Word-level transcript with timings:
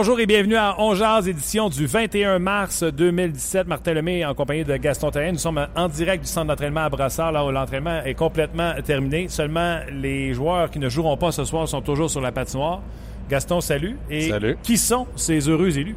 Bonjour 0.00 0.20
et 0.20 0.26
bienvenue 0.26 0.54
à 0.54 0.76
On 0.78 0.94
Jazz, 0.94 1.26
édition 1.26 1.68
du 1.68 1.84
21 1.84 2.38
mars 2.38 2.84
2017. 2.84 3.66
Martin 3.66 3.94
Lemay 3.94 4.24
en 4.24 4.32
compagnie 4.32 4.62
de 4.62 4.76
Gaston 4.76 5.10
Terrien. 5.10 5.32
Nous 5.32 5.38
sommes 5.38 5.66
en 5.74 5.88
direct 5.88 6.22
du 6.22 6.30
centre 6.30 6.46
d'entraînement 6.46 6.82
à 6.84 6.88
Brassard, 6.88 7.32
là 7.32 7.44
où 7.44 7.50
l'entraînement 7.50 8.04
est 8.04 8.14
complètement 8.14 8.74
terminé. 8.86 9.26
Seulement, 9.26 9.80
les 9.90 10.34
joueurs 10.34 10.70
qui 10.70 10.78
ne 10.78 10.88
joueront 10.88 11.16
pas 11.16 11.32
ce 11.32 11.44
soir 11.44 11.66
sont 11.66 11.80
toujours 11.80 12.08
sur 12.08 12.20
la 12.20 12.30
patinoire. 12.30 12.80
Gaston, 13.28 13.60
salut. 13.60 13.98
Et 14.08 14.28
Salut. 14.28 14.56
qui 14.62 14.76
sont 14.76 15.08
ces 15.16 15.40
heureux 15.48 15.76
élus? 15.76 15.96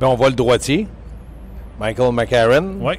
Ben, 0.00 0.06
on 0.06 0.14
voit 0.14 0.30
le 0.30 0.34
droitier, 0.34 0.88
Michael 1.78 2.14
McCarron. 2.14 2.76
Oui. 2.80 2.94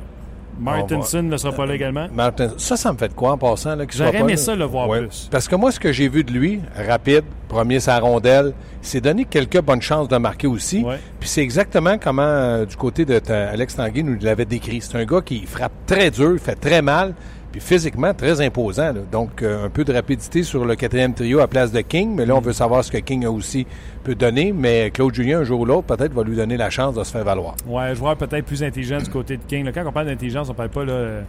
Martinson 0.60 1.24
ne 1.24 1.38
sera 1.38 1.52
pas 1.54 1.66
là 1.66 1.76
également? 1.76 2.08
Martin, 2.14 2.50
ça, 2.58 2.78
ça 2.78 2.92
me 2.94 2.98
fait 2.98 3.10
de 3.10 3.14
quoi 3.14 3.32
en 3.32 3.38
passant? 3.38 3.76
J'aurais 3.90 4.20
aimé 4.20 4.34
là? 4.34 4.38
ça 4.38 4.56
le 4.56 4.66
voir 4.66 4.88
Ouais. 4.88 5.02
plus. 5.02 5.28
Parce 5.32 5.48
que 5.48 5.56
moi, 5.56 5.72
ce 5.72 5.80
que 5.80 5.92
j'ai 5.92 6.08
vu 6.08 6.24
de 6.24 6.32
lui, 6.32 6.62
rapide, 6.76 7.24
premier 7.48 7.80
sa 7.80 8.00
rondelle, 8.00 8.54
il 8.82 8.88
s'est 8.88 9.02
donné 9.02 9.26
quelques 9.26 9.62
bonnes 9.62 9.82
chances 9.82 10.08
de 10.08 10.18
marquer 10.18 10.48
aussi. 10.48 10.84
Ouais. 10.84 11.00
Puis 11.20 11.30
c'est 11.30 11.42
exactement 11.42 11.98
comment, 11.98 12.22
euh, 12.24 12.66
du 12.66 12.76
côté 12.76 13.06
de 13.06 13.20
ta- 13.20 13.50
Alex 13.50 13.76
Tanguy, 13.76 14.04
nous 14.04 14.18
l'avait 14.22 14.46
décrit. 14.46 14.82
C'est 14.82 14.98
un 14.98 15.06
gars 15.06 15.22
qui 15.22 15.46
frappe 15.46 15.74
très 15.86 16.12
dur, 16.12 16.32
il 16.34 16.40
fait 16.40 16.56
très 16.56 16.82
mal, 16.82 17.14
puis 17.54 17.62
physiquement 17.62 18.14
très 18.14 18.42
imposant. 18.42 18.92
là. 18.92 19.02
Donc, 19.12 19.42
euh, 19.42 19.66
un 19.66 19.70
peu 19.70 19.86
de 19.86 19.94
rapidité 19.94 20.44
sur 20.44 20.66
le 20.66 20.76
quatrième 20.76 21.14
trio 21.14 21.40
à 21.40 21.48
place 21.48 21.72
de 21.72 21.82
King, 21.82 22.16
mais 22.16 22.26
là, 22.26 22.36
on 22.36 22.42
veut 22.42 22.52
savoir 22.52 22.84
ce 22.84 22.92
que 22.92 22.98
King 22.98 23.24
a 23.26 23.32
aussi 23.32 23.66
peut 24.04 24.16
donner. 24.16 24.52
Mais 24.52 24.90
Claude 24.92 25.14
Julien, 25.14 25.40
un 25.40 25.44
jour 25.44 25.62
ou 25.62 25.66
l'autre, 25.66 25.84
peut-être 25.96 26.14
va 26.14 26.24
lui 26.24 26.36
donner 26.36 26.58
la 26.58 26.72
chance 26.72 26.96
de 26.96 27.04
se 27.04 27.12
faire 27.12 27.24
valoir. 27.24 27.56
Ouais, 27.68 27.96
joueur 27.96 28.18
peut-être 28.18 28.46
plus 28.46 28.64
intelligent 28.64 28.98
du 28.98 29.10
côté 29.10 29.38
de 29.38 29.44
King. 29.48 29.66
Là, 29.66 29.72
quand 29.72 29.86
on 29.86 29.92
parle 29.92 30.08
d'intelligence, 30.08 30.50
on 30.50 30.56
parle 30.56 30.70
pas 30.70 30.84
là, 30.84 31.22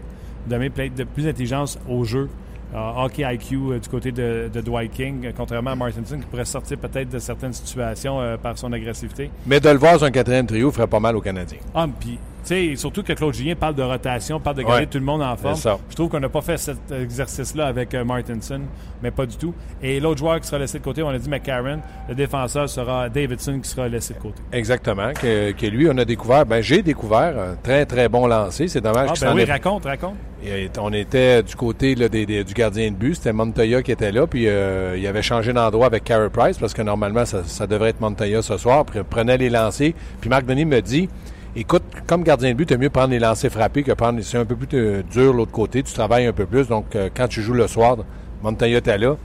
de 0.46 0.56
de 0.56 1.04
plus 1.04 1.24
d'intelligence 1.24 1.78
au 1.88 2.04
jeu. 2.04 2.28
Euh, 2.74 2.90
hockey 2.96 3.22
IQ 3.22 3.56
euh, 3.56 3.78
du 3.78 3.88
côté 3.88 4.10
de, 4.10 4.50
de 4.52 4.60
Dwight 4.60 4.90
King, 4.90 5.30
contrairement 5.36 5.70
à 5.70 5.76
Martinson 5.76 6.18
qui 6.18 6.26
pourrait 6.26 6.44
sortir 6.44 6.76
peut-être 6.78 7.08
de 7.08 7.20
certaines 7.20 7.52
situations 7.52 8.20
euh, 8.20 8.36
par 8.36 8.58
son 8.58 8.72
agressivité. 8.72 9.30
Mais 9.46 9.60
de 9.60 9.68
le 9.68 9.76
voir 9.76 9.98
sur 9.98 10.06
un 10.06 10.10
quatrième 10.10 10.46
trio 10.46 10.72
ferait 10.72 10.88
pas 10.88 10.98
mal 10.98 11.14
aux 11.14 11.20
Canadiens. 11.20 11.58
Ah, 11.72 11.86
puis, 12.00 12.18
sais, 12.48 12.76
surtout 12.76 13.02
que 13.02 13.12
Claude 13.12 13.34
Julien 13.34 13.54
parle 13.54 13.74
de 13.74 13.82
rotation, 13.82 14.40
parle 14.40 14.56
de 14.56 14.62
garder 14.62 14.80
Ouais. 14.82 14.86
tout 14.86 14.98
le 14.98 15.04
monde 15.04 15.22
en 15.22 15.36
forme. 15.36 15.56
Je 15.88 15.94
trouve 15.94 16.08
qu'on 16.08 16.20
n'a 16.20 16.28
pas 16.28 16.40
fait 16.42 16.56
cet 16.58 16.90
exercice-là 16.90 17.66
avec 17.66 17.94
euh, 17.94 18.04
Martinson, 18.04 18.60
mais 19.02 19.10
pas 19.10 19.26
du 19.26 19.36
tout. 19.36 19.54
Et 19.82 20.00
l'autre 20.00 20.18
joueur 20.18 20.40
qui 20.40 20.46
sera 20.46 20.58
laissé 20.58 20.78
de 20.78 20.84
côté, 20.84 21.02
on 21.02 21.08
a 21.10 21.18
dit 21.18 21.28
McCarron. 21.28 21.80
Le 22.08 22.14
défenseur 22.14 22.68
sera 22.68 23.08
Davidson 23.08 23.60
qui 23.62 23.68
sera 23.68 23.88
laissé 23.88 24.14
de 24.14 24.18
côté. 24.18 24.42
Exactement. 24.52 25.12
Que, 25.14 25.52
que 25.52 25.66
lui, 25.66 25.88
on 25.88 25.96
a 25.98 26.04
découvert, 26.04 26.44
ben 26.46 26.60
j'ai 26.60 26.82
découvert 26.82 27.34
un 27.38 27.56
très, 27.62 27.86
très 27.86 28.08
bon 28.08 28.26
lancer. 28.26 28.68
C'est 28.68 28.80
dommage 28.80 29.10
Ah, 29.12 29.26
ben 29.26 29.34
oui, 29.34 29.42
est- 29.42 29.50
raconte, 29.52 29.84
raconte. 29.84 30.14
Et 30.46 30.68
On 30.78 30.92
était 30.92 31.42
du 31.42 31.54
côté 31.56 31.94
là, 31.94 32.08
des- 32.08 32.26
des- 32.26 32.44
du 32.44 32.52
gardien 32.52 32.90
de 32.90 32.96
but. 32.96 33.14
C'était 33.14 33.32
Montoya 33.32 33.82
qui 33.82 33.92
était 33.92 34.12
là. 34.12 34.26
Puis 34.26 34.46
euh, 34.46 34.94
il 34.98 35.06
avait 35.06 35.22
changé 35.22 35.52
d'endroit 35.54 35.86
avec 35.86 36.04
Carey 36.04 36.28
Price 36.30 36.58
parce 36.58 36.74
que 36.74 36.82
normalement, 36.82 37.24
ça, 37.24 37.44
ça 37.44 37.66
devrait 37.66 37.90
être 37.90 38.00
Montoya 38.00 38.42
ce 38.42 38.58
soir. 38.58 38.84
Puis 38.84 38.98
il 38.98 39.04
prenait 39.04 39.38
les 39.38 39.48
lancers. 39.48 39.92
Puis 40.20 40.28
Marc 40.28 40.44
Denis 40.44 40.66
me 40.66 40.80
dit 40.82 41.08
écoute, 41.56 41.82
comme 42.06 42.22
gardien 42.22 42.50
de 42.50 42.54
but, 42.54 42.66
tu 42.66 42.78
mieux 42.78 42.90
prendre 42.90 43.10
les 43.10 43.18
lancers 43.18 43.50
frappés 43.50 43.82
que 43.82 43.92
prendre. 43.92 44.20
C'est 44.22 44.38
un 44.38 44.44
peu 44.44 44.56
plus 44.56 44.68
euh, 44.78 45.02
dur 45.10 45.32
l'autre 45.32 45.52
côté. 45.52 45.82
Tu 45.82 45.92
travailles 45.92 46.26
un 46.26 46.32
peu 46.32 46.46
plus. 46.46 46.68
Donc 46.68 46.94
euh, 46.96 47.08
quand 47.14 47.28
tu 47.28 47.42
joues 47.42 47.54
le 47.54 47.66
soir, 47.66 47.98
Montoya 48.42 48.78
était 48.78 48.98
là. 48.98 49.16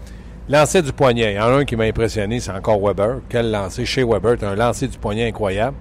Lancer 0.48 0.82
du 0.82 0.92
poignet. 0.94 1.34
Il 1.34 1.36
y 1.36 1.40
en 1.40 1.44
a 1.44 1.52
un 1.60 1.66
qui 1.66 1.76
m'a 1.76 1.84
impressionné, 1.84 2.40
c'est 2.40 2.52
encore 2.52 2.80
Weber. 2.86 3.18
Quel 3.30 3.52
lancer 3.52 3.86
chez 3.86 4.04
Weber. 4.04 4.38
Tu 4.38 4.46
un 4.46 4.56
lancer 4.56 4.88
du 4.88 4.98
poignet 4.98 5.28
incroyable. 5.28 5.78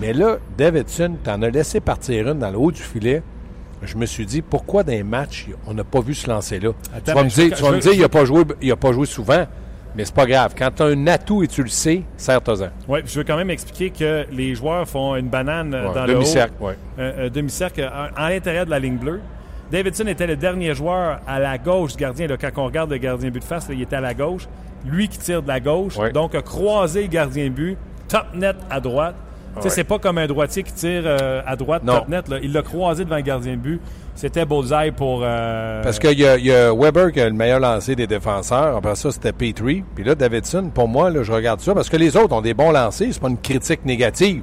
Mais 0.00 0.12
là, 0.12 0.36
Davidson, 0.56 1.16
tu 1.22 1.30
en 1.30 1.42
as 1.42 1.50
laissé 1.50 1.80
partir 1.80 2.28
une 2.30 2.38
dans 2.38 2.50
le 2.50 2.58
haut 2.58 2.70
du 2.72 2.82
filet. 2.82 3.22
Je 3.82 3.96
me 3.96 4.06
suis 4.06 4.24
dit, 4.24 4.40
pourquoi 4.40 4.82
dans 4.82 4.92
les 4.92 5.02
matchs, 5.02 5.48
on 5.66 5.74
n'a 5.74 5.84
pas 5.84 6.00
vu 6.00 6.14
ce 6.14 6.28
lancer-là? 6.30 6.70
Tu 7.04 7.12
vas 7.12 7.22
me 7.24 7.28
dire, 7.28 7.44
veux- 7.44 7.50
tu 7.50 7.62
vas 7.62 7.68
je 7.68 7.72
me 7.72 7.76
veux- 7.76 7.80
dire, 7.80 7.92
il 7.92 8.00
n'a 8.00 8.08
pas, 8.08 8.24
joué- 8.24 8.44
il 8.62 8.72
a 8.72 8.76
pas 8.76 8.92
joué 8.92 9.04
souvent, 9.06 9.46
mais 9.96 10.04
c'est 10.04 10.14
pas 10.14 10.26
grave. 10.26 10.54
Quand 10.56 10.70
tu 10.76 10.82
as 10.82 10.86
un 10.86 11.06
atout 11.06 11.42
et 11.42 11.48
tu 11.48 11.62
le 11.62 11.68
sais, 11.68 12.02
serre-toi-en. 12.16 12.68
Oui, 12.88 13.00
je 13.04 13.18
veux 13.18 13.24
quand 13.24 13.36
même 13.36 13.50
expliquer 13.50 13.90
que 13.90 14.26
les 14.30 14.54
joueurs 14.54 14.86
font 14.88 15.16
une 15.16 15.28
banane 15.28 15.74
euh, 15.74 15.88
Ouais, 15.88 15.94
dans 15.94 16.04
le 16.06 16.12
haut. 16.12 16.18
demi-cercle, 16.18 16.54
ouais. 16.60 16.76
un, 16.98 17.24
un 17.26 17.28
demi-cercle 17.28 17.80
euh, 17.80 17.88
en, 18.16 18.24
en 18.24 18.28
l'intérieur 18.28 18.66
de 18.66 18.70
la 18.70 18.78
ligne 18.78 18.96
bleue. 18.98 19.20
Davidson 19.70 20.06
était 20.06 20.26
le 20.28 20.36
dernier 20.36 20.74
joueur 20.74 21.20
à 21.26 21.40
la 21.40 21.58
gauche 21.58 21.92
du 21.96 21.98
gardien. 21.98 22.26
Là, 22.28 22.36
quand 22.36 22.50
on 22.56 22.66
regarde 22.66 22.90
le 22.90 22.98
gardien 22.98 23.30
but 23.30 23.40
de 23.40 23.44
face, 23.44 23.68
là, 23.68 23.74
il 23.74 23.82
était 23.82 23.96
à 23.96 24.00
la 24.00 24.14
gauche. 24.14 24.46
Lui 24.84 25.08
qui 25.08 25.18
tire 25.18 25.42
de 25.42 25.48
la 25.48 25.58
gauche, 25.58 25.96
Ouais. 25.96 26.12
donc 26.12 26.34
a 26.36 26.42
croisé 26.42 27.02
le 27.02 27.08
gardien 27.08 27.48
but, 27.50 27.76
top 28.06 28.26
net 28.34 28.54
à 28.70 28.78
droite. 28.80 29.16
Tu 29.56 29.62
sais, 29.62 29.68
Ouais. 29.68 29.74
C'est 29.74 29.84
pas 29.84 29.98
comme 29.98 30.18
un 30.18 30.26
droitier 30.26 30.62
qui 30.62 30.72
tire 30.72 31.02
euh, 31.06 31.40
à 31.44 31.56
droite, 31.56 31.82
Non. 31.82 31.94
top 32.00 32.08
net. 32.08 32.28
là. 32.28 32.36
Il 32.42 32.52
l'a 32.52 32.62
croisé 32.62 33.04
devant 33.04 33.16
le 33.16 33.22
gardien 33.22 33.56
but. 33.56 33.80
C'était 34.16 34.44
bullseye 34.46 34.90
pour... 34.96 35.20
euh, 35.22 35.82
Parce 35.82 35.98
qu'il 35.98 36.18
y, 36.18 36.22
y 36.22 36.52
a 36.52 36.74
Weber 36.74 37.12
qui 37.12 37.20
a 37.20 37.26
le 37.28 37.34
meilleur 37.34 37.60
lancé 37.60 37.94
des 37.94 38.06
défenseurs. 38.06 38.76
Après 38.76 38.94
ça, 38.96 39.10
c'était 39.12 39.32
Petrie. 39.32 39.84
Puis 39.94 40.04
là, 40.04 40.14
Davidson, 40.14 40.70
pour 40.74 40.88
moi, 40.88 41.10
là, 41.10 41.22
je 41.22 41.30
regarde 41.32 41.60
ça 41.60 41.74
parce 41.74 41.88
que 41.90 41.96
les 41.98 42.16
autres 42.16 42.34
ont 42.34 42.40
des 42.40 42.54
bons 42.54 42.70
lancers. 42.72 43.08
C'est 43.12 43.20
pas 43.20 43.28
une 43.28 43.38
critique 43.38 43.84
négative, 43.84 44.42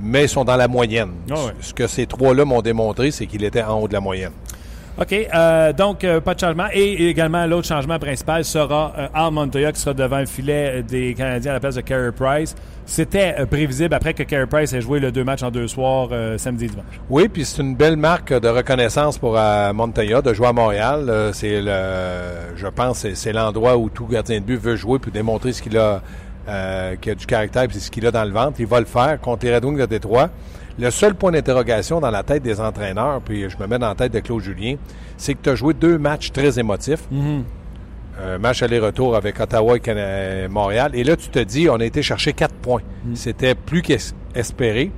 mais 0.00 0.24
ils 0.24 0.28
sont 0.28 0.44
dans 0.44 0.56
la 0.56 0.68
moyenne. 0.68 1.10
Ah 1.30 1.34
ouais. 1.34 1.52
Ce 1.60 1.74
que 1.74 1.86
ces 1.88 2.06
trois-là 2.06 2.44
m'ont 2.44 2.62
démontré, 2.62 3.10
c'est 3.10 3.26
qu'il 3.26 3.42
était 3.44 3.62
en 3.62 3.80
haut 3.80 3.88
de 3.88 3.92
la 3.94 4.00
moyenne. 4.00 4.32
OK, 5.00 5.12
euh, 5.12 5.72
donc 5.72 6.02
euh, 6.02 6.20
pas 6.20 6.34
de 6.34 6.40
changement. 6.40 6.66
Et 6.72 7.08
également, 7.08 7.46
l'autre 7.46 7.68
changement 7.68 7.98
principal 7.98 8.44
sera 8.44 8.92
euh, 8.98 9.08
Al 9.14 9.72
qui 9.72 9.80
sera 9.80 9.94
devant 9.94 10.18
le 10.18 10.26
filet 10.26 10.82
des 10.82 11.14
Canadiens 11.14 11.52
à 11.52 11.54
la 11.54 11.60
place 11.60 11.76
de 11.76 11.82
Carey 11.82 12.12
Price. 12.12 12.54
C'était 12.88 13.34
euh, 13.38 13.44
prévisible 13.44 13.94
après 13.94 14.14
que 14.14 14.22
Carey 14.22 14.46
Price 14.46 14.72
ait 14.72 14.80
joué 14.80 14.98
le 14.98 15.12
deux 15.12 15.22
matchs 15.22 15.42
en 15.42 15.50
deux 15.50 15.68
soirs 15.68 16.08
euh, 16.10 16.38
samedi 16.38 16.64
et 16.64 16.68
dimanche. 16.68 16.86
Oui, 17.10 17.28
puis 17.28 17.44
c'est 17.44 17.60
une 17.60 17.76
belle 17.76 17.98
marque 17.98 18.32
de 18.32 18.48
reconnaissance 18.48 19.18
pour 19.18 19.38
euh, 19.38 19.74
Montoya 19.74 20.22
de 20.22 20.32
jouer 20.32 20.46
à 20.46 20.52
Montréal. 20.54 21.04
Euh, 21.10 21.32
c'est 21.34 21.60
le, 21.60 22.56
je 22.56 22.66
pense, 22.66 23.06
c'est, 23.12 23.32
l'endroit 23.34 23.76
où 23.76 23.90
tout 23.90 24.06
gardien 24.06 24.40
de 24.40 24.44
but 24.44 24.56
veut 24.58 24.76
jouer 24.76 24.98
pour 24.98 25.12
démontrer 25.12 25.52
ce 25.52 25.60
qu'il 25.60 25.76
a, 25.76 26.00
euh, 26.48 26.96
qu'il 26.96 27.12
a 27.12 27.14
du 27.14 27.26
caractère 27.26 27.64
et 27.64 27.78
ce 27.78 27.90
qu'il 27.90 28.06
a 28.06 28.10
dans 28.10 28.24
le 28.24 28.32
ventre. 28.32 28.54
Il 28.58 28.66
va 28.66 28.80
le 28.80 28.86
faire 28.86 29.20
contre 29.20 29.44
les 29.44 29.54
Red 29.54 29.66
Wings 29.66 29.78
de 29.78 29.84
Détroit. 29.84 30.30
Le 30.78 30.90
seul 30.90 31.14
point 31.14 31.32
d'interrogation 31.32 32.00
dans 32.00 32.10
la 32.10 32.22
tête 32.22 32.42
des 32.42 32.60
entraîneurs, 32.60 33.20
puis 33.20 33.48
je 33.50 33.56
me 33.58 33.66
mets 33.66 33.78
dans 33.78 33.88
la 33.88 33.94
tête 33.96 34.12
de 34.12 34.20
Claude 34.20 34.42
Julien, 34.42 34.76
c'est 35.16 35.34
que 35.34 35.40
tu 35.42 35.50
as 35.50 35.54
joué 35.56 35.74
deux 35.74 35.98
matchs 35.98 36.30
très 36.30 36.58
émotifs. 36.58 37.00
Un 38.20 38.38
match 38.38 38.62
aller-retour 38.62 39.14
avec 39.16 39.38
Ottawa 39.40 39.76
et 39.76 40.48
Montréal. 40.48 40.90
Et 40.94 41.04
là, 41.04 41.16
tu 41.16 41.28
te 41.28 41.38
dis, 41.40 41.68
on 41.68 41.76
a 41.80 41.84
été 41.84 42.02
chercher 42.02 42.32
quatre 42.32 42.54
points. 42.54 42.82
C'était 43.14 43.54
plus 43.54 43.82
qu'espéré. 43.82 44.90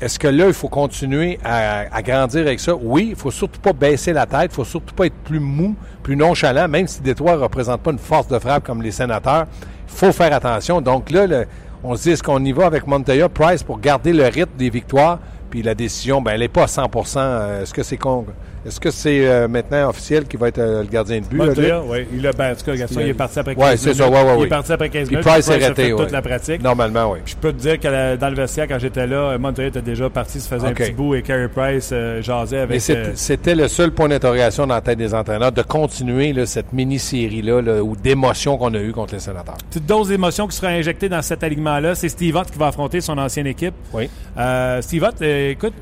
Est-ce 0.00 0.18
que 0.18 0.28
là, 0.28 0.46
il 0.46 0.54
faut 0.54 0.68
continuer 0.68 1.38
à, 1.44 1.80
à 1.94 2.00
grandir 2.02 2.40
avec 2.40 2.58
ça? 2.60 2.74
Oui, 2.74 3.08
il 3.10 3.16
faut 3.16 3.30
surtout 3.30 3.60
pas 3.60 3.74
baisser 3.74 4.14
la 4.14 4.24
tête, 4.24 4.50
il 4.50 4.54
faut 4.54 4.64
surtout 4.64 4.94
pas 4.94 5.04
être 5.06 5.14
plus 5.24 5.40
mou, 5.40 5.76
plus 6.02 6.16
nonchalant, 6.16 6.68
même 6.68 6.86
si 6.86 7.02
Détroit 7.02 7.32
ne 7.36 7.42
représente 7.42 7.82
pas 7.82 7.90
une 7.90 7.98
force 7.98 8.26
de 8.28 8.38
frappe 8.38 8.64
comme 8.64 8.80
les 8.80 8.92
sénateurs. 8.92 9.44
Il 9.88 9.94
faut 9.94 10.12
faire 10.12 10.32
attention. 10.32 10.80
Donc 10.80 11.10
là, 11.10 11.26
le- 11.26 11.46
on 11.82 11.96
se 11.96 12.02
dit, 12.04 12.10
est-ce 12.10 12.22
qu'on 12.22 12.44
y 12.44 12.52
va 12.52 12.66
avec 12.66 12.86
Montoya, 12.86 13.28
Price 13.28 13.62
pour 13.62 13.78
garder 13.80 14.12
le 14.12 14.24
rythme 14.26 14.56
des 14.58 14.70
victoires? 14.70 15.18
Puis 15.50 15.62
la 15.62 15.74
décision, 15.74 16.20
ben, 16.22 16.32
elle 16.32 16.40
n'est 16.40 16.48
pas 16.48 16.64
à 16.64 16.66
100% 16.66 17.18
Euh, 17.18 17.62
Est-ce 17.62 17.74
que 17.74 17.82
c'est 17.82 17.96
con? 17.96 18.24
Est-ce 18.66 18.78
que 18.78 18.90
c'est 18.90 19.26
euh, 19.26 19.48
maintenant 19.48 19.88
officiel 19.88 20.24
qui 20.26 20.36
va 20.36 20.48
être 20.48 20.58
euh, 20.58 20.82
le 20.82 20.88
gardien 20.88 21.20
de 21.20 21.24
but? 21.24 21.38
là? 21.38 21.46
Montoya, 21.46 21.82
oui. 21.86 22.06
Il 22.12 22.26
a, 22.26 22.32
ben, 22.32 22.52
en 22.52 22.54
tout 22.54 22.64
cas, 22.66 22.76
Gaston, 22.76 23.00
il 23.00 23.08
est 23.08 23.14
parti 23.14 23.38
après 23.38 23.54
15 23.54 23.62
Ouais, 23.64 23.70
minutes. 23.70 23.80
c'est 23.82 23.94
ça, 23.94 24.08
ouais, 24.10 24.22
ouais, 24.22 24.38
Il 24.38 24.44
est 24.44 24.48
parti 24.48 24.72
après 24.72 24.88
15 24.90 25.06
Puis 25.08 25.16
minutes. 25.16 25.26
Price 25.30 25.48
est 25.48 25.64
a 25.64 25.74
fait 25.74 25.92
ouais. 25.92 25.98
toute 26.02 26.10
la 26.12 26.20
pratique. 26.20 26.62
Normalement, 26.62 27.12
oui. 27.12 27.20
Je 27.24 27.34
peux 27.36 27.52
te 27.52 27.58
dire 27.58 27.80
que 27.80 27.88
la- 27.88 28.16
dans 28.18 28.28
le 28.28 28.34
vestiaire, 28.34 28.68
quand 28.68 28.78
j'étais 28.78 29.06
là, 29.06 29.38
Montoya 29.38 29.68
était 29.68 29.80
déjà 29.80 30.10
parti, 30.10 30.40
se 30.40 30.46
faisait 30.48 30.66
OK. 30.68 30.72
un 30.72 30.84
petit 30.84 30.92
bout 30.92 31.14
et 31.14 31.22
Carey 31.22 31.48
Price 31.48 31.88
euh, 31.92 32.20
jasait 32.20 32.66
Mais 32.68 32.74
avec... 32.90 32.90
euh, 32.90 33.12
c'était 33.14 33.54
le 33.54 33.66
seul 33.66 33.92
point 33.92 34.08
d'interrogation 34.08 34.66
dans 34.66 34.74
la 34.74 34.80
tête 34.82 34.98
des 34.98 35.14
entraîneurs, 35.14 35.52
de 35.52 35.62
continuer 35.62 36.34
là, 36.34 36.44
cette 36.44 36.72
mini-série-là 36.74 37.62
là, 37.62 37.82
ou 37.82 37.96
d'émotion 37.96 38.58
qu'on 38.58 38.74
a 38.74 38.78
eue 38.78 38.92
contre 38.92 39.14
les 39.14 39.20
sénateurs. 39.20 39.56
petite 39.70 39.86
dose 39.86 40.08
d'émotion 40.08 40.46
qui 40.46 40.56
sera 40.56 40.68
injectée 40.68 41.08
dans 41.08 41.22
cet 41.22 41.42
alignement-là. 41.42 41.94
C'est 41.94 42.10
Steve 42.10 42.36
Ott 42.36 42.50
qui 42.50 42.58
va 42.58 42.66
affronter 42.66 43.00
son 43.00 43.16
ancienne 43.16 43.46
équipe. 43.46 43.74
Oui. 43.94 44.10
Euh, 44.38 44.82
Steve 44.82 45.02
Ott, 45.04 45.22
euh, 45.22 45.50
écoute, 45.52 45.72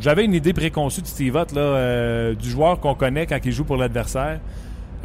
j'avais 0.00 0.24
une 0.24 0.34
idée 0.34 0.52
préconçue 0.52 1.02
de 1.02 1.06
Steve 1.06 1.34
Ott, 1.34 1.52
là, 1.52 1.60
euh, 1.60 2.34
du 2.34 2.50
joueur 2.50 2.80
qu'on 2.80 2.94
connaît 2.94 3.26
quand 3.26 3.38
il 3.44 3.52
joue 3.52 3.64
pour 3.64 3.76
l'adversaire. 3.76 4.38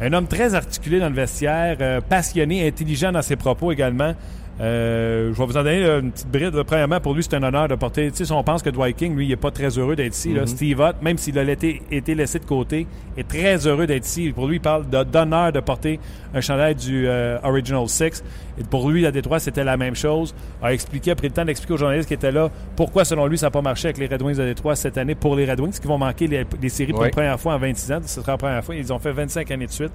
Un 0.00 0.12
homme 0.12 0.26
très 0.26 0.54
articulé 0.54 0.98
dans 0.98 1.08
le 1.08 1.14
vestiaire, 1.14 1.76
euh, 1.80 2.00
passionné, 2.00 2.66
intelligent 2.66 3.12
dans 3.12 3.22
ses 3.22 3.36
propos 3.36 3.72
également. 3.72 4.14
Euh, 4.60 5.32
je 5.32 5.38
vais 5.38 5.46
vous 5.46 5.56
en 5.56 5.64
donner 5.64 5.84
une 5.84 6.12
petite 6.12 6.30
bride. 6.30 6.62
Premièrement, 6.64 7.00
pour 7.00 7.12
lui, 7.14 7.22
c'est 7.24 7.34
un 7.34 7.42
honneur 7.42 7.66
de 7.66 7.74
porter. 7.74 8.10
Tu 8.12 8.18
sais, 8.18 8.24
si 8.24 8.32
on 8.32 8.44
pense 8.44 8.62
que 8.62 8.70
Dwight 8.70 8.96
King, 8.96 9.16
lui, 9.16 9.26
il 9.26 9.28
n'est 9.30 9.36
pas 9.36 9.50
très 9.50 9.68
heureux 9.78 9.96
d'être 9.96 10.14
ici. 10.14 10.32
là. 10.32 10.46
Steve 10.46 10.78
Ott, 10.80 10.96
même 11.02 11.18
s'il 11.18 11.36
a 11.38 11.42
été, 11.42 11.82
été 11.90 12.14
laissé 12.14 12.38
de 12.38 12.44
côté, 12.44 12.86
est 13.16 13.26
très 13.26 13.66
heureux 13.66 13.86
d'être 13.88 14.06
ici. 14.06 14.30
Pour 14.32 14.46
lui, 14.46 14.56
il 14.56 14.60
parle 14.60 14.88
de- 14.88 15.02
d'honneur 15.02 15.50
de 15.52 15.58
porter 15.58 15.98
un 16.32 16.40
chandail 16.40 16.76
du 16.76 17.04
euh, 17.08 17.36
Original 17.42 17.88
Six. 17.88 18.22
Et 18.56 18.62
pour 18.62 18.88
lui, 18.88 19.04
à 19.06 19.10
Détroit, 19.10 19.40
c'était 19.40 19.64
la 19.64 19.76
même 19.76 19.96
chose. 19.96 20.32
A 20.62 20.72
expliqué, 20.72 21.10
a 21.10 21.16
pris 21.16 21.26
le 21.26 21.34
temps 21.34 21.44
d'expliquer 21.44 21.74
aux 21.74 21.78
journalistes 21.78 22.06
qui 22.06 22.14
étaient 22.14 22.30
là 22.30 22.48
pourquoi, 22.76 23.04
selon 23.04 23.26
lui, 23.26 23.36
ça 23.36 23.46
n'a 23.46 23.50
pas 23.50 23.62
marché 23.62 23.88
avec 23.88 23.98
les 23.98 24.06
Red 24.06 24.22
Wings 24.22 24.36
de 24.36 24.44
Détroit 24.44 24.76
cette 24.76 24.96
année 24.98 25.16
pour 25.16 25.34
les 25.34 25.50
Red 25.50 25.58
Wings, 25.58 25.80
qui 25.80 25.88
vont 25.88 25.98
manquer 25.98 26.28
les, 26.28 26.44
les 26.62 26.68
séries 26.68 26.92
pour 26.92 27.00
Oui. 27.00 27.08
la 27.08 27.12
première 27.12 27.40
fois 27.40 27.54
en 27.54 27.58
26 27.58 27.92
ans. 27.92 27.98
Ce 28.06 28.20
sera 28.20 28.32
la 28.32 28.38
première 28.38 28.64
fois. 28.64 28.76
Ils 28.76 28.92
ont 28.92 29.00
fait 29.00 29.10
25 29.10 29.50
années 29.50 29.66
de 29.66 29.72
suite. 29.72 29.92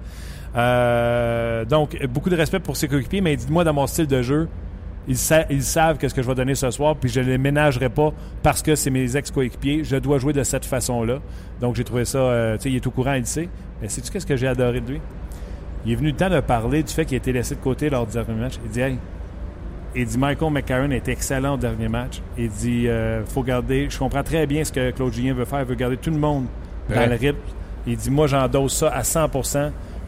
Euh, 0.56 1.64
donc, 1.64 1.96
beaucoup 2.06 2.30
de 2.30 2.36
respect 2.36 2.60
pour 2.60 2.76
ses 2.76 2.88
coéquipiers, 2.88 3.20
mais 3.20 3.36
dites-moi, 3.36 3.64
dans 3.64 3.72
mon 3.74 3.86
style 3.86 4.06
de 4.06 4.22
jeu, 4.22 4.48
ils, 5.08 5.16
sa- 5.16 5.46
ils 5.50 5.62
savent 5.62 5.96
qu'est-ce 5.98 6.14
que 6.14 6.22
je 6.22 6.26
vais 6.26 6.34
donner 6.34 6.54
ce 6.54 6.70
soir, 6.70 6.96
puis 6.96 7.08
je 7.08 7.20
ne 7.20 7.26
les 7.26 7.38
ménagerai 7.38 7.88
pas 7.88 8.12
parce 8.42 8.62
que 8.62 8.74
c'est 8.74 8.90
mes 8.90 9.16
ex-coéquipiers. 9.16 9.84
Je 9.84 9.96
dois 9.96 10.18
jouer 10.18 10.32
de 10.32 10.42
cette 10.42 10.64
façon-là. 10.64 11.18
Donc, 11.60 11.76
j'ai 11.76 11.84
trouvé 11.84 12.04
ça, 12.04 12.18
euh, 12.18 12.56
tu 12.56 12.62
sais, 12.64 12.70
il 12.70 12.76
est 12.76 12.86
au 12.86 12.90
courant, 12.90 13.14
il 13.14 13.20
le 13.20 13.26
sait. 13.26 13.48
Mais 13.80 13.88
sais-tu 13.88 14.10
qu'est-ce 14.10 14.26
que 14.26 14.36
j'ai 14.36 14.48
adoré 14.48 14.80
de 14.80 14.90
lui? 14.92 15.00
Il 15.86 15.92
est 15.92 15.96
venu 15.96 16.08
le 16.10 16.16
temps 16.16 16.28
de 16.28 16.40
parler 16.40 16.82
du 16.82 16.92
fait 16.92 17.04
qu'il 17.06 17.14
a 17.14 17.18
été 17.18 17.32
laissé 17.32 17.54
de 17.54 17.60
côté 17.60 17.88
lors 17.88 18.06
du 18.06 18.12
dernier 18.12 18.34
match. 18.34 18.54
Il 18.64 18.70
dit, 18.70 18.80
hey, 18.80 18.98
il 19.96 20.04
dit 20.06 20.18
Michael 20.18 20.52
McCarron 20.52 20.90
est 20.90 21.08
excellent 21.08 21.54
au 21.54 21.56
dernier 21.56 21.88
match. 21.88 22.20
Il 22.36 22.50
dit 22.50 22.86
euh, 22.86 23.24
faut 23.24 23.42
garder. 23.42 23.88
Je 23.90 23.98
comprends 23.98 24.22
très 24.22 24.46
bien 24.46 24.62
ce 24.62 24.70
que 24.70 24.90
Claude 24.90 25.12
Julien 25.12 25.32
veut 25.34 25.46
faire. 25.46 25.60
Il 25.60 25.64
veut 25.66 25.74
garder 25.74 25.96
tout 25.96 26.10
le 26.10 26.18
monde 26.18 26.44
dans 26.88 26.96
Ouais. 26.96 27.06
le 27.08 27.14
rythme. 27.16 27.38
Il 27.86 27.96
dit 27.96 28.10
moi 28.10 28.26
j'endosse 28.28 28.76
ça 28.76 28.88
à 28.90 29.02
100 29.02 29.28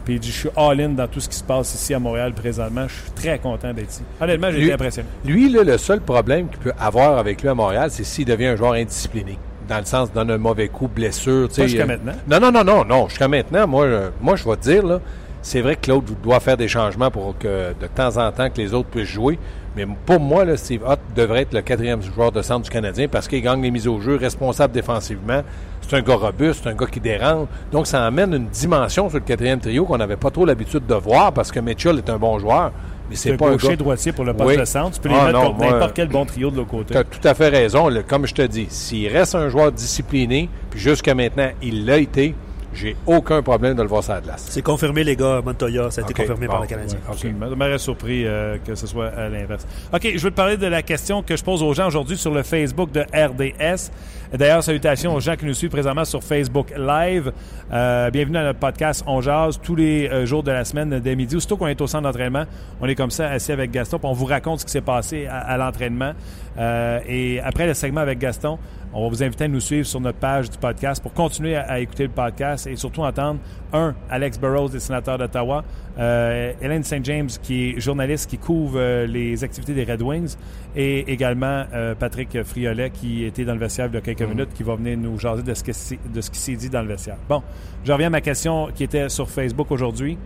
Puis 0.05 0.15
il 0.15 0.19
dit 0.19 0.31
je 0.31 0.37
suis 0.37 0.49
all-in 0.55 0.89
dans 0.89 1.07
tout 1.07 1.19
ce 1.19 1.29
qui 1.29 1.37
se 1.37 1.43
passe 1.43 1.73
ici 1.75 1.93
à 1.93 1.99
Montréal 1.99 2.33
présentement. 2.33 2.87
Je 2.87 2.93
suis 2.93 3.11
très 3.11 3.39
content 3.39 3.73
d'être 3.73 3.89
ici. 3.89 4.01
Honnêtement, 4.19 4.51
j'ai 4.51 4.63
été 4.63 4.73
impressionné. 4.73 5.07
Lui, 5.25 5.49
là, 5.49 5.63
le 5.63 5.77
seul 5.77 6.01
problème 6.01 6.49
qu'il 6.49 6.59
peut 6.59 6.73
avoir 6.79 7.17
avec 7.17 7.41
lui 7.41 7.49
à 7.49 7.53
Montréal, 7.53 7.89
c'est 7.91 8.03
s'il 8.03 8.25
devient 8.25 8.47
un 8.47 8.55
joueur 8.55 8.73
indiscipliné. 8.73 9.37
Dans 9.67 9.79
le 9.79 9.85
sens, 9.85 10.11
donne 10.11 10.29
un 10.29 10.37
mauvais 10.37 10.67
coup, 10.67 10.89
blessure. 10.89 11.47
tu 11.47 11.55
sais, 11.55 11.61
Pas 11.61 11.67
jusqu'à 11.67 11.83
euh, 11.83 11.87
maintenant. 11.87 12.13
Non, 12.27 12.39
non, 12.39 12.51
non, 12.51 12.63
non, 12.63 12.85
non. 12.85 13.07
Jusqu'à 13.07 13.29
maintenant, 13.29 13.65
moi, 13.65 13.85
euh, 13.85 14.09
moi 14.21 14.35
je 14.35 14.43
vais 14.43 14.57
te 14.57 14.61
dire, 14.63 14.85
là, 14.85 14.99
c'est 15.41 15.61
vrai 15.61 15.75
que 15.75 15.81
Claude 15.81 16.05
doit 16.21 16.39
faire 16.39 16.57
des 16.57 16.67
changements 16.67 17.11
pour 17.11 17.37
que 17.37 17.73
de 17.79 17.87
temps 17.87 18.17
en 18.17 18.31
temps 18.31 18.49
que 18.49 18.57
les 18.57 18.73
autres 18.73 18.89
puissent 18.89 19.09
jouer. 19.09 19.37
Mais 19.75 19.85
pour 20.05 20.19
moi, 20.19 20.45
là, 20.45 20.55
Steve 20.55 20.83
Ott 20.87 20.99
devrait 21.15 21.41
être 21.41 21.53
le 21.53 21.61
quatrième 21.61 22.01
joueur 22.01 22.31
de 22.31 22.41
centre 22.41 22.61
du 22.61 22.69
Canadien 22.69 23.07
parce 23.07 23.27
qu'il 23.27 23.41
gagne 23.41 23.61
les 23.61 23.71
mises 23.71 23.87
au 23.87 23.99
jeu, 23.99 24.15
responsable 24.15 24.73
défensivement. 24.73 25.43
C'est 25.87 25.97
un 25.97 26.01
gars 26.01 26.15
robuste, 26.15 26.61
c'est 26.63 26.69
un 26.69 26.73
gars 26.75 26.85
qui 26.87 26.99
dérange. 26.99 27.47
Donc, 27.71 27.87
ça 27.87 28.05
amène 28.05 28.33
une 28.33 28.47
dimension 28.47 29.09
sur 29.09 29.19
le 29.19 29.23
quatrième 29.25 29.59
trio 29.59 29.85
qu'on 29.85 29.97
n'avait 29.97 30.15
pas 30.17 30.31
trop 30.31 30.45
l'habitude 30.45 30.85
de 30.87 30.95
voir 30.95 31.31
parce 31.33 31.51
que 31.51 31.59
Mitchell 31.59 31.97
est 31.97 32.09
un 32.09 32.17
bon 32.17 32.39
joueur. 32.39 32.71
Mais 33.09 33.15
C'est 33.17 33.33
un 33.33 33.37
pas 33.37 33.49
un 33.49 33.57
gars... 33.57 33.75
droitier 33.75 34.13
pour 34.13 34.23
le 34.23 34.33
poste 34.33 34.49
Oui. 34.49 34.57
de 34.57 34.65
centre. 34.65 34.91
Tu 34.95 35.01
peux 35.01 35.09
les 35.09 35.15
Ah, 35.19 35.25
mettre 35.25 35.39
non, 35.39 35.45
contre 35.47 35.57
moi- 35.57 35.71
n'importe 35.73 35.93
quel 35.93 36.07
bon 36.07 36.25
trio 36.25 36.49
de 36.51 36.55
l'autre 36.57 36.69
côté. 36.69 36.93
Tu 36.93 36.97
as 36.97 37.03
tout 37.03 37.27
à 37.27 37.33
fait 37.33 37.49
raison. 37.49 37.89
Comme 38.07 38.25
je 38.25 38.33
te 38.33 38.41
dis, 38.43 38.65
s'il 38.69 39.09
reste 39.09 39.35
un 39.35 39.49
joueur 39.49 39.71
discipliné, 39.73 40.49
puis 40.69 40.79
jusqu'à 40.79 41.13
maintenant, 41.13 41.49
il 41.61 41.85
l'a 41.85 41.97
été, 41.97 42.33
j'ai 42.73 42.95
aucun 43.05 43.41
problème 43.41 43.75
de 43.75 43.81
le 43.81 43.87
voir 43.87 44.03
sur 44.03 44.13
la 44.13 44.21
glace. 44.21 44.45
C'est 44.49 44.61
confirmé, 44.61 45.03
les 45.03 45.15
gars. 45.15 45.41
Montoya, 45.43 45.91
ça 45.91 46.01
a 46.01 46.03
été 46.03 46.13
confirmé 46.13 46.47
par 46.47 46.61
le 46.61 46.67
Canadien. 46.67 46.97
Ouais, 46.97 47.11
absolument. 47.11 47.49
Ça 47.49 47.55
m'aurait 47.55 47.77
surpris 47.77 48.25
euh, 48.25 48.57
que 48.65 48.75
ce 48.75 48.87
soit 48.87 49.07
à 49.07 49.29
l'inverse. 49.29 49.65
OK, 49.93 50.07
je 50.15 50.19
veux 50.21 50.31
te 50.31 50.35
parler 50.35 50.57
de 50.57 50.67
la 50.67 50.81
question 50.81 51.21
que 51.23 51.35
je 51.35 51.43
pose 51.43 51.61
aux 51.63 51.73
gens 51.73 51.87
aujourd'hui 51.87 52.17
sur 52.17 52.33
le 52.33 52.43
Facebook 52.43 52.91
de 52.91 53.01
RDS. 53.01 53.91
D'ailleurs, 54.33 54.63
salutations 54.63 55.13
aux 55.13 55.19
gens 55.19 55.35
qui 55.35 55.45
nous 55.45 55.53
suivent 55.53 55.69
présentement 55.69 56.05
sur 56.05 56.23
Facebook 56.23 56.73
Live. 56.75 57.31
Euh, 57.71 58.09
bienvenue 58.09 58.37
à 58.37 58.43
notre 58.43 58.59
podcast 58.59 59.03
On 59.05 59.21
Jase 59.21 59.59
tous 59.61 59.75
les 59.75 60.07
euh, 60.07 60.25
jours 60.25 60.41
de 60.41 60.51
la 60.51 60.65
semaine 60.65 60.99
dès 60.99 61.15
midi. 61.15 61.35
Aussitôt 61.35 61.55
qu'on 61.55 61.67
est 61.67 61.79
au 61.81 61.87
centre 61.87 62.03
d'entraînement, 62.03 62.45
on 62.81 62.87
est 62.87 62.95
comme 62.95 63.11
ça 63.11 63.29
assis 63.29 63.51
avec 63.51 63.69
Gaston, 63.71 63.99
puis 63.99 64.07
on 64.09 64.13
vous 64.13 64.25
raconte 64.25 64.61
ce 64.61 64.65
qui 64.65 64.71
s'est 64.71 64.81
passé 64.81 65.27
à, 65.27 65.37
à 65.37 65.57
l'entraînement. 65.57 66.13
Euh, 66.57 66.99
et 67.07 67.39
après 67.41 67.67
le 67.67 67.73
segment 67.73 68.01
avec 68.01 68.19
Gaston, 68.19 68.57
on 68.95 69.03
va 69.03 69.09
vous 69.09 69.23
inviter 69.23 69.45
à 69.45 69.47
nous 69.47 69.59
suivre 69.59 69.87
sur 69.87 69.99
notre 69.99 70.19
page 70.19 70.49
du 70.49 70.57
podcast 70.57 71.01
pour 71.01 71.13
continuer 71.13 71.55
à, 71.55 71.63
à 71.63 71.79
écouter 71.79 72.03
le 72.03 72.09
podcast 72.09 72.67
et 72.67 72.75
surtout 72.75 73.01
entendre, 73.01 73.39
un, 73.73 73.95
Alex 74.09 74.39
Burrows, 74.39 74.69
des 74.69 74.79
sénateurs 74.79 75.17
d'Ottawa, 75.17 75.63
euh, 75.97 76.53
Hélène 76.61 76.83
St. 76.83 77.03
James, 77.03 77.29
qui 77.41 77.69
est 77.71 77.79
journaliste 77.79 78.29
qui 78.29 78.37
couvre 78.37 78.77
euh, 78.77 79.07
les 79.07 79.43
activités 79.43 79.73
des 79.73 79.83
Red 79.83 80.01
Wings, 80.01 80.35
et 80.75 81.11
également 81.11 81.65
euh, 81.73 81.95
Patrick 81.95 82.43
Friolet, 82.43 82.91
qui 82.91 83.23
était 83.25 83.45
dans 83.45 83.53
le 83.53 83.59
vestiaire 83.59 83.87
il 83.87 83.95
y 83.95 83.97
a 83.97 84.01
quelques 84.01 84.21
minutes, 84.21 84.49
qui 84.53 84.61
va 84.63 84.75
venir 84.75 84.95
nous 84.97 85.17
jaser 85.17 85.41
de 85.43 85.53
ce, 85.55 85.63
que 85.63 85.73
c'est- 85.73 85.99
de 86.13 86.21
ce 86.21 86.29
qui 86.29 86.39
s'est 86.39 86.55
dit 86.55 86.69
dans 86.69 86.81
le 86.83 86.87
vestiaire. 86.87 87.17
Bon, 87.27 87.41
je 87.83 87.91
reviens 87.91 88.07
à 88.07 88.11
ma 88.11 88.21
question 88.21 88.69
qui 88.75 88.83
était 88.83 89.09
sur 89.09 89.27
Facebook 89.29 89.71
aujourd'hui. 89.71 90.17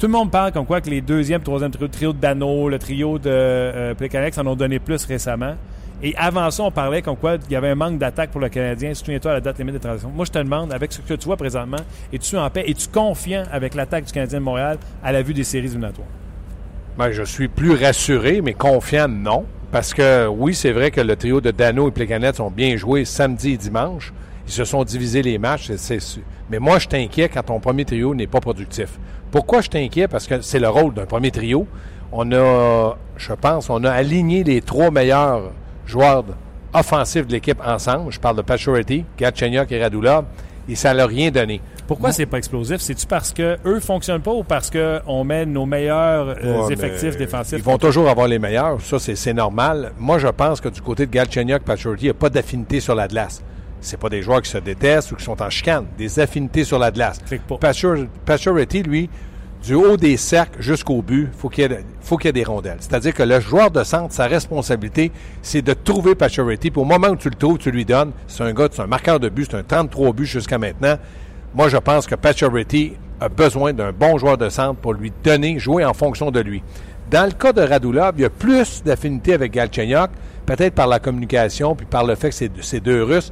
Tout 0.00 0.06
le 0.08 0.12
monde 0.12 0.32
parle 0.32 0.50
comme 0.50 0.66
quoi 0.66 0.80
que 0.80 0.90
les 0.90 1.00
deuxième, 1.00 1.42
troisième 1.42 1.70
trio, 1.70 1.86
le 1.86 1.90
trio 1.92 2.12
de 2.12 2.18
Dano, 2.18 2.68
le 2.68 2.78
trio 2.80 3.18
de 3.20 3.30
euh, 3.30 3.94
Plekanec 3.94 4.36
en 4.36 4.46
ont 4.48 4.56
donné 4.56 4.80
plus 4.80 5.04
récemment. 5.04 5.54
Et 6.04 6.16
avant 6.16 6.50
ça, 6.50 6.64
on 6.64 6.70
parlait 6.72 7.00
comme 7.00 7.16
quoi 7.16 7.36
il 7.48 7.52
y 7.52 7.56
avait 7.56 7.68
un 7.68 7.74
manque 7.76 7.98
d'attaque 7.98 8.30
pour 8.30 8.40
le 8.40 8.48
Canadien. 8.48 8.92
Souviens-toi 8.92 9.30
à 9.30 9.34
la 9.34 9.40
date 9.40 9.58
limite 9.58 9.74
des 9.74 9.80
transactions. 9.80 10.10
Moi, 10.10 10.24
je 10.24 10.32
te 10.32 10.38
demande, 10.38 10.72
avec 10.72 10.92
ce 10.92 11.00
que 11.00 11.14
tu 11.14 11.26
vois 11.26 11.36
présentement, 11.36 11.78
es-tu 12.12 12.36
en 12.36 12.50
paix? 12.50 12.64
Es-tu 12.66 12.88
confiant 12.88 13.44
avec 13.52 13.74
l'attaque 13.74 14.06
du 14.06 14.12
Canadien 14.12 14.40
de 14.40 14.44
Montréal 14.44 14.78
à 15.04 15.12
la 15.12 15.22
vue 15.22 15.32
des 15.32 15.44
séries 15.44 15.66
éliminatoires? 15.66 16.08
Ben, 16.98 17.12
je 17.12 17.22
suis 17.22 17.46
plus 17.46 17.74
rassuré, 17.74 18.40
mais 18.40 18.52
confiant, 18.52 19.06
non. 19.06 19.44
Parce 19.70 19.94
que 19.94 20.26
oui, 20.26 20.54
c'est 20.54 20.72
vrai 20.72 20.90
que 20.90 21.00
le 21.00 21.14
trio 21.14 21.40
de 21.40 21.52
Dano 21.52 21.88
et 21.88 21.92
Plecanet 21.92 22.40
ont 22.40 22.50
bien 22.50 22.76
joué 22.76 23.04
samedi 23.04 23.52
et 23.52 23.56
dimanche. 23.56 24.12
Ils 24.46 24.52
se 24.52 24.64
sont 24.64 24.82
divisés 24.82 25.22
les 25.22 25.38
matchs. 25.38 25.70
c'est 25.76 26.00
sûr. 26.00 26.22
mais 26.50 26.58
moi, 26.58 26.80
je 26.80 26.88
t'inquiète 26.88 27.30
quand 27.32 27.44
ton 27.44 27.60
premier 27.60 27.84
trio 27.84 28.12
n'est 28.12 28.26
pas 28.26 28.40
productif. 28.40 28.98
Pourquoi 29.30 29.60
je 29.60 29.70
t'inquiète? 29.70 30.10
Parce 30.10 30.26
que 30.26 30.40
c'est 30.40 30.58
le 30.58 30.68
rôle 30.68 30.94
d'un 30.94 31.06
premier 31.06 31.30
trio. 31.30 31.66
On 32.10 32.30
a, 32.32 32.98
je 33.16 33.32
pense, 33.32 33.70
on 33.70 33.84
a 33.84 33.90
aligné 33.90 34.44
les 34.44 34.60
trois 34.60 34.90
meilleurs 34.90 35.52
joueurs 35.86 36.24
offensifs 36.72 37.26
de 37.26 37.32
l'équipe 37.32 37.60
ensemble. 37.64 38.10
Je 38.12 38.20
parle 38.20 38.36
de 38.36 38.42
Pachority, 38.42 39.04
Gatchenyuk 39.18 39.70
et 39.72 39.82
Radulov. 39.82 40.24
Et 40.68 40.76
ça 40.76 40.94
n'a 40.94 41.06
rien 41.06 41.30
donné. 41.30 41.60
Pourquoi 41.88 42.12
c'est 42.12 42.26
pas 42.26 42.38
explosif? 42.38 42.80
C'est-tu 42.80 43.06
parce 43.06 43.32
que 43.32 43.58
eux 43.66 43.80
fonctionnent 43.80 44.22
pas 44.22 44.30
ou 44.30 44.44
parce 44.44 44.70
qu'on 44.70 45.24
met 45.24 45.44
nos 45.44 45.66
meilleurs 45.66 46.36
euh, 46.42 46.66
Ouais, 46.66 46.72
effectifs 46.72 47.16
défensifs? 47.16 47.58
Ils 47.58 47.64
vont 47.64 47.78
toujours 47.78 48.08
avoir 48.08 48.28
les 48.28 48.38
meilleurs. 48.38 48.80
Ça, 48.80 48.98
c'est 49.00 49.16
c'est 49.16 49.34
normal. 49.34 49.92
Moi, 49.98 50.18
je 50.18 50.28
pense 50.28 50.60
que 50.60 50.68
du 50.68 50.80
côté 50.80 51.06
de 51.06 51.10
Galchenyuk, 51.10 51.62
Pachority, 51.64 52.04
il 52.04 52.06
n'y 52.06 52.10
a 52.10 52.14
pas 52.14 52.30
d'affinité 52.30 52.78
sur 52.78 52.94
la 52.94 53.08
glace. 53.08 53.42
C'est 53.80 53.98
pas 53.98 54.08
des 54.08 54.22
joueurs 54.22 54.40
qui 54.40 54.50
se 54.50 54.58
détestent 54.58 55.10
ou 55.10 55.16
qui 55.16 55.24
sont 55.24 55.42
en 55.42 55.50
chicane. 55.50 55.86
Des 55.98 56.20
affinités 56.20 56.62
sur 56.62 56.78
la 56.78 56.92
glace. 56.92 57.18
Pachority, 58.24 58.84
lui, 58.84 59.10
du 59.62 59.74
haut 59.74 59.96
des 59.96 60.16
cercles 60.16 60.60
jusqu'au 60.60 61.02
but, 61.02 61.28
faut 61.36 61.48
qu'il 61.48 61.62
y 61.70 61.72
ait- 61.72 61.84
faut 62.00 62.16
qu'il 62.16 62.26
y 62.26 62.30
ait 62.30 62.32
des 62.32 62.44
rondelles. 62.44 62.78
C'est-à-dire 62.80 63.14
que 63.14 63.22
le 63.22 63.38
joueur 63.40 63.70
de 63.70 63.84
centre, 63.84 64.12
sa 64.12 64.26
responsabilité, 64.26 65.12
c'est 65.40 65.62
de 65.62 65.72
trouver 65.72 66.14
Pachority. 66.14 66.70
Puis 66.70 66.80
au 66.80 66.84
moment 66.84 67.08
où 67.08 67.16
tu 67.16 67.28
le 67.28 67.36
trouves, 67.36 67.58
tu 67.58 67.70
lui 67.70 67.84
donnes. 67.84 68.12
C'est 68.26 68.42
un 68.42 68.52
gars, 68.52 68.68
c'est 68.70 68.82
un 68.82 68.86
marqueur 68.86 69.20
de 69.20 69.28
but, 69.28 69.46
c'est 69.50 69.56
un 69.56 69.62
33 69.62 70.12
buts 70.12 70.26
jusqu'à 70.26 70.58
maintenant. 70.58 70.96
Moi, 71.54 71.68
je 71.68 71.76
pense 71.76 72.06
que 72.06 72.14
Pachority 72.14 72.94
a 73.20 73.28
besoin 73.28 73.72
d'un 73.72 73.92
bon 73.92 74.18
joueur 74.18 74.36
de 74.36 74.48
centre 74.48 74.80
pour 74.80 74.94
lui 74.94 75.12
donner, 75.22 75.58
jouer 75.58 75.84
en 75.84 75.94
fonction 75.94 76.30
de 76.30 76.40
lui. 76.40 76.62
Dans 77.10 77.26
le 77.26 77.32
cas 77.32 77.52
de 77.52 77.60
Radulov, 77.60 78.14
il 78.16 78.22
y 78.22 78.24
a 78.24 78.30
plus 78.30 78.82
d'affinité 78.84 79.34
avec 79.34 79.52
Galchenyuk, 79.52 80.10
peut-être 80.46 80.74
par 80.74 80.86
la 80.86 80.98
communication, 80.98 81.76
puis 81.76 81.86
par 81.86 82.04
le 82.04 82.14
fait 82.14 82.30
que 82.30 82.34
c'est 82.62 82.80
deux 82.80 83.04
Russes. 83.04 83.30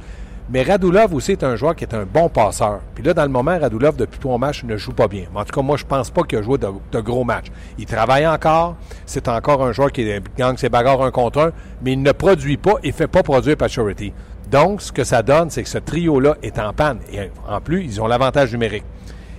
Mais 0.53 0.63
Radulov 0.63 1.13
aussi 1.13 1.31
est 1.31 1.43
un 1.45 1.55
joueur 1.55 1.75
qui 1.77 1.85
est 1.85 1.93
un 1.93 2.03
bon 2.05 2.27
passeur. 2.27 2.81
Puis 2.93 3.03
là, 3.05 3.13
dans 3.13 3.23
le 3.23 3.29
moment, 3.29 3.57
Radulov, 3.57 3.95
depuis 3.95 4.19
trois 4.19 4.37
matchs, 4.37 4.65
ne 4.65 4.75
joue 4.75 4.91
pas 4.91 5.07
bien. 5.07 5.23
En 5.33 5.45
tout 5.45 5.53
cas, 5.53 5.61
moi, 5.61 5.77
je 5.77 5.85
pense 5.85 6.09
pas 6.09 6.23
qu'il 6.23 6.39
a 6.39 6.41
joué 6.41 6.57
de, 6.57 6.99
gros 6.99 7.23
matchs. 7.23 7.47
Il 7.77 7.85
travaille 7.85 8.27
encore. 8.27 8.75
C'est 9.05 9.29
encore 9.29 9.63
un 9.63 9.71
joueur 9.71 9.93
qui 9.93 10.05
gagne 10.37 10.57
ses 10.57 10.67
bagarres 10.67 11.01
un 11.03 11.11
contre 11.11 11.39
un, 11.39 11.51
mais 11.81 11.93
il 11.93 12.01
ne 12.01 12.11
produit 12.11 12.57
pas 12.57 12.73
et 12.83 12.91
fait 12.91 13.07
pas 13.07 13.23
produire 13.23 13.55
Pachority. 13.55 14.11
Donc, 14.51 14.81
ce 14.81 14.91
que 14.91 15.05
ça 15.05 15.23
donne, 15.23 15.49
c'est 15.49 15.63
que 15.63 15.69
ce 15.69 15.77
trio-là 15.77 16.35
est 16.43 16.59
en 16.59 16.73
panne. 16.73 16.99
Et 17.13 17.29
en 17.47 17.61
plus, 17.61 17.85
ils 17.85 18.01
ont 18.01 18.07
l'avantage 18.07 18.51
numérique. 18.51 18.83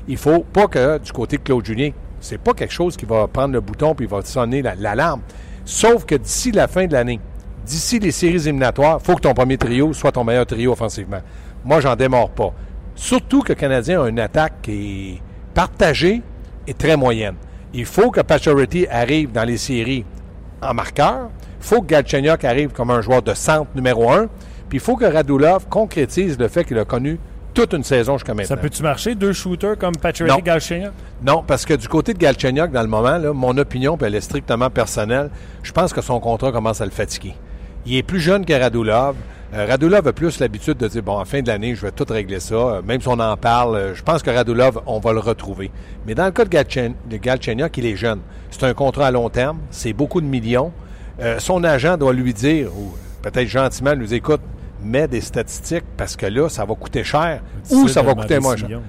Il 0.09 0.17
faut 0.17 0.41
pas 0.41 0.67
que, 0.67 0.97
du 0.97 1.13
côté 1.13 1.37
de 1.37 1.43
Claude 1.43 1.67
Julien, 1.67 1.91
c'est 2.21 2.39
pas 2.39 2.55
quelque 2.55 2.73
chose 2.73 2.97
qui 2.97 3.05
va 3.05 3.27
prendre 3.29 3.53
le 3.53 3.61
bouton 3.61 3.95
puis 3.95 4.07
va 4.07 4.23
sonner 4.23 4.63
la- 4.63 4.77
l'alarme. 4.77 5.21
Sauf 5.67 6.07
que 6.07 6.15
d'ici 6.15 6.53
la 6.53 6.69
fin 6.69 6.87
de 6.87 6.93
l'année, 6.95 7.21
d'ici 7.65 7.99
les 7.99 8.11
séries 8.11 8.43
éliminatoires, 8.47 8.99
il 9.01 9.05
faut 9.05 9.17
que 9.17 9.23
ton 9.23 9.35
premier 9.35 9.57
trio 9.57 9.93
soit 9.93 10.13
ton 10.13 10.25
meilleur 10.25 10.47
trio 10.47 10.73
offensivement. 10.73 11.21
Moi, 11.65 11.81
j'en 11.81 11.97
démords 11.97 12.31
pas. 12.31 12.53
Surtout 12.95 13.43
que 13.43 13.51
le 13.51 13.55
Canadien 13.55 14.03
a 14.03 14.09
une 14.09 14.21
attaque 14.21 14.55
qui 14.63 15.15
est 15.15 15.23
partagée 15.55 16.23
et 16.67 16.75
très 16.75 16.97
moyenne. 16.97 17.35
Il 17.73 17.87
faut 17.87 18.11
que 18.11 18.21
Pachority 18.21 18.87
arrive 18.91 19.33
dans 19.33 19.45
les 19.45 19.57
séries 19.57 20.05
en 20.61 20.75
marqueur. 20.75 21.31
Il 21.61 21.67
faut 21.67 21.81
que 21.81 21.87
Galchenyuk 21.87 22.45
arrive 22.45 22.71
comme 22.71 22.91
un 22.91 23.01
joueur 23.01 23.23
de 23.23 23.35
centre 23.35 23.71
numéro 23.75 24.11
un. 24.11 24.27
Puis 24.69 24.79
il 24.79 24.81
faut 24.81 24.97
que 24.97 25.05
Radulov 25.05 25.67
concrétise 25.69 26.39
le 26.39 26.49
fait 26.49 26.65
qu'il 26.65 26.79
a 26.79 26.85
connu 26.85 27.19
toute 27.55 27.75
une 27.75 27.85
saison 27.85 28.17
jusqu'à 28.17 28.35
maintenant. 28.35 28.57
Ça 28.57 28.57
peut-tu 28.57 28.83
marcher, 28.83 29.15
deux 29.15 29.33
shooters 29.33 29.77
comme. 29.79 29.95
Patrick 29.97 30.31
et 30.39 30.43
Galchenyuk? 30.43 30.93
Non, 31.23 31.45
parce 31.47 31.65
que 31.65 31.75
du 31.75 31.89
côté 31.89 32.15
de 32.15 32.19
Galchenyuk, 32.19 32.71
dans 32.71 32.83
le 32.83 32.89
moment, 32.89 33.19
là, 33.19 33.33
mon 33.33 33.57
opinion, 33.59 33.97
puis 33.97 34.07
elle 34.07 34.15
est 34.15 34.23
strictement 34.23 34.71
personnelle, 34.71 35.31
je 35.63 35.73
pense 35.73 35.93
que 35.93 36.01
son 36.01 36.19
contrat 36.21 36.53
commence 36.53 36.81
à 36.81 36.85
le 36.85 36.91
fatiguer. 36.91 37.35
Il 37.87 37.97
est 37.97 38.03
plus 38.03 38.21
jeune 38.21 38.45
que 38.45 38.53
Radulov. 38.53 39.17
Euh, 39.55 39.67
Radulov 39.69 40.07
a 40.07 40.13
plus 40.13 40.39
l'habitude 40.41 40.79
de 40.79 40.89
dire, 40.89 41.03
bon, 41.03 41.19
en 41.19 41.25
fin 41.25 41.43
de 41.43 41.49
l'année, 41.49 41.75
je 41.75 41.83
vais 41.83 41.91
tout 41.91 42.07
régler 42.09 42.41
ça. 42.41 42.55
Euh, 42.55 42.83
même 42.83 43.01
si 43.01 43.09
on 43.09 43.19
en 43.19 43.37
parle, 43.37 43.77
euh, 43.77 43.95
je 43.95 44.03
pense 44.03 44.23
que 44.23 44.31
Radulov, 44.31 44.81
on 44.87 44.99
va 44.99 45.13
le 45.13 45.19
retrouver. 45.19 45.71
Mais 46.07 46.15
dans 46.15 46.25
le 46.25 46.31
cas 46.31 46.45
de, 46.45 46.49
Galchen, 46.49 46.95
de 47.11 47.17
Galchenyuk, 47.17 47.77
il 47.77 47.87
est 47.87 47.97
jeune. 47.97 48.21
C'est 48.51 48.65
un 48.65 48.75
contrat 48.75 49.09
à 49.09 49.11
long 49.11 49.29
terme. 49.29 49.59
C'est 49.71 49.93
beaucoup 49.93 50.21
de 50.21 50.27
millions. 50.27 50.73
Euh, 51.21 51.39
son 51.39 51.63
agent 51.65 51.97
doit 51.99 52.13
lui 52.13 52.33
dire, 52.33 52.71
ou 52.77 52.95
peut-être 53.21 53.49
gentiment 53.49 53.93
lui 53.93 54.07
dire, 54.07 54.19
écoute, 54.19 54.41
mets 54.83 55.09
des 55.09 55.21
statistiques 55.21 55.85
parce 55.97 56.17
que 56.17 56.27
là, 56.27 56.49
ça 56.49 56.65
va 56.65 56.75
coûter 56.75 57.05
cher 57.05 57.41
ou 57.71 57.89
ça 57.89 58.03
va 58.03 58.15
coûter 58.15 58.41
moins 58.41 58.57
cher. 58.57 58.69
Tu 58.69 58.81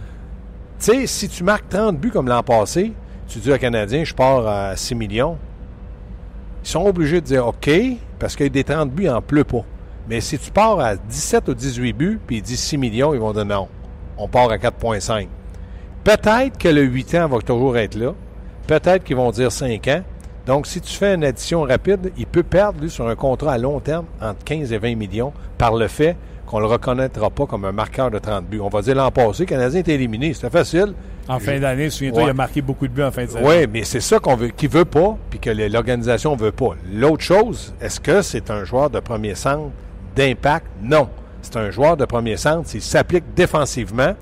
sais, 0.79 1.07
si 1.07 1.29
tu 1.29 1.43
marques 1.43 1.69
30 1.69 1.97
buts 1.97 2.11
comme 2.11 2.27
l'an 2.27 2.43
passé, 2.43 2.93
tu 3.27 3.39
dis 3.39 3.51
aux 3.51 3.57
Canadiens, 3.57 4.03
je 4.03 4.13
pars 4.13 4.47
à 4.47 4.75
6 4.75 4.95
millions. 4.95 5.37
Ils 6.63 6.69
sont 6.69 6.85
obligés 6.85 7.19
de 7.19 7.25
dire 7.25 7.47
OK, 7.47 7.69
parce 8.19 8.35
qu'il 8.35 8.45
y 8.45 8.47
a 8.47 8.49
des 8.49 8.63
30 8.63 8.89
buts, 8.89 9.03
il 9.03 9.09
n'en 9.09 9.21
pleut 9.21 9.43
pas. 9.43 9.63
Mais 10.07 10.21
si 10.21 10.37
tu 10.37 10.51
pars 10.51 10.79
à 10.79 10.95
17 10.95 11.49
ou 11.49 11.53
18 11.53 11.93
buts, 11.93 12.19
puis 12.25 12.37
ils 12.37 12.41
disent 12.41 12.59
6 12.59 12.77
millions, 12.77 13.13
ils 13.13 13.19
vont 13.19 13.33
dire 13.33 13.45
non. 13.45 13.67
On 14.17 14.27
part 14.27 14.49
à 14.49 14.57
4,5. 14.57 15.27
Peut-être 16.03 16.57
que 16.57 16.67
le 16.67 16.81
8 16.81 17.15
ans 17.15 17.27
va 17.27 17.39
toujours 17.39 17.77
être 17.77 17.95
là. 17.95 18.13
Peut-être 18.67 19.03
qu'ils 19.03 19.15
vont 19.15 19.31
dire 19.31 19.51
5 19.51 19.87
ans. 19.87 20.03
Donc, 20.45 20.67
si 20.67 20.81
tu 20.81 20.93
fais 20.93 21.15
une 21.15 21.23
addition 21.23 21.63
rapide, 21.63 22.11
il 22.17 22.25
peut 22.25 22.43
perdre, 22.43 22.81
lui, 22.81 22.89
sur 22.89 23.07
un 23.07 23.15
contrat 23.15 23.53
à 23.53 23.57
long 23.57 23.79
terme, 23.79 24.05
entre 24.21 24.43
15 24.43 24.73
et 24.73 24.77
20 24.77 24.95
millions, 24.95 25.31
par 25.57 25.75
le 25.75 25.87
fait 25.87 26.17
qu'on 26.53 26.59
ne 26.59 26.65
le 26.65 26.69
reconnaîtra 26.71 27.31
pas 27.31 27.47
comme 27.47 27.65
un 27.65 27.71
marqueur 27.71 28.11
de 28.11 28.19
30 28.19 28.45
buts. 28.45 28.59
On 28.61 28.69
va 28.69 28.83
dire 28.83 28.93
l'an 28.93 29.09
passé, 29.09 29.41
le 29.41 29.47
Canadien 29.47 29.79
était 29.79 29.95
éliminé. 29.95 30.35
C'était 30.35 30.51
facile. 30.51 30.93
En 31.27 31.39
fin 31.39 31.59
d'année, 31.59 31.89
souviens-toi, 31.89 32.19
Ouais. 32.21 32.27
il 32.27 32.29
a 32.29 32.33
marqué 32.35 32.61
beaucoup 32.61 32.87
de 32.87 32.93
buts 32.93 33.01
en 33.01 33.09
fin 33.11 33.25
saison. 33.25 33.39
Oui, 33.41 33.65
mais 33.73 33.83
c'est 33.83 34.01
ça 34.01 34.19
qu'on 34.19 34.35
veut, 34.35 34.49
qu'il 34.49 34.69
veut 34.69 34.85
pas, 34.85 35.17
puis 35.31 35.39
que 35.39 35.49
l'organisation 35.49 36.35
veut 36.35 36.51
pas. 36.51 36.75
L'autre 36.93 37.23
chose, 37.23 37.73
est-ce 37.81 37.99
que 37.99 38.21
c'est 38.21 38.51
un 38.51 38.65
joueur 38.65 38.91
de 38.91 38.99
premier 38.99 39.33
centre 39.33 39.71
d'impact? 40.15 40.67
Non. 40.83 41.09
C'est 41.41 41.57
un 41.57 41.71
joueur 41.71 41.97
de 41.97 42.05
premier 42.05 42.37
centre 42.37 42.69
s'il 42.69 42.83
s'applique 42.83 43.23
défensivement, 43.35 44.13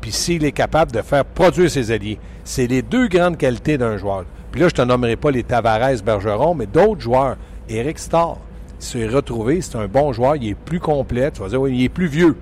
puis 0.00 0.12
s'il 0.12 0.44
est 0.44 0.52
capable 0.52 0.92
de 0.92 1.02
faire 1.02 1.24
produire 1.24 1.68
ses 1.72 1.90
alliés. 1.90 2.20
C'est 2.44 2.68
les 2.68 2.82
deux 2.82 3.08
grandes 3.08 3.36
qualités 3.36 3.78
d'un 3.78 3.96
joueur. 3.96 4.26
Puis 4.52 4.60
là, 4.60 4.68
je 4.68 4.74
te 4.74 4.82
nommerai 4.82 5.16
pas 5.16 5.32
les 5.32 5.42
Tavares, 5.42 6.00
Bergeron, 6.04 6.54
mais 6.54 6.66
d'autres 6.66 7.00
joueurs. 7.00 7.36
Eric 7.68 7.98
Starr, 7.98 8.36
s'est 8.82 9.06
retrouvé, 9.06 9.60
c'est 9.60 9.76
un 9.76 9.86
bon 9.86 10.12
joueur, 10.12 10.36
il 10.36 10.48
est 10.50 10.54
plus 10.54 10.80
complet, 10.80 11.30
tu 11.30 11.40
vas 11.40 11.48
dire, 11.48 11.60
oui, 11.60 11.72
il 11.76 11.84
est 11.84 11.88
plus 11.88 12.06
vieux. 12.06 12.36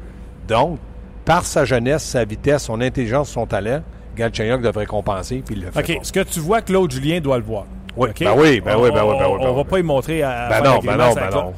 Donc, 0.46 0.78
par 1.24 1.44
sa 1.44 1.64
jeunesse, 1.64 2.04
sa 2.04 2.24
vitesse, 2.24 2.64
son 2.64 2.80
intelligence, 2.80 3.28
son 3.30 3.46
talent, 3.46 3.82
Galchenyuk 4.16 4.62
devrait 4.62 4.86
compenser, 4.86 5.42
puis 5.44 5.54
il 5.56 5.62
le 5.64 5.70
fait 5.70 5.78
OK, 5.80 5.98
pas. 5.98 6.04
ce 6.04 6.12
que 6.12 6.20
tu 6.20 6.40
vois, 6.40 6.62
Claude 6.62 6.90
Julien 6.90 7.20
doit 7.20 7.38
le 7.38 7.44
voir. 7.44 7.66
Oui, 7.96 8.08
ben 8.20 8.32
oui, 8.36 8.60
ben 8.60 8.76
oui, 8.78 8.90
ben 8.90 8.90
oui, 8.90 8.90
ben 8.90 9.04
oui, 9.04 9.12
On- 9.12 9.38
ben 9.38 9.48
On 9.48 9.54
va 9.54 9.60
oui. 9.62 9.66
pas 9.68 9.78
y 9.80 9.82
montrer 9.82 10.22
à. 10.22 10.48
Ben 10.48 10.62
non, 10.62 10.78
ben 10.78 10.96
non, 10.96 11.12
ben 11.14 11.30
non. 11.30 11.52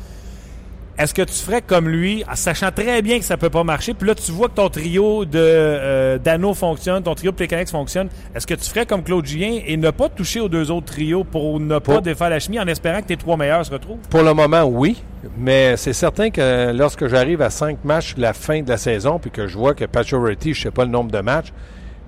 Est-ce 1.00 1.14
que 1.14 1.22
tu 1.22 1.32
ferais 1.32 1.62
comme 1.62 1.88
lui, 1.88 2.24
en 2.30 2.34
sachant 2.34 2.70
très 2.70 3.00
bien 3.00 3.18
que 3.18 3.24
ça 3.24 3.38
peut 3.38 3.48
pas 3.48 3.64
marcher, 3.64 3.94
puis 3.94 4.06
là, 4.06 4.14
tu 4.14 4.32
vois 4.32 4.50
que 4.50 4.56
ton 4.56 4.68
trio 4.68 5.24
de 5.24 5.38
euh, 5.38 6.18
d'Anneau 6.18 6.52
fonctionne, 6.52 7.02
ton 7.02 7.14
trio 7.14 7.30
de 7.30 7.36
Plecanex 7.36 7.70
fonctionne, 7.70 8.10
est-ce 8.34 8.46
que 8.46 8.52
tu 8.52 8.68
ferais 8.68 8.84
comme 8.84 9.02
Claude 9.02 9.24
Julien 9.24 9.60
et 9.66 9.78
ne 9.78 9.90
pas 9.92 10.10
toucher 10.10 10.40
aux 10.40 10.50
deux 10.50 10.70
autres 10.70 10.92
trios 10.92 11.24
pour 11.24 11.58
ne 11.58 11.78
pas 11.78 12.02
défaire 12.02 12.28
la 12.28 12.38
chimie 12.38 12.60
en 12.60 12.66
espérant 12.66 13.00
que 13.00 13.06
tes 13.06 13.16
trois 13.16 13.38
meilleurs 13.38 13.64
se 13.64 13.70
retrouvent? 13.70 13.96
Pour 14.10 14.22
le 14.22 14.34
moment, 14.34 14.64
oui. 14.64 15.02
Mais 15.38 15.78
c'est 15.78 15.94
certain 15.94 16.28
que 16.28 16.70
lorsque 16.72 17.06
j'arrive 17.06 17.40
à 17.40 17.48
cinq 17.48 17.82
matchs 17.82 18.14
de 18.16 18.20
la 18.20 18.34
fin 18.34 18.60
de 18.60 18.68
la 18.68 18.76
saison, 18.76 19.18
puis 19.18 19.30
que 19.30 19.46
je 19.46 19.56
vois 19.56 19.72
que 19.72 19.86
Pacioretty, 19.86 20.52
je 20.52 20.64
sais 20.64 20.70
pas 20.70 20.84
le 20.84 20.90
nombre 20.90 21.10
de 21.10 21.20
matchs, 21.20 21.50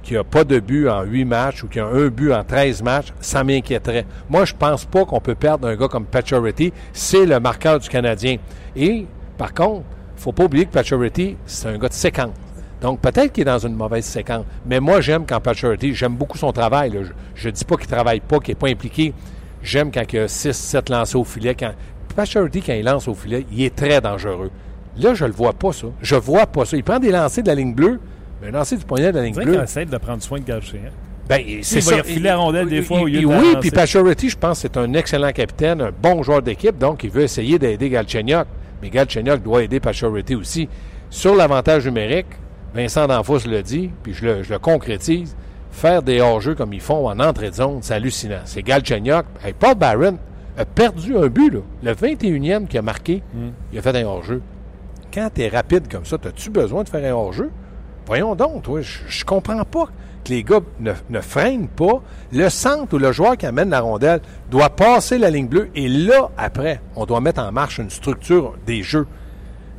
qui 0.03 0.17
a 0.17 0.25
pas 0.25 0.45
de 0.45 0.59
but 0.59 0.89
en 0.89 1.03
huit 1.03 1.25
matchs 1.25 1.63
ou 1.63 1.69
qui 1.69 1.79
a 1.79 1.87
un 1.87 2.09
but 2.09 2.33
en 2.33 2.45
13 2.45 2.83
matchs, 2.83 3.13
ça 3.21 3.45
m'inquiéterait. 3.45 4.07
Moi, 4.29 4.45
je 4.45 4.55
pense 4.55 4.85
pas 4.85 5.05
qu'on 5.05 5.21
peut 5.21 5.35
perdre 5.35 5.69
un 5.69 5.77
gars 5.77 5.89
comme 5.89 6.07
Pacioretty. 6.07 6.73
C'est 6.93 7.27
le 7.27 7.39
marqueur 7.41 7.79
du 7.79 7.89
Canadien. 7.89 8.37
Et, 8.75 9.07
par 9.39 9.55
contre, 9.55 9.85
faut 10.17 10.33
pas 10.33 10.45
oublier 10.45 10.67
que 10.67 10.73
Pacioretty, 10.73 11.37
c'est 11.47 11.69
un 11.69 11.79
gars 11.79 11.89
de 11.89 11.95
séquence. 11.95 12.35
Donc, 12.81 13.01
peut-être 13.01 13.33
qu'il 13.33 13.43
est 13.43 13.45
dans 13.45 13.59
une 13.59 13.77
mauvaise 13.77 14.05
séquence. 14.05 14.45
Mais 14.67 14.81
moi, 14.81 15.01
j'aime 15.01 15.25
quand 15.25 15.41
Pacioretty, 15.41 15.95
j'aime 15.95 16.17
beaucoup 16.17 16.37
son 16.37 16.53
travail. 16.53 16.99
Je 17.35 17.49
ne 17.49 17.53
dis 17.53 17.65
pas 17.65 17.77
qu'il 17.77 17.87
travaille 17.87 18.21
pas, 18.21 18.41
qu'il 18.41 18.53
n'est 18.53 18.59
pas 18.59 18.69
impliqué. 18.69 19.15
J'aime 19.63 19.93
quand 19.93 20.03
il 20.13 20.19
a 20.19 20.29
6, 20.29 20.53
7 20.53 20.89
lancés 20.89 21.17
au 21.17 21.25
filet. 21.25 21.55
Quand... 21.55 21.73
Quand 22.15 22.25
il 22.69 22.85
lance 22.85 23.09
au 23.09 23.15
filet, 23.15 23.47
il 23.51 23.63
est 23.63 23.75
très 23.75 24.01
dangereux. 24.01 24.51
Là, 24.99 25.15
je 25.15 25.25
le 25.25 25.33
vois 25.33 25.55
pas, 25.55 25.73
ça. 25.73 25.87
Je 26.03 26.17
vois 26.17 26.47
pas 26.47 26.67
ça. 26.67 26.77
Il 26.77 26.85
prend 26.85 26.99
des 26.99 27.11
lancers 27.11 27.43
de 27.43 27.49
la 27.49 27.55
ligne 27.55 27.75
bleue, 27.75 28.01
mais 28.43 28.49
un 28.49 28.51
lancer 28.51 28.77
du 28.77 28.85
poignet 28.85 29.13
de 29.13 29.17
la 29.19 29.23
ligne 29.25 29.33
On 29.33 29.35
dirait 29.35 29.45
bleue. 29.47 29.55
qu'il 29.55 29.63
essaie 29.65 29.85
de 29.87 29.97
prendre 29.97 30.23
soin 30.23 30.39
de 30.41 30.45
Galchenyuk. 30.45 30.93
Ben, 31.29 31.41
c'est 31.63 31.79
il 31.79 31.85
va 31.85 31.91
ça. 31.91 31.97
y 31.97 32.01
refiler 32.01 32.21
la 32.21 32.37
rondelle 32.37 32.69
des 32.69 32.83
fois 32.83 33.01
au 33.01 33.07
lieu 33.07 33.21
de 33.21 33.27
Oui, 33.27 33.55
puis 33.61 33.71
Pacioretty, 33.71 34.29
je 34.29 34.37
pense, 34.37 34.59
c'est 34.59 34.77
un 34.77 34.93
excellent 34.95 35.31
capitaine, 35.33 35.81
un 35.81 35.93
bon 35.93 36.23
joueur 36.23 36.43
d'équipe, 36.43 36.77
donc 36.77 37.05
il 37.05 37.11
veut 37.11 37.23
essayer 37.23 37.59
d'aider 37.59 37.89
Galchenyuk. 37.89 38.47
Mais 38.83 38.91
Galchenyuk 38.91 39.43
doit 39.43 39.63
aider 39.63 39.79
Pacioretty 39.81 40.35
aussi. 40.35 40.69
Sur 41.09 41.35
l'avantage 41.37 41.87
numérique, 41.87 42.27
Vincent 42.75 43.07
D'Anfos 43.07 43.47
le 43.47 43.63
dit, 43.63 43.91
puis 44.03 44.13
je 44.15 44.25
le, 44.25 44.43
je 44.43 44.53
le 44.53 44.59
concrétise, 44.59 45.37
faire 45.71 46.03
des 46.03 46.21
hors-jeux 46.21 46.55
comme 46.57 46.73
ils 46.73 46.81
font 46.81 47.07
en 47.09 47.21
entrée 47.21 47.51
de 47.51 47.55
zone, 47.55 47.79
c'est 47.83 47.95
hallucinant. 47.95 48.41
C'est 48.45 48.63
Galchenyuk. 48.63 49.25
Hey, 49.45 49.53
Paul 49.59 49.77
Barron 49.77 50.19
a 50.59 50.65
perdu 50.65 51.17
un 51.17 51.29
but, 51.29 51.51
là. 51.55 51.61
Le 51.83 51.93
21e 51.95 52.67
qui 52.67 52.77
a 52.77 52.83
marqué, 52.83 53.23
Hmm. 53.33 53.51
il 53.73 53.79
a 53.79 53.83
fait 53.83 53.97
un 53.97 54.05
hors-jeu. 54.05 54.43
Quand 55.15 55.29
tu 55.35 55.43
es 55.43 55.49
rapide 55.49 55.87
comme 55.91 56.05
ça, 56.05 56.17
as-tu 56.17 56.51
besoin 56.51 56.83
de 56.83 56.89
faire 56.89 57.05
un 57.11 57.17
hors-jeu? 57.17 57.51
Voyons 58.13 58.35
donc, 58.35 58.65
toi, 58.65 58.83
je, 58.83 58.99
je 59.09 59.25
comprends 59.25 59.65
pas 59.65 59.87
que 60.23 60.29
les 60.29 60.45
gars 60.45 60.61
ne, 60.81 60.93
ne 61.09 61.21
freinent 61.23 61.69
pas. 61.69 62.03
Le 62.31 62.51
centre 62.51 62.93
ou 62.93 62.99
le 62.99 63.11
joueur 63.11 63.39
qui 63.39 63.47
amène 63.47 63.71
la 63.71 63.81
rondelle 63.81 64.21
doit 64.51 64.69
passer 64.69 65.17
la 65.17 65.31
ligne 65.31 65.47
bleue 65.47 65.71
et 65.75 65.89
là, 65.89 66.29
après, 66.37 66.83
on 66.95 67.07
doit 67.07 67.23
mettre 67.23 67.41
en 67.41 67.51
marche 67.53 67.79
une 67.79 67.89
structure 67.89 68.53
des 68.67 68.83
jeux. 68.83 69.07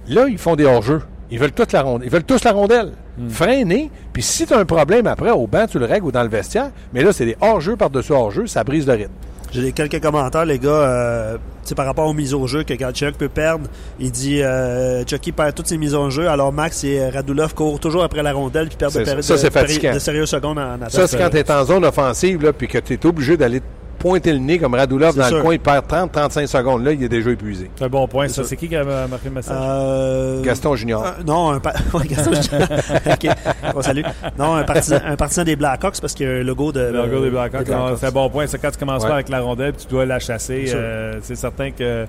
Là, 0.07 0.27
ils 0.27 0.39
font 0.39 0.55
des 0.55 0.65
hors-jeux. 0.65 1.03
Ils 1.29 1.37
veulent 1.37 1.51
toute 1.51 1.73
la 1.73 1.83
rondelle. 1.83 2.07
Ils 2.07 2.11
veulent 2.11 2.23
tous 2.23 2.43
la 2.43 2.53
rondelle. 2.53 2.93
Freiner. 3.29 3.91
Puis 4.13 4.23
si 4.23 4.47
tu 4.47 4.53
as 4.55 4.57
un 4.57 4.65
problème 4.65 5.05
après, 5.05 5.29
au 5.29 5.45
banc, 5.45 5.67
tu 5.69 5.77
le 5.77 5.85
règles 5.85 6.07
ou 6.07 6.11
dans 6.11 6.23
le 6.23 6.29
vestiaire. 6.29 6.71
Mais 6.91 7.03
là, 7.03 7.13
c'est 7.13 7.25
des 7.27 7.37
hors-jeux 7.39 7.75
par-dessus 7.75 8.13
hors-jeux. 8.13 8.47
Ça 8.47 8.63
brise 8.63 8.87
le 8.87 8.93
rythme. 8.93 9.13
J'ai 9.53 9.71
quelques 9.71 10.01
commentaires, 10.01 10.45
les 10.45 10.57
gars, 10.59 10.69
euh, 10.69 11.33
tu 11.35 11.69
sais, 11.69 11.75
par 11.75 11.85
rapport 11.85 12.07
aux 12.07 12.13
mises 12.13 12.33
au 12.33 12.47
jeu 12.47 12.63
que 12.63 12.73
Galchenyuk 12.73 13.15
peut 13.17 13.29
perdre. 13.29 13.67
Il 13.99 14.11
dit 14.11 14.41
euh, 14.41 15.03
Chucky 15.05 15.31
perd 15.31 15.53
toutes 15.53 15.67
ses 15.67 15.77
mises 15.77 15.93
au 15.95 16.09
jeu, 16.09 16.27
alors 16.27 16.51
Max 16.51 16.83
et 16.83 17.09
Radulov 17.09 17.53
courent 17.53 17.79
toujours 17.79 18.03
après 18.03 18.23
la 18.23 18.33
rondelle 18.33 18.67
puis 18.67 18.77
perdent 18.77 18.93
de, 18.93 18.99
ça. 19.05 19.11
péri- 19.11 19.23
Ça, 19.23 19.33
de- 19.37 19.93
de 19.93 19.99
sérieuses 19.99 20.29
secondes 20.29 20.57
en 20.59 20.73
attaque. 20.75 20.91
Ça, 20.91 21.07
c'est 21.07 21.17
quand 21.17 21.29
tu 21.29 21.37
es 21.37 21.51
en 21.51 21.65
zone 21.65 21.85
offensive, 21.85 22.41
là, 22.43 22.51
puis 22.53 22.67
que 22.67 22.79
tu 22.79 22.93
es 22.93 23.05
obligé 23.05 23.37
d'aller 23.37 23.61
pointer 24.03 24.33
le 24.33 24.39
nez 24.39 24.59
comme 24.59 24.73
Radulov 24.73 25.15
dans 25.15 25.29
le 25.29 25.41
coin. 25.41 25.53
Il 25.53 25.59
perd 25.59 25.85
30-35 25.87 26.47
secondes. 26.47 26.83
Là, 26.83 26.91
il 26.91 27.01
est 27.01 27.07
déjà 27.09 27.31
épuisé. 27.31 27.71
C'est 27.75 27.85
un 27.85 27.89
bon 27.89 28.05
point, 28.07 28.27
ça. 28.27 28.43
C'est 28.43 28.57
qui 28.57 28.67
qui 28.67 28.75
a 28.75 28.83
marqué 28.83 29.29
le 29.29 29.31
message? 29.31 29.57
Euh, 29.57 30.41
Gaston 30.43 30.75
Junior. 30.75 31.05
euh, 31.05 31.23
non, 31.25 31.51
un, 31.51 31.59
pa- 31.61 31.73
Gaston 32.05 32.33
Junior. 32.33 32.67
OK. 33.13 33.73
Bon, 33.73 33.81
salut. 33.81 34.03
Non, 34.37 34.55
un 34.55 34.63
partisan, 34.63 34.97
un 35.05 35.15
partisan 35.15 35.43
des 35.45 35.55
Blackhawks 35.55 36.01
parce 36.01 36.13
qu'il 36.13 36.27
y 36.27 36.29
a 36.29 36.33
un 36.33 36.43
logo 36.43 36.71
de. 36.73 36.81
Le 36.81 37.05
logo 37.07 37.23
des 37.23 37.29
Blackhawks. 37.29 37.69
non, 37.69 37.95
C'est 37.97 38.07
un 38.07 38.11
bon 38.11 38.29
point. 38.29 38.45
C'est 38.47 38.59
quand 38.59 38.71
tu 38.71 38.77
commences 38.77 39.03
Ouais. 39.03 39.07
pas 39.09 39.15
avec 39.15 39.29
la 39.29 39.39
rondelle 39.39 39.71
puis 39.73 39.85
tu 39.85 39.91
dois 39.91 40.05
la 40.05 40.19
chasser. 40.19 40.65
C'est 40.67 40.75
euh, 40.75 41.21
certain 41.21 41.71
que 41.71 42.05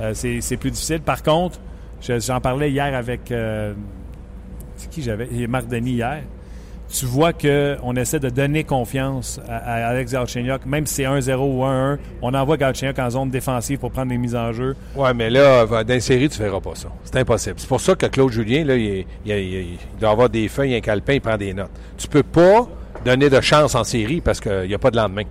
euh, 0.00 0.12
c'est 0.14 0.56
plus 0.56 0.70
difficile. 0.70 1.00
Par 1.00 1.22
contre, 1.22 1.58
je- 2.00 2.20
j'en 2.20 2.40
parlais 2.40 2.70
hier 2.70 2.94
avec. 2.94 3.30
euh, 3.32 3.72
c'est 4.76 4.88
qui 4.90 5.02
j'avais? 5.02 5.28
Marc 5.48 5.66
Denis 5.68 5.92
hier. 5.92 6.22
Tu 6.88 7.06
vois 7.06 7.32
qu'on 7.32 7.96
essaie 7.96 8.20
de 8.20 8.28
donner 8.28 8.62
confiance 8.62 9.40
à, 9.48 9.56
à 9.56 9.86
Alex 9.88 10.12
Galchenyuk, 10.12 10.64
même 10.66 10.86
si 10.86 10.96
c'est 10.96 11.02
1-0 11.04 11.34
ou 11.36 11.64
1-1. 11.64 11.98
On 12.22 12.32
envoie 12.34 12.56
Galchenyuk 12.56 12.98
en 12.98 13.10
zone 13.10 13.30
défensive 13.30 13.78
pour 13.78 13.90
prendre 13.90 14.10
des 14.10 14.18
mises 14.18 14.36
en 14.36 14.52
jeu. 14.52 14.76
Ouais, 14.94 15.12
mais 15.14 15.30
là, 15.30 15.66
dans 15.66 15.84
les 15.88 16.00
séries, 16.00 16.28
tu 16.28 16.40
ne 16.40 16.46
feras 16.46 16.60
pas 16.60 16.74
ça. 16.74 16.88
C'est 17.04 17.16
impossible. 17.16 17.56
C'est 17.58 17.68
pour 17.68 17.80
ça 17.80 17.94
que 17.94 18.06
Claude 18.06 18.30
Julien, 18.30 18.64
là, 18.64 18.76
il, 18.76 19.04
il, 19.24 19.32
il 19.32 19.60
il 19.62 19.78
doit 20.00 20.10
avoir 20.10 20.28
des 20.28 20.46
feuilles, 20.48 20.74
un 20.76 20.80
calepin, 20.80 21.14
il 21.14 21.20
prend 21.20 21.36
des 21.36 21.52
notes. 21.54 21.70
Tu 21.96 22.06
peux 22.06 22.22
pas 22.22 22.68
donner 23.04 23.28
de 23.28 23.40
chance 23.40 23.74
en 23.74 23.84
série 23.84 24.20
parce 24.20 24.40
qu'il 24.40 24.68
n'y 24.68 24.74
a 24.74 24.78
pas 24.78 24.90
de 24.90 24.96
lendemain. 24.96 25.24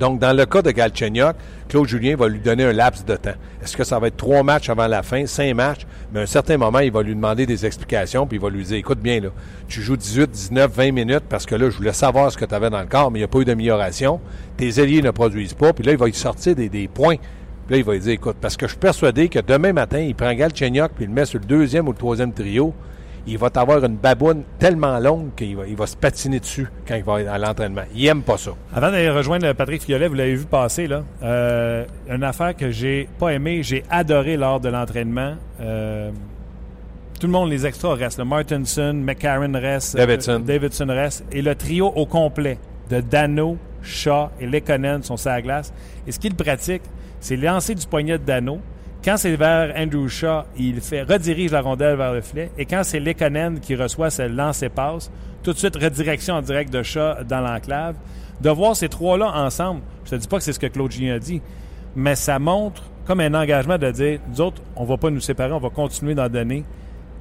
Donc, 0.00 0.18
dans 0.18 0.34
le 0.34 0.46
cas 0.46 0.62
de 0.62 0.70
Galchenyuk, 0.70 1.36
Claude 1.68 1.86
Julien 1.86 2.16
va 2.16 2.26
lui 2.26 2.40
donner 2.40 2.64
un 2.64 2.72
laps 2.72 3.04
de 3.04 3.16
temps. 3.16 3.34
Est-ce 3.62 3.76
que 3.76 3.84
ça 3.84 3.98
va 3.98 4.06
être 4.06 4.16
trois 4.16 4.42
matchs 4.42 4.70
avant 4.70 4.86
la 4.86 5.02
fin, 5.02 5.26
cinq 5.26 5.54
matchs? 5.54 5.82
Mais 6.10 6.20
à 6.20 6.22
un 6.22 6.26
certain 6.26 6.56
moment, 6.56 6.78
il 6.78 6.90
va 6.90 7.02
lui 7.02 7.14
demander 7.14 7.44
des 7.44 7.66
explications, 7.66 8.26
puis 8.26 8.38
il 8.38 8.40
va 8.40 8.48
lui 8.48 8.64
dire, 8.64 8.78
écoute 8.78 8.98
bien, 8.98 9.20
là, 9.20 9.28
tu 9.68 9.82
joues 9.82 9.98
18, 9.98 10.30
19, 10.30 10.72
20 10.74 10.92
minutes 10.92 11.24
parce 11.28 11.44
que 11.44 11.54
là, 11.54 11.68
je 11.68 11.76
voulais 11.76 11.92
savoir 11.92 12.32
ce 12.32 12.38
que 12.38 12.46
tu 12.46 12.54
avais 12.54 12.70
dans 12.70 12.80
le 12.80 12.86
corps, 12.86 13.10
mais 13.10 13.18
il 13.18 13.20
n'y 13.20 13.26
a 13.26 13.28
pas 13.28 13.40
eu 13.40 13.44
d'amélioration. 13.44 14.20
Tes 14.56 14.78
alliés 14.78 15.02
ne 15.02 15.10
produisent 15.10 15.52
pas, 15.52 15.74
puis 15.74 15.84
là, 15.84 15.92
il 15.92 15.98
va 15.98 16.08
y 16.08 16.14
sortir 16.14 16.56
des, 16.56 16.70
des 16.70 16.88
points. 16.88 17.16
Puis 17.16 17.74
là, 17.74 17.76
il 17.76 17.84
va 17.84 17.92
lui 17.92 18.00
dire, 18.00 18.12
écoute, 18.12 18.36
parce 18.40 18.56
que 18.56 18.66
je 18.66 18.70
suis 18.70 18.80
persuadé 18.80 19.28
que 19.28 19.40
demain 19.40 19.74
matin, 19.74 20.00
il 20.00 20.14
prend 20.14 20.32
Galchenyuk, 20.32 20.92
puis 20.92 21.04
il 21.04 21.08
le 21.08 21.14
met 21.14 21.26
sur 21.26 21.38
le 21.38 21.44
deuxième 21.44 21.86
ou 21.88 21.92
le 21.92 21.98
troisième 21.98 22.32
trio, 22.32 22.72
il 23.26 23.38
va 23.38 23.48
avoir 23.54 23.84
une 23.84 23.96
baboune 23.96 24.42
tellement 24.58 24.98
longue 24.98 25.34
qu'il 25.36 25.56
va, 25.56 25.66
il 25.66 25.76
va 25.76 25.86
se 25.86 25.96
patiner 25.96 26.40
dessus 26.40 26.66
quand 26.86 26.94
il 26.94 27.04
va 27.04 27.20
être 27.20 27.30
à 27.30 27.38
l'entraînement. 27.38 27.82
Il 27.94 28.06
aime 28.06 28.22
pas 28.22 28.38
ça. 28.38 28.52
Avant 28.74 28.90
d'aller 28.90 29.10
rejoindre 29.10 29.52
Patrick 29.52 29.82
Fiolet, 29.82 30.08
vous 30.08 30.14
l'avez 30.14 30.34
vu 30.34 30.46
passer, 30.46 30.86
là. 30.86 31.02
Euh, 31.22 31.84
une 32.08 32.24
affaire 32.24 32.56
que 32.56 32.70
j'ai 32.70 33.08
pas 33.18 33.30
aimée, 33.30 33.62
j'ai 33.62 33.84
adoré 33.90 34.36
lors 34.36 34.60
de 34.60 34.68
l'entraînement. 34.68 35.34
Euh, 35.60 36.10
tout 37.20 37.26
le 37.26 37.32
monde, 37.32 37.50
les 37.50 37.66
extras 37.66 37.94
restent. 37.94 38.18
Le 38.18 38.24
Martinson, 38.24 38.94
McCarron 38.94 39.52
reste. 39.52 39.96
Davidson. 39.96 40.32
euh, 40.32 40.38
Davidson 40.38 40.86
reste. 40.88 41.24
Et 41.32 41.42
le 41.42 41.54
trio 41.54 41.88
au 41.88 42.06
complet 42.06 42.58
de 42.88 43.00
Dano, 43.00 43.58
Shaw 43.82 44.30
et 44.40 44.46
Lekonen 44.46 45.02
sont 45.02 45.16
sur 45.18 45.30
la 45.30 45.42
glace. 45.42 45.72
Et 46.06 46.12
ce 46.12 46.18
qu'il 46.18 46.34
pratique, 46.34 46.82
c'est 47.20 47.36
lancer 47.36 47.74
du 47.74 47.86
poignet 47.86 48.18
de 48.18 48.24
Dano. 48.24 48.60
Quand 49.04 49.16
c'est 49.16 49.34
vers 49.36 49.74
Andrew 49.76 50.08
Shaw, 50.08 50.42
il 50.58 50.80
fait 50.80 51.02
redirige 51.02 51.52
la 51.52 51.62
rondelle 51.62 51.96
vers 51.96 52.12
le 52.12 52.20
filet. 52.20 52.50
Et 52.58 52.66
quand 52.66 52.82
c'est 52.84 53.00
Lekonen 53.00 53.58
qui 53.60 53.74
reçoit 53.74 54.10
ce 54.10 54.22
lance 54.22 54.62
et 54.62 54.68
passe, 54.68 55.10
tout 55.42 55.52
de 55.54 55.58
suite 55.58 55.76
redirection 55.76 56.34
en 56.34 56.42
direct 56.42 56.70
de 56.72 56.82
Shaw 56.82 57.24
dans 57.26 57.40
l'enclave. 57.40 57.94
De 58.42 58.50
voir 58.50 58.76
ces 58.76 58.88
trois-là 58.88 59.32
ensemble, 59.34 59.80
je 60.04 60.10
te 60.10 60.16
dis 60.16 60.28
pas 60.28 60.36
que 60.38 60.42
c'est 60.42 60.52
ce 60.52 60.58
que 60.58 60.66
Claude 60.66 60.90
Julien 60.92 61.14
a 61.14 61.18
dit, 61.18 61.40
mais 61.96 62.14
ça 62.14 62.38
montre 62.38 62.82
comme 63.06 63.20
un 63.20 63.34
engagement 63.34 63.76
de 63.78 63.90
dire, 63.90 64.20
nous 64.30 64.40
autres, 64.40 64.62
on 64.76 64.84
va 64.84 64.96
pas 64.96 65.10
nous 65.10 65.20
séparer, 65.20 65.52
on 65.52 65.58
va 65.58 65.70
continuer 65.70 66.14
d'en 66.14 66.28
donner. 66.28 66.64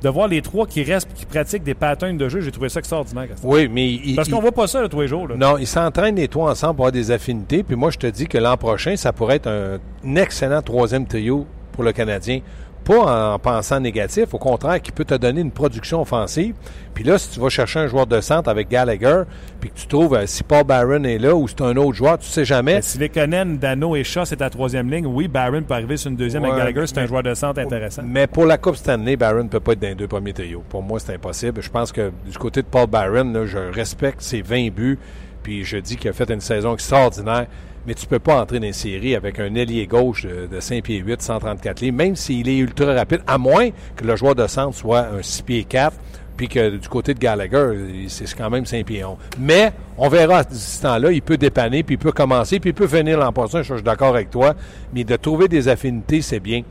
De 0.01 0.07
voir 0.07 0.29
les 0.29 0.41
trois 0.41 0.65
qui 0.65 0.81
restent 0.83 1.11
qui 1.13 1.25
pratiquent 1.25 1.63
des 1.63 1.73
patterns 1.73 2.17
de 2.17 2.29
jeu, 2.29 2.39
j'ai 2.39 2.51
trouvé 2.51 2.69
ça 2.69 2.79
extraordinaire. 2.79 3.27
Oui, 3.43 3.67
mais... 3.67 3.89
il- 3.91 4.15
Parce 4.15 4.29
il- 4.29 4.33
qu'on 4.33 4.39
voit 4.39 4.53
pas 4.53 4.67
ça 4.67 4.81
là, 4.81 4.87
tous 4.87 5.01
les 5.01 5.09
jours. 5.09 5.27
là. 5.27 5.35
Non, 5.35 5.57
ils 5.57 5.67
s'entraînent 5.67 6.15
les 6.15 6.29
trois 6.29 6.51
ensemble 6.51 6.75
pour 6.75 6.85
avoir 6.85 6.91
des 6.93 7.11
affinités. 7.11 7.63
Puis 7.63 7.75
moi, 7.75 7.89
je 7.91 7.97
te 7.97 8.07
dis 8.07 8.27
que 8.27 8.37
l'an 8.37 8.55
prochain, 8.55 8.95
ça 8.95 9.11
pourrait 9.11 9.37
être 9.37 9.47
un, 9.47 9.77
un 10.05 10.15
excellent 10.15 10.61
troisième 10.61 11.05
trio 11.05 11.45
pour 11.79 11.85
le 11.85 11.93
Canadien. 11.93 12.41
Pas 12.83 13.33
en 13.33 13.39
pensant 13.39 13.79
négatif, 13.79 14.33
au 14.33 14.37
contraire, 14.37 14.81
qui 14.81 14.91
peut 14.91 15.05
te 15.05 15.13
donner 15.13 15.39
une 15.39 15.51
production 15.51 16.01
offensive. 16.01 16.55
Puis 16.93 17.05
là, 17.05 17.17
si 17.17 17.29
tu 17.29 17.39
vas 17.39 17.47
chercher 17.47 17.79
un 17.79 17.87
joueur 17.87 18.05
de 18.05 18.19
centre 18.19 18.49
avec 18.49 18.67
Gallagher, 18.67 19.23
puis 19.61 19.69
que 19.69 19.75
tu 19.75 19.87
trouves 19.87 20.13
euh, 20.15 20.25
si 20.25 20.43
Paul 20.43 20.65
Barron 20.65 21.05
est 21.05 21.19
là 21.19 21.33
ou 21.33 21.47
c'est 21.47 21.61
un 21.61 21.77
autre 21.77 21.93
joueur, 21.93 22.17
tu 22.17 22.27
sais 22.27 22.43
jamais. 22.43 22.75
Mais 22.75 22.81
si 22.81 22.97
Lekonen, 22.97 23.57
Dano 23.57 23.95
et 23.95 24.03
Shaw, 24.03 24.25
c'est 24.25 24.37
ta 24.37 24.49
troisième 24.49 24.91
ligne, 24.91 25.05
oui, 25.05 25.29
Barron 25.29 25.61
peut 25.61 25.73
arriver 25.73 25.95
sur 25.95 26.11
une 26.11 26.17
deuxième 26.17 26.43
Ouais, 26.43 26.49
avec 26.49 26.65
Gallagher, 26.65 26.87
c'est 26.87 26.97
un 26.97 27.05
joueur 27.05 27.23
de 27.23 27.33
centre 27.33 27.61
intéressant. 27.61 28.01
Mais 28.05 28.27
pour 28.27 28.45
la 28.45 28.57
Coupe 28.57 28.75
Stanley, 28.75 29.15
Barron 29.15 29.43
ne 29.43 29.49
peut 29.49 29.61
pas 29.61 29.73
être 29.73 29.79
dans 29.79 29.87
les 29.87 29.95
deux 29.95 30.07
premiers 30.09 30.33
trios. 30.33 30.63
Pour 30.67 30.83
moi, 30.83 30.99
c'est 30.99 31.13
impossible. 31.13 31.61
Je 31.61 31.69
pense 31.69 31.93
que 31.93 32.11
du 32.29 32.37
côté 32.37 32.61
de 32.61 32.67
Paul 32.67 32.87
Barron, 32.87 33.31
là, 33.31 33.45
je 33.45 33.57
respecte 33.57 34.19
ses 34.19 34.41
20 34.41 34.71
buts, 34.71 34.99
puis 35.43 35.63
je 35.63 35.77
dis 35.77 35.95
qu'il 35.95 36.09
a 36.09 36.13
fait 36.13 36.29
une 36.29 36.41
saison 36.41 36.73
extraordinaire. 36.73 37.47
Mais 37.89 37.95
tu 37.95 38.05
peux 38.05 38.19
pas 38.19 38.39
entrer 38.39 38.59
dans 38.59 38.67
une 38.67 38.73
série 38.73 39.15
avec 39.15 39.39
un 39.39 39.55
ailier 39.55 39.87
gauche 39.87 40.23
de, 40.23 40.45
de 40.45 40.59
5 40.59 40.83
pieds 40.83 40.99
8, 40.99 41.23
134 41.23 41.81
livres, 41.81 41.97
même 41.97 42.15
s'il 42.15 42.47
est 42.47 42.57
ultra 42.57 42.93
rapide, 42.93 43.21
à 43.25 43.39
moins 43.39 43.69
que 43.95 44.05
le 44.05 44.15
joueur 44.15 44.35
de 44.35 44.45
centre 44.45 44.77
soit 44.77 45.07
un 45.07 45.23
6 45.23 45.41
pieds 45.41 45.63
4, 45.63 45.97
puis 46.37 46.47
que 46.47 46.77
du 46.77 46.87
côté 46.87 47.15
de 47.15 47.19
Gallagher, 47.19 48.05
c'est 48.07 48.31
quand 48.35 48.51
même 48.51 48.67
5 48.67 48.85
pieds 48.85 49.03
11. 49.03 49.17
Mais 49.39 49.73
on 49.97 50.07
verra 50.07 50.41
à 50.41 50.43
ce 50.43 50.83
temps-là, 50.83 51.11
il 51.11 51.23
peut 51.23 51.37
dépanner, 51.37 51.81
puis 51.81 51.95
il 51.95 51.97
peut 51.97 52.11
commencer, 52.11 52.59
puis 52.59 52.69
il 52.69 52.73
peut 52.75 52.87
finir 52.87 53.17
l'an 53.17 53.33
je 53.51 53.63
suis 53.63 53.81
d'accord 53.81 54.09
avec 54.09 54.29
toi. 54.29 54.53
Mais 54.93 55.03
de 55.03 55.15
trouver 55.15 55.47
des 55.47 55.67
affinités, 55.67 56.21
c'est 56.21 56.39
bien. 56.39 56.61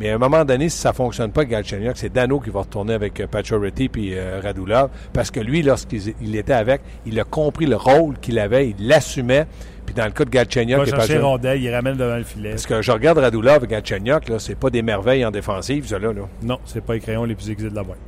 Mais 0.00 0.10
à 0.10 0.16
un 0.16 0.18
moment 0.18 0.44
donné, 0.44 0.68
si 0.70 0.78
ça 0.78 0.88
ne 0.88 0.94
fonctionne 0.94 1.30
pas 1.30 1.44
Galchenyuk, 1.44 1.96
c'est 1.96 2.12
Dano 2.12 2.40
qui 2.40 2.50
va 2.50 2.60
retourner 2.60 2.94
avec 2.94 3.20
euh, 3.20 3.28
Pacioretty 3.28 3.88
puis 3.88 4.14
euh, 4.14 4.40
Radulov. 4.42 4.90
Parce 5.12 5.30
que 5.30 5.38
lui, 5.38 5.62
lorsqu'il 5.62 6.14
il 6.20 6.34
était 6.34 6.52
avec, 6.52 6.80
il 7.06 7.20
a 7.20 7.24
compris 7.24 7.66
le 7.66 7.76
rôle 7.76 8.18
qu'il 8.18 8.40
avait, 8.40 8.70
il 8.70 8.88
l'assumait. 8.88 9.46
Puis 9.86 9.94
dans 9.94 10.04
le 10.06 10.10
cas 10.12 10.24
de 10.24 10.30
Il 10.30 10.32
Galchenyuk 10.32 10.76
va 10.78 10.82
et 10.82 10.86
chercher 10.86 10.96
Pacioretty, 10.98 11.24
rondelle, 11.24 11.62
il 11.62 11.74
ramène 11.74 11.96
devant 11.96 12.16
le 12.16 12.22
filet. 12.24 12.50
parce 12.50 12.66
que 12.66 12.80
je 12.82 12.90
regarde 12.92 13.18
Radulov 13.18 13.64
et 13.64 13.66
Galchenyuk, 13.66 14.28
là, 14.28 14.38
c'est 14.38 14.54
pas 14.54 14.70
des 14.70 14.82
merveilles 14.82 15.24
en 15.24 15.30
défensive, 15.30 15.86
ça 15.86 15.98
là. 15.98 16.12
là. 16.12 16.22
Non, 16.42 16.58
c'est 16.64 16.80
pas 16.82 16.94
les 16.94 17.00
crayons 17.00 17.24
les 17.24 17.34
plus 17.34 17.50
aiguisés 17.50 17.70
de 17.70 17.74
la 17.74 17.82
boîte. 17.82 17.98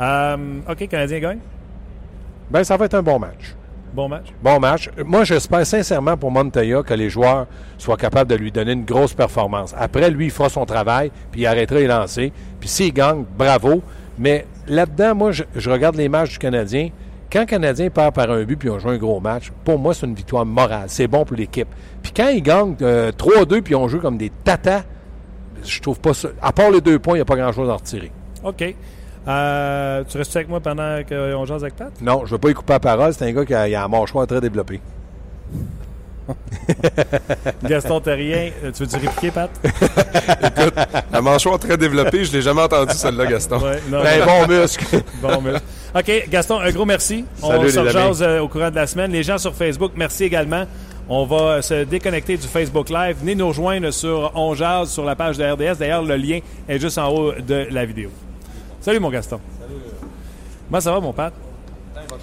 Euh, 0.00 0.36
OK, 0.70 0.88
Canadien 0.88 1.18
gagne? 1.20 1.38
Ben, 2.50 2.62
ça 2.64 2.76
va 2.76 2.84
être 2.84 2.94
un 2.94 3.02
bon 3.02 3.18
match. 3.18 3.54
Bon 3.94 4.08
match? 4.08 4.26
Bon 4.42 4.58
match. 4.58 4.90
Moi, 5.04 5.22
j'espère 5.24 5.64
sincèrement 5.66 6.16
pour 6.16 6.30
Montoya 6.30 6.82
que 6.82 6.94
les 6.94 7.08
joueurs 7.10 7.46
soient 7.78 7.96
capables 7.96 8.28
de 8.28 8.34
lui 8.34 8.50
donner 8.50 8.72
une 8.72 8.84
grosse 8.84 9.14
performance. 9.14 9.72
Après, 9.78 10.10
lui, 10.10 10.26
il 10.26 10.30
fera 10.32 10.48
son 10.48 10.66
travail, 10.66 11.12
puis 11.30 11.42
il 11.42 11.46
arrêtera 11.46 11.78
les 11.78 11.86
lancers. 11.86 12.30
Puis 12.58 12.68
s'il 12.68 12.92
gagne, 12.92 13.24
bravo. 13.38 13.82
Mais 14.18 14.46
là-dedans, 14.66 15.14
moi, 15.14 15.30
je, 15.32 15.44
je 15.54 15.70
regarde 15.70 15.94
les 15.96 16.08
matchs 16.08 16.32
du 16.32 16.38
Canadien. 16.38 16.90
Quand 17.34 17.40
le 17.40 17.46
Canadien 17.46 17.90
perd 17.90 18.14
par 18.14 18.30
un 18.30 18.44
but 18.44 18.54
puis 18.56 18.70
on 18.70 18.78
joue 18.78 18.90
un 18.90 18.96
gros 18.96 19.18
match, 19.18 19.50
pour 19.64 19.76
moi, 19.76 19.92
c'est 19.92 20.06
une 20.06 20.14
victoire 20.14 20.46
morale. 20.46 20.84
C'est 20.86 21.08
bon 21.08 21.24
pour 21.24 21.36
l'équipe. 21.36 21.66
Puis 22.00 22.12
quand 22.16 22.28
ils 22.28 22.40
gagnent 22.40 22.76
euh, 22.80 23.10
3-2 23.10 23.60
puis 23.60 23.74
on 23.74 23.88
joue 23.88 23.98
comme 23.98 24.16
des 24.16 24.30
tatas, 24.30 24.84
je 25.64 25.80
trouve 25.80 25.98
pas 25.98 26.14
ça. 26.14 26.28
À 26.40 26.52
part 26.52 26.70
les 26.70 26.80
deux 26.80 27.00
points, 27.00 27.14
il 27.14 27.18
n'y 27.18 27.22
a 27.22 27.24
pas 27.24 27.34
grand-chose 27.34 27.68
à 27.68 27.74
retirer. 27.74 28.12
OK. 28.44 28.76
Euh, 29.26 30.04
tu 30.08 30.16
restes 30.16 30.36
avec 30.36 30.48
moi 30.48 30.60
pendant 30.60 31.02
qu'on 31.02 31.44
jase 31.44 31.64
avec 31.64 31.74
Pat? 31.74 31.90
Non, 32.00 32.20
je 32.20 32.26
ne 32.26 32.30
veux 32.30 32.38
pas 32.38 32.50
y 32.50 32.54
couper 32.54 32.74
la 32.74 32.78
parole. 32.78 33.12
C'est 33.12 33.26
un 33.26 33.32
gars 33.32 33.44
qui 33.44 33.54
a, 33.54 33.66
il 33.66 33.74
a 33.74 33.82
un 33.82 33.88
mâchoire 33.88 34.28
très 34.28 34.40
développé. 34.40 34.80
Gaston 37.62 38.00
Terrien, 38.00 38.50
euh, 38.64 38.70
tu 38.72 38.84
veux-tu 38.84 38.96
répliquer, 38.96 39.30
Pat? 39.30 39.50
La 41.12 41.20
mâchoire 41.20 41.58
très 41.58 41.76
développée, 41.76 42.24
je 42.24 42.32
l'ai 42.32 42.42
jamais 42.42 42.62
entendu 42.62 42.94
celle-là, 42.94 43.26
Gaston. 43.26 43.58
Ouais, 43.60 43.80
non, 43.90 44.02
Ben, 44.02 44.24
bon 44.24 44.46
muscle. 44.48 44.84
bon, 45.22 45.40
mais- 45.42 45.52
OK, 46.00 46.28
Gaston, 46.28 46.60
un 46.60 46.70
gros 46.72 46.84
merci. 46.84 47.24
On 47.42 47.48
Salut, 47.48 47.68
se 47.70 47.72
les 47.74 47.78
amis. 47.78 47.88
rejase 47.88 48.22
euh, 48.22 48.40
au 48.40 48.48
courant 48.48 48.70
de 48.70 48.76
la 48.76 48.86
semaine. 48.86 49.12
Les 49.12 49.22
gens 49.22 49.38
sur 49.38 49.54
Facebook, 49.54 49.92
merci 49.96 50.24
également. 50.24 50.64
On 51.08 51.24
va 51.26 51.36
euh, 51.36 51.62
se 51.62 51.84
déconnecter 51.84 52.36
du 52.36 52.46
Facebook 52.48 52.88
Live. 52.88 53.16
Venez 53.20 53.34
nous 53.34 53.48
rejoindre 53.48 53.90
sur 53.90 54.32
On 54.34 54.54
Jase, 54.54 54.90
sur 54.90 55.04
la 55.04 55.14
page 55.14 55.36
de 55.36 55.44
RDS. 55.44 55.78
D'ailleurs, 55.78 56.02
le 56.02 56.16
lien 56.16 56.40
est 56.68 56.78
juste 56.78 56.98
en 56.98 57.08
haut 57.10 57.32
de 57.32 57.66
la 57.70 57.84
vidéo. 57.84 58.10
Salut, 58.80 58.98
mon 59.00 59.10
Gaston. 59.10 59.38
Salut. 59.60 59.80
Moi, 60.70 60.80
ça 60.80 60.90
va, 60.92 61.00
mon 61.00 61.12
Pat? 61.12 61.32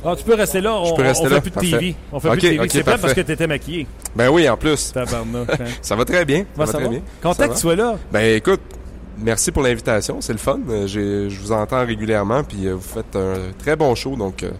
Ah, 0.06 0.15
tu 0.17 0.23
peux 0.23 0.36
rester 0.36 0.62
là. 0.62 0.75
On, 0.75 0.95
peux 0.95 1.01
rester 1.04 1.25
on 1.25 1.30
fait 1.30 1.41
plus 1.41 1.51
de. 1.51 1.60
TV. 1.77 1.95
On 2.12 2.19
fait 2.19 2.30
plus 2.30 2.41
de 2.41 2.47
TV. 2.49 2.69
C'est 2.69 2.84
plate 2.84 3.01
parce 3.01 3.13
que 3.13 3.21
tu 3.21 3.32
étais 3.32 3.47
maquillé. 3.47 3.88
Ben 4.15 4.30
oui, 4.30 4.47
en 4.49 4.58
plus. 4.58 4.93
Hein. 4.95 5.06
Ça 5.82 5.95
va 5.95 6.06
très 6.06 6.25
bien. 6.25 6.39
Ça 6.39 6.45
Moi, 6.58 6.65
va 6.65 6.71
ça 6.71 6.77
très 6.77 6.84
va. 6.86 6.89
bien. 6.89 7.01
Content 7.21 7.47
que 7.47 7.54
tu 7.54 7.60
sois 7.60 7.75
là. 7.75 7.95
Ben 8.12 8.36
écoute, 8.36 8.62
merci 9.17 9.51
pour 9.51 9.63
l'invitation. 9.63 10.21
C'est 10.21 10.34
le 10.34 10.39
fun. 10.39 10.60
Euh, 10.69 10.88
Je 10.88 11.39
vous 11.39 11.51
entends 11.51 11.86
régulièrement, 11.86 12.43
puis 12.43 12.67
euh, 12.67 12.73
vous 12.73 12.82
faites 12.82 13.15
un 13.15 13.51
très 13.60 13.75
bon 13.75 13.93
show, 13.95 14.15
donc 14.15 14.43
euh, 14.43 14.51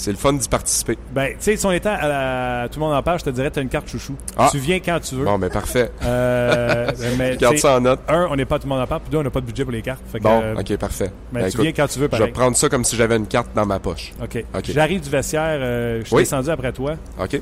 c'est 0.00 0.10
le 0.10 0.16
fun 0.16 0.32
d'y 0.32 0.48
participer. 0.48 0.96
Ben, 1.12 1.28
tu 1.30 1.36
sais, 1.40 1.56
si 1.56 1.66
on 1.66 1.72
était 1.72 1.88
à 1.88 2.08
la- 2.08 2.68
Tout 2.68 2.80
le 2.80 2.86
monde 2.86 2.94
en 2.94 3.02
parle, 3.02 3.18
je 3.20 3.24
te 3.24 3.30
dirais, 3.30 3.50
tu 3.50 3.58
as 3.58 3.62
une 3.62 3.68
carte 3.68 3.88
chouchou. 3.88 4.14
Ah. 4.36 4.48
Tu 4.50 4.58
viens 4.58 4.78
quand 4.80 4.98
tu 5.00 5.14
veux. 5.14 5.24
Bon, 5.24 5.38
ben 5.38 5.50
parfait. 5.50 5.90
Euh, 6.02 6.90
mais, 7.18 7.36
Garde 7.40 7.56
ça 7.58 7.76
en 7.76 7.80
note. 7.80 8.00
Un, 8.08 8.28
on 8.30 8.36
n'est 8.36 8.44
pas 8.44 8.58
tout 8.58 8.66
le 8.66 8.70
monde 8.70 8.80
en 8.82 8.86
parle, 8.86 9.00
puis 9.02 9.10
deux, 9.10 9.18
on 9.18 9.22
n'a 9.22 9.30
pas 9.30 9.40
de 9.40 9.46
budget 9.46 9.64
pour 9.64 9.72
les 9.72 9.82
cartes. 9.82 10.00
Fait 10.10 10.18
que, 10.18 10.24
Bon, 10.24 10.40
euh, 10.42 10.54
ok, 10.60 10.76
parfait. 10.76 11.10
Mais 11.32 11.40
Ben, 11.42 11.46
tu 11.46 11.52
écoute, 11.54 11.62
viens 11.62 11.72
quand 11.72 11.86
tu 11.88 11.98
veux, 11.98 12.08
je 12.12 12.22
vais 12.22 12.30
prendre 12.30 12.56
ça 12.56 12.68
comme 12.68 12.84
si 12.84 12.96
j'avais 12.96 13.16
une 13.16 13.26
carte 13.26 13.48
dans 13.54 13.66
ma 13.66 13.78
poche. 13.78 14.12
OK. 14.22 14.44
J'arrive 14.64 15.00
du 15.00 15.10
vestiaire, 15.10 15.58
euh, 15.60 16.00
je 16.00 16.06
suis 16.06 16.16
Oui. 16.16 16.22
descendu 16.22 16.50
après 16.50 16.72
toi. 16.72 16.94
OK? 17.20 17.40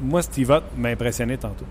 Moi, 0.00 0.22
Steve 0.22 0.50
Ott 0.50 0.64
m'a 0.76 0.88
impressionné 0.90 1.36
tantôt. 1.36 1.64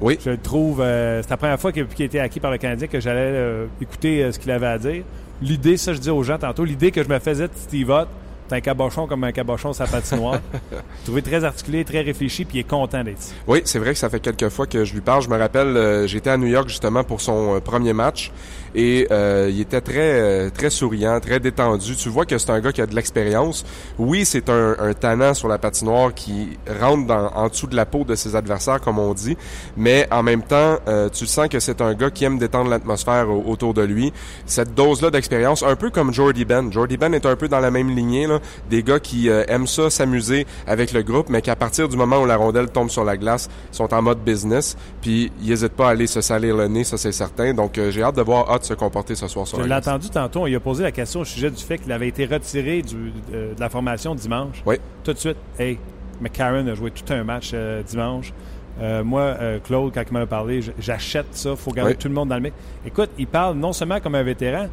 Oui. 0.00 0.18
Je 0.24 0.30
le 0.30 0.38
trouve, 0.38 0.80
euh, 0.80 1.22
c'est 1.22 1.30
la 1.30 1.36
première 1.36 1.60
fois 1.60 1.72
qu'il 1.72 1.86
qu'il 1.86 2.04
a 2.04 2.06
été 2.06 2.20
acquis 2.20 2.40
par 2.40 2.50
le 2.50 2.58
Canadien 2.58 2.88
que 2.88 3.00
j'allais 3.00 3.66
écouter 3.80 4.32
ce 4.32 4.38
qu'il 4.38 4.50
avait 4.50 4.66
à 4.66 4.78
dire. 4.78 5.02
L'idée, 5.42 5.76
ça 5.76 5.92
je 5.94 5.98
dis 5.98 6.10
aux 6.10 6.22
gens 6.22 6.38
tantôt, 6.38 6.64
l'idée 6.64 6.90
que 6.90 7.02
je 7.02 7.08
me 7.08 7.18
faisais 7.18 7.48
de 7.48 7.52
Steve 7.54 7.88
Ott, 7.90 8.08
c'est 8.50 8.56
un 8.56 8.60
cabochon 8.60 9.06
comme 9.06 9.22
un 9.22 9.30
cabochon 9.32 9.72
sa 9.72 9.86
patinoire. 9.86 10.40
trouvé 11.04 11.22
très 11.22 11.44
articulé, 11.44 11.84
très 11.84 12.00
réfléchi, 12.00 12.44
puis 12.44 12.58
il 12.58 12.60
est 12.62 12.64
content 12.64 13.04
d'être 13.04 13.20
ici. 13.20 13.32
Oui, 13.46 13.62
c'est 13.64 13.78
vrai 13.78 13.92
que 13.92 13.98
ça 13.98 14.08
fait 14.10 14.18
quelques 14.20 14.48
fois 14.48 14.66
que 14.66 14.84
je 14.84 14.92
lui 14.92 15.00
parle. 15.00 15.22
Je 15.22 15.28
me 15.28 15.38
rappelle, 15.38 15.68
euh, 15.76 16.06
j'étais 16.08 16.30
à 16.30 16.36
New 16.36 16.48
York 16.48 16.68
justement 16.68 17.04
pour 17.04 17.20
son 17.20 17.54
euh, 17.56 17.60
premier 17.60 17.92
match 17.92 18.32
et 18.74 19.06
euh, 19.10 19.48
il 19.52 19.60
était 19.60 19.80
très 19.80 19.98
euh, 20.20 20.50
très 20.50 20.68
souriant, 20.70 21.18
très 21.20 21.38
détendu. 21.38 21.94
Tu 21.94 22.08
vois 22.08 22.26
que 22.26 22.38
c'est 22.38 22.50
un 22.50 22.58
gars 22.60 22.72
qui 22.72 22.82
a 22.82 22.86
de 22.86 22.94
l'expérience. 22.94 23.64
Oui, 23.98 24.24
c'est 24.24 24.48
un, 24.50 24.74
un 24.80 24.92
tannant 24.94 25.32
sur 25.34 25.46
la 25.48 25.58
patinoire 25.58 26.12
qui 26.12 26.58
rentre 26.80 27.06
dans, 27.06 27.28
en 27.34 27.48
dessous 27.48 27.68
de 27.68 27.76
la 27.76 27.86
peau 27.86 28.02
de 28.04 28.16
ses 28.16 28.34
adversaires, 28.34 28.80
comme 28.80 28.98
on 28.98 29.14
dit, 29.14 29.36
mais 29.76 30.08
en 30.10 30.22
même 30.24 30.42
temps, 30.42 30.78
euh, 30.88 31.08
tu 31.08 31.26
sens 31.26 31.48
que 31.48 31.60
c'est 31.60 31.80
un 31.80 31.94
gars 31.94 32.10
qui 32.10 32.24
aime 32.24 32.38
détendre 32.38 32.68
l'atmosphère 32.70 33.30
au- 33.30 33.44
autour 33.46 33.74
de 33.74 33.82
lui. 33.82 34.12
Cette 34.46 34.74
dose-là 34.74 35.10
d'expérience, 35.10 35.62
un 35.62 35.76
peu 35.76 35.90
comme 35.90 36.12
Jordy 36.12 36.44
Ben. 36.44 36.72
Jordy 36.72 36.96
Ben 36.96 37.14
est 37.14 37.26
un 37.26 37.36
peu 37.36 37.46
dans 37.48 37.60
la 37.60 37.70
même 37.70 37.90
lignée, 37.90 38.26
là, 38.26 38.39
des 38.68 38.82
gars 38.82 39.00
qui 39.00 39.28
euh, 39.28 39.44
aiment 39.48 39.66
ça, 39.66 39.90
s'amuser 39.90 40.46
avec 40.66 40.92
le 40.92 41.02
groupe, 41.02 41.28
mais 41.28 41.42
qu'à 41.42 41.56
partir 41.56 41.88
du 41.88 41.96
moment 41.96 42.18
où 42.22 42.26
la 42.26 42.36
rondelle 42.36 42.70
tombe 42.70 42.90
sur 42.90 43.04
la 43.04 43.16
glace, 43.16 43.48
sont 43.72 43.92
en 43.94 44.02
mode 44.02 44.20
business, 44.20 44.76
puis 45.02 45.30
ils 45.42 45.48
n'hésitent 45.50 45.72
pas 45.76 45.88
à 45.88 45.90
aller 45.90 46.06
se 46.06 46.20
salir 46.20 46.56
le 46.56 46.68
nez, 46.68 46.84
ça 46.84 46.96
c'est 46.96 47.12
certain. 47.12 47.52
Donc 47.54 47.78
euh, 47.78 47.90
j'ai 47.90 48.02
hâte 48.02 48.16
de 48.16 48.22
voir 48.22 48.50
Hot 48.50 48.62
se 48.62 48.74
comporter 48.74 49.14
ce 49.14 49.26
soir 49.28 49.46
sur 49.46 49.58
Je 49.58 49.62
la 49.62 49.76
l'ai 49.76 49.80
glace. 49.82 49.88
entendu 49.94 50.10
tantôt, 50.10 50.46
il 50.46 50.54
a 50.54 50.60
posé 50.60 50.82
la 50.82 50.92
question 50.92 51.20
au 51.20 51.24
sujet 51.24 51.50
du 51.50 51.62
fait 51.62 51.78
qu'il 51.78 51.92
avait 51.92 52.08
été 52.08 52.26
retiré 52.26 52.82
du- 52.82 53.12
euh, 53.34 53.54
de 53.54 53.60
la 53.60 53.68
formation 53.68 54.14
dimanche. 54.14 54.62
Oui. 54.66 54.76
Tout 55.04 55.12
de 55.12 55.18
suite, 55.18 55.36
hey, 55.58 55.78
McCarron 56.20 56.66
a 56.66 56.74
joué 56.74 56.90
tout 56.90 57.10
un 57.12 57.24
match 57.24 57.50
euh, 57.54 57.82
dimanche. 57.82 58.32
Euh, 58.80 59.04
moi, 59.04 59.20
euh, 59.22 59.58
Claude, 59.58 59.92
quand 59.92 60.02
il 60.08 60.12
m'en 60.14 60.20
a 60.20 60.26
parlé, 60.26 60.60
j'achète 60.78 61.26
ça. 61.32 61.54
faut 61.56 61.70
garder 61.70 61.92
Oui. 61.92 61.98
tout 61.98 62.08
le 62.08 62.14
monde 62.14 62.28
dans 62.30 62.36
le 62.36 62.40
mec. 62.40 62.52
Écoute, 62.86 63.10
il 63.18 63.26
parle 63.26 63.56
non 63.56 63.72
seulement 63.72 64.00
comme 64.00 64.14
un 64.14 64.22
vétéran, 64.22 64.68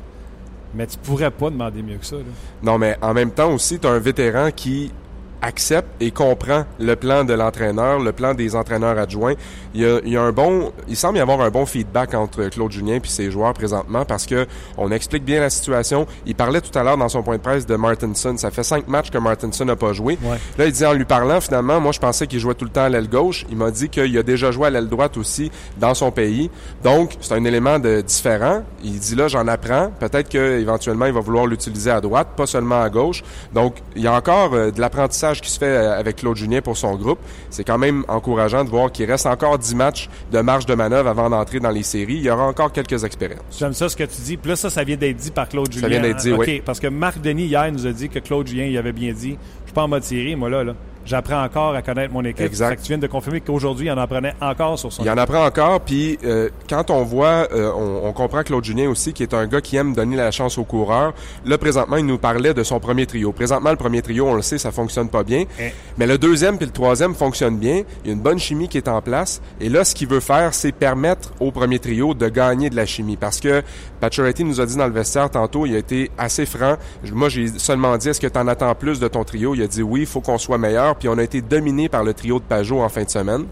mais 0.78 0.88
tu 0.88 0.98
pourrais 1.00 1.32
pas 1.32 1.50
demander 1.50 1.82
mieux 1.82 1.98
que 1.98 2.06
ça. 2.06 2.18
là. 2.18 2.22
Non, 2.62 2.78
mais 2.78 2.96
en 3.02 3.13
même 3.13 3.32
temps 3.32 3.52
aussi, 3.52 3.80
tu 3.80 3.88
as 3.88 3.90
un 3.92 4.00
vétéran 4.00 4.52
qui 4.56 4.92
accepte 5.41 5.89
et 6.02 6.12
comprend 6.12 6.65
le 6.80 6.95
plan 6.95 7.23
de 7.23 7.34
l'entraîneur, 7.34 8.00
le 8.00 8.12
plan 8.12 8.34
des 8.34 8.56
entraîneurs 8.56 8.97
adjoints. 8.97 9.36
Il 9.73 9.82
y 9.82 9.86
a, 9.86 10.00
il 10.04 10.12
y 10.12 10.17
a 10.17 10.21
un 10.21 10.32
bon, 10.32 10.71
il 10.88 10.95
semble 10.95 11.17
y 11.17 11.21
avoir 11.21 11.41
un 11.41 11.50
bon 11.50 11.65
feedback 11.65 12.13
entre 12.13 12.50
Claude 12.50 12.71
Julien 12.71 12.95
et 12.95 13.08
ses 13.08 13.32
joueurs 13.32 13.54
présentement 13.54 14.06
parce 14.06 14.26
que 14.26 14.47
on 14.78 14.91
explique 14.91 15.23
bien 15.23 15.39
la 15.39 15.50
situation. 15.50 16.08
Il 16.26 16.36
parlait 16.36 16.62
tout 16.62 16.78
à 16.78 16.84
l'heure 16.84 16.97
dans 16.97 17.10
son 17.10 17.23
point 17.23 17.38
de 17.38 17.41
presse 17.41 17.65
de 17.65 17.76
Martinson. 17.76 18.36
Ça 18.38 18.52
fait 18.52 18.63
cinq 18.63 18.88
matchs 18.88 19.10
que 19.10 19.17
Martinson 19.17 19.65
n'a 19.65 19.76
pas 19.76 19.93
joué. 19.93 20.17
Ouais. 20.23 20.38
Là, 20.58 20.65
il 20.65 20.71
dit 20.71 20.86
en 20.86 20.93
lui 20.93 21.06
parlant, 21.06 21.41
finalement, 21.41 21.80
moi, 21.80 21.91
je 21.91 22.00
pensais 22.00 22.28
qu'il 22.28 22.39
jouait 22.39 22.56
tout 22.56 22.65
le 22.65 22.71
temps 22.71 22.84
à 22.84 22.89
l'aile 22.89 23.10
gauche. 23.10 23.45
Il 23.50 23.58
m'a 23.58 23.71
dit 23.71 23.89
qu'il 23.89 24.17
a 24.17 24.23
déjà 24.23 24.52
joué 24.52 24.67
à 24.67 24.69
l'aile 24.69 24.89
droite 24.89 25.17
aussi 25.17 25.52
dans 25.78 25.93
son 25.93 26.12
pays. 26.12 26.50
Donc, 26.84 27.15
c'est 27.21 27.34
un 27.34 27.43
élément 27.43 27.80
de 27.80 28.02
différent. 28.02 28.63
Il 28.84 29.00
dit 29.00 29.15
là, 29.15 29.28
j'en 29.28 29.47
apprends. 29.47 29.91
Peut-être 30.00 30.30
qu'éventuellement, 30.30 31.06
il 31.06 31.13
va 31.13 31.19
vouloir 31.19 31.45
l'utiliser 31.45 31.91
à 31.91 32.02
droite, 32.02 32.30
pas 32.36 32.45
seulement 32.47 32.82
à 32.82 32.89
gauche. 32.89 33.23
Donc, 33.54 33.78
il 33.95 34.02
y 34.02 34.08
a 34.08 34.13
encore 34.13 34.54
euh, 34.54 34.71
de 34.71 34.80
l'apprentissage 34.80 35.27
qui 35.34 35.50
se 35.50 35.60
fait 35.60 35.66
euh, 35.66 35.98
avec 35.98 36.18
Claude 36.18 36.36
Julien 36.36 36.62
pour 36.62 36.78
son 36.78 36.96
groupe, 36.96 37.20
c'est 37.50 37.63
quand 37.63 37.78
même 37.78 38.04
encourageant 38.08 38.63
de 38.63 38.70
voir 38.70 38.92
qu'il 38.92 39.10
reste 39.10 39.26
encore 39.26 39.58
10 39.58 39.76
matchs 39.76 40.10
de 40.32 40.40
marge 40.40 40.66
de 40.66 40.74
manœuvre 40.74 41.10
avant 41.10 41.30
d'entrer 41.30 41.60
dans 41.60 41.70
les 41.70 41.84
séries. 41.84 42.16
Il 42.16 42.24
y 42.24 42.30
aura 42.30 42.48
encore 42.48 42.72
quelques 42.72 43.04
expériences. 43.04 43.58
J'aime 43.58 43.74
ça 43.74 43.90
ce 43.90 43.96
que 43.96 44.04
tu 44.04 44.22
dis. 44.22 44.38
Puis 44.38 44.50
là, 44.50 44.56
ça, 44.56 44.70
ça 44.70 44.84
vient 44.84 44.98
d'être 44.98 45.18
dit 45.18 45.32
par 45.32 45.50
Claude 45.50 45.72
Julien. 45.72 45.88
Ça 45.88 45.90
vient 45.90 46.02
d'être 46.02 46.18
dit, 46.18 46.32
OK, 46.32 46.44
oui. 46.48 46.62
parce 46.66 46.80
que 46.80 46.88
Marc 46.88 47.22
Denis, 47.22 47.46
hier, 47.46 47.72
nous 47.72 47.86
a 47.86 47.92
dit 47.92 48.10
que 48.10 48.20
Claude 48.20 48.48
Julien, 48.48 48.66
il 48.66 48.78
avait 48.78 48.94
bien 48.94 49.12
dit, 49.13 49.38
je 49.62 49.68
suis 49.68 49.74
pas 49.74 49.84
en 49.84 49.88
mode 49.88 50.04
série, 50.04 50.36
moi, 50.36 50.50
là, 50.50 50.63
là. 50.63 50.76
J'apprends 51.08 51.41
encore 51.41 51.74
à 51.74 51.82
connaître 51.82 52.13
mon 52.13 52.24
équipe. 52.24 52.46
Exact. 52.46 52.70
Fait 52.70 52.76
que 52.76 52.82
tu 52.82 52.88
viens 52.89 52.98
de 52.98 53.08
confirmer 53.08 53.41
qu'aujourd'hui, 53.41 53.88
il 53.88 53.91
en 53.91 53.98
apprenait 53.98 54.34
encore 54.41 54.78
sur 54.78 54.91
son 54.91 55.04
Il 55.04 55.10
en 55.10 55.17
apprend 55.17 55.46
encore, 55.46 55.80
puis 55.82 56.20
euh, 56.26 56.50
quand 56.70 56.91
on 56.91 57.04
voit, 57.04 57.48
euh, 57.54 57.72
on, 57.76 58.08
on 58.08 58.13
comprend 58.13 58.43
Claude 58.43 58.63
Julien 58.63 58.89
aussi, 58.89 59.13
qui 59.13 59.24
est 59.24 59.34
un 59.34 59.48
gars 59.48 59.62
qui 59.62 59.78
aime 59.78 59.93
donner 59.93 60.17
la 60.17 60.32
chance 60.32 60.58
aux 60.58 60.65
coureurs. 60.65 61.13
Là, 61.46 61.58
présentement, 61.58 61.96
il 61.96 62.06
nous 62.06 62.17
parlait 62.17 62.54
de 62.54 62.63
son 62.63 62.80
premier 62.80 63.06
trio. 63.06 63.32
Présentement, 63.32 63.70
le 63.70 63.78
premier 63.78 64.02
trio, 64.02 64.28
on 64.28 64.34
le 64.34 64.41
sait, 64.41 64.58
ça 64.58 64.72
fonctionne 64.72 65.10
pas 65.10 65.24
bien. 65.24 65.46
Eh. 65.60 65.72
Mais 65.98 66.06
le 66.06 66.17
deuxième 66.17 66.58
puis 66.58 66.65
le 66.65 66.72
troisième 66.74 67.15
fonctionnent 67.15 67.58
bien. 67.58 67.84
Il 68.04 68.08
y 68.08 68.10
a 68.12 68.13
une 68.13 68.22
bonne 68.22 68.39
chimie 68.39 68.67
qui 68.67 68.78
est 68.78 68.89
en 68.89 69.02
place. 69.02 69.41
Et 69.62 69.70
là, 69.70 69.86
ce 69.86 69.96
qu'il 69.96 70.08
veut 70.08 70.20
faire, 70.20 70.54
c'est 70.54 70.72
permettre 70.72 71.32
au 71.39 71.52
premier 71.52 71.80
trio 71.80 72.13
de 72.13 72.28
gagner 72.28 72.70
de 72.70 72.76
la 72.76 72.86
chimie. 72.86 73.15
Parce 73.15 73.39
que 73.39 73.63
Pacioretty 74.02 74.43
nous 74.43 74.60
a 74.60 74.65
dit 74.65 74.76
dans 74.76 74.88
le 74.88 74.93
vestiaire 74.93 75.30
tantôt, 75.30 75.65
il 75.65 75.76
a 75.76 75.78
été 75.78 76.12
assez 76.17 76.46
franc. 76.46 76.76
Moi, 77.13 77.30
j'ai 77.30 77.48
seulement 77.58 77.96
dit, 77.98 78.10
est-ce 78.10 78.20
que 78.20 78.28
tu 78.28 78.38
en 78.38 78.48
attends 78.48 78.76
plus 78.76 79.00
de 79.00 79.08
ton 79.08 79.24
trio? 79.24 79.56
Il 79.56 79.62
a 79.62 79.67
dit 79.67 79.82
oui, 79.82 80.02
il 80.02 80.06
faut 80.06 80.22
qu'on 80.22 80.38
soit 80.38 80.58
meilleur. 80.58 80.97
Puis 81.00 81.08
on 81.10 81.18
a 81.18 81.24
été 81.24 81.42
dominé 81.42 81.90
par 81.90 82.04
le 82.04 82.14
trio 82.14 82.40
de 82.40 82.44
Pajot 82.44 82.82
en 82.82 82.90
fin 82.90 83.04
de 83.04 83.10
semaine. 83.10 83.46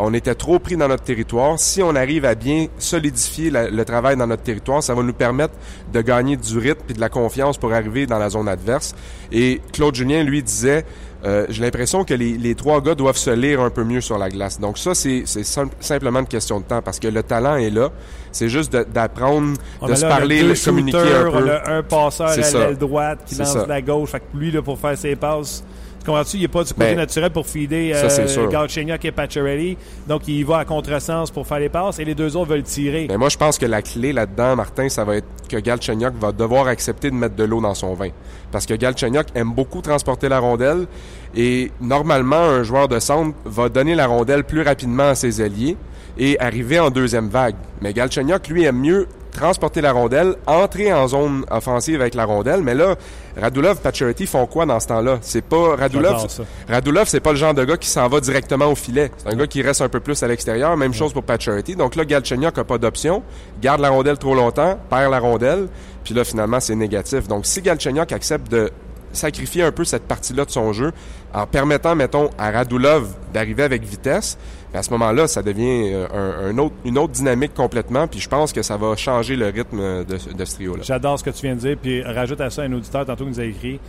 On 0.00 0.14
était 0.14 0.34
trop 0.36 0.60
pris 0.60 0.76
dans 0.76 0.86
notre 0.86 1.02
territoire. 1.02 1.58
Si 1.58 1.82
on 1.82 1.96
arrive 1.96 2.24
à 2.24 2.36
bien 2.36 2.66
solidifier 2.78 3.50
la- 3.50 3.68
le 3.68 3.84
travail 3.84 4.16
dans 4.16 4.28
notre 4.28 4.44
territoire, 4.44 4.80
ça 4.82 4.94
va 4.94 5.02
nous 5.02 5.12
permettre 5.12 5.54
de 5.92 6.00
gagner 6.00 6.36
du 6.36 6.56
rythme 6.58 6.84
et 6.88 6.92
de 6.92 7.00
la 7.00 7.08
confiance 7.08 7.58
pour 7.58 7.72
arriver 7.72 8.06
dans 8.06 8.18
la 8.18 8.28
zone 8.30 8.48
adverse. 8.48 8.94
Et 9.32 9.60
Claude 9.72 9.96
Julien, 9.96 10.22
lui, 10.22 10.40
disait, 10.42 10.84
euh, 11.24 11.46
j'ai 11.48 11.62
l'impression 11.62 12.04
que 12.04 12.14
les, 12.14 12.38
les 12.38 12.54
trois 12.54 12.80
gars 12.80 12.94
doivent 12.94 13.16
se 13.16 13.30
lire 13.30 13.60
un 13.60 13.70
peu 13.70 13.82
mieux 13.82 14.00
sur 14.00 14.18
la 14.18 14.28
glace. 14.28 14.60
Donc 14.60 14.78
ça, 14.78 14.94
c'est 14.94 15.24
c'est 15.26 15.42
sim- 15.42 15.68
simplement 15.80 16.20
une 16.20 16.26
question 16.28 16.60
de 16.60 16.64
temps 16.64 16.80
parce 16.80 17.00
que 17.00 17.08
le 17.08 17.24
talent 17.24 17.56
est 17.56 17.70
là. 17.70 17.90
C'est 18.30 18.48
juste 18.48 18.72
d'apprendre, 18.72 19.56
On 19.80 19.88
de 19.88 19.94
se 19.96 20.02
là, 20.02 20.08
parler, 20.10 20.42
de 20.44 20.64
communiquer 20.64 20.96
shooters, 20.98 21.26
un 21.26 21.30
peu. 21.32 21.44
On 21.44 21.48
a 21.48 21.76
un 21.78 21.82
passeur 21.82 22.28
à 22.28 22.36
l'aile 22.36 22.76
droite 22.78 23.18
qui 23.26 23.34
lance 23.34 23.52
ça. 23.52 23.66
la 23.66 23.82
gauche. 23.82 24.10
Fait 24.10 24.20
que 24.20 24.36
lui, 24.36 24.52
là, 24.52 24.62
pour 24.62 24.78
faire 24.78 24.96
ses 24.96 25.16
passes, 25.16 25.64
comprends-tu? 26.08 26.36
Il 26.36 26.40
n'est 26.42 26.48
pas 26.48 26.64
du 26.64 26.72
côté 26.72 26.90
Ben, 26.90 26.96
naturel 26.96 27.30
pour 27.30 27.46
c'est 27.46 28.38
euh. 28.38 28.48
Galchenyuk 28.48 29.04
et 29.04 29.12
Pacioretty. 29.12 29.76
Donc, 30.06 30.26
il 30.28 30.44
va 30.44 30.58
à 30.58 30.64
contresens 30.64 31.30
pour 31.30 31.46
faire 31.46 31.58
les 31.58 31.68
passes 31.68 31.98
et 31.98 32.04
les 32.04 32.14
deux 32.14 32.36
autres 32.36 32.50
veulent 32.50 32.62
tirer. 32.62 33.06
Mais 33.08 33.16
moi, 33.16 33.28
je 33.28 33.36
pense 33.36 33.58
que 33.58 33.66
la 33.66 33.82
clé 33.82 34.12
là-dedans, 34.12 34.56
Martin, 34.56 34.88
ça 34.88 35.04
va 35.04 35.16
être 35.16 35.26
que 35.48 35.56
Galchenyuk 35.56 36.14
va 36.20 36.32
devoir 36.32 36.66
accepter 36.66 37.10
de 37.10 37.14
mettre 37.14 37.36
de 37.36 37.44
l'eau 37.44 37.60
dans 37.60 37.74
son 37.74 37.94
vin. 37.94 38.08
Parce 38.50 38.66
que 38.66 38.74
Galchenyuk 38.74 39.26
aime 39.34 39.52
beaucoup 39.52 39.80
transporter 39.82 40.28
la 40.28 40.38
rondelle 40.38 40.86
et 41.34 41.70
normalement, 41.80 42.36
un 42.36 42.62
joueur 42.62 42.88
de 42.88 42.98
centre 42.98 43.36
va 43.44 43.68
donner 43.68 43.94
la 43.94 44.06
rondelle 44.06 44.44
plus 44.44 44.62
rapidement 44.62 45.08
à 45.08 45.14
ses 45.14 45.40
alliés 45.40 45.76
et 46.18 46.38
arriver 46.40 46.80
en 46.80 46.90
deuxième 46.90 47.28
vague. 47.28 47.54
Mais 47.80 47.92
Galchenyuk, 47.92 48.48
lui, 48.48 48.64
aime 48.64 48.78
mieux 48.78 49.06
transporter 49.38 49.80
la 49.80 49.92
rondelle, 49.92 50.34
entrer 50.46 50.92
en 50.92 51.06
zone 51.06 51.44
offensive 51.50 52.00
avec 52.00 52.14
la 52.14 52.24
rondelle. 52.24 52.60
Mais 52.62 52.74
là, 52.74 52.96
Radulov, 53.40 53.80
Pacioretty 53.80 54.26
font 54.26 54.46
quoi 54.46 54.66
dans 54.66 54.80
ce 54.80 54.88
temps-là? 54.88 55.18
C'est 55.20 55.44
pas 55.44 55.76
Radulov. 55.76 56.26
Radulov, 56.68 57.06
c'est 57.06 57.20
pas 57.20 57.30
le 57.30 57.36
genre 57.36 57.54
de 57.54 57.64
gars 57.64 57.76
qui 57.76 57.88
s'en 57.88 58.08
va 58.08 58.20
directement 58.20 58.66
au 58.66 58.74
filet. 58.74 59.12
C'est 59.16 59.32
un 59.32 59.36
gars 59.36 59.46
qui 59.46 59.62
reste 59.62 59.80
un 59.80 59.88
peu 59.88 60.00
plus 60.00 60.20
à 60.24 60.26
l'extérieur. 60.26 60.76
Même 60.76 60.92
chose 60.92 61.12
pour 61.12 61.22
Pacioretty. 61.22 61.76
Donc 61.76 61.94
là, 61.94 62.04
Galchenyuk 62.04 62.58
a 62.58 62.64
pas 62.64 62.78
d'option. 62.78 63.22
Garde 63.62 63.80
la 63.80 63.90
rondelle 63.90 64.18
trop 64.18 64.34
longtemps, 64.34 64.78
perd 64.90 65.12
la 65.12 65.20
rondelle. 65.20 65.68
Puis 66.02 66.14
là, 66.14 66.24
finalement, 66.24 66.58
c'est 66.58 66.74
négatif. 66.74 67.28
Donc 67.28 67.46
si 67.46 67.62
Galchenyuk 67.62 68.10
accepte 68.10 68.50
de 68.50 68.70
sacrifier 69.12 69.62
un 69.62 69.72
peu 69.72 69.84
cette 69.84 70.02
partie-là 70.02 70.44
de 70.44 70.50
son 70.50 70.72
jeu 70.72 70.92
en 71.32 71.46
permettant, 71.46 71.94
mettons, 71.94 72.30
à 72.38 72.50
Radulov 72.50 73.14
d'arriver 73.32 73.62
avec 73.62 73.84
vitesse, 73.84 74.36
à 74.74 74.82
ce 74.82 74.90
moment-là, 74.90 75.26
ça 75.28 75.42
devient 75.42 75.90
euh, 75.92 76.50
un, 76.50 76.58
autre, 76.58 76.74
une 76.84 76.98
autre 76.98 77.12
dynamique 77.12 77.54
complètement. 77.54 78.06
Puis 78.06 78.20
je 78.20 78.28
pense 78.28 78.52
que 78.52 78.62
ça 78.62 78.76
va 78.76 78.94
changer 78.96 79.36
le 79.36 79.46
rythme 79.46 80.04
de, 80.04 80.34
de 80.34 80.44
ce 80.44 80.54
trio-là. 80.54 80.82
J'adore 80.84 81.18
ce 81.18 81.24
que 81.24 81.30
tu 81.30 81.46
viens 81.46 81.54
de 81.54 81.60
dire. 81.60 81.76
Puis 81.80 82.02
rajoute 82.02 82.40
à 82.40 82.50
ça 82.50 82.62
un 82.62 82.72
auditeur 82.72 83.06
tantôt 83.06 83.24
qui 83.24 83.30
nous 83.30 83.40
a 83.40 83.44
écrit. 83.44 83.80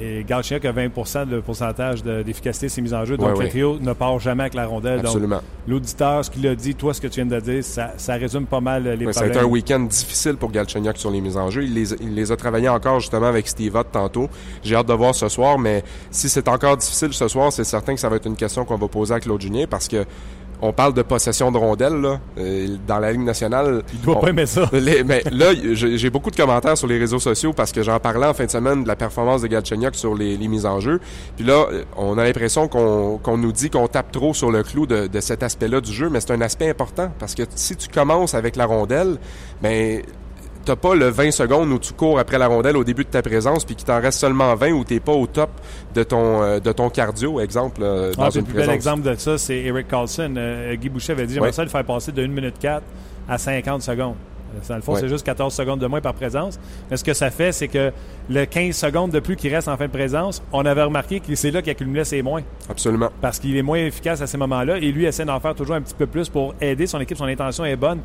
Et 0.00 0.24
Galchenyuk 0.24 0.64
a 0.64 0.72
20% 0.72 1.26
de 1.26 1.40
pourcentage 1.40 2.02
de- 2.02 2.22
d'efficacité 2.22 2.66
de 2.66 2.70
ses 2.70 2.82
mises 2.82 2.94
en 2.94 3.04
jeu. 3.04 3.16
Donc, 3.16 3.38
le 3.40 3.48
trio 3.48 3.78
ne 3.80 3.92
part 3.92 4.18
jamais 4.18 4.42
avec 4.44 4.54
la 4.54 4.66
rondelle. 4.66 5.00
Absolument. 5.00 5.36
Donc, 5.36 5.44
l'auditeur, 5.68 6.24
ce 6.24 6.30
qu'il 6.30 6.46
a 6.46 6.54
dit, 6.54 6.74
toi, 6.74 6.92
ce 6.94 7.00
que 7.00 7.06
tu 7.08 7.22
viens 7.22 7.26
de 7.26 7.40
dire, 7.40 7.64
ça, 7.64 7.92
ça 7.96 8.14
résume 8.14 8.46
pas 8.46 8.60
mal 8.60 8.84
les 8.84 9.06
Ouais, 9.06 9.12
ça 9.12 9.22
a 9.22 9.26
été 9.26 9.38
un 9.38 9.44
week-end 9.44 9.80
difficile 9.80 10.36
pour 10.36 10.50
Galchenyuk 10.50 10.96
sur 10.96 11.10
les 11.10 11.20
mises 11.20 11.36
en 11.36 11.50
jeu. 11.50 11.64
Il 11.64 11.74
les, 11.74 11.92
il 11.94 12.14
les 12.14 12.30
a 12.32 12.36
travaillés 12.36 12.68
encore 12.68 13.00
justement 13.00 13.26
avec 13.26 13.48
Steve 13.48 13.74
Ott 13.74 13.88
tantôt. 13.92 14.28
J'ai 14.62 14.76
hâte 14.76 14.86
de 14.88 14.92
voir 14.94 15.14
ce 15.14 15.28
soir, 15.28 15.58
mais 15.58 15.82
si 16.10 16.28
c'est 16.28 16.48
encore 16.48 16.76
difficile 16.76 17.12
ce 17.12 17.28
soir, 17.28 17.52
c'est 17.52 17.64
certain 17.64 17.94
que 17.94 18.00
ça 18.00 18.08
va 18.08 18.16
être 18.16 18.26
une 18.26 18.36
question 18.36 18.64
qu'on 18.64 18.76
va 18.76 18.88
poser 18.88 19.14
à 19.14 19.20
Claude 19.20 19.40
Julien 19.40 19.64
parce 19.68 19.88
que 19.88 20.04
on 20.62 20.72
parle 20.72 20.94
de 20.94 21.02
possession 21.02 21.50
de 21.50 21.58
rondelles 21.58 22.00
là, 22.00 22.20
euh, 22.38 22.68
dans 22.86 22.98
la 22.98 23.12
Ligue 23.12 23.22
nationale. 23.22 23.82
Il 23.94 24.00
doit 24.00 24.16
on- 24.16 24.20
pas 24.20 24.28
aimer 24.28 24.46
ça. 24.46 24.68
les- 24.72 25.02
mais 25.04 25.22
là, 25.30 25.46
j'ai 25.72 26.10
beaucoup 26.10 26.30
de 26.30 26.36
commentaires 26.36 26.76
sur 26.76 26.86
les 26.86 26.98
réseaux 26.98 27.18
sociaux 27.18 27.52
parce 27.52 27.72
que 27.72 27.82
j'en 27.82 27.98
parlais 27.98 28.26
en 28.26 28.34
fin 28.34 28.44
de 28.46 28.50
semaine 28.50 28.82
de 28.82 28.88
la 28.88 28.96
performance 28.96 29.42
de 29.42 29.46
Galchenyuk 29.46 29.94
sur 29.94 30.14
les, 30.14 30.36
les 30.36 30.48
mises 30.48 30.66
en 30.66 30.80
jeu. 30.80 31.00
Puis 31.36 31.44
là, 31.44 31.66
euh, 31.72 31.82
on 31.96 32.18
a 32.18 32.24
l'impression 32.24 32.68
qu'on 32.68 33.18
qu'on 33.22 33.36
nous 33.38 33.52
dit 33.52 33.70
qu'on 33.70 33.88
tape 33.88 34.12
trop 34.12 34.34
sur 34.34 34.50
le 34.50 34.62
clou 34.62 34.86
de, 34.86 35.06
de 35.06 35.20
cet 35.20 35.42
aspect-là 35.42 35.80
du 35.80 35.92
jeu, 35.92 36.08
mais 36.10 36.20
c'est 36.20 36.32
un 36.32 36.40
aspect 36.40 36.68
important 36.68 37.10
parce 37.18 37.34
que 37.34 37.42
si 37.54 37.76
tu 37.76 37.88
commences 37.88 38.34
avec 38.34 38.56
la 38.56 38.66
rondelle, 38.66 39.16
ben 39.62 40.02
t'as 40.64 40.76
pas 40.76 40.94
le 40.94 41.08
20 41.08 41.30
secondes 41.30 41.70
où 41.70 41.78
tu 41.78 41.92
cours 41.92 42.18
après 42.18 42.38
la 42.38 42.46
rondelle 42.48 42.76
au 42.76 42.84
début 42.84 43.04
de 43.04 43.08
ta 43.10 43.22
présence 43.22 43.64
puis 43.64 43.74
qu'il 43.76 43.86
t'en 43.86 44.00
reste 44.00 44.18
seulement 44.18 44.54
20 44.54 44.72
où 44.72 44.84
t'es 44.84 45.00
pas 45.00 45.12
au 45.12 45.26
top 45.26 45.50
de 45.94 46.02
ton 46.02 46.42
euh, 46.42 46.60
de 46.60 46.72
ton 46.72 46.90
cardio 46.90 47.40
exemple 47.40 47.80
euh, 47.82 48.12
dans 48.14 48.24
Ah, 48.24 48.28
puis 48.30 48.40
une 48.40 48.46
le 48.46 48.52
plus 48.52 48.60
bel 48.60 48.70
exemple 48.70 49.02
de 49.02 49.14
ça, 49.14 49.38
c'est 49.38 49.56
Eric 49.58 49.88
Carlson. 49.88 50.34
Euh, 50.36 50.74
Guy 50.76 50.88
Boucher 50.88 51.12
avait 51.12 51.26
dit 51.26 51.34
j'aimerais 51.34 51.52
ça 51.52 51.62
le 51.64 51.70
faire 51.70 51.84
passer 51.84 52.12
de 52.12 52.22
1 52.22 52.28
minute 52.28 52.54
4 52.60 52.82
à 53.28 53.38
50 53.38 53.82
secondes. 53.82 54.14
Euh, 54.52 54.58
Dans 54.68 54.74
le 54.76 54.80
fond, 54.82 54.94
Ouais. 54.94 55.00
c'est 55.00 55.08
juste 55.08 55.24
14 55.24 55.54
secondes 55.54 55.78
de 55.78 55.86
moins 55.86 56.00
par 56.00 56.12
présence. 56.14 56.58
Mais 56.90 56.96
ce 56.96 57.04
que 57.04 57.14
ça 57.14 57.30
fait, 57.30 57.52
c'est 57.52 57.68
que 57.68 57.92
le 58.28 58.44
15 58.46 58.74
secondes 58.74 59.12
de 59.12 59.20
plus 59.20 59.36
qui 59.36 59.48
reste 59.48 59.68
en 59.68 59.76
fin 59.76 59.86
de 59.86 59.92
présence, 59.92 60.42
on 60.52 60.66
avait 60.66 60.82
remarqué 60.82 61.20
que 61.20 61.32
c'est 61.36 61.52
là 61.52 61.62
qu'il 61.62 61.70
accumulait 61.70 62.02
ses 62.04 62.20
moins. 62.22 62.42
Absolument. 62.68 63.10
Parce 63.20 63.38
qu'il 63.38 63.56
est 63.56 63.62
moins 63.62 63.78
efficace 63.78 64.20
à 64.22 64.26
ces 64.26 64.36
moments-là. 64.38 64.78
Et 64.78 64.90
lui 64.90 65.04
essaie 65.04 65.24
d'en 65.24 65.38
faire 65.38 65.54
toujours 65.54 65.76
un 65.76 65.80
petit 65.80 65.94
peu 65.94 66.06
plus 66.08 66.28
pour 66.28 66.54
aider 66.60 66.88
son 66.88 66.98
équipe. 66.98 67.16
Son 67.16 67.26
intention 67.26 67.64
est 67.64 67.76
bonne. 67.76 68.00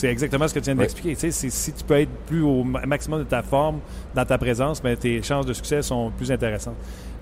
C'est 0.00 0.08
exactement 0.10 0.48
ce 0.48 0.54
que 0.54 0.60
tu 0.60 0.64
viens 0.64 0.76
d'expliquer. 0.76 1.14
Tu 1.14 1.30
sais, 1.30 1.50
si 1.50 1.72
tu 1.74 1.84
peux 1.84 2.00
être 2.00 2.08
plus 2.26 2.42
au 2.42 2.64
ma- 2.64 2.86
maximum 2.86 3.18
de 3.18 3.24
ta 3.24 3.42
forme 3.42 3.80
dans 4.14 4.24
ta 4.24 4.38
présence, 4.38 4.80
ben, 4.82 4.96
tes 4.96 5.22
chances 5.22 5.44
de 5.44 5.52
succès 5.52 5.82
sont 5.82 6.10
plus 6.16 6.32
intéressantes. 6.32 6.76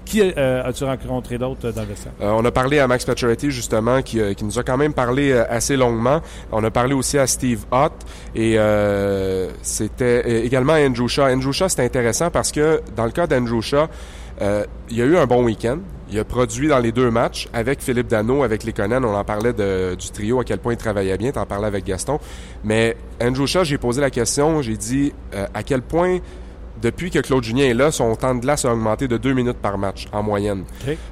Qui 0.05 0.23
euh, 0.23 0.63
as-tu 0.65 0.85
rencontré 0.85 1.39
d'autres 1.39 1.71
dans 1.73 1.83
le 1.83 1.89
vestiaire? 1.89 2.13
Euh, 2.21 2.31
on 2.31 2.45
a 2.45 2.51
parlé 2.53 2.79
à 2.79 2.87
Max 2.87 3.05
Pacioretty 3.05 3.51
justement 3.51 4.01
qui, 4.01 4.21
euh, 4.21 4.33
qui 4.33 4.45
nous 4.45 4.59
a 4.59 4.63
quand 4.63 4.77
même 4.77 4.95
parlé 4.95 5.33
euh, 5.33 5.45
assez 5.51 5.77
longuement. 5.77 6.23
On 6.53 6.63
a 6.63 6.71
parlé 6.71 6.95
aussi 6.95 7.19
à 7.19 7.27
Steve 7.27 7.65
Ott 7.73 7.93
et 8.35 8.55
euh, 8.59 9.51
c'était 9.61 10.23
euh, 10.25 10.45
également 10.45 10.75
à 10.75 10.81
Andrew 10.81 11.09
Shaw. 11.09 11.25
Andrew 11.25 11.53
Shaw, 11.53 11.69
c'est 11.69 11.85
intéressant 11.85 12.31
parce 12.31 12.53
que 12.53 12.81
dans 12.97 13.05
le 13.07 13.11
cas 13.11 13.27
d'Andrew 13.27 13.61
Shaw, 13.61 13.89
euh, 14.41 14.65
il 14.91 14.97
y 14.97 15.03
a 15.03 15.05
eu 15.05 15.17
un 15.17 15.27
bon 15.27 15.45
week-end. 15.45 15.79
Il 16.11 16.19
a 16.19 16.25
produit 16.25 16.69
dans 16.69 16.79
les 16.79 16.91
deux 16.93 17.11
matchs 17.11 17.49
avec 17.53 17.83
Philippe 17.83 18.09
Dano, 18.09 18.43
avec 18.43 18.65
les 18.65 18.73
Conan. 18.73 19.05
On 19.05 19.15
en 19.15 19.25
parlait 19.25 19.53
de- 19.53 19.95
du 19.95 20.11
trio, 20.11 20.41
à 20.41 20.45
quel 20.45 20.59
point 20.59 20.73
il 20.73 20.79
travaillait 20.79 21.19
bien. 21.19 21.33
T'en 21.33 21.45
parlais 21.45 21.67
avec 21.67 21.85
Gaston. 21.85 22.19
Mais 22.65 22.97
Andrew 23.23 23.47
Shaw, 23.47 23.65
j'ai 23.65 23.77
posé 23.79 24.01
la 24.01 24.09
question, 24.11 24.63
j'ai 24.63 24.77
dit 24.79 25.13
euh, 25.35 25.47
à 25.53 25.63
quel 25.63 25.83
point 25.83 26.19
depuis 26.81 27.11
que 27.11 27.19
Claude 27.19 27.43
Julien 27.45 27.65
est 27.67 27.75
là, 27.75 27.91
son 27.91 28.15
temps 28.17 28.35
de 28.35 28.41
glace 28.41 28.65
a 28.65 28.73
augmenté 28.73 29.07
de 29.09 29.17
deux 29.19 29.33
minutes 29.35 29.59
par 29.59 29.77
match 29.77 30.07
en 30.13 30.23
moyenne. 30.23 30.65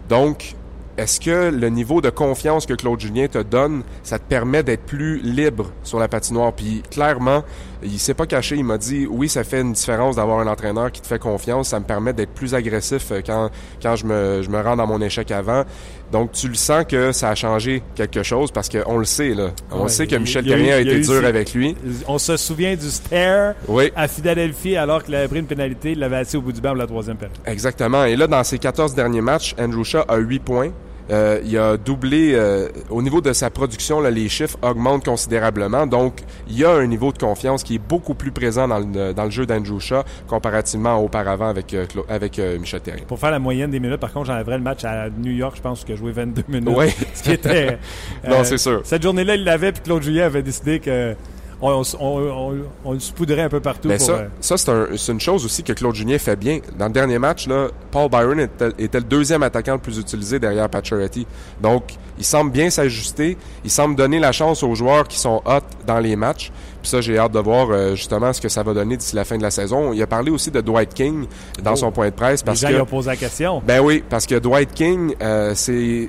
Donc, 0.08 0.54
est-ce 0.98 1.20
que 1.20 1.50
le 1.50 1.68
niveau 1.68 2.00
de 2.00 2.10
confiance 2.10 2.64
que 2.66 2.74
Claude 2.74 2.98
Julien 3.00 3.26
te 3.28 3.38
donne, 3.42 3.82
ça 4.02 4.18
te 4.18 4.24
permet 4.28 4.62
d'être 4.62 4.84
plus 4.84 5.18
libre 5.20 5.70
sur 5.82 5.98
la 5.98 6.08
patinoire? 6.08 6.52
Puis 6.52 6.82
clairement, 6.90 7.44
il 7.82 7.98
s'est 7.98 8.14
pas 8.14 8.26
caché, 8.26 8.56
il 8.56 8.64
m'a 8.64 8.78
dit 8.78 9.06
oui, 9.08 9.28
ça 9.28 9.44
fait 9.44 9.60
une 9.60 9.72
différence 9.74 10.16
d'avoir 10.16 10.40
un 10.40 10.46
entraîneur 10.46 10.90
qui 10.90 11.00
te 11.02 11.06
fait 11.06 11.18
confiance, 11.18 11.68
ça 11.68 11.80
me 11.80 11.84
permet 11.84 12.12
d'être 12.12 12.30
plus 12.32 12.54
agressif 12.54 13.10
euh, 13.12 13.20
quand, 13.24 13.50
quand 13.82 13.96
je, 13.96 14.06
me, 14.06 14.40
je 14.42 14.48
me 14.48 14.60
rends 14.60 14.76
dans 14.76 14.86
mon 14.86 15.00
échec 15.02 15.30
avant. 15.30 15.64
Donc 16.12 16.32
tu 16.32 16.48
le 16.48 16.54
sens 16.54 16.84
que 16.88 17.12
ça 17.12 17.30
a 17.30 17.34
changé 17.34 17.82
quelque 17.96 18.22
chose 18.22 18.50
parce 18.52 18.68
qu'on 18.68 18.96
le 18.98 19.04
sait, 19.04 19.34
là. 19.34 19.50
On 19.72 19.82
Ouais, 19.82 19.88
sait 19.88 20.06
que 20.06 20.16
Michel 20.16 20.44
Terrien 20.46 20.76
a 20.76 20.80
été 20.80 21.00
dur 21.00 21.24
avec 21.24 21.52
lui. 21.52 21.76
On 22.06 22.18
se 22.18 22.36
souvient 22.36 22.74
du 22.76 22.88
stare 22.90 23.54
Oui. 23.68 23.90
à 23.96 24.06
Philadelphie 24.08 24.76
alors 24.76 25.02
qu'il 25.02 25.14
avait 25.14 25.28
pris 25.28 25.40
une 25.40 25.46
pénalité. 25.46 25.92
Il 25.92 25.98
l'avait 25.98 26.16
assis 26.16 26.36
au 26.36 26.40
bout 26.42 26.52
du 26.52 26.60
banc 26.60 26.70
pour 26.70 26.78
la 26.78 26.86
troisième 26.86 27.16
période. 27.16 27.36
Exactement. 27.44 28.04
Et 28.04 28.14
là, 28.16 28.26
dans 28.28 28.42
ses 28.44 28.58
14 28.58 28.94
derniers 28.94 29.20
matchs, 29.20 29.54
Andrew 29.58 29.82
Shaw 29.84 30.02
a 30.08 30.16
8 30.16 30.38
points. 30.40 30.70
Euh, 31.10 31.40
il 31.44 31.56
a 31.56 31.76
doublé 31.76 32.32
euh, 32.34 32.68
au 32.90 33.02
niveau 33.02 33.20
de 33.20 33.32
sa 33.32 33.50
production, 33.50 34.00
là, 34.00 34.10
les 34.10 34.28
chiffres 34.28 34.58
augmentent 34.62 35.04
considérablement. 35.04 35.86
Donc, 35.86 36.20
il 36.48 36.58
y 36.58 36.64
a 36.64 36.72
un 36.72 36.86
niveau 36.86 37.12
de 37.12 37.18
confiance 37.18 37.62
qui 37.62 37.76
est 37.76 37.78
beaucoup 37.78 38.14
plus 38.14 38.32
présent 38.32 38.66
dans 38.66 38.80
le, 38.80 39.12
dans 39.12 39.24
le 39.24 39.30
jeu 39.30 39.46
d'Andrew 39.46 39.78
Shaw 39.78 40.02
comparativement 40.26 40.96
auparavant 40.96 41.48
avec, 41.48 41.72
euh, 41.74 41.86
avec 42.08 42.38
euh, 42.38 42.58
Michel 42.58 42.80
Terrien. 42.80 43.04
Pour 43.06 43.18
faire 43.18 43.30
la 43.30 43.38
moyenne 43.38 43.70
des 43.70 43.80
minutes, 43.80 44.00
par 44.00 44.12
contre, 44.12 44.26
j'enlèverais 44.26 44.58
le 44.58 44.64
match 44.64 44.84
à 44.84 45.08
New 45.10 45.32
York, 45.32 45.54
je 45.56 45.62
pense, 45.62 45.84
qu'il 45.84 45.94
a 45.94 45.96
joué 45.96 46.12
22 46.12 46.44
minutes. 46.48 46.74
Oui. 46.76 46.86
Ce 47.14 47.22
qui 47.22 47.32
était. 47.32 47.78
Non, 48.28 48.42
c'est 48.42 48.58
sûr. 48.58 48.80
Cette 48.84 49.02
journée-là, 49.02 49.36
il 49.36 49.44
l'avait, 49.44 49.72
puis 49.72 49.82
Claude 49.82 50.02
Julien 50.02 50.26
avait 50.26 50.42
décidé 50.42 50.80
que. 50.80 51.14
On, 51.60 51.82
on, 52.00 52.54
on, 52.84 52.92
le 52.92 53.00
saupoudrait 53.00 53.42
un 53.42 53.48
peu 53.48 53.60
partout. 53.60 53.88
Mais 53.88 53.96
pour, 53.96 54.06
ça, 54.06 54.12
euh, 54.12 54.28
ça 54.40 54.56
c'est 54.58 54.70
un- 54.70 54.86
c'est 54.96 55.12
une 55.12 55.20
chose 55.20 55.44
aussi 55.44 55.62
que 55.62 55.72
Claude 55.72 55.94
Julien 55.94 56.18
fait 56.18 56.36
bien. 56.36 56.60
Dans 56.78 56.86
le 56.86 56.92
dernier 56.92 57.18
match, 57.18 57.46
là, 57.48 57.68
Paul 57.90 58.10
Byron 58.10 58.38
était, 58.40 58.68
était 58.78 58.98
le 58.98 59.04
deuxième 59.04 59.42
attaquant 59.42 59.72
le 59.74 59.78
plus 59.78 59.98
utilisé 59.98 60.38
derrière 60.38 60.68
Pacioretty. 60.68 61.26
Donc, 61.60 61.94
il 62.18 62.24
semble 62.24 62.50
bien 62.50 62.68
s'ajuster. 62.70 63.36
Il 63.64 63.70
semble 63.70 63.96
donner 63.96 64.18
la 64.18 64.32
chance 64.32 64.62
aux 64.62 64.74
joueurs 64.74 65.08
qui 65.08 65.18
sont 65.18 65.40
hot 65.46 65.60
dans 65.86 65.98
les 65.98 66.14
matchs. 66.16 66.50
Puis 66.82 66.90
ça, 66.90 67.00
j'ai 67.00 67.18
hâte 67.18 67.32
de 67.32 67.38
voir 67.40 67.68
euh, 67.70 67.94
justement 67.94 68.32
ce 68.32 68.40
que 68.40 68.48
ça 68.48 68.62
va 68.62 68.72
donner 68.74 68.96
d'ici 68.96 69.16
la 69.16 69.24
fin 69.24 69.36
de 69.38 69.42
la 69.42 69.50
saison. 69.50 69.92
Il 69.92 70.02
a 70.02 70.06
parlé 70.06 70.30
aussi 70.30 70.50
de 70.50 70.60
Dwight 70.60 70.92
King 70.94 71.26
dans 71.62 71.72
Oh. 71.72 71.76
son 71.76 71.90
point 71.92 72.10
de 72.10 72.14
presse 72.14 72.40
les 72.40 72.44
parce 72.46 72.60
gens 72.60 72.68
que 72.68 72.72
ils 72.74 72.80
ont 72.80 72.86
posé 72.86 73.10
la 73.10 73.16
question. 73.16 73.62
ben 73.66 73.80
oui, 73.80 74.04
parce 74.08 74.26
que 74.26 74.34
Dwight 74.38 74.72
King, 74.74 75.14
euh, 75.22 75.52
c'est. 75.54 76.08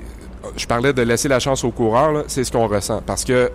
Je 0.56 0.66
parlais 0.66 0.92
de 0.92 1.02
laisser 1.02 1.28
la 1.28 1.40
chance 1.40 1.64
aux 1.64 1.70
coureurs, 1.72 2.24
c'est 2.28 2.44
ce 2.44 2.52
qu'on 2.52 2.68
ressent. 2.68 3.02
Parce 3.04 3.24
que 3.24 3.50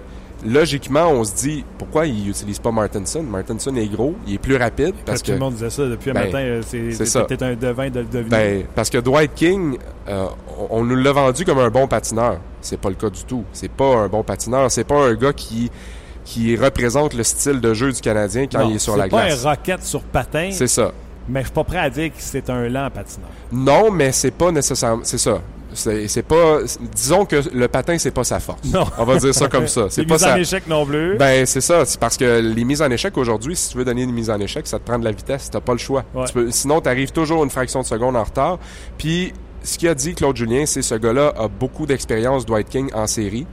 logiquement, 0.45 1.07
on 1.09 1.23
se 1.23 1.35
dit 1.35 1.65
pourquoi 1.77 2.05
il 2.05 2.25
n'utilise 2.25 2.59
pas 2.59 2.71
Martinson? 2.71 3.23
Martinson 3.23 3.75
est 3.75 3.87
gros, 3.87 4.15
il 4.27 4.35
est 4.35 4.37
plus 4.39 4.55
rapide. 4.57 4.93
Parce 5.05 5.21
tout 5.21 5.27
que, 5.27 5.31
le 5.33 5.39
monde 5.39 5.53
disait 5.53 5.69
ça 5.69 5.85
depuis 5.87 6.11
un 6.11 6.13
Ben, 6.13 6.25
matin. 6.25 6.37
euh, 6.39 6.61
C'est 6.63 7.25
peut-être 7.27 7.43
un 7.43 7.55
devin 7.55 7.89
de 7.89 7.99
le 7.99 8.05
deviner. 8.05 8.29
ben, 8.29 8.63
parce 8.75 8.89
que 8.89 8.97
Dwight 8.97 9.33
King, 9.35 9.77
euh, 10.07 10.25
on, 10.69 10.79
on 10.79 10.83
nous 10.83 10.95
l'a 10.95 11.11
vendu 11.11 11.45
comme 11.45 11.59
un 11.59 11.69
bon 11.69 11.87
patineur. 11.87 12.37
C'est 12.61 12.79
pas 12.79 12.89
le 12.89 12.95
cas 12.95 13.09
du 13.09 13.23
tout. 13.23 13.43
C'est 13.53 13.71
pas 13.71 13.95
un 13.97 14.07
bon 14.07 14.23
patineur. 14.23 14.69
C'est 14.71 14.83
pas 14.85 14.95
un 15.07 15.13
gars 15.15 15.33
qui 15.33 15.69
qui 16.25 16.55
représente 16.55 17.13
le 17.15 17.23
style 17.23 17.59
de 17.59 17.73
jeu 17.73 17.91
du 17.91 17.99
Canadien 17.99 18.45
quand 18.49 18.59
Non, 18.59 18.69
il 18.69 18.75
est 18.77 18.79
sur 18.79 18.95
la 18.95 19.03
C'est 19.05 19.09
pas 19.09 19.25
glace. 19.25 19.45
un 19.45 19.49
rocket 19.49 19.83
sur 19.83 20.01
patin, 20.03 20.49
C'est 20.53 20.67
ça. 20.67 20.93
mais 21.27 21.41
je 21.41 21.47
suis 21.47 21.53
pas 21.53 21.65
prêt 21.65 21.79
à 21.79 21.89
dire 21.89 22.07
que 22.11 22.15
c'est 22.19 22.49
un 22.49 22.69
lent 22.69 22.89
patineur. 22.93 23.27
Non, 23.51 23.91
mais 23.91 24.13
c'est 24.13 24.31
pas 24.31 24.49
nécessairement. 24.49 25.03
C'est 25.03 25.17
ça. 25.17 25.41
C'est 25.75 26.23
pas. 26.23 26.59
Disons 26.95 27.25
que 27.25 27.41
le 27.53 27.67
patin, 27.67 27.97
c'est 27.97 28.11
pas 28.11 28.23
sa 28.23 28.39
force. 28.39 28.59
Non. 28.65 28.85
On 28.97 29.03
va 29.05 29.17
dire 29.17 29.33
ça 29.33 29.47
comme 29.47 29.67
ça. 29.67 29.87
C'est 29.89 30.01
Les 30.01 30.07
pas 30.07 30.15
mises 30.15 30.23
en 30.25 30.35
échec 30.35 30.67
non 30.67 30.85
plus. 30.85 31.17
Ben, 31.17 31.45
c'est 31.45 31.61
ça. 31.61 31.85
C'est 31.85 31.99
parce 31.99 32.17
que 32.17 32.39
les 32.39 32.63
mises 32.63 32.81
en 32.81 32.89
échec 32.91 33.17
aujourd'hui, 33.17 33.55
si 33.55 33.69
tu 33.71 33.77
veux 33.77 33.85
donner 33.85 34.03
une 34.03 34.11
mise 34.13 34.29
en 34.29 34.39
échec, 34.39 34.65
ça 34.67 34.79
te 34.79 34.85
prend 34.85 34.99
de 34.99 35.05
la 35.05 35.11
vitesse. 35.11 35.49
T'as 35.51 35.59
pas 35.61 35.73
le 35.73 35.77
choix. 35.79 36.03
Ouais. 36.13 36.25
Tu 36.27 36.33
peux- 36.33 36.51
sinon, 36.51 36.81
tu 36.81 36.89
arrives 36.89 37.11
toujours 37.11 37.43
une 37.43 37.49
fraction 37.49 37.81
de 37.81 37.85
seconde 37.85 38.15
en 38.15 38.23
retard. 38.23 38.59
Puis, 38.97 39.33
ce 39.63 39.77
qu'il 39.77 39.87
a 39.87 39.95
dit, 39.95 40.13
Claude 40.15 40.35
Julien, 40.35 40.65
c'est 40.65 40.81
ce 40.81 40.95
gars-là 40.95 41.33
a 41.37 41.47
beaucoup 41.47 41.85
d'expérience, 41.85 42.45
Dwight 42.45 42.69
King, 42.69 42.89
en 42.93 43.07
série. 43.07 43.45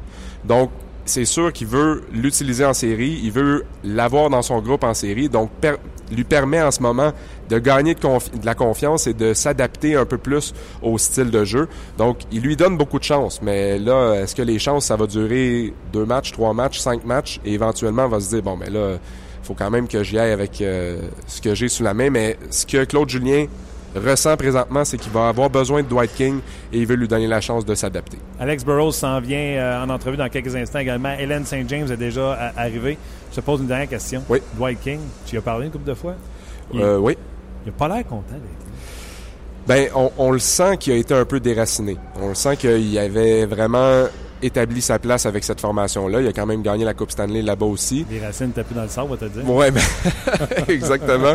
Donc, 0.45 0.71
c'est 1.05 1.25
sûr 1.25 1.53
qu'il 1.53 1.67
veut 1.67 2.03
l'utiliser 2.13 2.65
en 2.65 2.75
série. 2.75 3.21
Il 3.23 3.33
veut 3.33 3.65
l'avoir 3.85 4.31
dans 4.31 4.43
son 4.43 4.61
groupe 4.61 4.85
en 4.85 4.95
série. 4.95 5.29
Donc, 5.29 5.51
per- 5.61 5.77
lui 6.17 6.25
permet 6.25 6.61
en 6.63 6.71
ce 6.71 6.83
moment 6.83 7.13
de 7.49 7.59
gagner 7.59 7.95
de, 7.95 8.01
la 8.45 8.55
confiance 8.55 9.07
et 9.07 9.15
de 9.15 9.35
s'adapter 9.35 9.97
un 9.97 10.05
peu 10.05 10.19
plus 10.19 10.55
au 10.83 10.99
style 10.99 11.31
de 11.31 11.45
jeu. 11.45 11.69
Donc, 11.99 12.19
il 12.33 12.43
lui 12.43 12.57
donne 12.57 12.77
beaucoup 12.77 12.99
de 12.99 13.05
chances. 13.05 13.41
Mais 13.43 13.79
là, 13.79 14.15
est-ce 14.15 14.35
que 14.35 14.43
les 14.43 14.59
chances, 14.59 14.87
ça 14.87 14.97
va 14.97 15.07
durer 15.07 15.73
deux 15.93 16.05
matchs, 16.05 16.33
trois 16.33 16.53
matchs, 16.55 16.79
cinq 16.79 17.05
matchs? 17.05 17.41
Et 17.45 17.55
éventuellement, 17.55 18.05
on 18.05 18.09
va 18.09 18.21
se 18.21 18.29
dire, 18.31 18.43
bon, 18.43 18.57
mais 18.57 18.71
là, 18.71 18.99
faut 19.43 19.55
quand 19.55 19.71
même 19.71 19.89
que 19.89 20.03
j'y 20.03 20.19
aille 20.19 20.33
avec 20.33 20.61
euh, 20.61 21.01
ce 21.27 21.41
que 21.41 21.55
j'ai 21.55 21.69
sous 21.69 21.83
la 21.83 21.95
main. 21.95 22.11
Mais 22.11 22.37
ce 22.51 22.67
que 22.67 22.85
Claude 22.85 23.09
Julien 23.09 23.47
ressent 23.97 24.37
présentement, 24.37 24.85
c'est 24.85 24.99
qu'il 24.99 25.11
va 25.13 25.29
avoir 25.29 25.51
besoin 25.51 25.83
de 25.83 25.89
Dwight 25.89 26.15
King 26.15 26.39
et 26.73 26.79
il 26.79 26.87
veut 26.87 26.95
lui 26.95 27.09
donner 27.09 27.27
la 27.27 27.41
chance 27.41 27.65
de 27.65 27.75
s'adapter. 27.75 28.19
Alex 28.39 28.65
Burrows 28.65 28.93
s'en 28.93 29.21
vient 29.21 29.39
euh, 29.39 29.85
en 29.85 29.91
entrevue 29.91 30.17
dans 30.17 30.29
quelques 30.29 30.55
instants 30.55 30.79
également. 30.79 31.13
Hélène 31.19 31.45
St. 31.45 31.69
James 31.69 31.91
est 31.91 31.97
déjà 31.97 32.33
a- 32.33 32.61
arrivée. 32.61 32.99
Je 33.31 33.37
te 33.37 33.41
pose 33.41 33.61
une 33.61 33.67
dernière 33.69 33.89
question. 33.89 34.23
Oui. 34.29 34.41
Dwight 34.57 34.81
King, 34.81 35.01
tu 35.27 35.37
y 35.37 35.39
as 35.39 35.43
parlé 35.43 35.67
une 35.67 35.73
couple 35.73 35.89
de 35.89 35.95
fois? 35.95 36.15
Il, 36.75 36.81
Euh, 36.81 36.99
oui. 36.99 37.17
il 37.65 37.69
a 37.71 37.73
pas 37.73 37.89
l'air 37.89 38.07
content. 38.07 38.35
Ben, 39.67 39.89
on, 39.95 40.11
on 40.19 40.31
le 40.33 40.39
sent 40.39 40.79
qu'il 40.79 40.93
a 40.95 40.97
été 40.97 41.15
un 41.15 41.25
peu 41.25 41.39
déraciné. 41.39 41.97
On 42.21 42.29
le 42.31 42.35
sent 42.35 42.57
qu'il 42.57 42.99
avait 42.99 43.45
vraiment 43.47 44.05
établi 44.43 44.81
sa 44.81 44.99
place 44.99 45.27
avec 45.27 45.45
cette 45.45 45.61
formation-là. 45.61 46.23
Il 46.23 46.27
a 46.27 46.33
quand 46.33 46.47
même 46.47 46.63
gagné 46.63 46.85
la 46.85 46.95
Coupe 46.95 47.11
Stanley 47.11 47.43
là-bas 47.43 47.67
aussi. 47.67 48.07
Les 48.11 48.25
racines 48.25 48.53
tapées 48.53 48.75
dans 48.75 48.83
le 48.83 48.89
sable, 48.89 49.09
on 49.11 49.15
va 49.15 49.29
te 49.29 49.33
dire. 49.33 49.49
Ouais, 49.49 49.71
ben, 49.71 49.83
exactement. 50.69 51.35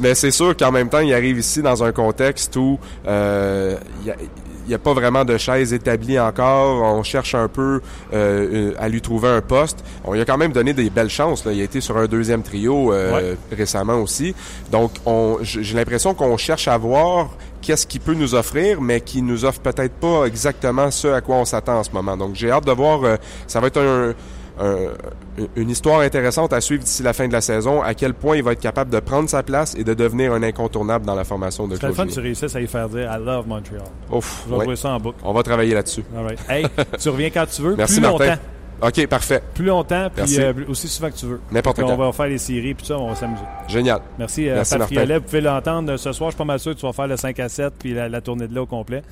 Mais 0.00 0.14
c'est 0.14 0.30
sûr 0.30 0.56
qu'en 0.56 0.70
même 0.70 0.88
temps, 0.88 1.00
il 1.00 1.12
arrive 1.12 1.38
ici 1.38 1.60
dans 1.62 1.82
un 1.82 1.90
contexte 1.92 2.54
où 2.56 2.78
euh, 3.06 3.76
il 4.02 4.06
y 4.06 4.10
a- 4.12 4.16
il 4.64 4.68
n'y 4.68 4.74
a 4.74 4.78
pas 4.78 4.94
vraiment 4.94 5.24
de 5.24 5.36
chaise 5.38 5.72
établie 5.72 6.18
encore. 6.18 6.82
On 6.82 7.02
cherche 7.02 7.34
un 7.34 7.48
peu 7.48 7.80
euh, 8.12 8.72
à 8.78 8.88
lui 8.88 9.00
trouver 9.00 9.28
un 9.28 9.40
poste. 9.40 9.84
On 10.04 10.12
lui 10.12 10.20
a 10.20 10.24
quand 10.24 10.38
même 10.38 10.52
donné 10.52 10.72
des 10.72 10.90
belles 10.90 11.10
chances. 11.10 11.44
Là. 11.44 11.52
Il 11.52 11.60
a 11.60 11.64
été 11.64 11.80
sur 11.80 11.96
un 11.96 12.06
deuxième 12.06 12.42
trio 12.42 12.92
euh, 12.92 13.34
récemment 13.52 13.94
aussi. 14.00 14.34
Donc, 14.70 14.92
on- 15.06 15.38
j'ai 15.42 15.74
l'impression 15.76 16.14
qu'on 16.14 16.36
cherche 16.36 16.68
à 16.68 16.76
voir 16.78 17.28
qu'est-ce 17.62 17.86
qu'il 17.86 18.00
peut 18.00 18.14
nous 18.14 18.34
offrir, 18.34 18.80
mais 18.80 19.00
qui 19.00 19.22
nous 19.22 19.44
offre 19.44 19.60
peut-être 19.60 19.94
pas 19.94 20.24
exactement 20.26 20.90
ce 20.90 21.08
à 21.08 21.20
quoi 21.20 21.36
on 21.36 21.44
s'attend 21.44 21.78
en 21.78 21.82
ce 21.84 21.90
moment. 21.92 22.16
Donc, 22.16 22.34
j'ai 22.34 22.50
hâte 22.50 22.66
de 22.66 22.72
voir. 22.72 23.02
euh, 23.04 23.16
ça 23.46 23.60
va 23.60 23.68
être 23.68 23.80
un, 23.80 24.12
un- 24.60 25.44
une 25.56 25.70
histoire 25.70 26.00
intéressante 26.00 26.52
à 26.52 26.60
suivre 26.60 26.84
d'ici 26.84 27.02
la 27.02 27.12
fin 27.12 27.26
de 27.26 27.32
la 27.32 27.40
saison, 27.40 27.82
à 27.82 27.94
quel 27.94 28.14
point 28.14 28.36
il 28.36 28.42
va 28.42 28.52
être 28.52 28.60
capable 28.60 28.90
de 28.90 29.00
prendre 29.00 29.28
sa 29.28 29.42
place 29.42 29.74
et 29.76 29.82
de 29.84 29.94
devenir 29.94 30.32
un 30.32 30.42
incontournable 30.42 31.04
dans 31.06 31.14
la 31.16 31.24
formation 31.24 31.66
de 31.66 31.74
C'est 31.76 31.82
le 31.86 31.92
Claude 31.92 31.96
fun 31.96 32.06
que 32.06 32.12
tu 32.12 32.20
réussisses 32.20 32.54
à 32.54 32.60
y 32.60 32.66
faire 32.66 32.88
dire 32.88 33.10
I 33.12 33.18
love 33.24 33.48
Montreal. 33.48 33.82
Ouf, 34.10 34.44
Je 34.46 34.50
vais 34.52 34.58
ouais. 34.58 34.64
jouer 34.66 34.76
ça 34.76 34.90
en 34.90 35.00
boucle. 35.00 35.18
On 35.24 35.32
va 35.32 35.42
travailler 35.42 35.74
là-dessus. 35.74 36.04
All 36.16 36.24
right. 36.24 36.38
Hey, 36.48 36.66
tu 37.00 37.08
reviens 37.08 37.30
quand 37.30 37.46
tu 37.46 37.62
veux. 37.62 37.74
Merci 37.78 37.94
plus 37.94 38.02
Martin. 38.02 38.24
longtemps. 38.26 38.40
OK, 38.82 39.06
parfait. 39.06 39.42
Plus 39.54 39.64
longtemps, 39.64 40.08
puis 40.14 40.38
euh, 40.38 40.52
aussi 40.68 40.88
souvent 40.88 41.10
que 41.10 41.16
tu 41.16 41.26
veux. 41.26 41.40
N'importe 41.52 41.80
quand. 41.80 41.90
On 41.90 41.96
va 41.96 42.12
faire 42.12 42.26
les 42.26 42.38
séries, 42.38 42.74
puis 42.74 42.86
ça, 42.86 42.98
on 42.98 43.08
va 43.08 43.14
s'amuser. 43.14 43.42
Génial. 43.68 44.00
Merci, 44.18 44.48
euh, 44.48 44.56
Merci, 44.56 44.70
Pat 44.72 44.78
Martin. 44.80 44.94
Friolet. 44.94 45.18
Vous 45.18 45.24
pouvez 45.24 45.40
l'entendre 45.40 45.92
euh, 45.92 45.96
ce 45.96 46.12
soir. 46.12 46.30
Je 46.30 46.34
suis 46.34 46.38
pas 46.38 46.44
mal 46.44 46.58
sûr 46.58 46.74
que 46.74 46.80
tu 46.80 46.86
vas 46.86 46.92
faire 46.92 47.06
le 47.06 47.16
5 47.16 47.38
à 47.40 47.48
7 47.48 47.72
puis 47.78 47.94
la, 47.94 48.08
la 48.08 48.20
tournée 48.20 48.46
de 48.48 48.54
là 48.54 48.62
au 48.62 48.66
complet. 48.66 49.02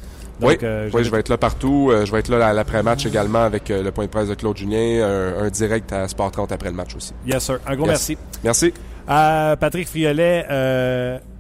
Donc, 0.41 0.51
oui, 0.51 0.57
euh, 0.63 0.91
oui, 0.93 1.05
je 1.05 1.11
vais 1.11 1.21
être 1.21 1.29
là 1.29 1.39
partout. 1.39 1.93
Je 2.05 2.11
vais 2.11 2.19
être 2.19 2.29
là 2.29 2.53
l'après-match 2.53 3.07
également 3.07 3.43
avec 3.43 3.69
le 3.69 3.91
point 3.91 4.05
de 4.07 4.11
presse 4.11 4.29
de 4.29 4.35
Claude 4.35 4.57
Julien, 4.57 5.07
un, 5.07 5.45
un 5.45 5.49
direct 5.51 5.93
à 5.93 6.09
Sport 6.09 6.33
30 6.33 6.53
après 6.53 6.69
le 6.71 6.77
match 6.77 6.95
aussi. 6.97 7.13
Yes, 7.27 7.43
sir. 7.45 7.59
Un 7.67 7.77
gros 7.77 7.87
Yes. 7.87 7.91
merci. 7.93 8.19
Merci. 8.43 8.75
À 9.07 9.57
Patrick 9.59 9.89
Friolet, 9.89 10.47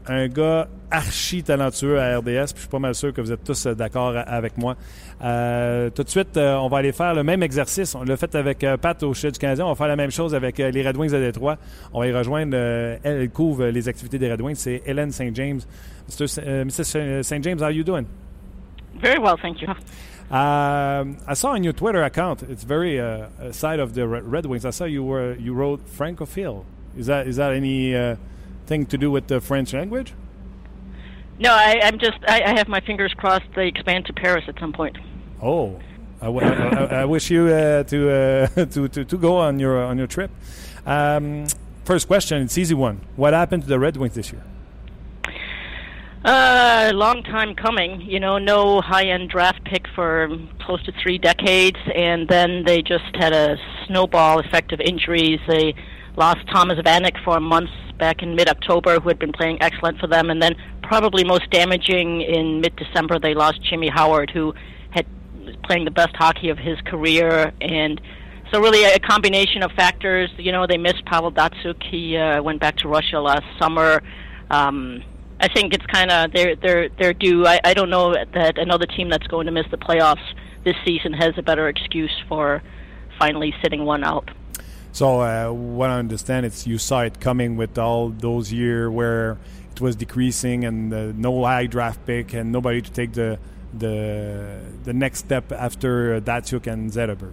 un 0.07 0.29
gars 0.29 0.69
archi 0.91 1.43
talentueux 1.43 1.99
à 1.99 2.19
RDS, 2.19 2.23
puis 2.25 2.35
je 2.57 2.61
suis 2.61 2.69
pas 2.69 2.79
mal 2.79 2.95
sûr 2.95 3.12
que 3.12 3.21
vous 3.21 3.33
êtes 3.33 3.45
tous 3.45 3.67
euh, 3.67 3.75
d'accord 3.75 4.15
avec 4.27 4.59
moi. 4.59 4.77
Euh, 5.23 5.91
tout 5.91 6.03
de 6.03 6.09
suite, 6.09 6.37
euh, 6.37 6.57
on 6.57 6.69
va 6.69 6.79
aller 6.79 6.93
faire 6.93 7.15
le 7.15 7.23
même 7.23 7.43
exercice. 7.43 7.95
On 7.95 8.03
l'a 8.03 8.17
fait 8.17 8.35
avec 8.35 8.67
Pat 8.81 9.03
au 9.03 9.15
Chef 9.15 9.33
du 9.33 9.38
Canadien. 9.38 9.65
On 9.65 9.71
va 9.71 9.75
faire 9.75 9.88
la 9.88 9.97
même 9.97 10.11
chose 10.11 10.35
avec 10.35 10.59
les 10.59 10.87
Red 10.87 10.97
Wings 10.97 11.12
de 11.12 11.19
Détroit. 11.19 11.57
On 11.93 12.01
va 12.01 12.07
y 12.07 12.12
rejoindre. 12.12 12.57
elle, 12.57 13.31
couvre 13.31 13.67
les 13.67 13.88
activités 13.88 14.19
des 14.19 14.31
Red 14.31 14.41
Wings. 14.41 14.57
C'est 14.57 14.83
Hélène 14.85 15.12
St. 15.12 15.35
James. 15.35 15.61
Mr. 16.09 16.65
Mrs. 16.65 17.23
St. 17.23 17.43
James, 17.43 17.59
how 17.61 17.67
are 17.67 17.73
you 17.73 17.85
doing? 17.85 18.07
Very 19.01 19.19
well, 19.19 19.37
thank 19.41 19.62
you. 19.62 19.69
Um, 20.31 21.19
I 21.29 21.35
saw 21.35 21.51
on 21.51 21.62
your 21.62 21.75
Twitter 21.75 22.03
account, 22.03 22.43
it's 22.43 22.65
very 22.65 22.99
uh, 22.99 23.27
side 23.53 23.81
of 23.81 23.93
the 23.93 24.09
Re- 24.09 24.23
Red 24.23 24.47
Wings. 24.47 24.65
I 24.65 24.71
saw 24.71 24.85
you 24.85 25.05
were 25.05 25.35
you 25.35 25.53
wrote 25.53 25.87
Francophile. 25.87 26.65
Is 26.97 27.07
that 27.07 27.27
is 27.27 27.37
that 27.37 27.53
any 27.53 27.95
uh, 27.95 28.17
thing 28.66 28.87
to 28.87 28.98
do 28.98 29.11
with 29.11 29.27
the 29.29 29.40
French 29.40 29.72
language? 29.75 30.12
No, 31.38 31.53
I, 31.53 31.81
I'm 31.83 31.98
just, 31.98 32.18
I, 32.29 32.42
I 32.44 32.59
have 32.59 32.68
my 32.68 32.81
fingers 32.81 33.12
crossed 33.16 33.46
they 33.57 33.66
expand 33.68 34.07
to 34.07 34.12
Paris 34.12 34.44
at 34.48 34.59
some 34.61 34.72
point. 34.72 34.96
Oh, 35.42 35.81
I, 36.20 36.27
w- 36.27 36.46
I- 36.46 36.53
I- 36.85 37.01
I 37.01 37.05
wish 37.05 37.31
you 37.31 37.48
uh, 37.48 37.83
to, 37.85 38.11
uh, 38.11 38.46
to 38.66 38.88
to 38.88 39.05
to 39.05 39.16
go 39.18 39.38
on 39.38 39.59
your 39.59 39.83
on 39.83 39.98
your 39.98 40.07
trip. 40.07 40.31
Um, 40.87 41.46
first 41.85 42.07
question, 42.07 42.42
it's 42.42 42.57
easy 42.57 42.75
one. 42.75 43.01
What 43.16 43.33
happened 43.35 43.64
to 43.64 43.68
the 43.68 43.79
Red 43.81 43.96
Wings 43.96 44.14
this 44.14 44.31
year? 44.33 44.42
Uh, 46.25 46.92
long 46.94 47.25
time 47.25 47.53
coming, 47.57 48.01
you 48.03 48.20
know, 48.20 48.38
no 48.38 48.81
high 48.81 49.07
end 49.07 49.29
draft 49.29 49.64
pick 49.64 49.88
for 49.96 50.29
close 50.61 50.81
to 50.85 50.92
three 51.03 51.18
decades, 51.18 51.79
and 51.96 52.29
then 52.29 52.62
they 52.64 52.81
just 52.83 53.16
had 53.16 53.33
a 53.33 53.57
snowball 53.88 54.38
effect 54.38 54.70
of 54.72 54.81
injuries. 54.81 55.40
They 55.48 55.75
lost 56.16 56.40
Thomas 56.48 56.79
Vanek 56.79 57.22
for 57.25 57.40
months 57.40 57.72
back 57.98 58.22
in 58.22 58.35
mid 58.35 58.48
October, 58.48 59.01
who 59.01 59.09
had 59.09 59.18
been 59.18 59.33
playing 59.33 59.61
excellent 59.62 59.98
for 59.98 60.07
them, 60.07 60.31
and 60.31 60.42
then 60.42 60.55
probably 60.83 61.25
most 61.25 61.48
damaging 61.51 62.22
in 62.22 62.61
mid 62.61 62.77
December, 62.77 63.18
they 63.18 63.35
lost 63.35 63.62
Jimmy 63.62 63.88
Howard, 63.88 64.31
who 64.31 64.55
had 64.90 65.07
playing 65.64 65.85
the 65.85 65.90
best 65.90 66.14
hockey 66.16 66.48
of 66.48 66.59
his 66.59 66.81
career, 66.83 67.53
and 67.61 68.01
so 68.53 68.61
really 68.61 68.85
a 68.85 68.98
combination 68.98 69.62
of 69.62 69.72
factors. 69.72 70.31
You 70.37 70.53
know, 70.53 70.66
they 70.66 70.77
missed 70.77 71.05
Pavel 71.07 71.33
Datsuk. 71.33 71.83
He 71.83 72.16
uh, 72.16 72.42
went 72.42 72.61
back 72.61 72.77
to 72.79 72.88
Russia 72.88 73.20
last 73.20 73.46
summer. 73.59 74.03
Um, 74.51 75.03
I 75.40 75.48
think 75.48 75.72
it's 75.75 75.87
kind 75.87 76.11
of 76.11 76.33
they're 76.33 76.57
they're 76.57 76.88
they're 76.90 77.14
due. 77.14 77.46
I, 77.46 77.61
I 77.64 77.75
don't 77.75 77.90
know 77.90 78.14
that 78.35 78.59
another 78.59 78.87
team 78.87 79.09
that's 79.09 79.27
going 79.27 79.46
to 79.46 79.53
miss 79.53 79.66
the 79.70 79.79
playoffs 79.79 80.35
this 80.64 80.77
season 80.85 81.12
has 81.14 81.33
a 81.37 81.42
better 81.42 81.68
excuse 81.68 82.12
for 82.29 82.62
finally 83.18 83.55
sitting 83.62 83.85
one 83.85 84.05
out. 84.05 84.31
So 84.92 85.20
uh, 85.22 85.50
what 85.50 85.88
I 85.88 85.98
understand, 85.98 86.44
it's 86.44 86.66
you 86.66 86.78
saw 86.78 87.00
it 87.00 87.18
coming 87.18 87.57
with 87.57 87.78
all 87.78 88.11
those 88.11 88.52
years 88.52 88.90
where 88.90 89.38
it 89.70 89.81
was 89.81 89.96
decreasing 89.96 90.64
and 90.64 90.92
uh, 90.92 91.12
no 91.16 91.44
high 91.44 91.66
draft 91.66 92.05
pick 92.05 92.35
and 92.35 92.52
nobody 92.52 92.83
to 92.83 92.90
take 92.92 93.12
the 93.12 93.38
the 93.72 94.61
the 94.85 94.92
next 94.92 95.20
step 95.20 95.50
after 95.50 96.20
Datsuk 96.20 96.66
and 96.66 96.90
Zetterberg. 96.90 97.33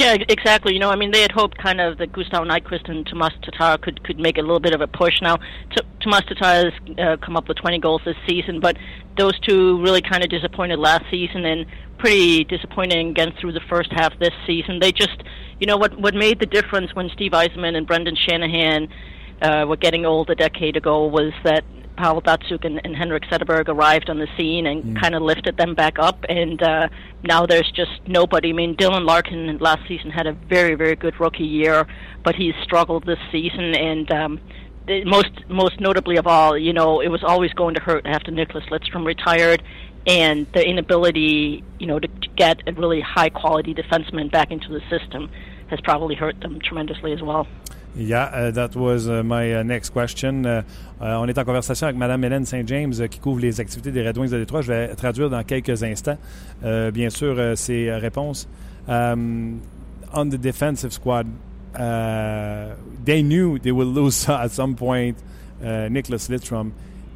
Yeah, 0.00 0.16
exactly. 0.30 0.72
You 0.72 0.78
know, 0.78 0.88
I 0.88 0.96
mean, 0.96 1.10
they 1.10 1.20
had 1.20 1.30
hoped 1.30 1.58
kind 1.58 1.78
of 1.78 1.98
that 1.98 2.10
Gustav 2.10 2.46
Nyquist 2.46 2.88
and 2.88 3.06
Tomas 3.06 3.34
Tatar 3.42 3.76
could 3.76 4.02
could 4.02 4.18
make 4.18 4.38
a 4.38 4.40
little 4.40 4.58
bit 4.58 4.72
of 4.72 4.80
a 4.80 4.86
push. 4.86 5.20
Now, 5.20 5.36
T- 5.36 5.86
Tomas 6.02 6.22
Tatar 6.26 6.70
has 6.70 6.72
uh, 6.98 7.16
come 7.22 7.36
up 7.36 7.48
with 7.48 7.58
20 7.58 7.78
goals 7.80 8.00
this 8.06 8.16
season, 8.26 8.60
but 8.60 8.78
those 9.18 9.38
two 9.40 9.78
really 9.82 10.00
kind 10.00 10.24
of 10.24 10.30
disappointed 10.30 10.78
last 10.78 11.04
season 11.10 11.44
and 11.44 11.66
pretty 11.98 12.44
disappointing 12.44 13.10
again 13.10 13.34
through 13.38 13.52
the 13.52 13.60
first 13.68 13.92
half 13.92 14.18
this 14.18 14.32
season. 14.46 14.78
They 14.80 14.90
just, 14.90 15.22
you 15.58 15.66
know, 15.66 15.76
what 15.76 16.00
what 16.00 16.14
made 16.14 16.40
the 16.40 16.46
difference 16.46 16.94
when 16.94 17.10
Steve 17.10 17.32
Eisenman 17.32 17.76
and 17.76 17.86
Brendan 17.86 18.16
Shanahan 18.16 18.88
uh, 19.42 19.66
were 19.68 19.76
getting 19.76 20.06
old 20.06 20.30
a 20.30 20.34
decade 20.34 20.78
ago 20.78 21.04
was 21.04 21.34
that 21.44 21.62
Pavel 21.96 22.22
Datsuk 22.22 22.64
and, 22.64 22.80
and 22.84 22.96
Henrik 22.96 23.24
Sederberg 23.24 23.68
arrived 23.68 24.10
on 24.10 24.18
the 24.18 24.28
scene 24.36 24.66
and 24.66 24.82
mm. 24.82 25.00
kind 25.00 25.14
of 25.14 25.22
lifted 25.22 25.56
them 25.56 25.74
back 25.74 25.98
up. 25.98 26.24
And 26.28 26.62
uh, 26.62 26.88
now 27.22 27.46
there's 27.46 27.70
just 27.72 28.00
nobody. 28.06 28.50
I 28.50 28.52
mean, 28.52 28.76
Dylan 28.76 29.04
Larkin 29.06 29.58
last 29.58 29.86
season 29.86 30.10
had 30.10 30.26
a 30.26 30.32
very, 30.32 30.74
very 30.74 30.96
good 30.96 31.18
rookie 31.20 31.44
year, 31.44 31.86
but 32.24 32.34
he's 32.34 32.54
struggled 32.62 33.06
this 33.06 33.18
season. 33.30 33.74
And 33.74 34.10
um, 34.12 34.40
the, 34.86 35.04
most, 35.04 35.30
most 35.48 35.80
notably 35.80 36.16
of 36.16 36.26
all, 36.26 36.56
you 36.56 36.72
know, 36.72 37.00
it 37.00 37.08
was 37.08 37.22
always 37.22 37.52
going 37.52 37.74
to 37.74 37.80
hurt 37.80 38.06
after 38.06 38.30
Nicholas 38.30 38.64
Lidstrom 38.70 39.04
retired. 39.04 39.62
And 40.06 40.46
the 40.54 40.66
inability, 40.66 41.62
you 41.78 41.86
know, 41.86 41.98
to, 41.98 42.08
to 42.08 42.28
get 42.34 42.62
a 42.66 42.72
really 42.72 43.02
high 43.02 43.28
quality 43.28 43.74
defenseman 43.74 44.30
back 44.30 44.50
into 44.50 44.68
the 44.68 44.80
system 44.88 45.30
has 45.70 45.80
probably 45.82 46.16
hurt 46.16 46.40
them 46.40 46.58
tremendously 46.60 47.12
as 47.12 47.22
well. 47.22 47.46
Yeah, 47.96 48.24
uh, 48.24 48.50
that 48.52 48.76
was 48.76 49.08
uh, 49.08 49.22
my 49.24 49.52
uh, 49.52 49.62
next 49.64 49.90
question. 49.90 50.46
Uh, 50.46 50.62
uh, 51.00 51.18
on 51.18 51.28
est 51.28 51.38
en 51.38 51.44
conversation 51.44 51.88
avec 51.88 51.96
Mme 51.96 52.24
Hélène 52.24 52.46
St. 52.46 52.66
James 52.66 52.92
uh, 53.00 53.08
qui 53.08 53.18
couvre 53.18 53.40
les 53.40 53.60
activités 53.60 53.90
des 53.90 54.06
Red 54.06 54.16
Wings 54.16 54.30
de 54.30 54.38
Détroit. 54.38 54.62
Je 54.62 54.68
vais 54.68 54.94
traduire 54.94 55.28
dans 55.28 55.42
quelques 55.42 55.82
instants, 55.82 56.18
bien 56.62 57.10
sûr, 57.10 57.56
ses 57.56 57.90
réponses. 57.90 58.48
Um, 58.88 59.60
on 60.12 60.28
the 60.28 60.38
defensive 60.38 60.92
squad, 60.92 61.26
they 61.74 63.22
knew 63.22 63.58
they 63.58 63.72
would 63.72 63.88
lose 63.88 64.28
at 64.28 64.50
some 64.50 64.74
point 64.74 65.16
Nicholas 65.60 66.28
Lidstrom. 66.28 66.72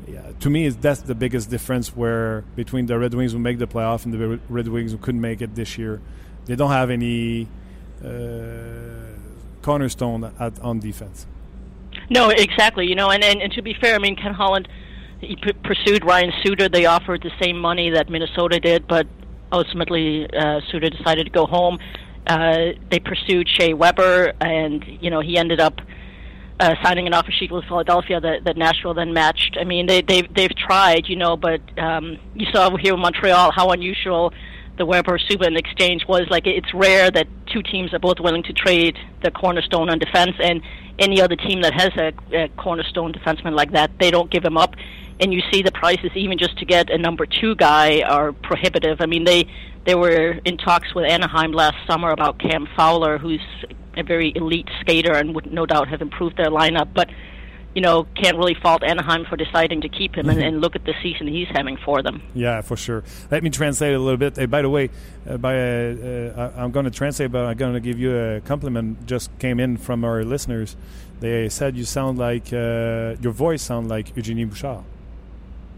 Yeah, 0.06 0.20
to 0.40 0.50
me, 0.50 0.68
that's 0.68 1.02
the 1.02 1.14
biggest 1.14 1.50
difference 1.50 1.96
where 1.96 2.44
between 2.56 2.86
the 2.86 2.98
Red 2.98 3.14
Wings 3.14 3.32
who 3.32 3.38
make 3.38 3.58
the 3.58 3.66
playoff 3.66 4.04
and 4.04 4.12
the 4.12 4.38
Red 4.50 4.68
Wings 4.68 4.92
who 4.92 4.98
couldn't 4.98 5.20
make 5.20 5.40
it 5.40 5.54
this 5.54 5.78
year. 5.78 6.00
They 6.46 6.56
don't 6.56 6.70
have 6.70 6.90
any 6.90 7.48
cornerstone 9.62 10.32
at, 10.38 10.58
on 10.60 10.80
defense. 10.80 11.26
No, 12.10 12.28
exactly. 12.30 12.86
You 12.86 12.94
know, 12.94 13.10
and, 13.10 13.24
and, 13.24 13.40
and 13.40 13.52
to 13.52 13.62
be 13.62 13.74
fair, 13.74 13.94
I 13.94 13.98
mean, 13.98 14.16
Ken 14.16 14.34
Holland 14.34 14.68
he 15.24 15.36
p- 15.36 15.52
pursued 15.64 16.04
Ryan 16.04 16.32
Suter. 16.42 16.68
They 16.68 16.86
offered 16.86 17.22
the 17.22 17.32
same 17.42 17.58
money 17.58 17.90
that 17.90 18.08
Minnesota 18.08 18.60
did, 18.60 18.86
but 18.86 19.06
ultimately 19.52 20.28
uh, 20.32 20.60
Suter 20.70 20.90
decided 20.90 21.24
to 21.24 21.30
go 21.30 21.46
home. 21.46 21.78
Uh, 22.26 22.72
they 22.90 23.00
pursued 23.00 23.48
Shea 23.48 23.74
Weber, 23.74 24.32
and 24.40 24.84
you 25.00 25.10
know 25.10 25.20
he 25.20 25.36
ended 25.36 25.60
up 25.60 25.80
uh, 26.60 26.74
signing 26.82 27.06
an 27.06 27.14
offer 27.14 27.30
sheet 27.30 27.50
with 27.50 27.64
Philadelphia 27.64 28.20
that, 28.20 28.44
that 28.44 28.56
Nashville 28.56 28.94
then 28.94 29.12
matched. 29.12 29.56
I 29.60 29.64
mean, 29.64 29.86
they 29.86 30.00
they've 30.02 30.32
they've 30.34 30.54
tried, 30.54 31.08
you 31.08 31.16
know, 31.16 31.36
but 31.36 31.60
um, 31.78 32.18
you 32.34 32.46
saw 32.52 32.74
here 32.76 32.94
in 32.94 33.00
Montreal 33.00 33.52
how 33.52 33.70
unusual 33.70 34.32
the 34.76 34.86
Weber 34.86 35.18
Subban 35.18 35.56
exchange 35.56 36.06
was. 36.06 36.22
Like 36.30 36.46
it's 36.46 36.72
rare 36.74 37.10
that 37.10 37.26
two 37.46 37.62
teams 37.62 37.92
are 37.94 37.98
both 37.98 38.20
willing 38.20 38.42
to 38.44 38.52
trade 38.52 38.96
the 39.22 39.30
cornerstone 39.30 39.90
on 39.90 39.98
defense, 39.98 40.36
and 40.42 40.62
any 40.98 41.20
other 41.20 41.36
team 41.36 41.62
that 41.62 41.74
has 41.74 41.90
a, 41.96 42.12
a 42.36 42.48
cornerstone 42.50 43.12
defenseman 43.12 43.54
like 43.54 43.72
that, 43.72 43.90
they 43.98 44.10
don't 44.10 44.30
give 44.30 44.44
him 44.44 44.56
up. 44.56 44.74
And 45.20 45.32
you 45.32 45.42
see 45.52 45.62
the 45.62 45.70
prices, 45.70 46.10
even 46.14 46.38
just 46.38 46.58
to 46.58 46.64
get 46.64 46.90
a 46.90 46.98
number 46.98 47.24
two 47.24 47.54
guy, 47.54 48.02
are 48.02 48.32
prohibitive. 48.32 49.00
I 49.00 49.06
mean, 49.06 49.24
they 49.24 49.46
they 49.86 49.94
were 49.94 50.38
in 50.44 50.56
talks 50.56 50.94
with 50.94 51.04
Anaheim 51.04 51.52
last 51.52 51.76
summer 51.86 52.10
about 52.10 52.38
Cam 52.38 52.66
Fowler, 52.76 53.18
who's 53.18 53.40
a 53.96 54.02
very 54.02 54.32
elite 54.34 54.68
skater 54.80 55.12
and 55.12 55.34
would 55.34 55.52
no 55.52 55.66
doubt 55.66 55.88
have 55.88 56.02
improved 56.02 56.36
their 56.36 56.50
lineup, 56.50 56.88
but 56.94 57.08
you 57.74 57.82
know, 57.82 58.06
can't 58.14 58.36
really 58.36 58.54
fault 58.54 58.82
Anaheim 58.82 59.24
for 59.24 59.36
deciding 59.36 59.80
to 59.80 59.88
keep 59.88 60.14
him 60.14 60.28
and, 60.28 60.38
mm-hmm. 60.38 60.46
and, 60.46 60.60
look 60.60 60.76
at 60.76 60.84
the 60.84 60.94
season 61.02 61.26
he's 61.26 61.48
having 61.48 61.76
for 61.84 62.02
them. 62.02 62.22
Yeah, 62.34 62.60
for 62.60 62.76
sure. 62.76 63.02
Let 63.30 63.42
me 63.42 63.50
translate 63.50 63.94
a 63.94 63.98
little 63.98 64.16
bit. 64.16 64.48
By 64.48 64.62
the 64.62 64.70
way, 64.70 64.90
uh, 65.28 65.36
by 65.38 65.56
uh, 65.56 65.60
uh, 65.60 66.52
I'm 66.56 66.70
going 66.70 66.84
to 66.84 66.90
translate, 66.90 67.32
but 67.32 67.44
I'm 67.44 67.56
going 67.56 67.74
to 67.74 67.80
give 67.80 67.98
you 67.98 68.16
a 68.16 68.40
compliment. 68.40 69.06
Just 69.06 69.36
came 69.38 69.58
in 69.58 69.76
from 69.76 70.04
our 70.04 70.24
listeners. 70.24 70.76
They 71.20 71.48
said 71.48 71.76
you 71.76 71.84
sound 71.84 72.18
like 72.18 72.52
uh, 72.52 73.16
your 73.20 73.32
voice 73.32 73.62
sound 73.62 73.88
like 73.88 74.16
Eugenie 74.16 74.44
Bouchard. 74.44 74.84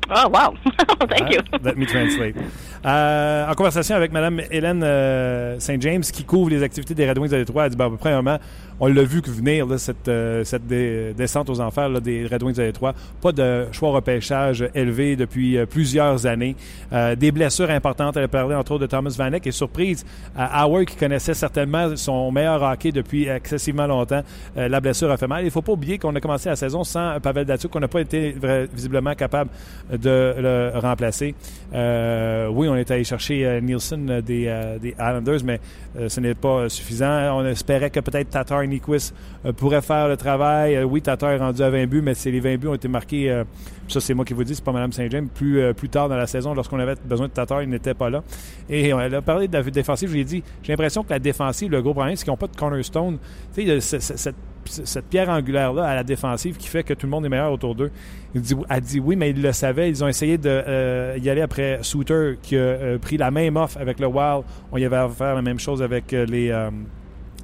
Oh, 0.09 0.29
wow. 0.29 0.55
Thank 1.09 1.33
you. 1.33 1.41
Let 1.63 1.77
me 1.77 1.87
translate. 1.87 2.37
Euh, 2.85 3.51
en 3.51 3.55
conversation 3.55 3.97
avec 3.97 4.13
Mme 4.13 4.43
Hélène 4.51 4.83
euh, 4.85 5.59
St. 5.59 5.81
James, 5.81 6.03
qui 6.03 6.25
couvre 6.25 6.51
les 6.51 6.63
activités 6.63 6.95
des 6.95 7.09
Red 7.09 7.19
Wings 7.19 7.31
de 7.31 7.37
Détroit, 7.37 7.65
elle 7.65 7.71
dit 7.71 7.77
ben, 7.77 7.91
premièrement, 7.99 8.39
on 8.79 8.89
l'a 8.89 9.03
vu 9.03 9.23
venir, 9.27 9.67
là, 9.67 9.79
cette, 9.79 10.09
euh, 10.09 10.45
cette 10.45 10.67
descente 10.67 11.49
aux 11.49 11.61
enfers 11.61 11.89
là, 11.89 12.01
des 12.01 12.27
Red 12.27 12.43
Wings 12.43 12.57
de 12.57 12.63
Détroit. 12.63 12.95
Pas 13.23 13.33
de 13.33 13.67
choix 13.73 13.91
repêchage 13.91 14.69
élevé 14.75 15.17
depuis 15.17 15.57
euh, 15.57 15.65
plusieurs 15.67 16.27
années. 16.27 16.57
Euh, 16.93 17.17
des 17.17 17.33
blessures 17.33 17.71
importantes. 17.71 18.17
Elle 18.17 18.25
a 18.25 18.29
parlé 18.29 18.55
entre 18.55 18.73
autres 18.73 18.83
de 18.83 18.87
Thomas 18.87 19.15
Vanek. 19.17 19.47
Et 19.47 19.51
surprise, 19.51 20.05
à 20.37 20.63
Howard, 20.63 20.85
qui 20.85 20.97
connaissait 20.97 21.35
certainement 21.35 21.97
son 21.97 22.31
meilleur 22.31 22.63
hockey 22.63 22.93
depuis 22.93 23.29
excessivement 23.29 23.87
longtemps, 23.87 24.23
la 24.57 24.81
blessure 24.81 25.11
a 25.11 25.17
fait 25.17 25.27
mal. 25.27 25.43
Il 25.43 25.47
ne 25.47 25.51
faut 25.51 25.63
pas 25.63 25.73
oublier 25.73 25.99
qu'on 25.99 26.15
a 26.15 26.21
commencé 26.21 26.49
la 26.49 26.57
saison 26.57 26.85
sans 26.85 27.19
Pavel 27.21 27.45
Datsuk, 27.45 27.71
qu'on 27.71 27.81
n'a 27.81 27.89
pas 27.89 28.01
été 28.01 28.35
visiblement 28.73 29.15
capable 29.15 29.51
de 29.99 30.35
le 30.39 30.73
remplacer. 30.75 31.35
oui, 31.73 32.69
on 32.69 32.77
est 32.77 32.91
allé 32.91 33.05
chercher 33.05 33.61
Nielsen 33.63 34.21
des, 34.21 34.77
des 34.81 34.91
Islanders, 34.91 35.41
mais 35.45 35.61
ce 36.09 36.21
n'est 36.21 36.35
pas 36.35 36.69
suffisant. 36.69 37.39
On 37.39 37.45
espérait 37.47 37.91
que 37.91 38.01
peut-être 38.01 38.31
Tatar 38.31 38.65
Nyquist 38.65 39.15
euh, 39.45 39.53
pourrait 39.53 39.83
faire 39.83 40.09
le 40.09 40.17
travail. 40.17 40.77
Euh, 40.77 40.85
oui, 40.85 41.03
Tatar 41.03 41.31
est 41.33 41.39
rendu 41.39 41.63
à 41.63 41.71
20 41.71 41.87
buts, 41.87 42.03
mais 42.03 42.15
c'est 42.15 42.31
les 42.31 42.41
20 42.41 42.57
buts 42.57 42.69
ont 42.69 42.75
été 42.75 42.89
marqués, 42.89 43.31
euh, 43.31 43.45
ça 43.89 44.01
c'est 44.01 44.15
moi 44.15 44.25
qui 44.25 44.35
vous 44.35 44.45
dis, 44.45 44.55
c'est 44.55 44.65
pas 44.65 44.73
Mme 44.73 44.93
Saint-James, 44.93 45.29
plus, 45.29 45.75
plus 45.75 45.89
tard 45.89 46.09
dans 46.09 46.17
la 46.17 46.27
saison, 46.27 46.55
lorsqu'on 46.55 46.79
avait 46.79 46.95
besoin 47.05 47.29
de 47.29 47.33
Tatar, 47.33 47.63
il 47.63 47.69
n'était 47.69 47.95
pas 47.95 48.11
là. 48.11 48.23
Et 48.69 48.93
on 48.93 48.99
a 48.99 49.23
parlé 49.23 49.49
de 49.49 49.57
la 49.57 49.63
défensive, 49.63 50.09
je 50.09 50.15
lui 50.15 50.21
ai 50.21 50.25
dit, 50.25 50.43
j'ai 50.63 50.73
l'impression 50.73 51.03
que 51.03 51.11
la 51.11 51.19
défensive, 51.19 51.71
le 51.71 51.83
gros 51.83 51.93
problème, 51.93 52.17
c'est 52.17 52.25
qu'ils 52.25 52.33
n'ont 52.33 52.37
pas 52.37 52.49
de 52.49 52.57
cornerstone. 52.57 53.19
Tu 53.55 53.81
sais, 53.81 54.01
cette, 54.01 54.37
cette 54.69 55.07
pierre 55.07 55.29
angulaire-là 55.29 55.85
à 55.85 55.95
la 55.95 56.05
défensive 56.05 56.57
qui 56.57 56.69
fait 56.69 56.83
que 56.83 56.95
tout 56.95 57.07
le 57.07 57.11
monde 57.11 57.27
est 57.27 57.29
meilleur 57.29 57.53
autour 57.53 57.75
d'eux. 57.75 57.91
Il 58.35 58.41
dit, 58.41 58.55
a 58.69 58.81
dit 58.81 59.01
oui, 59.01 59.17
mais 59.17 59.31
ils 59.31 59.41
le 59.41 59.53
savaient. 59.53 59.89
Ils 59.89 60.05
ont 60.05 60.09
essayé 60.09 60.39
d'y 60.39 60.49
y 60.49 61.31
aller 61.31 61.43
après 61.43 61.79
Souter 61.83 62.35
qui 62.43 62.57
a 62.57 62.99
pris 63.01 63.17
la 63.17 63.31
même 63.31 63.57
offre 63.57 63.79
avec 63.79 63.99
le 64.01 64.07
Wild. 64.07 64.45
On 64.73 64.79
y 64.79 64.85
avait 64.85 65.09
faire 65.15 65.35
la 65.35 65.43
même 65.43 65.59
chose 65.59 65.83
avec 65.83 66.13
les 66.13 66.53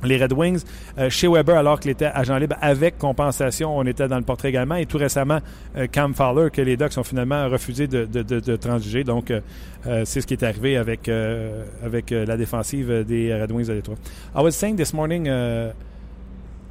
les 0.05 0.17
Red 0.17 0.33
Wings. 0.33 0.63
Euh, 0.99 1.11
chez 1.11 1.29
Weber, 1.29 1.57
alors 1.57 1.81
qu'il 1.81 1.91
était 1.91 2.07
agent 2.07 2.37
libre 2.39 2.57
avec 2.61 2.99
compensation, 2.99 3.77
on 3.77 3.85
était 3.85 4.09
dans 4.09 4.19
le 4.19 4.25
portrait 4.25 4.49
également. 4.49 4.77
Et 4.77 4.87
tout 4.87 4.99
récemment, 4.99 5.39
euh, 5.77 5.87
Cam 5.91 6.15
Fowler, 6.15 6.51
que 6.51 6.63
les 6.63 6.77
Ducks 6.77 6.97
ont 6.97 7.05
finalement 7.05 7.49
refusé 7.49 7.87
de, 7.87 8.05
de, 8.05 8.57
transiger. 8.57 9.05
Donc, 9.05 9.31
euh, 9.31 9.41
euh 9.87 10.03
c'est 10.05 10.21
ce 10.21 10.27
qui 10.27 10.35
est 10.35 10.43
arrivé 10.43 10.77
avec, 10.77 11.09
euh, 11.09 11.65
avec 11.85 12.11
la 12.11 12.37
défensive 12.37 13.05
des 13.05 13.35
Red 13.35 13.53
Wings 13.53 13.67
de 13.67 13.75
Détroit. 13.75 13.97
I 14.35 14.43
was 14.43 14.53
saying 14.53 14.77
this 14.77 14.93
morning, 14.93 15.29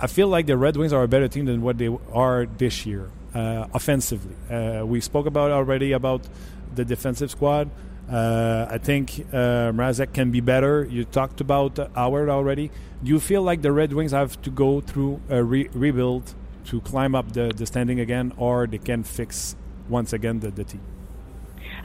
I 0.01 0.07
feel 0.07 0.27
like 0.27 0.47
the 0.47 0.57
Red 0.57 0.77
Wings 0.77 0.93
are 0.93 1.03
a 1.03 1.07
better 1.07 1.27
team 1.27 1.45
than 1.45 1.61
what 1.61 1.77
they 1.77 1.95
are 2.11 2.47
this 2.57 2.87
year, 2.87 3.11
uh, 3.35 3.67
offensively. 3.71 4.35
Uh, 4.49 4.83
we 4.83 4.99
spoke 4.99 5.27
about 5.27 5.51
already 5.51 5.91
about 5.91 6.27
the 6.73 6.83
defensive 6.83 7.29
squad. 7.29 7.69
Uh, 8.11 8.65
I 8.67 8.79
think 8.79 9.27
uh, 9.31 9.71
Mrazek 9.71 10.11
can 10.11 10.31
be 10.31 10.41
better. 10.41 10.87
You 10.89 11.05
talked 11.05 11.39
about 11.39 11.77
Howard 11.95 12.29
already. 12.29 12.71
Do 13.03 13.09
you 13.09 13.19
feel 13.19 13.43
like 13.43 13.61
the 13.61 13.71
Red 13.71 13.93
Wings 13.93 14.11
have 14.11 14.41
to 14.41 14.49
go 14.49 14.81
through 14.81 15.21
a 15.29 15.43
re- 15.43 15.69
rebuild 15.71 16.33
to 16.65 16.81
climb 16.81 17.13
up 17.13 17.33
the, 17.33 17.53
the 17.55 17.67
standing 17.67 17.99
again, 17.99 18.33
or 18.37 18.65
they 18.65 18.79
can 18.79 19.03
fix 19.03 19.55
once 19.87 20.13
again 20.13 20.39
the, 20.39 20.49
the 20.49 20.63
team? 20.63 20.81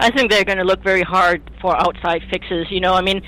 I 0.00 0.11
think 0.11 0.31
they're 0.31 0.44
going 0.44 0.59
to 0.59 0.64
look 0.64 0.83
very 0.83 1.02
hard 1.02 1.42
for 1.61 1.76
outside 1.76 2.22
fixes. 2.31 2.70
You 2.70 2.81
know, 2.81 2.94
I 2.94 3.02
mean, 3.02 3.22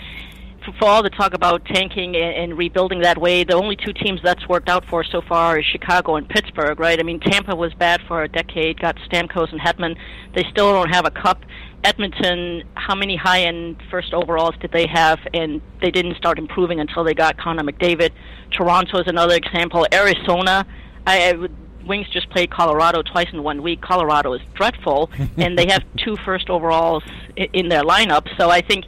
for 0.79 0.87
all 0.87 1.03
the 1.03 1.11
talk 1.11 1.35
about 1.35 1.65
tanking 1.67 2.17
and, 2.17 2.35
and 2.35 2.59
rebuilding 2.59 3.01
that 3.01 3.19
way, 3.19 3.45
the 3.45 3.55
only 3.55 3.77
two 3.77 3.93
teams 3.93 4.21
that's 4.23 4.49
worked 4.49 4.69
out 4.69 4.85
for 4.87 5.05
so 5.05 5.21
far 5.21 5.59
is 5.59 5.65
Chicago 5.67 6.17
and 6.17 6.29
Pittsburgh, 6.29 6.79
right? 6.79 6.99
I 6.99 7.03
mean, 7.03 7.21
Tampa 7.21 7.55
was 7.55 7.73
bad 7.75 8.01
for 8.09 8.23
a 8.23 8.29
decade, 8.29 8.81
got 8.81 8.97
Stamkos 9.11 9.53
and 9.53 9.61
Hetman. 9.61 9.97
They 10.35 10.45
still 10.51 10.73
don't 10.73 10.91
have 10.91 11.07
a 11.07 11.11
cup. 11.11 11.45
Edmonton, 11.85 12.65
how 12.75 12.95
many 12.95 13.17
high 13.17 13.43
end 13.43 13.83
first 13.91 14.13
overalls 14.13 14.57
did 14.61 14.73
they 14.73 14.87
have? 14.87 15.21
And 15.33 15.61
they 15.81 15.91
didn't 15.91 16.17
start 16.17 16.39
improving 16.39 16.81
until 16.81 17.05
they 17.05 17.15
got 17.15 17.39
Connor 17.39 17.63
McDavid. 17.63 18.11
Toronto 18.51 18.99
is 18.99 19.07
another 19.07 19.35
example. 19.35 19.87
Arizona, 19.93 20.67
I, 21.07 21.31
I 21.31 21.33
would 21.33 21.55
Wings 21.89 22.09
just 22.11 22.29
played 22.31 22.51
Colorado 22.51 23.03
twice 23.03 23.29
in 23.33 23.43
one 23.43 23.63
week. 23.63 23.81
Colorado 23.81 24.35
is 24.35 24.43
dreadful, 24.55 25.11
and 25.39 25.59
they 25.59 25.67
have 25.69 25.83
two 25.97 26.17
first 26.19 26.51
overalls 26.51 27.03
in 27.37 27.69
their 27.69 27.83
lineup. 27.83 28.29
So 28.37 28.51
I 28.51 28.61
think, 28.61 28.85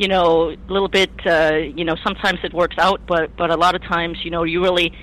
you 0.00 0.08
know, 0.08 0.48
a 0.48 0.72
little 0.72 0.88
bit, 0.88 1.10
uh, 1.26 1.56
you 1.56 1.84
know, 1.84 1.94
sometimes 2.02 2.38
it 2.42 2.54
works 2.54 2.76
out, 2.78 3.02
but 3.06 3.36
but 3.36 3.50
a 3.50 3.56
lot 3.56 3.74
of 3.74 3.82
times, 3.82 4.16
you 4.24 4.30
know, 4.30 4.44
you 4.44 4.62
really 4.62 4.94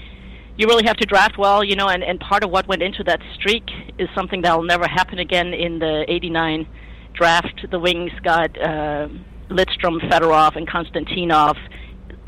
you 0.58 0.66
really 0.68 0.86
have 0.86 0.98
to 0.98 1.06
draft 1.06 1.38
well, 1.38 1.64
you 1.64 1.76
know, 1.76 1.88
and 1.88 2.04
and 2.04 2.20
part 2.20 2.44
of 2.44 2.50
what 2.50 2.68
went 2.68 2.82
into 2.82 3.04
that 3.04 3.22
streak 3.36 3.70
is 4.00 4.10
something 4.16 4.42
that 4.42 4.58
will 4.58 4.66
never 4.66 4.88
happen 4.88 5.20
again 5.20 5.54
in 5.54 5.78
the 5.78 6.04
'89 6.08 6.66
draft, 7.14 7.68
the 7.70 7.80
Wings 7.80 8.12
got 8.24 8.50
uh, 8.60 9.08
Lidstrom, 9.50 10.00
Fedorov, 10.10 10.56
and 10.56 10.68
Konstantinov 10.68 11.58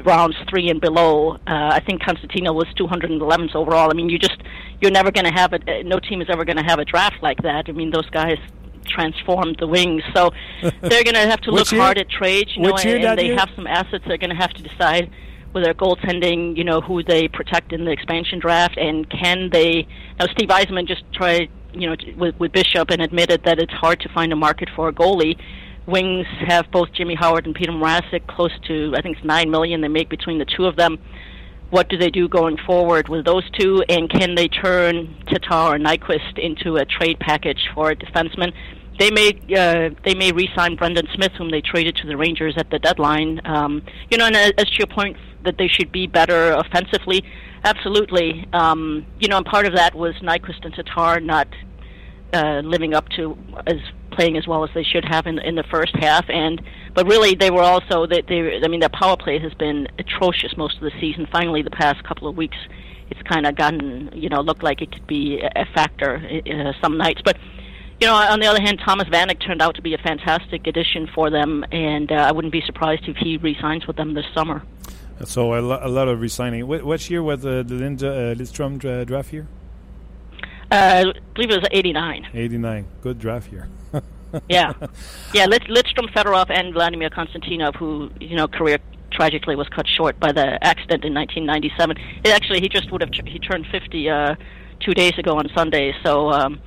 rounds 0.05 0.35
three 0.47 0.69
and 0.69 0.79
below. 0.79 1.37
Uh, 1.47 1.71
I 1.73 1.79
think 1.79 2.03
Constantino 2.03 2.53
was 2.53 2.67
211th 2.79 3.55
overall. 3.55 3.89
I 3.89 3.95
mean, 3.95 4.09
you 4.09 4.19
just 4.19 4.37
you're 4.79 4.91
never 4.91 5.09
going 5.09 5.25
to 5.25 5.31
have 5.31 5.53
it. 5.53 5.63
No 5.87 5.99
team 5.99 6.21
is 6.21 6.27
ever 6.29 6.45
going 6.45 6.57
to 6.57 6.63
have 6.63 6.77
a 6.77 6.85
draft 6.85 7.17
like 7.23 7.41
that. 7.41 7.65
I 7.67 7.71
mean, 7.71 7.89
those 7.89 8.09
guys 8.11 8.37
transformed 8.89 9.57
the 9.59 9.67
wings, 9.67 10.03
so 10.13 10.31
they're 10.61 11.03
going 11.03 11.13
to 11.15 11.27
have 11.27 11.41
to 11.41 11.51
look 11.57 11.71
year? 11.71 11.81
hard 11.81 11.97
at 11.97 12.09
trades. 12.09 12.51
You 12.55 12.63
know, 12.63 12.73
Which 12.73 12.85
and, 12.85 13.03
and 13.03 13.17
they 13.17 13.27
year? 13.27 13.37
have 13.37 13.49
some 13.55 13.67
assets. 13.67 14.03
They're 14.07 14.17
going 14.17 14.31
to 14.31 14.35
have 14.35 14.53
to 14.53 14.63
decide 14.63 15.11
with 15.53 15.63
their 15.63 15.73
goaltending, 15.73 16.55
you 16.57 16.63
know, 16.63 16.81
who 16.81 17.03
they 17.03 17.27
protect 17.27 17.73
in 17.73 17.85
the 17.85 17.91
expansion 17.91 18.39
draft, 18.39 18.77
and 18.77 19.09
can 19.09 19.49
they? 19.51 19.87
Now, 20.19 20.27
Steve 20.31 20.49
Eisman 20.49 20.87
just 20.87 21.03
tried, 21.13 21.49
you 21.73 21.89
know, 21.89 21.95
with, 22.17 22.35
with 22.39 22.51
Bishop 22.51 22.89
and 22.91 23.01
admitted 23.01 23.43
that 23.45 23.59
it's 23.59 23.73
hard 23.73 23.99
to 24.01 24.09
find 24.09 24.31
a 24.31 24.35
market 24.35 24.69
for 24.75 24.89
a 24.89 24.93
goalie. 24.93 25.37
Wings 25.87 26.27
have 26.45 26.69
both 26.71 26.93
Jimmy 26.93 27.15
Howard 27.15 27.47
and 27.47 27.55
Peter 27.55 27.71
Mrazek 27.71 28.27
close 28.27 28.51
to, 28.67 28.93
I 28.95 29.01
think 29.01 29.17
it's 29.17 29.25
nine 29.25 29.49
million 29.49 29.81
they 29.81 29.87
make 29.87 30.09
between 30.09 30.37
the 30.37 30.45
two 30.45 30.65
of 30.65 30.75
them. 30.75 30.99
What 31.71 31.89
do 31.89 31.97
they 31.97 32.09
do 32.09 32.27
going 32.27 32.57
forward 32.57 33.09
with 33.09 33.25
those 33.25 33.47
two, 33.51 33.83
and 33.89 34.09
can 34.09 34.35
they 34.35 34.47
turn 34.47 35.15
Tatar 35.27 35.75
or 35.75 35.77
Nyquist 35.77 36.37
into 36.37 36.77
a 36.77 36.85
trade 36.85 37.19
package 37.19 37.69
for 37.73 37.91
a 37.91 37.95
defenseman? 37.95 38.53
They 38.99 39.11
may 39.11 39.29
uh, 39.57 39.95
they 40.03 40.13
may 40.13 40.33
re-sign 40.33 40.75
Brendan 40.75 41.07
Smith, 41.15 41.31
whom 41.37 41.49
they 41.51 41.61
traded 41.61 41.95
to 41.97 42.07
the 42.07 42.17
Rangers 42.17 42.55
at 42.57 42.69
the 42.69 42.79
deadline. 42.79 43.39
Um, 43.45 43.81
you 44.11 44.17
know, 44.17 44.25
and 44.25 44.35
as 44.35 44.53
to 44.55 44.77
your 44.77 44.87
point 44.87 45.15
that 45.45 45.57
they 45.57 45.69
should 45.69 45.89
be 45.91 46.05
better 46.05 46.51
offensively, 46.51 47.23
absolutely. 47.63 48.45
Um, 48.51 49.05
you 49.19 49.29
know, 49.29 49.37
and 49.37 49.45
part 49.45 49.65
of 49.65 49.73
that 49.75 49.95
was 49.95 50.15
Nyquist 50.15 50.65
and 50.65 50.73
Tatar 50.73 51.21
not 51.21 51.47
uh, 52.33 52.61
living 52.63 52.93
up 52.93 53.07
to 53.09 53.37
as 53.67 53.77
playing 54.11 54.37
as 54.37 54.45
well 54.47 54.63
as 54.65 54.69
they 54.73 54.83
should 54.83 55.05
have 55.05 55.27
in 55.27 55.39
in 55.39 55.55
the 55.55 55.63
first 55.63 55.95
half 55.95 56.25
and 56.29 56.61
but 56.93 57.07
really 57.07 57.35
they 57.35 57.51
were 57.51 57.61
also 57.61 58.05
they, 58.05 58.21
they 58.21 58.59
I 58.63 58.67
mean 58.67 58.79
their 58.79 58.89
power 58.89 59.15
play 59.15 59.39
has 59.39 59.53
been 59.53 59.87
atrocious 59.97 60.57
most 60.57 60.75
of 60.75 60.81
the 60.81 60.91
season 60.99 61.27
finally 61.31 61.61
the 61.61 61.69
past 61.69 62.03
couple 62.03 62.27
of 62.27 62.35
weeks 62.35 62.57
it's 63.09 63.21
kind 63.23 63.45
of 63.45 63.55
gotten 63.55 64.09
you 64.13 64.29
know 64.29 64.41
looked 64.41 64.63
like 64.63 64.81
it 64.81 64.91
could 64.91 65.07
be 65.07 65.39
a 65.39 65.49
a 65.55 65.65
factor 65.73 66.17
uh, 66.17 66.73
some 66.81 66.97
nights 66.97 67.21
but 67.23 67.37
you 67.99 68.07
know 68.07 68.15
on 68.15 68.39
the 68.39 68.47
other 68.47 68.61
hand 68.61 68.79
Thomas 68.85 69.07
Vanek 69.09 69.39
turned 69.45 69.61
out 69.61 69.75
to 69.75 69.81
be 69.81 69.93
a 69.93 69.97
fantastic 69.97 70.67
addition 70.67 71.07
for 71.13 71.29
them 71.29 71.65
and 71.71 72.11
uh, 72.11 72.15
I 72.15 72.31
wouldn't 72.31 72.53
be 72.53 72.61
surprised 72.65 73.07
if 73.07 73.17
he 73.17 73.37
re-signs 73.37 73.87
with 73.87 73.95
them 73.97 74.13
this 74.13 74.25
summer 74.33 74.63
So 75.25 75.53
a, 75.53 75.59
lo- 75.59 75.79
a 75.81 75.89
lot 75.89 76.07
of 76.07 76.21
resigning. 76.21 76.61
Wh- 76.65 76.85
which 76.85 77.09
year 77.09 77.21
was 77.21 77.41
the, 77.41 77.63
the 77.67 77.75
Linda, 77.75 78.09
uh, 78.09 78.35
Lidstrom 78.35 78.77
dra- 78.79 79.03
draft 79.05 79.33
year? 79.33 79.47
uh, 80.71 81.03
I 81.05 81.19
believe 81.33 81.51
it 81.51 81.57
was 81.59 81.67
89 81.71 82.27
89. 82.33 82.85
Good 83.01 83.19
draft 83.19 83.51
year. 83.51 83.67
yeah, 84.49 84.73
yeah. 85.33 85.45
Lit- 85.45 85.63
Lidstrom, 85.75 86.07
Fedorov, 86.13 86.49
and 86.51 86.73
Vladimir 86.73 87.09
Konstantinov, 87.09 87.75
who 87.75 88.09
you 88.19 88.35
know 88.35 88.47
career 88.47 88.77
tragically 89.11 89.55
was 89.55 89.67
cut 89.69 89.87
short 89.87 90.19
by 90.19 90.31
the 90.31 90.63
accident 90.63 91.03
in 91.03 91.13
1997. 91.15 91.97
It 92.23 92.29
actually, 92.29 92.61
he 92.61 92.69
just 92.69 92.91
would 92.91 93.01
have 93.01 93.09
he 93.25 93.39
turned 93.39 93.65
50 93.71 94.09
uh, 94.09 94.35
two 94.79 94.93
days 94.93 95.13
ago 95.17 95.37
on 95.37 95.49
Sunday. 95.55 95.93
So. 96.03 96.31
Um, 96.31 96.61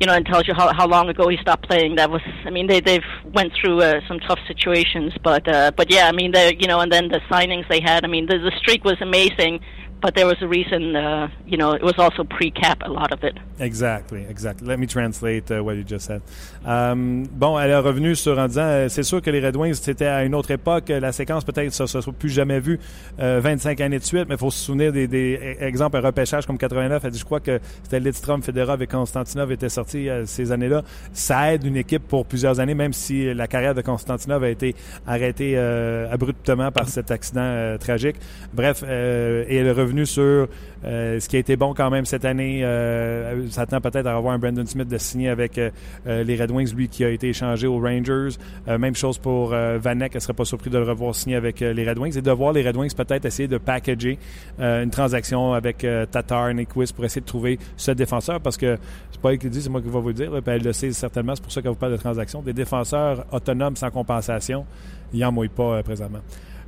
you 0.00 0.06
know, 0.06 0.12
and 0.12 0.26
tells 0.26 0.48
you 0.48 0.54
how 0.54 0.72
how 0.72 0.86
long 0.86 1.08
ago 1.08 1.28
he 1.28 1.36
stopped 1.38 1.68
playing. 1.68 1.96
That 1.96 2.10
was, 2.10 2.20
I 2.44 2.50
mean, 2.50 2.66
they 2.66 2.80
they've 2.80 3.04
went 3.32 3.52
through 3.54 3.80
uh, 3.80 4.00
some 4.08 4.20
tough 4.20 4.40
situations, 4.46 5.12
but 5.22 5.46
uh, 5.48 5.70
but 5.76 5.90
yeah, 5.90 6.08
I 6.08 6.12
mean, 6.12 6.32
they 6.32 6.56
you 6.58 6.66
know, 6.66 6.80
and 6.80 6.92
then 6.92 7.08
the 7.08 7.20
signings 7.30 7.68
they 7.68 7.80
had. 7.80 8.04
I 8.04 8.08
mean, 8.08 8.26
the 8.26 8.38
the 8.38 8.52
streak 8.58 8.84
was 8.84 8.96
amazing, 9.00 9.60
but 10.04 10.14
there 10.14 10.26
was 10.26 10.36
a 10.42 10.46
reason. 10.46 10.94
Uh, 10.94 11.28
you 11.46 11.56
know, 11.56 11.72
it 11.72 11.82
was 11.82 11.98
also 11.98 12.24
pre-cap 12.24 12.82
a 12.84 12.90
lot 12.90 13.10
of 13.10 13.24
it. 13.24 13.38
Exactly, 13.58 14.26
exactly. 14.28 14.68
Let 14.68 14.78
me 14.78 14.86
translate 14.86 15.50
uh, 15.50 15.64
what 15.64 15.76
you 15.76 15.84
just 15.84 16.06
said. 16.06 16.20
Um, 16.66 17.24
bon, 17.32 17.58
elle 17.58 17.70
est 17.70 17.76
revenue 17.78 18.14
sur 18.14 18.38
en 18.38 18.46
disant, 18.46 18.66
euh, 18.66 18.88
c'est 18.90 19.02
sûr 19.02 19.22
que 19.22 19.30
les 19.30 19.40
Red 19.40 19.56
Wings, 19.56 19.74
c'était 19.74 20.04
à 20.04 20.24
une 20.24 20.34
autre 20.34 20.50
époque. 20.50 20.90
La 20.90 21.12
séquence, 21.12 21.44
peut-être, 21.44 21.72
ça 21.72 21.84
ne 21.84 21.88
se 21.88 22.00
soit 22.02 22.12
plus 22.12 22.28
jamais 22.28 22.60
vu 22.60 22.78
euh, 23.18 23.40
25 23.42 23.80
années 23.80 23.98
de 23.98 24.04
suite, 24.04 24.26
mais 24.28 24.34
il 24.34 24.38
faut 24.38 24.50
se 24.50 24.62
souvenir 24.62 24.92
des, 24.92 25.08
des 25.08 25.56
exemples, 25.60 25.96
un 25.96 26.00
repêchage 26.00 26.46
comme 26.46 26.58
89. 26.58 27.02
Elle 27.02 27.10
dit, 27.10 27.18
je 27.18 27.24
crois 27.24 27.40
que 27.40 27.58
c'était 27.82 28.00
Lidstrom, 28.00 28.42
Federov 28.42 28.82
et 28.82 28.86
Konstantinov 28.86 29.52
étaient 29.52 29.70
sortis 29.70 30.10
euh, 30.10 30.26
ces 30.26 30.52
années-là. 30.52 30.82
Ça 31.14 31.54
aide 31.54 31.64
une 31.64 31.78
équipe 31.78 32.06
pour 32.06 32.26
plusieurs 32.26 32.60
années, 32.60 32.74
même 32.74 32.92
si 32.92 33.32
la 33.32 33.46
carrière 33.46 33.74
de 33.74 33.80
Konstantinov 33.80 34.44
a 34.44 34.50
été 34.50 34.74
arrêtée 35.06 35.54
euh, 35.56 36.12
abruptement 36.12 36.70
par 36.72 36.88
cet 36.88 37.10
accident 37.10 37.40
euh, 37.42 37.78
tragique. 37.78 38.16
Bref, 38.52 38.84
euh, 38.86 39.44
et 39.48 39.56
elle 39.56 39.66
est 39.66 39.72
revenue 39.72 39.93
sur 40.02 40.48
euh, 40.84 41.20
ce 41.20 41.28
qui 41.28 41.36
a 41.36 41.38
été 41.38 41.56
bon 41.56 41.74
quand 41.74 41.90
même 41.90 42.04
cette 42.04 42.24
année. 42.24 42.64
Euh, 42.64 43.48
s'attend 43.50 43.80
peut-être 43.80 44.06
à 44.06 44.16
avoir 44.16 44.34
un 44.34 44.38
Brandon 44.38 44.66
Smith 44.66 44.88
de 44.88 44.98
signer 44.98 45.28
avec 45.28 45.56
euh, 45.58 45.70
euh, 46.06 46.24
les 46.24 46.36
Red 46.36 46.50
Wings, 46.50 46.74
lui 46.74 46.88
qui 46.88 47.04
a 47.04 47.10
été 47.10 47.28
échangé 47.28 47.66
aux 47.66 47.80
Rangers. 47.80 48.36
Même 48.66 48.94
chose 48.94 49.18
pour 49.18 49.50
Vanek, 49.50 50.12
elle 50.14 50.20
serait 50.20 50.32
pas 50.32 50.44
surpris 50.44 50.70
de 50.70 50.78
le 50.78 50.84
revoir 50.84 51.14
signer 51.14 51.36
avec 51.36 51.60
les 51.60 51.88
Red 51.88 51.98
Wings 51.98 52.18
et 52.18 52.22
de 52.22 52.30
voir 52.30 52.52
les 52.52 52.66
Red 52.66 52.76
Wings 52.76 52.94
peut-être 52.94 53.24
essayer 53.24 53.48
de 53.48 53.58
packager 53.58 54.18
une 54.58 54.90
transaction 54.90 55.52
avec 55.52 55.86
Tatar, 56.10 56.52
Nyquist 56.54 56.94
pour 56.94 57.04
essayer 57.04 57.20
de 57.20 57.26
trouver 57.26 57.58
ce 57.76 57.90
défenseur 57.90 58.40
parce 58.40 58.56
que 58.56 58.78
c'est 59.10 59.20
pas 59.20 59.32
elle 59.32 59.38
qui 59.38 59.46
le 59.46 59.50
dit, 59.50 59.62
c'est 59.62 59.68
moi 59.68 59.80
qui 59.80 59.88
vais 59.88 60.00
vous 60.00 60.08
le 60.08 60.14
dire. 60.14 60.30
là, 60.30 60.40
puis 60.40 60.54
elle 60.54 60.62
le 60.62 60.72
sait 60.72 60.92
certainement, 60.92 61.34
c'est 61.34 61.42
pour 61.42 61.52
ça 61.52 61.62
qu'elle 61.62 61.72
vous 61.72 61.76
parle 61.76 61.92
de 61.92 61.98
transaction. 61.98 62.42
Des 62.42 62.52
défenseurs 62.52 63.24
autonomes 63.32 63.76
sans 63.76 63.90
compensation, 63.90 64.64
il 65.12 65.20
n'en 65.20 65.32
mouille 65.32 65.48
pas 65.48 65.82
présentement. 65.82 66.20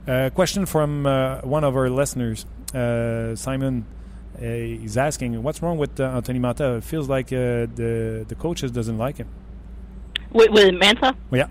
Uh, 0.06 0.30
question 0.30 0.66
from 0.66 1.04
uh, 1.04 1.40
one 1.40 1.64
of 1.64 1.76
our 1.76 1.90
listeners, 1.90 2.46
uh, 2.74 3.34
Simon. 3.34 3.84
Uh, 4.36 4.42
he's 4.42 4.96
asking, 4.96 5.42
"What's 5.42 5.62
wrong 5.62 5.78
with 5.78 5.98
uh, 5.98 6.04
Anthony 6.04 6.38
Mata? 6.38 6.76
It 6.76 6.84
feels 6.84 7.08
like 7.08 7.32
uh, 7.32 7.66
the 7.74 8.24
the 8.28 8.34
coaches 8.34 8.70
doesn't 8.70 8.98
like 8.98 9.16
him." 9.16 9.28
With, 10.30 10.50
with 10.50 10.74
Mantha, 10.74 11.16
Yeah, 11.32 11.48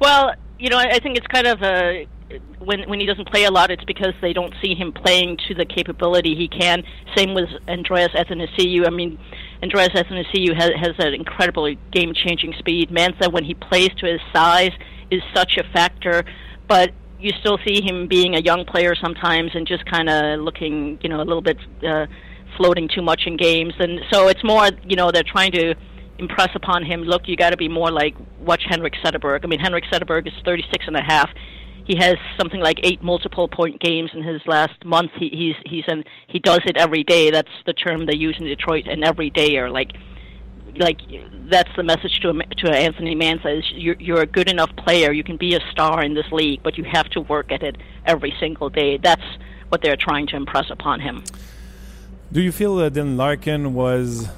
Well, 0.00 0.34
you 0.58 0.70
know, 0.70 0.78
I 0.78 0.92
I 0.92 0.98
think 1.00 1.18
it's 1.18 1.26
kind 1.26 1.46
of 1.46 1.60
a 1.62 2.06
when 2.60 2.88
when 2.88 3.00
he 3.00 3.06
doesn't 3.06 3.28
play 3.28 3.44
a 3.44 3.50
lot, 3.50 3.70
it's 3.70 3.84
because 3.84 4.14
they 4.20 4.32
don't 4.32 4.54
see 4.62 4.74
him 4.74 4.92
playing 4.92 5.38
to 5.48 5.54
the 5.54 5.64
capability 5.64 6.34
he 6.34 6.48
can. 6.48 6.82
Same 7.16 7.34
with 7.34 7.48
Andreas 7.68 8.12
Athanasiou. 8.12 8.86
I 8.86 8.90
mean, 8.90 9.18
Andreas 9.62 9.90
Athanasiou 9.90 10.54
has 10.56 10.70
has 10.76 10.94
an 10.98 11.14
incredibly 11.14 11.78
game 11.90 12.14
changing 12.14 12.54
speed. 12.58 12.90
Mantha, 12.90 13.32
when 13.32 13.44
he 13.44 13.54
plays 13.54 13.90
to 13.98 14.06
his 14.06 14.20
size, 14.32 14.72
is 15.10 15.22
such 15.34 15.56
a 15.56 15.64
factor, 15.72 16.24
but 16.68 16.92
you 17.20 17.32
still 17.40 17.58
see 17.66 17.80
him 17.82 18.06
being 18.08 18.34
a 18.34 18.40
young 18.40 18.64
player 18.64 18.94
sometimes 18.94 19.52
and 19.54 19.66
just 19.66 19.84
kind 19.86 20.08
of 20.08 20.40
looking, 20.40 20.98
you 21.02 21.08
know, 21.08 21.18
a 21.20 21.24
little 21.24 21.42
bit 21.42 21.58
uh, 21.86 22.06
floating 22.56 22.88
too 22.88 23.02
much 23.02 23.22
in 23.26 23.36
games. 23.36 23.74
And 23.78 24.00
so 24.10 24.28
it's 24.28 24.42
more, 24.42 24.70
you 24.84 24.96
know, 24.96 25.10
they're 25.10 25.22
trying 25.22 25.52
to 25.52 25.74
impress 26.18 26.50
upon 26.54 26.84
him, 26.84 27.02
look, 27.02 27.22
you 27.26 27.36
got 27.36 27.50
to 27.50 27.56
be 27.56 27.68
more 27.68 27.90
like 27.90 28.14
watch 28.40 28.62
Henrik 28.68 28.94
Sederberg. 29.04 29.40
I 29.42 29.46
mean, 29.46 29.60
Henrik 29.60 29.84
Sederberg 29.92 30.26
is 30.26 30.34
36 30.44 30.84
and 30.86 30.96
a 30.96 31.02
half. 31.02 31.30
He 31.86 31.96
has 31.96 32.16
something 32.38 32.60
like 32.60 32.78
eight 32.82 33.02
multiple 33.02 33.48
point 33.48 33.80
games 33.80 34.10
in 34.14 34.22
his 34.22 34.40
last 34.46 34.84
month. 34.84 35.10
He, 35.18 35.28
he's 35.30 35.56
he's 35.64 35.84
an 35.88 36.04
he 36.28 36.38
does 36.38 36.60
it 36.66 36.76
every 36.76 37.02
day. 37.02 37.30
That's 37.30 37.48
the 37.66 37.72
term 37.72 38.06
they 38.06 38.14
use 38.14 38.36
in 38.38 38.46
Detroit. 38.46 38.86
And 38.88 39.02
every 39.02 39.30
day 39.30 39.56
or 39.56 39.70
like 39.70 39.92
like 40.76 41.00
that's 41.48 41.70
the 41.76 41.82
message 41.82 42.20
to 42.20 42.32
to 42.32 42.70
Anthony 42.70 43.14
Mantha 43.14 43.58
is 43.58 43.64
you're, 43.72 43.96
you're 43.98 44.20
a 44.20 44.26
good 44.26 44.48
enough 44.48 44.70
player. 44.76 45.12
You 45.12 45.24
can 45.24 45.36
be 45.36 45.54
a 45.54 45.60
star 45.70 46.02
in 46.02 46.14
this 46.14 46.30
league, 46.32 46.62
but 46.62 46.78
you 46.78 46.84
have 46.84 47.08
to 47.10 47.20
work 47.20 47.52
at 47.52 47.62
it 47.62 47.76
every 48.06 48.34
single 48.40 48.70
day. 48.70 48.98
That's 48.98 49.22
what 49.68 49.82
they're 49.82 49.96
trying 49.96 50.26
to 50.28 50.36
impress 50.36 50.70
upon 50.70 51.00
him. 51.00 51.24
Do 52.32 52.40
you 52.40 52.52
feel 52.52 52.76
that 52.76 52.92
Dylan 52.92 53.16
Larkin 53.16 53.74
was 53.74 54.28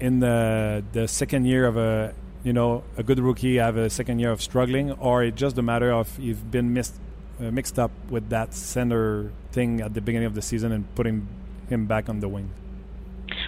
in 0.00 0.20
the 0.20 0.84
the 0.92 1.08
second 1.08 1.46
year 1.46 1.66
of 1.66 1.76
a 1.76 2.14
you 2.42 2.52
know 2.52 2.84
a 2.96 3.02
good 3.02 3.18
rookie 3.18 3.56
have 3.56 3.76
a 3.76 3.88
second 3.88 4.18
year 4.18 4.30
of 4.30 4.42
struggling, 4.42 4.92
or 4.92 5.24
it 5.24 5.34
just 5.34 5.56
a 5.58 5.62
matter 5.62 5.90
of 5.90 6.18
you've 6.18 6.50
been 6.50 6.74
missed, 6.74 6.94
uh, 7.40 7.50
mixed 7.50 7.78
up 7.78 7.90
with 8.10 8.28
that 8.28 8.52
center 8.54 9.32
thing 9.52 9.80
at 9.80 9.94
the 9.94 10.00
beginning 10.00 10.26
of 10.26 10.34
the 10.34 10.42
season 10.42 10.72
and 10.72 10.94
putting 10.94 11.26
him 11.68 11.86
back 11.86 12.08
on 12.08 12.20
the 12.20 12.28
wing? 12.28 12.50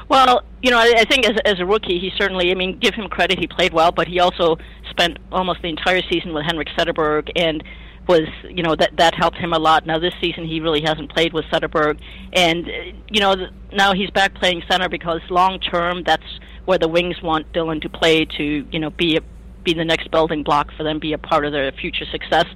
Well, 0.09 0.45
you 0.63 0.71
know, 0.71 0.79
I, 0.79 0.95
I 0.99 1.05
think 1.05 1.27
as, 1.27 1.37
as 1.45 1.59
a 1.59 1.67
rookie, 1.67 1.99
he 1.99 2.13
certainly, 2.17 2.51
I 2.51 2.55
mean, 2.55 2.79
give 2.79 2.95
him 2.95 3.09
credit, 3.09 3.39
he 3.39 3.47
played 3.47 3.73
well, 3.73 3.93
but 3.93 4.07
he 4.07 4.21
also 4.21 4.57
spent 4.91 5.19
almost 5.33 5.63
the 5.63 5.69
entire 5.69 6.03
season 6.11 6.33
with 6.33 6.45
Henrik 6.45 6.69
Sederberg 6.79 7.31
and 7.37 7.63
was, 8.09 8.29
you 8.49 8.63
know, 8.63 8.77
that 8.77 8.97
that 8.99 9.15
helped 9.15 9.37
him 9.37 9.53
a 9.53 9.59
lot. 9.59 9.85
Now 9.85 9.99
this 9.99 10.15
season 10.21 10.47
he 10.47 10.61
really 10.61 10.81
hasn't 10.83 11.13
played 11.13 11.33
with 11.33 11.45
Sederberg, 11.47 12.01
and 12.33 12.67
you 13.11 13.21
know, 13.21 13.35
now 13.73 13.95
he's 13.95 14.11
back 14.11 14.35
playing 14.35 14.63
center 14.71 14.89
because 14.89 15.21
long 15.29 15.59
term 15.59 16.05
that's 16.05 16.39
where 16.67 16.79
the 16.79 16.89
Wings 16.89 17.21
want 17.23 17.53
Dylan 17.53 17.83
to 17.83 17.89
play 17.89 18.25
to, 18.25 18.67
you 18.71 18.79
know, 18.79 18.91
be 18.91 19.17
a 19.17 19.21
be 19.65 19.75
the 19.75 19.85
next 19.85 20.11
building 20.13 20.45
block 20.45 20.69
for 20.77 20.85
them, 20.85 21.01
be 21.01 21.13
a 21.13 21.19
part 21.19 21.45
of 21.45 21.53
their 21.53 21.71
future 21.73 22.05
success. 22.11 22.47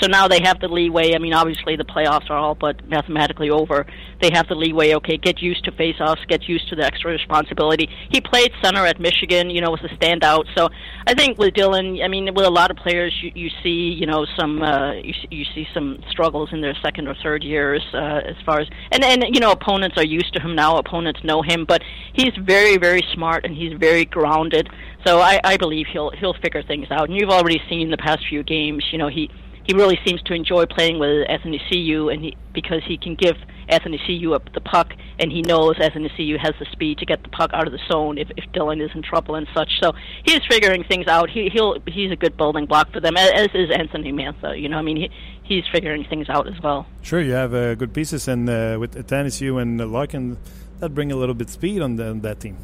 So 0.00 0.06
now 0.06 0.28
they 0.28 0.40
have 0.42 0.60
the 0.60 0.68
leeway. 0.68 1.14
I 1.14 1.18
mean, 1.18 1.32
obviously 1.32 1.76
the 1.76 1.84
playoffs 1.84 2.30
are 2.30 2.36
all 2.36 2.54
but 2.54 2.86
mathematically 2.88 3.50
over. 3.50 3.86
They 4.20 4.30
have 4.32 4.48
the 4.48 4.54
leeway. 4.54 4.94
Okay, 4.94 5.16
get 5.16 5.40
used 5.40 5.64
to 5.64 5.72
face-offs, 5.72 6.24
get 6.26 6.48
used 6.48 6.68
to 6.68 6.76
the 6.76 6.84
extra 6.84 7.10
responsibility. 7.10 7.88
He 8.10 8.20
played 8.20 8.52
center 8.62 8.86
at 8.86 9.00
Michigan. 9.00 9.50
You 9.50 9.60
know, 9.60 9.70
was 9.70 9.80
a 9.84 9.94
standout. 9.96 10.44
So 10.56 10.68
I 11.06 11.14
think 11.14 11.38
with 11.38 11.54
Dylan, 11.54 12.02
I 12.04 12.08
mean, 12.08 12.32
with 12.34 12.46
a 12.46 12.50
lot 12.50 12.70
of 12.70 12.76
players, 12.76 13.14
you, 13.22 13.32
you 13.34 13.50
see, 13.62 13.94
you 13.98 14.06
know, 14.06 14.26
some 14.38 14.62
uh, 14.62 14.92
you, 14.94 15.14
you 15.30 15.44
see 15.54 15.66
some 15.74 16.02
struggles 16.10 16.50
in 16.52 16.60
their 16.60 16.74
second 16.82 17.08
or 17.08 17.14
third 17.22 17.42
years 17.42 17.82
uh, 17.94 18.20
as 18.24 18.36
far 18.44 18.60
as 18.60 18.68
and 18.92 19.04
and 19.04 19.24
you 19.34 19.40
know 19.40 19.52
opponents 19.52 19.96
are 19.96 20.04
used 20.04 20.32
to 20.34 20.40
him 20.40 20.54
now. 20.54 20.76
Opponents 20.76 21.20
know 21.24 21.42
him, 21.42 21.64
but 21.64 21.82
he's 22.12 22.32
very 22.40 22.76
very 22.76 23.04
smart 23.14 23.44
and 23.44 23.54
he's 23.54 23.72
very 23.78 24.04
grounded. 24.04 24.68
So 25.06 25.20
I, 25.20 25.40
I 25.44 25.56
believe 25.56 25.86
he'll 25.92 26.10
he'll 26.10 26.34
figure 26.34 26.62
things 26.62 26.88
out. 26.90 27.08
And 27.08 27.18
you've 27.18 27.30
already 27.30 27.60
seen 27.68 27.90
the 27.90 27.96
past 27.96 28.26
few 28.28 28.42
games. 28.42 28.84
You 28.92 28.98
know, 28.98 29.08
he 29.08 29.30
he 29.68 29.74
really 29.74 29.98
seems 30.04 30.22
to 30.22 30.32
enjoy 30.32 30.64
playing 30.64 30.98
with 30.98 31.28
Anthony 31.28 31.60
Cu, 31.70 32.08
and 32.08 32.24
he 32.24 32.36
because 32.54 32.82
he 32.88 32.96
can 32.96 33.14
give 33.14 33.36
Anthony 33.68 34.00
Cu 34.06 34.32
up 34.32 34.50
the 34.54 34.62
puck, 34.62 34.94
and 35.18 35.30
he 35.30 35.42
knows 35.42 35.76
Anthony 35.78 36.08
Cu 36.16 36.38
has 36.38 36.54
the 36.58 36.64
speed 36.72 36.96
to 36.98 37.04
get 37.04 37.22
the 37.22 37.28
puck 37.28 37.50
out 37.52 37.66
of 37.66 37.72
the 37.74 37.78
zone 37.86 38.16
if, 38.16 38.30
if 38.38 38.50
Dylan 38.52 38.82
is 38.82 38.90
in 38.94 39.02
trouble 39.02 39.34
and 39.34 39.46
such. 39.54 39.68
So 39.82 39.92
he's 40.24 40.40
figuring 40.48 40.84
things 40.84 41.06
out. 41.06 41.28
He 41.28 41.50
he'll 41.50 41.76
he's 41.86 42.10
a 42.10 42.16
good 42.16 42.34
building 42.38 42.64
block 42.64 42.90
for 42.92 43.00
them, 43.00 43.18
as 43.18 43.48
is 43.52 43.70
Anthony 43.70 44.10
Mantha. 44.10 44.58
You 44.58 44.70
know, 44.70 44.78
I 44.78 44.82
mean, 44.82 44.96
he, 44.96 45.10
he's 45.42 45.64
figuring 45.70 46.02
things 46.04 46.30
out 46.30 46.48
as 46.48 46.58
well. 46.62 46.86
Sure, 47.02 47.20
you 47.20 47.32
have 47.32 47.52
uh, 47.52 47.74
good 47.74 47.92
pieces, 47.92 48.26
and 48.26 48.48
uh, 48.48 48.78
with 48.80 48.94
Atanasiu 48.94 49.60
and 49.60 49.78
Larkin, 49.92 50.38
that 50.80 50.94
bring 50.94 51.12
a 51.12 51.16
little 51.16 51.34
bit 51.34 51.50
speed 51.50 51.82
on, 51.82 51.96
the, 51.96 52.08
on 52.08 52.20
that 52.22 52.40
team. 52.40 52.56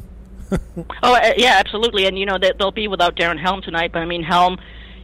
oh 1.03 1.13
uh, 1.13 1.33
yeah, 1.37 1.57
absolutely, 1.59 2.07
and 2.07 2.17
you 2.17 2.25
know 2.25 2.39
they, 2.41 2.51
they'll 2.57 2.71
be 2.71 2.87
without 2.87 3.15
Darren 3.15 3.39
Helm 3.39 3.61
tonight, 3.61 3.91
but 3.93 3.99
I 3.99 4.05
mean 4.05 4.23
Helm, 4.23 4.57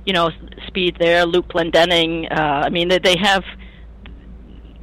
you 0.06 0.14
know, 0.14 0.30
speed 0.68 0.98
there. 1.00 1.26
Luke 1.26 1.48
Glendening, 1.50 2.32
uh, 2.32 2.66
I 2.66 2.70
mean 2.70 2.88
they, 2.90 3.00
they 3.00 3.18
have 3.18 3.44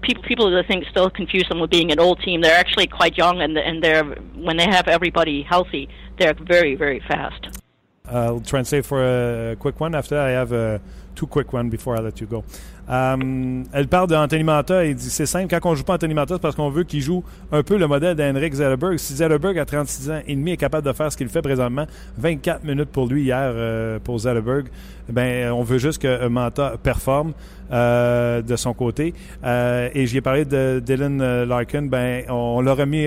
people 0.02 0.22
people 0.22 0.56
I 0.56 0.66
think 0.66 0.84
still 0.90 1.10
confuse 1.10 1.48
them 1.48 1.60
with 1.60 1.70
being 1.70 1.90
an 1.92 1.98
old 1.98 2.20
team. 2.22 2.40
They're 2.40 2.58
actually 2.58 2.86
quite 2.86 3.16
young, 3.16 3.40
and 3.40 3.56
and 3.56 3.82
they're 3.82 4.04
when 4.04 4.56
they 4.56 4.66
have 4.66 4.88
everybody 4.88 5.42
healthy, 5.42 5.88
they're 6.18 6.34
very 6.34 6.74
very 6.74 7.00
fast. 7.00 7.58
I'll 8.06 8.40
try 8.40 8.60
and 8.60 8.66
stay 8.66 8.80
for 8.80 9.04
a 9.04 9.56
quick 9.56 9.80
one. 9.80 9.94
After 9.94 10.18
I 10.18 10.30
have 10.30 10.52
a 10.52 10.80
two 11.14 11.26
quick 11.26 11.52
one 11.52 11.68
before 11.68 11.96
I 11.96 12.00
let 12.00 12.20
you 12.20 12.26
go. 12.26 12.44
Um, 12.88 13.64
elle 13.72 13.86
parle 13.86 14.08
d'Anthony 14.08 14.44
Manta 14.44 14.84
et 14.84 14.94
dit 14.94 15.10
c'est 15.10 15.26
simple, 15.26 15.48
quand 15.48 15.70
on 15.70 15.74
joue 15.74 15.84
pas 15.84 15.94
Anthony 15.94 16.14
Manta, 16.14 16.36
c'est 16.36 16.40
parce 16.40 16.56
qu'on 16.56 16.70
veut 16.70 16.84
qu'il 16.84 17.02
joue 17.02 17.22
un 17.52 17.62
peu 17.62 17.76
le 17.76 17.86
modèle 17.86 18.16
d'Henrik 18.16 18.54
Zetterberg. 18.54 18.96
Si 18.96 19.14
Zetterberg, 19.14 19.58
à 19.58 19.66
36 19.66 20.10
ans 20.10 20.20
et 20.26 20.34
demi, 20.34 20.52
est 20.52 20.56
capable 20.56 20.86
de 20.86 20.92
faire 20.94 21.12
ce 21.12 21.16
qu'il 21.16 21.28
fait 21.28 21.42
présentement, 21.42 21.86
24 22.16 22.64
minutes 22.64 22.88
pour 22.88 23.06
lui 23.06 23.24
hier 23.24 23.38
euh, 23.38 23.98
pour 24.02 24.18
Zetterberg, 24.20 24.68
ben, 25.10 25.52
on 25.52 25.62
veut 25.62 25.78
juste 25.78 26.00
que 26.00 26.28
Manta 26.28 26.74
performe 26.82 27.32
euh, 27.72 28.40
de 28.40 28.56
son 28.56 28.72
côté. 28.72 29.12
Euh, 29.44 29.90
et 29.92 30.06
j'y 30.06 30.22
parlé 30.22 30.46
de 30.46 30.80
Dylan 30.84 31.44
Larkin, 31.44 31.82
ben, 31.82 32.24
on, 32.30 32.62
l'a 32.62 32.72
remis, 32.72 33.06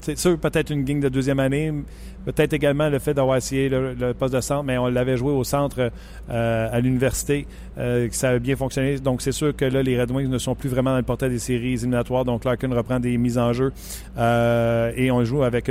c'est 0.00 0.18
sûr, 0.18 0.38
peut-être 0.38 0.70
une 0.70 0.84
de 0.84 1.08
deuxième 1.08 1.40
année, 1.40 1.72
Peut-être 2.28 2.52
également 2.52 2.90
le 2.90 2.98
fait 2.98 3.14
d'avoir 3.14 3.38
essayé 3.38 3.70
le, 3.70 4.12
poste 4.12 4.34
de 4.34 4.42
centre, 4.42 4.62
mais 4.62 4.76
on 4.76 4.88
l'avait 4.88 5.16
joué 5.16 5.32
au 5.32 5.44
centre 5.44 5.90
euh, 6.28 6.68
à 6.70 6.78
l'université, 6.78 7.46
euh, 7.78 8.06
ça 8.10 8.28
a 8.28 8.38
bien 8.38 8.54
fonctionné. 8.54 8.98
Donc 8.98 9.22
c'est 9.22 9.32
sûr 9.32 9.56
que 9.56 9.64
là, 9.64 9.82
les 9.82 9.98
Red 9.98 10.10
Wings 10.10 10.28
ne 10.28 10.36
sont 10.36 10.54
plus 10.54 10.68
vraiment 10.68 10.90
dans 10.90 10.98
le 10.98 11.04
portail 11.04 11.30
des 11.30 11.38
séries 11.38 11.72
éliminatoires. 11.72 12.26
Donc 12.26 12.44
Larkin 12.44 12.68
reprend 12.68 13.00
des 13.00 13.16
mises 13.16 13.38
en 13.38 13.54
jeu 13.54 13.72
euh, 14.18 14.92
et 14.94 15.10
on 15.10 15.24
joue 15.24 15.42
avec 15.42 15.70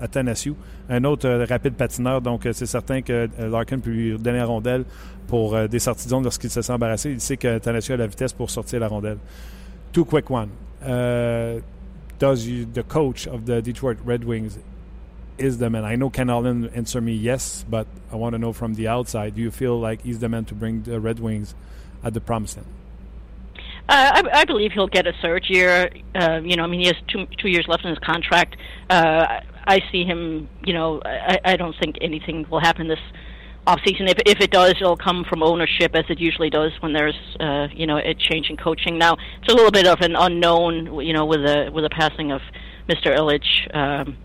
Athanasiu, 0.00 0.54
un 0.88 1.02
autre 1.02 1.28
rapide 1.48 1.74
patineur. 1.74 2.20
Donc 2.20 2.46
c'est 2.52 2.66
certain 2.66 3.02
que 3.02 3.28
Larkin 3.40 3.80
peut 3.80 3.90
lui 3.90 4.16
donner 4.20 4.38
la 4.38 4.46
rondelle 4.46 4.84
pour 5.26 5.58
des 5.68 5.80
sorties 5.80 6.04
de 6.04 6.10
zone 6.10 6.22
lorsqu'il 6.22 6.50
se 6.50 6.62
sent 6.62 6.72
embarrassé. 6.72 7.10
Il 7.10 7.20
sait 7.20 7.36
que 7.36 7.56
Athanasiu 7.56 7.94
a 7.94 7.96
la 7.96 8.06
vitesse 8.06 8.32
pour 8.32 8.50
sortir 8.50 8.78
la 8.78 8.86
rondelle. 8.86 9.18
Two 9.92 10.04
quick 10.04 10.30
one. 10.30 10.50
does 12.20 12.46
you, 12.46 12.66
the 12.72 12.84
coach 12.84 13.26
of 13.26 13.46
the 13.46 13.60
Detroit 13.60 13.96
Red 14.04 14.24
Wings 14.24 14.58
is 15.38 15.58
the 15.58 15.70
man? 15.70 15.84
I 15.84 15.96
know 15.96 16.10
Ken 16.10 16.30
Allen 16.30 16.68
answer 16.70 17.00
me 17.00 17.12
yes, 17.12 17.64
but 17.68 17.86
I 18.12 18.16
want 18.16 18.34
to 18.34 18.38
know 18.38 18.52
from 18.52 18.74
the 18.74 18.88
outside. 18.88 19.34
Do 19.34 19.40
you 19.40 19.50
feel 19.50 19.78
like 19.78 20.02
he's 20.02 20.18
the 20.18 20.28
man 20.28 20.44
to 20.46 20.54
bring 20.54 20.82
the 20.82 21.00
Red 21.00 21.20
Wings 21.20 21.54
at 22.02 22.14
the 22.14 22.20
promised 22.20 22.56
land? 22.56 22.68
Uh, 23.88 24.22
I, 24.22 24.40
I 24.40 24.44
believe 24.44 24.72
he'll 24.72 24.86
get 24.86 25.06
a 25.06 25.14
third 25.22 25.46
year. 25.48 25.90
Uh, 26.14 26.40
you 26.44 26.56
know, 26.56 26.64
I 26.64 26.66
mean, 26.66 26.80
he 26.80 26.86
has 26.86 26.96
two 27.08 27.26
two 27.38 27.48
years 27.48 27.66
left 27.68 27.84
in 27.84 27.90
his 27.90 27.98
contract. 28.00 28.56
Uh, 28.90 29.40
I 29.66 29.80
see 29.90 30.04
him. 30.04 30.48
You 30.64 30.74
know, 30.74 31.00
I, 31.04 31.38
I 31.44 31.56
don't 31.56 31.74
think 31.80 31.96
anything 32.02 32.46
will 32.50 32.60
happen 32.60 32.88
this 32.88 32.98
off 33.66 33.80
season. 33.86 34.06
If 34.08 34.18
if 34.26 34.40
it 34.40 34.50
does, 34.50 34.72
it'll 34.72 34.96
come 34.96 35.24
from 35.24 35.42
ownership, 35.42 35.94
as 35.94 36.04
it 36.10 36.20
usually 36.20 36.50
does 36.50 36.72
when 36.80 36.92
there's 36.92 37.16
uh, 37.40 37.68
you 37.72 37.86
know 37.86 37.96
a 37.96 38.12
change 38.12 38.50
in 38.50 38.58
coaching. 38.58 38.98
Now 38.98 39.16
it's 39.40 39.52
a 39.52 39.56
little 39.56 39.70
bit 39.70 39.86
of 39.86 40.00
an 40.02 40.16
unknown. 40.16 41.00
You 41.00 41.14
know, 41.14 41.24
with 41.24 41.42
the 41.44 41.70
with 41.72 41.84
the 41.84 41.90
passing 41.90 42.30
of 42.30 42.42
Mr. 42.88 43.16
Illich. 43.16 43.74
Um, 43.74 44.18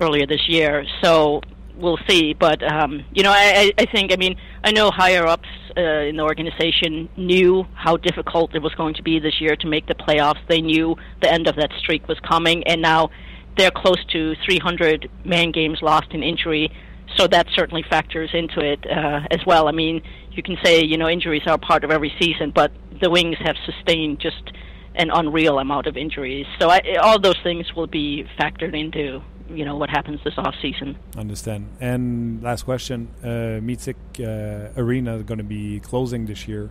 earlier 0.00 0.26
this 0.26 0.48
year. 0.48 0.84
So 1.02 1.40
we'll 1.76 1.98
see. 2.08 2.32
But 2.34 2.62
um, 2.62 3.04
you 3.12 3.22
know, 3.22 3.32
I, 3.32 3.72
I 3.78 3.86
think 3.86 4.12
I 4.12 4.16
mean 4.16 4.36
I 4.64 4.72
know 4.72 4.90
higher 4.90 5.26
ups 5.26 5.48
uh, 5.76 5.80
in 5.80 6.16
the 6.16 6.22
organization 6.22 7.08
knew 7.16 7.66
how 7.74 7.96
difficult 7.96 8.54
it 8.54 8.62
was 8.62 8.74
going 8.74 8.94
to 8.94 9.02
be 9.02 9.18
this 9.18 9.40
year 9.40 9.56
to 9.56 9.66
make 9.66 9.86
the 9.86 9.94
playoffs. 9.94 10.40
They 10.48 10.60
knew 10.60 10.96
the 11.20 11.30
end 11.30 11.48
of 11.48 11.56
that 11.56 11.70
streak 11.78 12.08
was 12.08 12.18
coming, 12.20 12.64
and 12.66 12.80
now 12.80 13.10
they're 13.56 13.70
close 13.70 14.02
to 14.12 14.34
300 14.44 15.10
man 15.24 15.52
games 15.52 15.78
lost 15.82 16.12
in 16.12 16.22
injury. 16.22 16.70
So 17.16 17.26
that 17.26 17.46
certainly 17.54 17.84
factors 17.90 18.30
into 18.32 18.60
it 18.60 18.86
uh, 18.90 19.20
as 19.30 19.40
well. 19.46 19.68
I 19.68 19.72
mean, 19.72 20.02
you 20.30 20.42
can 20.42 20.56
say 20.64 20.82
you 20.82 20.96
know 20.96 21.08
injuries 21.08 21.42
are 21.46 21.58
part 21.58 21.84
of 21.84 21.90
every 21.90 22.12
season, 22.20 22.52
but 22.54 22.72
the 23.02 23.10
Wings 23.10 23.36
have 23.44 23.56
sustained 23.66 24.20
just 24.20 24.52
an 24.94 25.10
unreal 25.10 25.58
amount 25.58 25.86
of 25.86 25.96
injuries. 25.96 26.46
So 26.60 26.68
I, 26.68 26.80
all 27.00 27.18
those 27.18 27.38
things 27.42 27.74
will 27.74 27.86
be 27.86 28.26
factored 28.38 28.74
into 28.78 29.22
you 29.48 29.64
know 29.64 29.76
what 29.76 29.90
happens 29.90 30.20
this 30.24 30.34
off 30.38 30.54
season. 30.60 30.96
Understand. 31.16 31.68
And 31.80 32.42
last 32.42 32.64
question: 32.64 33.08
uh, 33.22 33.60
Mythic 33.62 33.96
uh, 34.18 34.68
Arena 34.76 35.16
is 35.16 35.22
going 35.24 35.38
to 35.38 35.44
be 35.44 35.80
closing 35.80 36.26
this 36.26 36.46
year. 36.48 36.70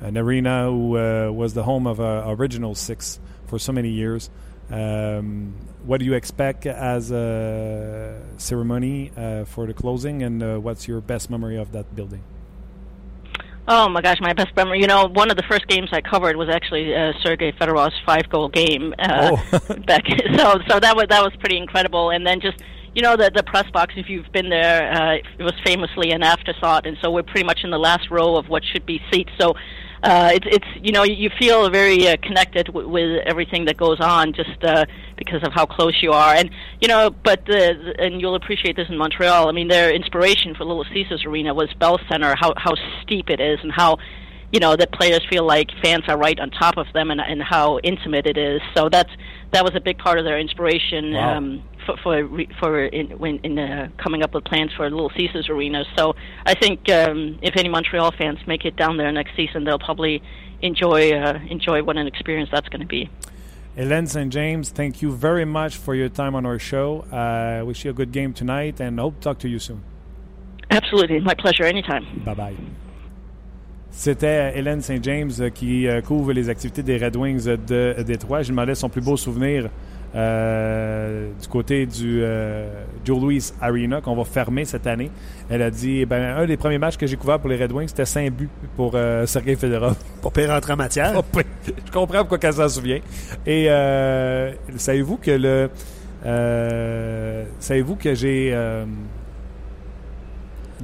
An 0.00 0.18
arena 0.18 0.64
who 0.64 0.98
uh, 0.98 1.30
was 1.30 1.54
the 1.54 1.62
home 1.62 1.86
of 1.86 2.00
uh, 2.00 2.24
Original 2.26 2.74
Six 2.74 3.20
for 3.46 3.58
so 3.58 3.72
many 3.72 3.90
years. 3.90 4.30
Um, 4.70 5.54
what 5.84 5.98
do 5.98 6.06
you 6.06 6.14
expect 6.14 6.66
as 6.66 7.10
a 7.10 8.20
ceremony 8.38 9.12
uh, 9.16 9.44
for 9.44 9.66
the 9.66 9.74
closing, 9.74 10.22
and 10.22 10.42
uh, 10.42 10.58
what's 10.58 10.88
your 10.88 11.00
best 11.00 11.30
memory 11.30 11.56
of 11.56 11.72
that 11.72 11.94
building? 11.94 12.22
Oh 13.68 13.88
my 13.88 14.00
gosh, 14.00 14.18
my 14.20 14.32
best 14.32 14.54
memory. 14.56 14.80
You 14.80 14.88
know, 14.88 15.06
one 15.06 15.30
of 15.30 15.36
the 15.36 15.44
first 15.44 15.68
games 15.68 15.88
I 15.92 16.00
covered 16.00 16.36
was 16.36 16.48
actually 16.48 16.94
uh, 16.94 17.12
Sergei 17.22 17.52
Fedorov's 17.52 17.94
five-goal 18.04 18.48
game 18.48 18.92
uh, 18.98 19.36
oh. 19.52 19.58
back. 19.86 20.02
So, 20.36 20.60
so 20.68 20.80
that 20.80 20.96
was 20.96 21.06
that 21.10 21.22
was 21.22 21.32
pretty 21.38 21.58
incredible. 21.58 22.10
And 22.10 22.26
then 22.26 22.40
just 22.40 22.60
you 22.94 23.02
know 23.02 23.16
the 23.16 23.30
the 23.32 23.44
press 23.44 23.70
box. 23.70 23.94
If 23.96 24.08
you've 24.08 24.30
been 24.32 24.48
there, 24.48 24.92
uh, 24.92 25.14
it 25.38 25.42
was 25.42 25.54
famously 25.64 26.10
an 26.10 26.24
afterthought. 26.24 26.86
And 26.86 26.96
so 27.00 27.10
we're 27.12 27.22
pretty 27.22 27.44
much 27.44 27.60
in 27.62 27.70
the 27.70 27.78
last 27.78 28.10
row 28.10 28.36
of 28.36 28.48
what 28.48 28.64
should 28.64 28.84
be 28.84 29.00
seats. 29.12 29.30
So 29.40 29.54
uh, 30.02 30.30
it's 30.34 30.46
it's 30.50 30.66
you 30.82 30.92
know 30.92 31.04
you 31.04 31.30
feel 31.38 31.70
very 31.70 32.08
uh, 32.08 32.16
connected 32.22 32.66
w- 32.66 32.88
with 32.88 33.22
everything 33.24 33.64
that 33.66 33.76
goes 33.76 34.00
on 34.00 34.32
just 34.32 34.62
uh, 34.64 34.84
because 35.16 35.42
of 35.44 35.52
how 35.52 35.64
close 35.64 36.02
you 36.02 36.10
are, 36.10 36.34
and 36.34 36.50
you 36.80 36.88
know. 36.88 37.10
But 37.10 37.46
the, 37.46 37.94
and 37.98 38.20
you'll 38.20 38.34
appreciate 38.34 38.74
this 38.74 38.88
in 38.88 38.96
Montreal. 38.96 39.48
I 39.48 39.52
mean, 39.52 39.68
their 39.68 39.94
inspiration 39.94 40.54
for 40.54 40.64
Little 40.64 40.84
Caesars 40.92 41.24
Arena 41.24 41.54
was 41.54 41.72
Bell 41.74 42.00
Center. 42.10 42.34
How 42.36 42.52
how 42.56 42.74
steep 43.02 43.30
it 43.30 43.40
is, 43.40 43.60
and 43.62 43.70
how 43.70 43.98
you 44.50 44.58
know 44.58 44.74
that 44.74 44.92
players 44.92 45.20
feel 45.30 45.46
like 45.46 45.70
fans 45.82 46.04
are 46.08 46.18
right 46.18 46.38
on 46.40 46.50
top 46.50 46.76
of 46.76 46.86
them, 46.94 47.10
and 47.12 47.20
and 47.20 47.40
how 47.40 47.78
intimate 47.84 48.26
it 48.26 48.36
is. 48.36 48.60
So 48.76 48.88
that's 48.88 49.10
that 49.52 49.64
was 49.64 49.74
a 49.74 49.80
big 49.80 49.98
part 49.98 50.18
of 50.18 50.24
their 50.24 50.38
inspiration. 50.38 51.12
Wow. 51.12 51.36
Um, 51.36 51.62
for 51.86 51.96
for, 52.02 52.28
for 52.60 52.84
in, 52.84 53.18
when 53.18 53.38
in 53.38 53.58
uh, 53.58 53.88
coming 53.98 54.22
up 54.22 54.34
with 54.34 54.44
plans 54.44 54.72
for 54.76 54.86
a 54.86 54.90
Little 54.90 55.10
Caesars 55.16 55.48
Arena. 55.48 55.84
So 55.96 56.14
I 56.46 56.54
think 56.54 56.88
um, 56.88 57.38
if 57.42 57.56
any 57.56 57.68
Montreal 57.68 58.12
fans 58.12 58.38
make 58.46 58.64
it 58.64 58.76
down 58.76 58.96
there 58.96 59.10
next 59.12 59.34
season, 59.36 59.64
they'll 59.64 59.78
probably 59.78 60.22
enjoy 60.60 61.12
uh, 61.12 61.38
enjoy 61.48 61.82
what 61.82 61.96
an 61.96 62.06
experience 62.06 62.50
that's 62.52 62.68
going 62.68 62.80
to 62.80 62.86
be. 62.86 63.10
Hélène 63.76 64.06
St. 64.06 64.30
James, 64.30 64.68
thank 64.68 65.00
you 65.00 65.10
very 65.10 65.46
much 65.46 65.76
for 65.76 65.94
your 65.94 66.10
time 66.10 66.34
on 66.34 66.44
our 66.44 66.58
show. 66.58 67.06
I 67.10 67.60
uh, 67.60 67.64
wish 67.64 67.86
you 67.86 67.90
a 67.90 67.94
good 67.94 68.12
game 68.12 68.34
tonight 68.34 68.80
and 68.80 69.00
hope 69.00 69.14
to 69.14 69.20
talk 69.20 69.38
to 69.40 69.48
you 69.48 69.58
soon. 69.58 69.82
Absolutely, 70.70 71.20
my 71.20 71.34
pleasure. 71.34 71.64
Anytime. 71.64 72.22
Bye 72.24 72.34
bye. 72.34 72.56
C'était 73.92 74.58
Hélène 74.58 74.80
St. 74.80 75.02
James 75.04 75.30
euh, 75.38 75.50
qui 75.50 75.86
euh, 75.86 76.00
couvre 76.00 76.32
les 76.32 76.48
activités 76.48 76.82
des 76.82 76.96
Red 76.96 77.14
Wings 77.14 77.44
de 77.44 78.02
Détroit. 78.02 78.42
Je 78.42 78.48
demandais 78.48 78.74
son 78.74 78.88
plus 78.88 79.02
beau 79.02 79.16
souvenir 79.16 79.68
euh, 80.14 81.30
du 81.40 81.48
côté 81.48 81.86
du 81.86 82.20
euh, 82.22 82.68
Joe 83.04 83.18
Louis 83.18 83.52
Arena 83.60 84.00
qu'on 84.02 84.14
va 84.14 84.24
fermer 84.24 84.64
cette 84.64 84.86
année. 84.86 85.10
Elle 85.48 85.62
a 85.62 85.70
dit 85.70 86.00
eh 86.00 86.06
ben, 86.06 86.36
un 86.36 86.46
des 86.46 86.56
premiers 86.58 86.78
matchs 86.78 86.98
que 86.98 87.06
j'ai 87.06 87.16
couvert 87.16 87.38
pour 87.38 87.48
les 87.48 87.56
Red 87.56 87.72
Wings, 87.72 87.88
c'était 87.88 88.04
5 88.04 88.30
buts 88.30 88.50
pour 88.76 88.92
euh, 88.94 89.24
Sergei 89.26 89.56
Fedorov. 89.56 89.96
Pour 90.20 90.32
pire 90.32 90.50
en 90.50 90.76
matière. 90.76 91.22
Je 91.34 91.90
comprends 91.92 92.24
pourquoi 92.24 92.38
elle 92.42 92.52
s'en 92.52 92.68
souvient. 92.68 93.00
Et 93.46 93.70
euh, 93.70 94.52
savez-vous 94.76 95.16
que 95.16 95.30
le. 95.30 95.70
savez-vous 97.58 97.96
que 97.96 98.14
j'ai. 98.14 98.54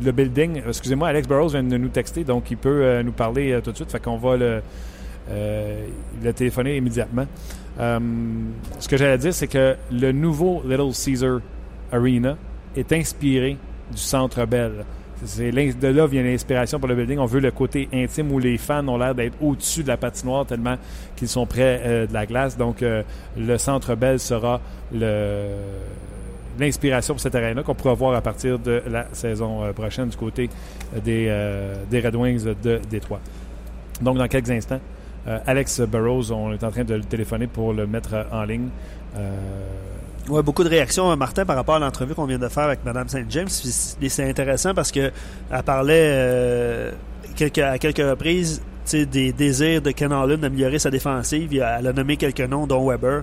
Le 0.02 0.12
building, 0.12 0.62
excusez-moi, 0.66 1.08
Alex 1.08 1.26
Burrows 1.26 1.48
vient 1.48 1.62
de 1.62 1.76
nous 1.76 1.88
texter, 1.88 2.24
donc 2.24 2.50
il 2.50 2.56
peut 2.56 3.02
nous 3.02 3.12
parler 3.12 3.58
tout 3.62 3.72
de 3.72 3.76
suite. 3.76 3.90
Fait 3.90 4.02
qu'on 4.02 4.18
va 4.18 4.36
le. 4.36 4.62
il 5.30 6.26
a 6.28 6.32
téléphoné 6.32 6.76
immédiatement. 6.76 7.26
Euh, 7.78 7.98
ce 8.80 8.88
que 8.88 8.96
j'allais 8.96 9.18
dire, 9.18 9.34
c'est 9.34 9.46
que 9.46 9.76
le 9.92 10.12
nouveau 10.12 10.62
Little 10.66 10.92
Caesar 10.92 11.40
Arena 11.92 12.36
est 12.76 12.92
inspiré 12.92 13.56
du 13.90 13.98
Centre 13.98 14.44
Bell. 14.46 14.84
C'est 15.24 15.50
de 15.50 15.88
là 15.88 16.06
vient 16.06 16.22
l'inspiration 16.22 16.78
pour 16.78 16.88
le 16.88 16.94
building. 16.94 17.18
On 17.18 17.26
veut 17.26 17.40
le 17.40 17.50
côté 17.50 17.88
intime 17.92 18.30
où 18.30 18.38
les 18.38 18.56
fans 18.56 18.86
ont 18.86 18.98
l'air 18.98 19.14
d'être 19.16 19.36
au-dessus 19.42 19.82
de 19.82 19.88
la 19.88 19.96
patinoire 19.96 20.46
tellement 20.46 20.76
qu'ils 21.16 21.28
sont 21.28 21.44
près 21.44 21.80
euh, 21.84 22.06
de 22.06 22.12
la 22.12 22.24
glace. 22.24 22.56
Donc, 22.56 22.82
euh, 22.82 23.02
le 23.36 23.58
Centre 23.58 23.96
Bell 23.96 24.20
sera 24.20 24.60
le, 24.92 25.48
l'inspiration 26.58 27.14
pour 27.14 27.20
cette 27.20 27.32
terrain-là 27.32 27.62
qu'on 27.62 27.74
pourra 27.74 27.94
voir 27.94 28.14
à 28.14 28.20
partir 28.20 28.58
de 28.58 28.82
la 28.88 29.06
saison 29.12 29.72
prochaine 29.72 30.08
du 30.08 30.16
côté 30.16 30.50
des, 31.04 31.32
des 31.90 32.00
Red 32.00 32.14
Wings 32.16 32.44
de 32.62 32.80
Détroit. 32.90 33.20
Donc, 34.00 34.18
dans 34.18 34.28
quelques 34.28 34.50
instants, 34.50 34.80
Alex 35.46 35.80
Burrows, 35.80 36.32
on 36.32 36.52
est 36.52 36.64
en 36.64 36.70
train 36.70 36.84
de 36.84 36.94
le 36.94 37.04
téléphoner 37.04 37.46
pour 37.46 37.72
le 37.72 37.86
mettre 37.86 38.26
en 38.32 38.44
ligne. 38.44 38.68
Oui, 40.28 40.42
beaucoup 40.42 40.62
de 40.64 40.68
réactions, 40.68 41.16
Martin, 41.16 41.44
par 41.46 41.56
rapport 41.56 41.76
à 41.76 41.78
l'entrevue 41.78 42.14
qu'on 42.14 42.26
vient 42.26 42.38
de 42.38 42.48
faire 42.48 42.64
avec 42.64 42.84
Mme 42.84 43.08
St. 43.08 43.24
James. 43.30 43.48
C'est 43.48 44.28
intéressant 44.28 44.74
parce 44.74 44.92
qu'elle 44.92 45.12
parlait 45.64 46.92
à 47.62 47.78
quelques 47.78 47.98
reprises 47.98 48.62
des 48.92 49.32
désirs 49.32 49.82
de 49.82 49.90
Ken 49.90 50.12
Holland 50.12 50.40
d'améliorer 50.40 50.78
sa 50.78 50.90
défensive. 50.90 51.50
Elle 51.52 51.86
a 51.86 51.92
nommé 51.92 52.16
quelques 52.16 52.40
noms, 52.40 52.66
dont 52.66 52.88
Weber. 52.88 53.22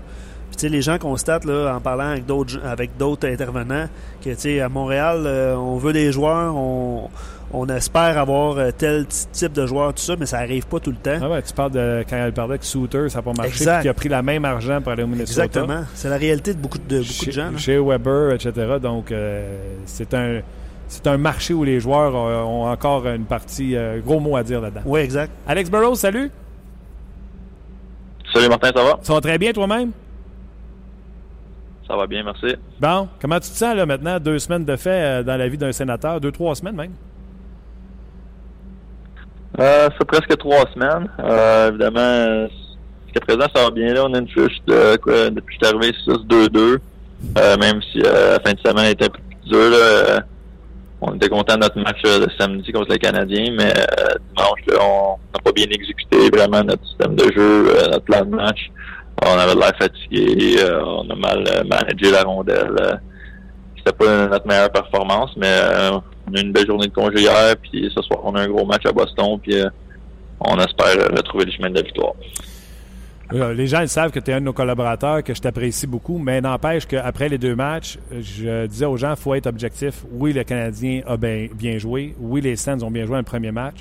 Puis, 0.58 0.70
les 0.70 0.82
gens 0.82 0.97
constatent 0.97 1.45
là, 1.45 1.76
en 1.76 1.82
parlant 1.82 2.10
avec 2.10 2.26
d'autres 2.26 2.60
avec 2.66 2.97
d'autres 2.97 3.28
intervenants 3.28 3.88
que 4.24 4.62
à 4.62 4.70
Montréal, 4.70 5.24
euh, 5.26 5.56
on 5.56 5.78
veut 5.78 5.93
des 5.93 6.12
joueurs, 6.12 6.56
on, 6.56 7.10
on 7.53 7.68
espère 7.68 8.18
avoir 8.18 8.58
euh, 8.58 8.72
tel 8.76 9.06
type 9.08 9.53
de 9.53 9.66
joueur, 9.66 9.93
tout 9.93 10.01
ça, 10.01 10.16
mais 10.20 10.26
ça 10.26 10.39
n'arrive 10.39 10.66
pas 10.68 10.80
tout 10.80 10.91
le 10.91 10.97
temps. 10.97 11.20
Ah 11.22 11.30
ouais, 11.30 11.41
tu 11.41 11.53
parles 11.53 11.72
de 11.72 12.03
quand 12.10 12.18
elle 12.18 12.34
parlait 12.34 12.53
avec 12.53 12.64
Souter, 12.64 13.10
ça 13.10 13.20
n'a 13.20 13.22
pas 13.22 13.34
marché, 13.34 13.66
qui 13.82 13.88
a 13.88 13.93
pris 13.93 14.10
la 14.10 14.22
même 14.22 14.45
argent 14.45 14.82
pour 14.82 14.91
aller 14.91 15.03
au 15.03 15.08
Minnesota. 15.08 15.45
Exactement. 15.45 15.84
C'est 15.93 16.10
la 16.10 16.18
réalité 16.18 16.53
de 16.53 16.60
beaucoup 16.60 16.78
de, 16.78 16.99
beaucoup 16.99 17.26
de 17.26 17.32
gens. 17.32 17.58
Chez 17.58 17.78
Weber, 17.78 18.34
etc. 18.34 18.78
Donc, 18.82 19.12
euh, 19.12 19.58
c'est 19.86 20.14
un 20.14 20.41
c'est 20.88 21.08
un 21.08 21.18
marché 21.18 21.53
où 21.53 21.64
les 21.64 21.80
joueurs 21.80 22.14
ont 22.14 22.70
encore 22.70 23.08
une 23.08 23.26
partie, 23.26 23.76
euh, 23.76 23.99
gros 24.01 24.20
mot 24.20 24.36
à 24.38 24.43
dire 24.43 24.62
là-dedans. 24.62 24.82
Oui, 24.86 24.99
exact. 24.99 25.32
Alex 25.47 25.70
Burrows, 25.70 25.95
salut. 25.95 26.30
Salut 28.32 28.49
Martin, 28.49 28.72
ça 28.76 28.84
va? 28.84 28.99
Ça 29.01 29.14
va 29.14 29.22
très 29.22 29.38
bien 29.38 29.51
toi-même? 29.51 29.91
Ça 31.88 31.95
va 31.95 32.07
bien, 32.07 32.23
merci. 32.23 32.55
Bon, 32.79 33.07
comment 33.21 33.39
tu 33.39 33.49
te 33.49 33.55
sens 33.55 33.75
là 33.75 33.86
maintenant, 33.86 34.19
deux 34.19 34.39
semaines 34.39 34.65
de 34.65 34.75
fait 34.75 34.89
euh, 34.89 35.23
dans 35.23 35.38
la 35.38 35.47
vie 35.47 35.57
d'un 35.57 35.71
sénateur, 35.71 36.19
deux, 36.19 36.31
trois 36.31 36.55
semaines 36.55 36.75
même? 36.75 36.93
Euh, 39.59 39.89
c'est 39.97 40.05
presque 40.05 40.38
trois 40.38 40.65
semaines. 40.73 41.07
Euh, 41.19 41.69
évidemment, 41.69 42.47
jusqu'à 43.05 43.21
présent, 43.21 43.47
ça 43.55 43.63
va 43.63 43.71
bien 43.71 43.93
là. 43.93 44.03
On 44.05 44.13
a 44.13 44.19
une 44.19 44.27
fiche 44.27 44.61
de 44.67 44.97
quoi, 44.97 45.29
depuis 45.29 45.57
que 45.57 45.65
je 45.65 45.67
suis 45.67 45.77
arrivé 45.77 45.95
6-2-2. 46.07 46.79
même 47.59 47.81
si 47.91 47.99
la 47.99 48.39
fin 48.39 48.53
de 48.53 48.59
semaine 48.59 48.91
était 48.91 49.05
un 49.05 49.09
peu 49.09 49.19
plus 49.19 49.49
dure, 49.49 49.69
là, 49.69 50.23
on 51.01 51.13
était 51.15 51.29
content 51.29 51.55
de 51.55 51.59
notre 51.61 51.79
match 51.79 52.01
de 52.01 52.27
samedi 52.38 52.71
contre 52.71 52.91
les 52.91 52.99
Canadiens, 52.99 53.53
mais 53.57 53.73
euh, 53.77 54.15
dimanche, 54.36 54.81
on 54.81 55.17
n'a 55.33 55.39
pas 55.43 55.51
bien 55.51 55.65
exécuté 55.69 56.29
vraiment 56.33 56.63
notre 56.63 56.86
système 56.88 57.15
de 57.15 57.23
jeu, 57.31 57.67
euh, 57.69 57.88
notre 57.91 58.05
plan 58.05 58.25
de 58.25 58.36
match. 58.36 58.71
On 59.24 59.38
avait 59.38 59.55
l'air 59.55 59.72
fatigué, 59.78 60.57
euh, 60.59 60.84
on 60.84 61.09
a 61.09 61.16
mal 61.16 61.66
managé 61.68 62.11
la 62.11 62.24
rondelle. 62.24 62.99
C'était 63.78 63.93
pas 63.93 64.28
notre 64.28 64.47
meilleure 64.47 64.72
performance, 64.72 65.32
mais 65.38 65.53
on 66.28 66.34
a 66.34 66.41
une 66.41 66.51
belle 66.51 66.68
journée 66.68 66.88
de 66.88 66.93
congé 66.93 67.22
hier, 67.22 67.55
puis 67.61 67.91
ce 67.93 68.01
soir, 68.01 68.20
on 68.24 68.36
a 68.36 68.41
un 68.41 68.47
gros 68.47 68.66
match 68.66 68.86
à 68.86 68.91
Boston, 68.91 69.39
puis 69.41 69.55
on 70.39 70.57
espère 70.57 70.95
retrouver 71.16 71.45
le 71.45 71.51
chemin 71.51 71.70
de 71.70 71.76
la 71.76 71.82
victoire. 71.82 72.13
Euh, 73.34 73.53
les 73.53 73.66
gens 73.66 73.86
savent 73.88 74.11
que 74.11 74.20
tu 74.20 74.30
es 74.30 74.34
un 74.36 74.39
de 74.39 74.45
nos 74.45 74.53
collaborateurs, 74.53 75.24
que 75.24 75.34
je 75.34 75.41
t'apprécie 75.41 75.88
beaucoup, 75.88 76.20
mais 76.20 76.41
n'empêche 76.41 76.86
qu'après 76.86 77.28
les 77.28 77.38
deux 77.38 77.55
matchs, 77.55 77.97
je 78.11 78.68
disais 78.68 78.86
aux 78.86 78.97
gens 78.97 79.11
il 79.11 79.16
faut 79.16 79.34
être 79.34 79.47
objectif. 79.47 80.03
Oui, 80.11 80.32
le 80.32 80.43
Canadien 80.43 81.01
a 81.07 81.18
bien, 81.18 81.47
bien 81.53 81.78
joué. 81.80 82.16
Oui, 82.20 82.41
les 82.41 82.55
Sens 82.55 82.84
ont 82.84 82.91
bien 82.91 83.05
joué 83.05 83.18
le 83.18 83.24
premier 83.24 83.51
match. 83.51 83.78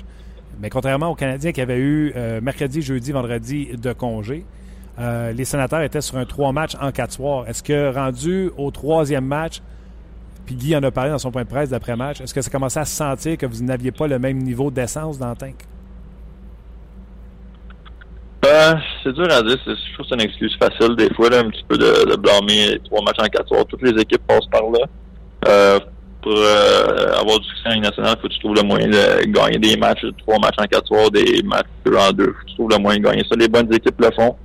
Mais 0.59 0.69
contrairement 0.69 1.09
aux 1.09 1.15
Canadiens 1.15 1.51
qui 1.51 1.61
avaient 1.61 1.77
eu 1.77 2.13
euh, 2.15 2.41
mercredi, 2.41 2.81
jeudi, 2.81 3.11
vendredi 3.11 3.69
de 3.77 3.93
congé, 3.93 4.45
euh, 4.99 5.33
les 5.33 5.45
sénateurs 5.45 5.81
étaient 5.81 6.01
sur 6.01 6.17
un 6.17 6.25
trois 6.25 6.51
matchs 6.51 6.75
en 6.81 6.91
quatre 6.91 7.13
soirs. 7.13 7.47
Est-ce 7.47 7.61
que 7.61 7.93
rendu 7.93 8.51
au 8.57 8.71
troisième 8.71 9.25
match, 9.25 9.61
puis 10.45 10.55
Guy 10.55 10.75
en 10.75 10.83
a 10.83 10.91
parlé 10.91 11.11
dans 11.11 11.17
son 11.17 11.31
point 11.31 11.43
de 11.43 11.49
presse 11.49 11.69
d'après-match, 11.69 12.21
est-ce 12.21 12.33
que 12.33 12.41
ça 12.41 12.49
commençait 12.49 12.79
à 12.79 12.85
se 12.85 12.95
sentir 12.95 13.37
que 13.37 13.45
vous 13.45 13.63
n'aviez 13.63 13.91
pas 13.91 14.07
le 14.07 14.19
même 14.19 14.37
niveau 14.37 14.71
d'essence 14.71 15.17
dans 15.17 15.29
le 15.29 15.35
tank? 15.35 15.55
Ben, 18.41 18.79
c'est 19.03 19.11
dur 19.13 19.27
à 19.31 19.41
dire. 19.41 19.57
Je 19.65 19.93
trouve 19.93 20.05
que 20.05 20.09
c'est 20.09 20.15
une 20.15 20.21
excuse 20.21 20.55
facile 20.59 20.95
des 20.95 21.11
fois, 21.15 21.27
un 21.33 21.49
petit 21.49 21.65
peu 21.67 21.77
de, 21.77 22.15
blâmer 22.15 22.79
trois 22.85 23.01
matchs 23.01 23.19
en 23.19 23.25
quatre 23.25 23.47
soirs. 23.47 23.65
Toutes 23.65 23.81
les 23.81 23.99
équipes 23.99 24.21
passent 24.27 24.47
par 24.51 24.61
là. 24.61 24.85
Euh, 25.47 25.79
pour 26.21 26.33
euh, 26.35 27.19
avoir 27.19 27.39
du 27.39 27.47
succès 27.47 27.69
en 27.75 27.79
national, 27.79 28.15
il 28.17 28.21
faut 28.21 28.27
que 28.27 28.33
tu 28.33 28.39
trouves 28.39 28.55
le 28.55 28.63
moyen 28.63 28.87
de 28.87 29.25
gagner 29.31 29.57
des 29.57 29.77
matchs, 29.77 30.05
trois 30.19 30.37
matchs 30.39 30.55
en 30.59 30.65
quatre 30.65 30.87
soirs, 30.87 31.09
des 31.09 31.41
matchs 31.43 31.65
en 31.87 32.11
deux. 32.11 32.25
Faut 32.25 32.33
que 32.33 32.49
tu 32.49 32.55
trouves 32.55 32.71
le 32.71 32.77
moyen 32.77 32.99
de 32.99 33.05
gagner 33.05 33.23
ça. 33.27 33.35
Les 33.35 33.47
bonnes 33.47 33.71
équipes 33.73 33.99
le 33.99 34.11
font. 34.11 34.35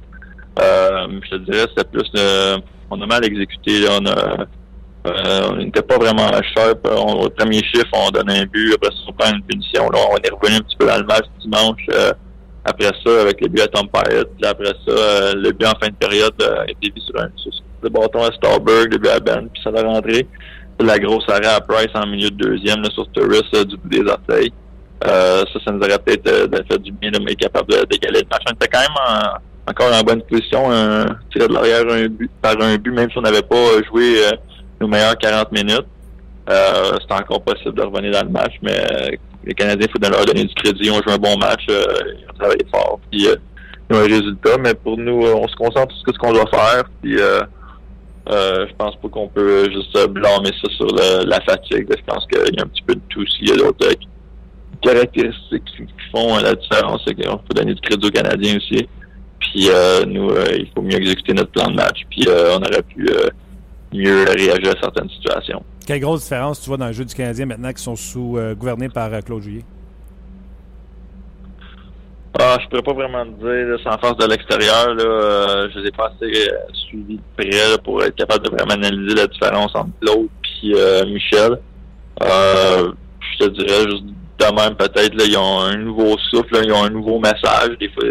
Euh, 0.61 1.21
je 1.25 1.31
te 1.31 1.37
dirais, 1.37 1.67
c'était 1.69 1.89
plus 1.91 2.63
on 2.91 3.01
a 3.01 3.07
mal 3.07 3.25
exécuté. 3.25 3.87
on 3.91 4.05
on 5.03 5.57
n'était 5.57 5.83
pas 5.83 5.97
vraiment 5.97 6.29
sharp. 6.55 6.87
On, 6.87 7.23
au 7.23 7.31
premier 7.31 7.63
chiffre, 7.63 7.89
on 7.95 8.11
donne 8.11 8.31
un 8.31 8.45
but, 8.45 8.75
après 8.75 8.91
ça, 8.91 9.03
on 9.09 9.13
prend 9.13 9.33
une 9.33 9.43
punition. 9.43 9.89
Là, 9.89 9.99
on 10.11 10.17
est 10.17 10.31
revenu 10.31 10.57
un 10.57 10.61
petit 10.61 10.77
peu 10.77 10.87
dans 10.87 10.99
le 10.99 11.05
match 11.05 11.25
dimanche. 11.41 11.87
Après 12.65 12.91
ça, 13.05 13.21
avec 13.23 13.41
le 13.41 13.49
but 13.49 13.63
à 13.63 13.69
Tom 13.69 13.89
Pyatt, 13.89 14.29
après 14.45 14.75
ça, 14.87 14.91
euh, 14.91 15.33
le 15.35 15.53
but 15.53 15.67
en 15.67 15.79
fin 15.81 15.89
de 15.89 15.95
période 15.95 16.35
euh, 16.43 16.65
été 16.69 16.93
vu 16.95 17.01
sur, 17.01 17.19
un, 17.19 17.31
le 17.83 17.89
bâton 17.89 18.23
à 18.23 18.33
Starberg, 18.33 18.93
le 18.93 18.99
but 18.99 19.09
à 19.09 19.19
Ben, 19.19 19.49
puis 19.49 19.63
ça 19.63 19.71
l'a 19.71 19.83
rentré. 19.83 20.27
La 20.79 20.99
grosse 20.99 21.25
arrêt 21.29 21.47
à 21.47 21.61
Price 21.61 21.89
en 21.95 22.07
milieu 22.07 22.31
de 22.31 22.37
deuxième 22.37 22.83
là, 22.83 22.91
sur 22.91 23.11
Turris 23.13 23.49
euh, 23.55 23.65
du 23.65 23.77
bout 23.79 23.89
des 23.89 24.11
orteils. 24.11 24.53
Euh, 25.07 25.45
ça, 25.53 25.61
ça 25.65 25.73
nous 25.73 25.81
aurait 25.81 25.99
peut-être 25.99 26.31
fait 26.71 26.79
du 26.79 26.93
bien 26.93 27.11
de 27.11 27.17
être 27.31 27.39
capable 27.39 27.69
d'égaler 27.89 28.21
le 28.21 28.27
match. 28.31 28.43
On 28.49 28.53
était 28.53 28.69
quand 28.69 28.81
même 28.81 29.41
encore 29.67 29.93
en 29.95 30.03
bonne 30.03 30.23
position, 30.23 30.71
un 30.71 31.07
tiré 31.33 31.49
de 31.49 31.55
l'arrière 31.55 31.83
un 31.91 32.07
par 32.43 32.61
un 32.61 32.77
but, 32.77 32.93
même 32.93 33.11
si 33.11 33.19
on 33.19 33.23
n'avait 33.23 33.43
pas 33.43 33.83
joué 33.89 34.17
nos 34.81 34.89
meilleures 34.89 35.17
40 35.17 35.53
minutes. 35.53 35.87
Euh, 36.51 36.97
C'était 37.01 37.15
encore 37.15 37.43
possible 37.43 37.75
de 37.75 37.83
revenir 37.83 38.13
dans 38.13 38.25
le 38.25 38.31
match, 38.31 38.55
mais 38.63 38.77
les 39.45 39.55
Canadiens, 39.55 39.87
il 39.89 39.93
faut 39.93 40.11
leur 40.11 40.25
donner 40.25 40.45
du 40.45 40.55
crédit. 40.55 40.81
Ils 40.85 40.91
ont 40.91 41.03
joué 41.03 41.13
un 41.13 41.19
bon 41.19 41.37
match, 41.39 41.63
euh, 41.71 41.85
ils 42.19 42.25
ont 42.31 42.39
travaillé 42.39 42.67
fort, 42.71 43.01
puis 43.11 43.27
euh, 43.27 43.37
ils 43.89 43.97
ont 43.97 44.01
un 44.01 44.05
résultat. 44.05 44.59
Mais 44.59 44.75
pour 44.75 44.97
nous, 44.99 45.25
euh, 45.25 45.35
on 45.35 45.49
se 45.49 45.57
concentre 45.57 45.95
sur 45.95 46.13
ce 46.13 46.19
qu'on 46.19 46.33
doit 46.33 46.47
faire. 46.51 46.85
Puis 47.03 47.21
euh, 47.21 47.41
euh, 48.31 48.67
je 48.69 48.75
pense 48.77 48.97
pas 48.97 49.09
qu'on 49.09 49.29
peut 49.29 49.71
juste 49.71 50.07
blâmer 50.09 50.51
ça 50.63 50.71
sur 50.77 50.87
la 51.27 51.41
fatigue. 51.43 51.87
Je 51.91 52.05
pense 52.07 52.27
qu'il 52.27 52.55
y 52.55 52.61
a 52.61 52.65
un 52.65 52.69
petit 52.69 52.83
peu 52.83 52.95
de 52.95 53.01
tout. 53.09 53.27
S'il 53.27 53.49
y 53.49 53.53
a 53.53 53.57
d'autres 53.57 53.87
caractéristiques 54.81 55.65
qui 55.65 55.87
font 56.13 56.37
la 56.39 56.55
différence, 56.55 57.03
c'est 57.07 57.15
qu'il 57.15 57.29
faut 57.29 57.55
donner 57.55 57.75
du 57.75 57.81
crédit 57.81 58.07
aux 58.07 58.11
Canadiens 58.11 58.57
aussi. 58.57 58.89
Puis 59.39 59.69
nous, 60.07 60.31
il 60.57 60.69
faut 60.75 60.83
mieux 60.83 60.97
exécuter 60.97 61.33
notre 61.33 61.51
plan 61.51 61.71
de 61.71 61.77
match. 61.77 62.03
Puis 62.11 62.27
on 62.29 62.59
aurait 62.59 62.83
pu 62.83 63.09
mieux 63.93 64.25
réagir 64.25 64.75
à 64.77 64.81
certaines 64.81 65.11
situations. 65.11 65.63
Quelle 65.87 66.01
grosse 66.01 66.23
différence 66.23 66.61
tu 66.61 66.69
vois 66.69 66.77
dans 66.77 66.87
le 66.87 66.93
jeu 66.93 67.05
du 67.05 67.15
Canadien 67.15 67.47
maintenant 67.47 67.73
qui 67.73 67.83
sont 67.83 67.97
sous 67.97 68.39
euh, 68.39 68.55
gouvernés 68.55 68.89
par 68.89 69.13
euh, 69.13 69.21
Claude 69.21 69.43
Juillet? 69.43 69.65
Ah, 72.39 72.59
je 72.63 72.69
pourrais 72.69 72.83
pas 72.83 72.93
vraiment 72.93 73.25
te 73.25 73.41
dire, 73.41 73.77
sans 73.83 73.99
force 73.99 74.17
de 74.19 74.27
l'extérieur, 74.27 74.95
là, 74.95 75.05
euh, 75.05 75.69
je 75.75 75.81
les 75.81 75.89
ai 75.89 75.91
pas 75.91 76.13
assez 76.15 76.49
suivis 76.73 77.17
de 77.17 77.23
près 77.37 77.79
pour 77.83 78.03
être 78.05 78.15
capable 78.15 78.45
de 78.45 78.51
vraiment 78.51 78.75
analyser 78.75 79.17
la 79.17 79.27
différence 79.27 79.75
entre 79.75 79.91
Claude 80.01 80.29
et 80.63 81.07
Michel. 81.07 81.59
je 82.21 83.39
te 83.39 83.49
dirais 83.49 83.91
juste 83.91 84.05
de 84.41 84.55
même 84.55 84.75
peut-être, 84.75 85.15
là, 85.15 85.25
ils 85.27 85.37
ont 85.37 85.61
un 85.61 85.77
nouveau 85.77 86.17
souffle, 86.31 86.61
ils 86.65 86.73
ont 86.73 86.85
un 86.85 86.91
nouveau 86.91 87.19
message. 87.19 87.77
Des 87.79 87.89
fois, 87.91 88.05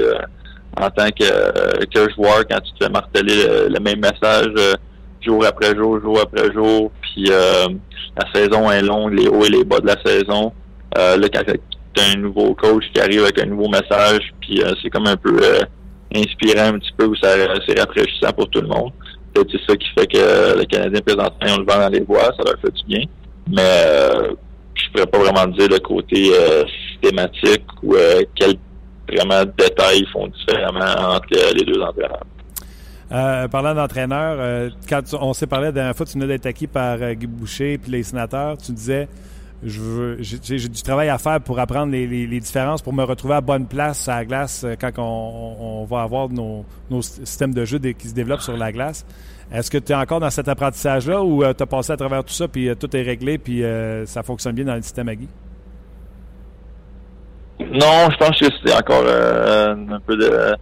en 0.80 0.90
tant 0.90 1.10
que, 1.10 1.86
que 1.86 2.14
joueur, 2.14 2.44
quand 2.50 2.60
tu 2.62 2.72
te 2.74 2.86
fais 2.86 2.90
marteler 2.90 3.68
le 3.70 3.80
même 3.80 4.00
message 4.00 4.54
jour 5.22 5.46
après 5.46 5.76
jour, 5.76 6.00
jour 6.02 6.20
après 6.22 6.52
jour. 6.54 6.92
Puis 7.02 7.26
euh, 7.30 7.68
la 8.18 8.34
saison 8.34 8.70
est 8.72 8.82
longue, 8.82 9.14
les 9.14 9.28
hauts 9.28 9.46
et 9.46 9.50
les 9.50 9.64
bas 9.64 9.80
de 9.80 9.88
la 9.88 10.02
saison. 10.04 10.52
Euh, 10.98 11.18
là, 11.18 11.28
quand 11.32 11.44
t'as 11.94 12.12
un 12.14 12.20
nouveau 12.20 12.54
coach 12.56 12.86
qui 12.94 13.02
arrive 13.02 13.24
avec 13.24 13.40
un 13.42 13.46
nouveau 13.46 13.68
message, 13.68 14.34
puis 14.42 14.62
euh, 14.62 14.74
c'est 14.82 14.90
comme 14.90 15.08
un 15.08 15.18
peu 15.18 15.38
euh, 15.42 15.60
inspirant 16.16 16.74
un 16.74 16.80
petit 16.80 16.92
peu, 16.98 17.06
où 17.06 17.16
ça 17.16 17.30
c'est 17.68 17.80
rafraîchissant 17.80 18.32
pour 18.34 18.50
tout 18.50 18.62
le 18.62 18.68
monde. 18.68 18.92
C'est 19.36 19.62
ça 19.70 19.76
qui 19.78 19.88
fait 19.98 20.08
que 20.08 20.60
les 20.60 20.66
Canadiens 20.66 21.00
présentement 21.02 21.54
ont 21.54 21.60
le 21.60 21.66
vent 21.66 21.80
dans 21.80 21.90
les 21.90 22.02
voies, 22.02 22.34
ça 22.36 22.44
leur 22.46 22.60
fait 22.62 22.72
du 22.72 22.84
bien. 22.88 23.06
Mais 23.48 23.62
euh, 23.62 24.34
je 24.80 24.92
pourrais 24.92 25.08
pas 25.08 25.20
vraiment 25.20 25.48
dire 25.48 25.68
le 25.70 25.80
côté 25.80 26.32
systématique 26.92 27.66
ou 27.84 27.96
quel 28.36 28.56
vraiment 29.08 29.44
détails 29.58 30.06
font 30.12 30.28
différemment 30.28 31.16
entre 31.16 31.54
les 31.56 31.66
deux 31.66 31.82
entraîneurs. 31.82 32.26
Euh, 33.12 33.48
parlant 33.48 33.74
d'entraîneur, 33.74 34.38
euh, 34.40 34.70
quand 34.88 35.02
on 35.20 35.34
s'est 35.34 35.48
parlé 35.48 35.68
la 35.68 35.72
dernière 35.72 35.96
fois, 35.96 36.06
tu 36.06 36.14
venais 36.14 36.28
d'être 36.28 36.46
acquis 36.46 36.68
par 36.68 37.02
euh, 37.02 37.14
Guy 37.14 37.26
Boucher 37.26 37.80
puis 37.80 37.92
les 37.92 38.04
sénateurs, 38.04 38.58
tu 38.58 38.72
disais 38.72 39.08
je 39.64 40.16
j'ai, 40.20 40.70
du 40.70 40.82
travail 40.84 41.10
à 41.10 41.18
faire 41.18 41.42
pour 41.42 41.60
apprendre 41.60 41.92
les, 41.92 42.40
différences, 42.40 42.82
pour 42.82 42.94
me 42.94 43.04
retrouver 43.04 43.34
à 43.34 43.42
bonne 43.42 43.66
place 43.66 44.08
à 44.08 44.18
la 44.18 44.26
glace 44.26 44.66
quand 44.80 44.92
on, 45.00 45.84
va 45.84 46.04
avoir 46.04 46.30
nos, 46.30 46.64
systèmes 47.02 47.54
de 47.54 47.66
jeu 47.66 47.78
qui 47.80 48.08
se 48.08 48.14
développent 48.14 48.42
sur 48.42 48.56
la 48.56 48.72
glace. 48.72 49.06
Est-ce 49.52 49.72
que 49.72 49.78
tu 49.78 49.92
es 49.92 49.96
encore 49.96 50.20
dans 50.20 50.30
cet 50.30 50.48
apprentissage-là 50.48 51.24
ou 51.24 51.44
tu 51.54 51.64
as 51.64 51.66
passé 51.66 51.92
à 51.92 51.98
travers 51.98 52.24
tout 52.24 52.34
ça 52.34 52.48
puis 52.48 52.70
tout 52.80 52.96
est 52.96 53.02
réglé 53.02 53.38
puis 53.38 53.64
ça 54.06 54.24
fonctionne 54.24 54.54
bien 54.54 54.66
dans 54.66 54.76
le 54.76 54.82
système 54.82 55.10
à 55.10 55.16
Guy? 55.16 55.28
Non, 57.60 58.10
je 58.12 58.18
pense 58.18 58.40
que 58.40 58.46
c'était 58.46 58.74
encore 58.74 59.06
un 59.08 60.00
peu 60.06 60.16
de 60.16 60.56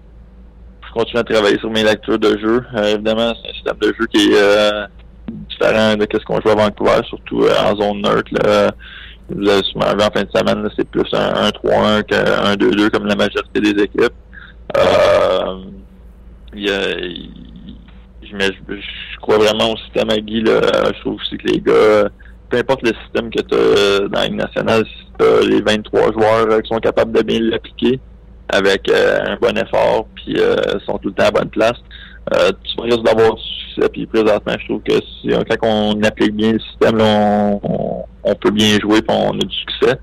continuer 0.97 1.19
à 1.19 1.23
travailler 1.23 1.59
sur 1.59 1.69
mes 1.69 1.83
lectures 1.83 2.19
de 2.19 2.38
jeu. 2.39 2.63
Euh, 2.75 2.95
évidemment, 2.95 3.33
c'est 3.35 3.49
un 3.49 3.53
système 3.53 3.77
de 3.81 3.88
jeu 3.88 4.05
qui 4.07 4.31
est, 4.31 4.35
euh, 4.35 4.88
différent 5.27 5.95
de 5.95 6.07
ce 6.11 6.25
qu'on 6.25 6.41
joue 6.41 6.49
à 6.49 6.55
Vancouver, 6.55 7.01
surtout 7.07 7.43
en 7.43 7.75
zone 7.75 8.01
neutre. 8.01 8.73
Vous 9.29 9.49
avez 9.49 9.63
souvent 9.63 9.93
vu 9.93 10.03
en 10.03 10.11
fin 10.11 10.23
de 10.23 10.29
semaine, 10.33 10.69
c'est 10.75 10.89
plus 10.89 11.13
un 11.13 11.49
1-3-1 11.49 12.03
qu'un 12.03 12.55
2-2 12.55 12.89
comme 12.89 13.05
la 13.05 13.15
majorité 13.15 13.59
des 13.59 13.83
équipes. 13.83 14.13
Euh, 14.77 15.63
il 16.53 16.65
y 16.65 16.71
a, 16.71 16.95
je, 18.32 19.17
crois 19.21 19.38
vraiment 19.38 19.73
au 19.73 19.78
système 19.78 20.09
à 20.09 20.17
Guy. 20.17 20.41
Là. 20.41 20.61
Je 20.95 20.99
trouve 21.01 21.15
aussi 21.15 21.38
que 21.38 21.47
les 21.47 21.59
gars, 21.59 22.09
peu 22.49 22.57
importe 22.57 22.84
le 22.84 22.93
système 23.03 23.30
que 23.30 23.41
tu 23.41 23.55
as 23.55 24.07
dans 24.07 24.19
la 24.19 24.30
nationale, 24.30 24.86
si 24.86 25.05
tu 25.19 25.49
les 25.49 25.61
23 25.61 26.11
joueurs 26.13 26.61
qui 26.61 26.69
sont 26.69 26.80
capables 26.80 27.11
de 27.11 27.21
bien 27.21 27.39
l'appliquer 27.39 27.99
avec 28.49 28.89
un 28.89 29.38
bon 29.41 29.57
effort, 29.57 30.07
puis 30.15 30.38
sont 30.86 30.97
tout 30.99 31.09
le 31.09 31.13
temps 31.13 31.25
à 31.25 31.32
bonne 31.32 31.49
place, 31.49 31.78
euh, 32.34 32.51
tu 32.63 32.82
risques 32.82 33.03
d'avoir 33.03 33.36
du 33.36 33.41
succès. 33.41 33.89
Puis 33.89 34.05
présentement, 34.05 34.55
je 34.59 34.65
trouve 34.65 34.82
que 34.84 34.93
si, 34.93 35.30
quand 35.59 35.67
on 35.67 36.03
applique 36.03 36.36
bien 36.36 36.53
le 36.53 36.59
système, 36.59 36.99
on, 37.01 38.36
peut 38.41 38.51
bien 38.51 38.78
jouer 38.80 38.99
et 38.99 39.03
on 39.07 39.32
a 39.32 39.38
du 39.38 39.55
succès. 39.55 39.97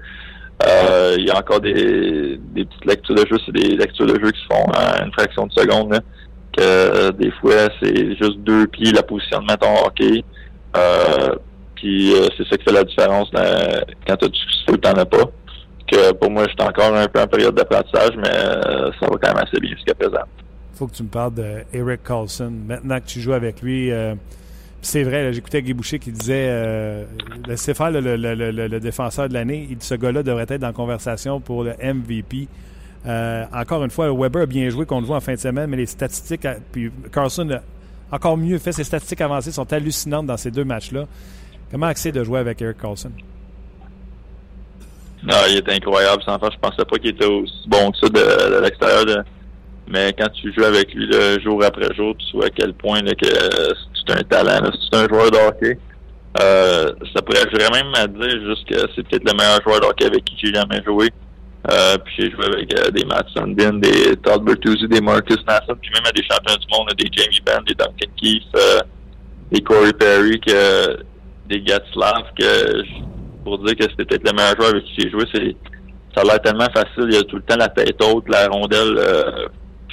Euh, 0.66 1.16
il 1.18 1.26
y 1.26 1.30
a 1.30 1.38
encore 1.38 1.60
des, 1.60 2.40
petites 2.54 2.84
lectures 2.86 3.14
de 3.14 3.26
jeu, 3.26 3.36
c'est 3.44 3.52
des 3.52 3.76
lectures 3.76 4.06
de 4.06 4.18
jeu 4.18 4.30
qui 4.30 4.40
se 4.40 4.46
font 4.46 4.64
à 4.72 5.04
une 5.04 5.12
fraction 5.12 5.46
de 5.46 5.52
seconde. 5.52 6.00
Que 6.56 7.10
des 7.12 7.30
fois, 7.32 7.68
c'est 7.82 8.16
juste 8.16 8.38
deux 8.38 8.66
pieds 8.66 8.92
la 8.92 9.02
position 9.02 9.40
de 9.40 9.46
mettre 9.46 9.66
en 9.66 9.86
hockey. 9.86 10.24
Euh, 10.76 11.34
puis 11.76 12.12
c'est 12.36 12.46
ça 12.48 12.56
qui 12.56 12.64
fait 12.64 12.72
la 12.72 12.84
différence 12.84 13.28
quand 13.32 14.16
tu 14.16 14.24
as 14.24 14.28
du 14.28 14.38
succès 14.38 14.72
ou 14.72 14.76
t'en 14.76 14.92
as 14.92 15.04
pas. 15.04 15.24
Que 15.86 16.12
pour 16.12 16.30
moi, 16.30 16.44
je 16.44 16.50
suis 16.50 16.68
encore 16.68 16.94
un 16.94 17.06
peu 17.06 17.20
en 17.20 17.26
période 17.26 17.54
d'apprentissage, 17.54 18.16
mais 18.16 18.32
ça 18.32 19.06
va 19.06 19.16
quand 19.20 19.34
même 19.34 19.44
assez 19.44 19.60
bien 19.60 19.70
jusqu'à 19.74 19.94
présent 19.94 20.24
faut 20.74 20.86
que 20.86 20.94
tu 20.94 21.02
me 21.02 21.08
parles 21.08 21.34
d'Eric 21.34 22.02
Carlson. 22.02 22.52
Maintenant 22.66 23.00
que 23.00 23.06
tu 23.06 23.20
joues 23.20 23.32
avec 23.32 23.62
lui, 23.62 23.90
euh, 23.90 24.14
c'est 24.82 25.02
vrai, 25.02 25.32
j'écoutais 25.32 25.62
Guy 25.62 25.72
Boucher 25.72 25.98
qui 25.98 26.12
disait 26.12 26.48
euh, 26.48 27.04
laissez 27.46 27.74
faire 27.74 27.90
le, 27.90 28.78
défenseur 28.80 29.28
de 29.28 29.34
l'année. 29.34 29.76
Ce 29.80 29.94
gars-là 29.94 30.22
devrait 30.22 30.46
être 30.48 30.60
dans 30.60 30.72
conversation 30.72 31.40
pour 31.40 31.64
le 31.64 31.72
MVP. 31.82 32.48
Euh, 33.06 33.44
encore 33.52 33.84
une 33.84 33.90
fois, 33.90 34.12
Weber 34.12 34.42
a 34.42 34.46
bien 34.46 34.68
joué 34.70 34.86
contre 34.86 35.06
vous 35.06 35.14
en 35.14 35.20
fin 35.20 35.34
de 35.34 35.38
semaine, 35.38 35.68
mais 35.68 35.76
les 35.76 35.86
statistiques, 35.86 36.46
puis 36.72 36.90
Carlson 37.12 37.48
a 37.50 38.14
encore 38.14 38.36
mieux 38.36 38.58
fait. 38.58 38.72
Ses 38.72 38.84
statistiques 38.84 39.20
avancées 39.20 39.52
sont 39.52 39.70
hallucinantes 39.72 40.26
dans 40.26 40.36
ces 40.36 40.50
deux 40.50 40.64
matchs-là. 40.64 41.04
Comment 41.70 41.86
accès 41.86 42.12
de 42.12 42.22
jouer 42.24 42.38
avec 42.38 42.62
Eric 42.62 42.78
Carlson? 42.78 43.10
Non, 45.22 45.36
il 45.48 45.56
est 45.56 45.68
incroyable. 45.68 46.22
Sans 46.22 46.38
faire, 46.38 46.50
je 46.52 46.58
pensais 46.58 46.84
pas 46.84 46.98
qu'il 46.98 47.10
était 47.10 47.26
aussi 47.26 47.68
bon 47.68 47.90
que 47.90 47.98
ça 47.98 48.08
de, 48.08 48.60
l'extérieur 48.60 49.24
mais 49.86 50.14
quand 50.18 50.28
tu 50.30 50.50
joues 50.54 50.64
avec 50.64 50.94
lui 50.94 51.10
jour 51.42 51.62
après 51.62 51.94
jour, 51.94 52.14
tu 52.16 52.36
vois 52.36 52.46
à 52.46 52.50
quel 52.50 52.72
point 52.72 53.02
que 53.02 53.26
c'est 53.26 54.18
un 54.18 54.22
talent, 54.22 54.70
c'est 54.72 54.96
un 54.96 55.06
joueur 55.06 55.30
de 55.30 55.36
hockey. 55.36 55.78
Euh, 56.40 56.92
ça 57.14 57.22
pourrait 57.22 57.44
vraiment 57.52 57.92
même 57.92 57.94
à 57.94 58.06
dire 58.06 58.40
juste 58.48 58.66
que 58.66 58.78
c'est 58.94 59.06
peut-être 59.06 59.30
le 59.30 59.36
meilleur 59.36 59.62
joueur 59.62 59.80
de 59.80 59.86
hockey 59.86 60.06
avec 60.06 60.24
qui 60.24 60.36
j'ai 60.42 60.54
jamais 60.54 60.82
joué. 60.84 61.10
Euh, 61.70 61.96
puis 62.04 62.14
j'ai 62.18 62.30
joué 62.30 62.44
avec 62.44 62.78
euh, 62.78 62.90
des 62.90 63.04
Matt 63.04 63.26
Sundin, 63.34 63.78
des 63.78 64.16
Todd 64.16 64.44
Bertuzzi, 64.44 64.86
des 64.86 65.00
Marcus 65.00 65.38
Nassau, 65.46 65.74
puis 65.80 65.90
même 65.94 66.04
à 66.06 66.12
des 66.12 66.22
champions 66.22 66.56
du 66.56 66.66
monde, 66.70 66.90
des 66.98 67.08
Jamie 67.10 67.40
Benn, 67.44 67.64
des 67.66 67.74
Duncan 67.74 68.12
Keith, 68.20 68.42
euh, 68.56 68.80
des 69.50 69.62
Corey 69.62 69.94
Perry, 69.94 70.38
que, 70.40 70.98
des 71.48 71.62
Gatslav, 71.62 72.24
que 72.38 72.82
pour 73.44 73.58
dire 73.60 73.76
que 73.76 73.84
c'était 73.84 74.04
peut-être 74.04 74.30
le 74.30 74.36
meilleur 74.36 74.56
joueur 74.56 74.70
avec 74.70 74.84
qui 74.84 74.94
j'ai 74.98 75.10
joué, 75.10 75.24
c'est 75.32 75.56
ça 76.14 76.20
a 76.20 76.24
l'air 76.24 76.42
tellement 76.42 76.68
facile. 76.72 77.08
Il 77.10 77.16
a 77.16 77.22
tout 77.22 77.36
le 77.36 77.42
temps 77.42 77.56
la 77.56 77.68
tête 77.68 77.96
haute, 78.02 78.28
la 78.28 78.46
rondelle 78.46 78.98
euh, 78.98 79.46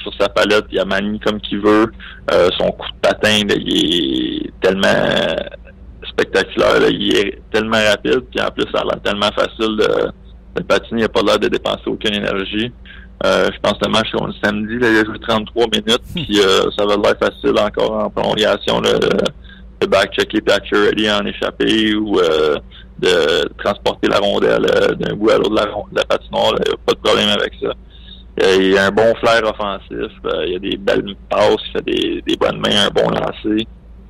sur 0.04 0.14
sa 0.20 0.30
palette, 0.30 0.66
il 0.72 0.80
a 0.80 0.86
manie 0.86 1.20
comme 1.20 1.40
qu'il 1.42 1.60
veut. 1.60 1.92
Euh, 2.32 2.50
son 2.60 2.72
coup 2.72 2.88
de 2.88 3.08
patin, 3.08 3.44
il 3.48 4.46
est 4.46 4.52
tellement 4.62 5.36
spectaculaire, 6.10 6.90
il 6.90 7.16
est 7.16 7.42
tellement 7.52 7.82
rapide, 7.90 8.22
puis 8.30 8.42
en 8.42 8.52
plus, 8.52 8.66
ça 8.74 8.82
a 8.82 8.84
l'air 8.84 9.02
tellement 9.04 9.32
facile 9.32 9.78
de, 9.78 10.12
de 10.56 10.64
patiner, 10.64 11.02
il 11.02 11.04
n'a 11.04 11.10
pas 11.10 11.22
l'air 11.22 11.40
de 11.40 11.48
dépenser 11.48 11.88
aucune 11.88 12.14
énergie. 12.14 12.72
Euh, 13.26 13.50
je 13.54 13.60
pense 13.60 13.74
que 13.74 13.86
le 13.86 13.92
match 13.92 14.08
le 14.14 14.34
samedi, 14.44 14.80
là, 14.80 14.90
il 14.90 14.98
a 14.98 15.06
joué 15.06 15.20
33 15.20 15.66
minutes, 15.68 16.02
puis 16.14 16.40
euh, 16.40 16.70
ça 16.78 16.86
va 16.86 16.96
l'air 16.96 17.16
facile 17.20 17.58
encore 17.60 18.06
en 18.06 18.10
prolongation 18.10 18.82
là, 18.82 18.94
de 18.98 19.88
back-checker 19.88 20.42
Patcher 20.42 20.78
ready 20.78 21.10
en 21.10 21.26
échappé 21.26 21.96
ou 21.96 22.20
de 23.00 23.48
transporter 23.58 24.08
la 24.08 24.18
rondelle 24.18 24.66
d'un 25.00 25.16
bout 25.16 25.30
à 25.32 25.38
l'autre 25.38 25.52
de 25.52 25.56
la, 25.56 25.66
de 25.66 25.96
la 25.96 26.06
patinoire. 26.06 26.54
Il 26.66 26.70
n'y 26.70 26.74
a 26.74 26.78
pas 26.86 26.94
de 26.94 27.00
problème 27.00 27.30
avec 27.30 27.54
ça. 27.62 27.74
Euh, 28.44 28.58
il 28.60 28.78
a 28.78 28.86
un 28.86 28.92
bon 28.92 29.14
flair 29.16 29.44
offensif. 29.44 30.12
Euh, 30.26 30.46
il 30.48 30.56
a 30.56 30.60
des 30.60 30.78
belles 30.78 31.16
passes, 31.30 31.58
il 31.68 31.72
fait 31.74 31.86
des, 31.86 32.22
des 32.26 32.38
bonnes 32.38 32.60
mains, 32.60 32.88
un 32.88 32.90
bon 32.90 33.10
lancer. 33.10 33.68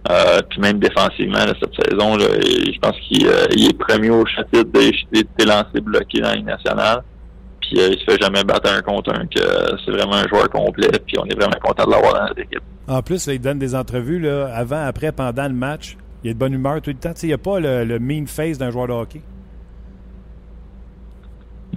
Euh, 0.09 0.41
puis 0.49 0.59
même 0.59 0.79
défensivement, 0.79 1.39
cette 1.59 1.89
saison, 1.89 2.15
là, 2.17 2.25
je 2.41 2.79
pense 2.79 2.97
qu'il 3.01 3.27
est 3.27 3.77
premier 3.77 4.09
au 4.09 4.25
chapitre 4.25 4.69
des, 4.73 4.91
des, 5.11 5.45
lancers 5.45 5.81
bloqués 5.81 6.21
dans 6.21 6.29
la 6.29 6.35
Ligue 6.35 6.45
nationale. 6.45 7.03
Puis 7.61 7.73
il 7.73 7.99
se 7.99 8.03
fait 8.05 8.19
jamais 8.19 8.43
battre 8.43 8.71
un 8.73 8.81
contre 8.81 9.13
un, 9.13 9.27
que 9.27 9.77
c'est 9.85 9.91
vraiment 9.91 10.15
un 10.15 10.27
joueur 10.27 10.49
complet. 10.49 10.89
Puis 11.05 11.17
on 11.19 11.25
est 11.25 11.35
vraiment 11.35 11.59
content 11.63 11.85
de 11.85 11.91
l'avoir 11.91 12.13
dans 12.13 12.27
notre 12.27 12.39
équipe. 12.39 12.63
En 12.87 13.01
plus, 13.03 13.27
il 13.27 13.39
donne 13.39 13.59
des 13.59 13.75
entrevues 13.75 14.19
là, 14.19 14.51
avant, 14.55 14.83
après, 14.83 15.11
pendant 15.11 15.47
le 15.47 15.53
match. 15.53 15.97
Il 16.23 16.31
a 16.31 16.33
de 16.33 16.39
bonne 16.39 16.53
humeur 16.53 16.81
tout 16.81 16.89
le 16.89 16.97
temps. 16.97 17.13
il 17.21 17.27
n'y 17.27 17.33
a 17.33 17.37
pas 17.37 17.59
le, 17.59 17.83
le 17.83 17.99
mean 17.99 18.25
face 18.25 18.57
d'un 18.57 18.71
joueur 18.71 18.87
de 18.87 18.93
hockey. 18.93 19.21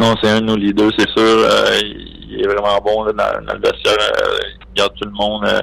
Non, 0.00 0.14
c'est 0.20 0.30
un 0.30 0.40
de 0.40 0.46
nos 0.46 0.56
leaders, 0.56 0.90
c'est 0.98 1.08
sûr. 1.10 1.22
Euh, 1.22 1.80
il 2.34 2.40
est 2.40 2.48
vraiment 2.48 2.78
bon 2.84 3.04
dans, 3.04 3.54
le 3.54 3.60
vestiaire. 3.60 3.96
Euh, 3.98 4.38
il 4.60 4.74
garde 4.74 4.92
tout 5.00 5.08
le 5.08 5.14
monde 5.14 5.44
euh, 5.46 5.60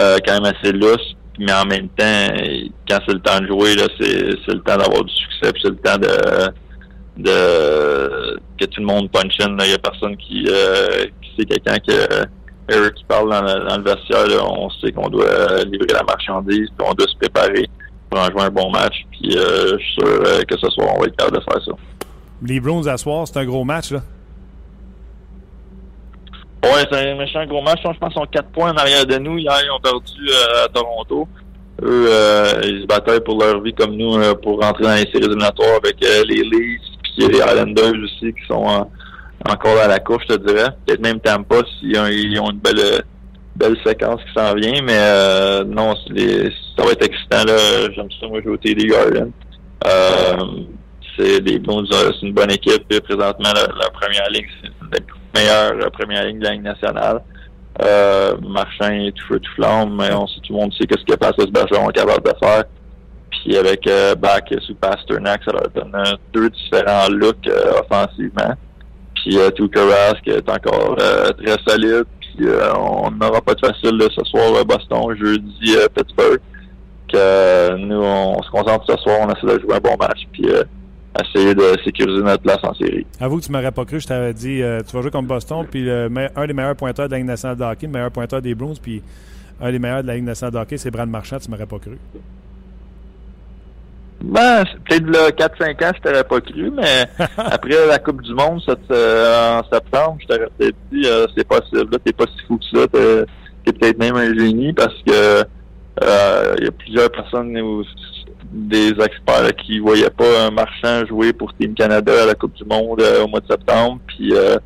euh, 0.00 0.18
quand 0.26 0.40
même 0.40 0.54
assez 0.54 0.72
lousse. 0.72 1.14
Mais 1.38 1.52
en 1.52 1.64
même 1.64 1.88
temps, 1.88 2.28
quand 2.88 2.98
c'est 3.06 3.14
le 3.14 3.20
temps 3.20 3.40
de 3.40 3.46
jouer, 3.46 3.74
là, 3.74 3.84
c'est, 3.98 4.30
c'est 4.44 4.54
le 4.54 4.60
temps 4.60 4.76
d'avoir 4.76 5.02
du 5.04 5.12
succès. 5.14 5.52
c'est 5.62 5.70
le 5.70 5.76
temps 5.76 5.98
de, 5.98 7.22
de 7.22 8.38
que 8.58 8.66
tout 8.66 8.80
le 8.80 8.86
monde 8.86 9.10
punch 9.10 9.40
in. 9.40 9.56
Il 9.60 9.70
y 9.70 9.74
a 9.74 9.78
personne 9.78 10.16
qui, 10.16 10.44
qui 10.44 11.30
sait 11.36 11.44
quelqu'un 11.46 11.78
que 11.78 12.26
Eric 12.68 12.94
qui 12.94 13.04
parle 13.04 13.30
dans 13.30 13.42
le, 13.42 13.82
vestiaire. 13.82 14.26
Là, 14.26 14.44
on 14.46 14.70
sait 14.70 14.92
qu'on 14.92 15.08
doit 15.08 15.64
livrer 15.64 15.92
la 15.92 16.02
marchandise, 16.02 16.68
puis 16.76 16.86
on 16.88 16.94
doit 16.94 17.08
se 17.08 17.16
préparer 17.16 17.68
pour 18.10 18.20
en 18.20 18.26
jouer 18.26 18.42
un 18.42 18.50
bon 18.50 18.70
match. 18.70 19.04
Puis 19.10 19.30
je 19.32 19.76
suis 19.78 19.94
sûr 19.94 20.46
que 20.46 20.58
ce 20.58 20.70
soir, 20.70 20.88
on 20.96 21.00
va 21.00 21.06
être 21.06 21.16
capable 21.16 21.38
de 21.38 21.44
faire 21.44 21.64
ça. 21.64 21.72
Les 22.44 22.60
Browns 22.60 22.88
à 22.88 22.96
soir, 22.96 23.26
c'est 23.26 23.38
un 23.38 23.44
gros 23.44 23.64
match, 23.64 23.92
là. 23.92 24.02
Ouais, 26.64 26.84
c'est 26.90 27.10
un 27.10 27.16
méchant 27.16 27.44
gros 27.46 27.60
match. 27.60 27.80
Je 27.82 27.98
pense 27.98 28.12
qu'ils 28.12 28.22
sont 28.22 28.26
4 28.26 28.48
points 28.50 28.72
en 28.72 28.76
arrière 28.76 29.04
de 29.04 29.18
nous. 29.18 29.36
Hier, 29.36 29.52
ils 29.64 29.70
ont 29.70 29.80
perdu 29.80 30.30
euh, 30.30 30.64
à 30.64 30.68
Toronto. 30.68 31.28
Eux, 31.82 32.06
euh, 32.08 32.60
ils 32.62 32.82
se 32.82 32.86
bataillent 32.86 33.24
pour 33.24 33.40
leur 33.40 33.60
vie 33.60 33.72
comme 33.72 33.96
nous 33.96 34.16
euh, 34.16 34.34
pour 34.34 34.60
rentrer 34.60 34.84
dans 34.84 34.94
les 34.94 35.10
séries 35.10 35.24
éliminatoires 35.24 35.80
avec 35.82 35.96
les 36.00 36.42
Leafs 36.42 36.80
puis 37.02 37.26
les 37.26 37.38
Islanders 37.38 37.94
aussi 38.04 38.32
qui 38.32 38.46
sont 38.46 38.86
encore 39.48 39.78
à 39.82 39.88
la 39.88 39.98
course, 39.98 40.24
je 40.28 40.36
te 40.36 40.46
dirais. 40.46 40.68
Peut-être 40.86 41.00
même 41.00 41.18
Tampa 41.18 41.56
s'ils 41.80 41.98
ont, 41.98 42.06
ils 42.06 42.38
ont 42.38 42.50
une 42.52 42.58
belle 42.58 43.02
belle 43.56 43.76
séquence 43.84 44.20
qui 44.22 44.40
s'en 44.40 44.54
vient, 44.54 44.80
mais 44.82 45.64
non, 45.64 45.96
ça 45.96 46.84
va 46.84 46.92
être 46.92 47.04
excitant 47.04 47.44
là. 47.44 47.90
J'aime 47.96 48.08
ça 48.20 48.28
moi 48.28 48.40
jouer 48.40 48.52
au 48.52 48.56
TD 48.56 48.86
Garden. 48.86 49.32
c'est 51.18 51.40
des 51.40 51.58
bons 51.58 51.84
c'est 51.90 52.22
une 52.22 52.32
bonne 52.32 52.52
équipe. 52.52 52.86
présentement, 53.02 53.50
la, 53.52 53.90
première 53.90 54.30
ligne, 54.30 54.46
c'est 54.92 55.04
meilleure 55.34 55.72
euh, 55.72 55.90
première 55.90 56.24
ligne 56.24 56.38
de 56.38 56.44
la 56.44 56.56
nationale. 56.56 57.22
Euh, 57.82 58.36
Marchand 58.42 58.90
tout 59.14 59.26
feu, 59.28 59.40
tout 59.40 59.52
flamme, 59.54 59.96
mais 59.96 60.12
on 60.12 60.26
sait, 60.26 60.40
tout 60.46 60.52
le 60.52 60.60
monde 60.60 60.74
sait 60.74 60.86
qu'est-ce 60.86 61.04
que 61.04 61.16
Pascal 61.16 61.50
Bergeron 61.50 61.88
est 61.90 61.94
capable 61.94 62.22
de 62.24 62.36
faire. 62.38 62.64
Puis 63.30 63.56
avec 63.56 63.86
euh, 63.86 64.14
Bach 64.14 64.42
sous 64.60 64.74
Pasternak, 64.74 65.42
ça 65.44 65.52
leur 65.52 65.68
donne 65.74 65.96
deux 66.32 66.50
différents 66.50 67.08
looks 67.08 67.48
euh, 67.48 67.80
offensivement. 67.80 68.54
Puis 69.14 69.38
euh, 69.38 69.50
Tuukka 69.50 69.80
Rask 69.84 70.26
est 70.28 70.48
encore 70.48 70.96
très 70.96 71.56
solide. 71.66 72.04
Puis 72.20 72.46
on 72.76 73.10
n'aura 73.10 73.40
pas 73.40 73.54
de 73.54 73.66
facile 73.66 74.00
ce 74.14 74.24
soir 74.24 74.64
Boston, 74.64 75.14
jeudi 75.18 75.76
Pittsburgh. 75.94 76.40
Que 77.12 77.76
nous, 77.76 78.02
on 78.02 78.42
se 78.42 78.50
concentre 78.50 78.84
ce 78.88 78.96
soir, 79.02 79.18
on 79.20 79.30
essaie 79.30 79.58
de 79.58 79.60
jouer 79.60 79.74
un 79.74 79.80
bon 79.80 79.96
match. 79.98 80.20
Puis 80.32 80.46
essayer 81.20 81.54
de 81.54 81.76
sécuriser 81.84 82.22
notre 82.22 82.42
place 82.42 82.60
en 82.62 82.74
série. 82.74 83.06
Avoue 83.20 83.38
que 83.38 83.44
tu 83.44 83.52
m'aurais 83.52 83.72
pas 83.72 83.84
cru, 83.84 84.00
je 84.00 84.06
t'avais 84.06 84.32
dit, 84.32 84.62
euh, 84.62 84.80
tu 84.86 84.94
vas 84.96 85.02
jouer 85.02 85.10
contre 85.10 85.28
Boston, 85.28 85.66
puis 85.70 85.88
un 85.90 86.46
des 86.46 86.52
meilleurs 86.52 86.76
pointeurs 86.76 87.06
de 87.06 87.12
la 87.12 87.18
Ligue 87.18 87.26
nationale 87.26 87.56
de 87.56 87.64
hockey, 87.64 87.86
le 87.86 87.92
meilleur 87.92 88.10
pointeur 88.10 88.40
des 88.40 88.54
Bruins, 88.54 88.74
puis 88.80 89.02
un 89.60 89.70
des 89.70 89.78
meilleurs 89.78 90.02
de 90.02 90.08
la 90.08 90.14
Ligue 90.14 90.24
nationale 90.24 90.54
de 90.54 90.58
hockey, 90.58 90.78
c'est 90.78 90.90
Brad 90.90 91.08
Marchand, 91.08 91.38
tu 91.38 91.50
m'aurais 91.50 91.66
pas 91.66 91.78
cru. 91.78 91.98
Ben, 94.22 94.64
peut-être 94.86 95.06
là 95.06 95.30
4-5 95.30 95.84
ans, 95.84 95.92
je 95.96 96.00
t'aurais 96.00 96.24
pas 96.24 96.40
cru, 96.40 96.70
mais 96.70 97.06
après 97.36 97.86
la 97.86 97.98
Coupe 97.98 98.22
du 98.22 98.32
Monde 98.34 98.62
euh, 98.90 99.58
en 99.58 99.64
septembre, 99.68 100.18
je 100.20 100.26
t'aurais 100.26 100.48
peut-être 100.56 100.76
dit 100.92 101.02
euh, 101.04 101.26
c'est 101.36 101.46
possible, 101.46 101.90
là, 101.90 101.98
t'es 102.02 102.12
pas 102.12 102.24
si 102.26 102.46
fou 102.46 102.56
que 102.56 102.78
ça, 102.78 102.86
t'es, 102.86 103.72
peut-être 103.72 103.98
même 103.98 104.16
un 104.16 104.32
génie 104.34 104.72
parce 104.72 104.94
que 105.06 105.44
il 106.00 106.64
y 106.64 106.68
a 106.68 106.72
plusieurs 106.72 107.10
personnes 107.10 107.52
des 108.50 108.90
experts 108.90 109.54
qui 109.64 109.78
voyaient 109.78 110.10
pas 110.10 110.46
un 110.46 110.50
marchand 110.50 111.06
jouer 111.06 111.32
pour 111.32 111.52
Team 111.54 111.74
Canada 111.74 112.12
à 112.22 112.26
la 112.26 112.34
Coupe 112.34 112.54
du 112.54 112.64
Monde 112.64 113.00
euh, 113.00 113.24
au 113.24 113.28
mois 113.28 113.40
de 113.40 113.46
septembre. 113.46 114.00
Puis 114.06 114.34
euh, 114.34 114.56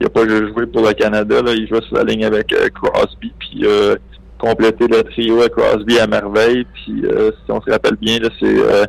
il 0.00 0.06
a 0.06 0.10
pas 0.10 0.26
joué 0.26 0.66
pour 0.66 0.86
le 0.86 0.92
Canada, 0.92 1.42
là, 1.42 1.52
il 1.52 1.68
jouait 1.68 1.82
sur 1.82 1.96
la 1.96 2.04
ligne 2.04 2.24
avec 2.24 2.52
euh, 2.52 2.68
Crosby. 2.70 3.32
Puis 3.38 3.64
complété 4.42 4.88
le 4.88 5.02
trio 5.04 5.40
à 5.42 5.48
Crosby 5.48 5.98
à 5.98 6.06
merveille. 6.06 6.66
Puis 6.74 7.04
euh, 7.04 7.30
si 7.30 7.52
on 7.52 7.60
se 7.62 7.70
rappelle 7.70 7.96
bien, 7.96 8.18
là, 8.18 8.28
c'est 8.40 8.58
euh, 8.58 8.84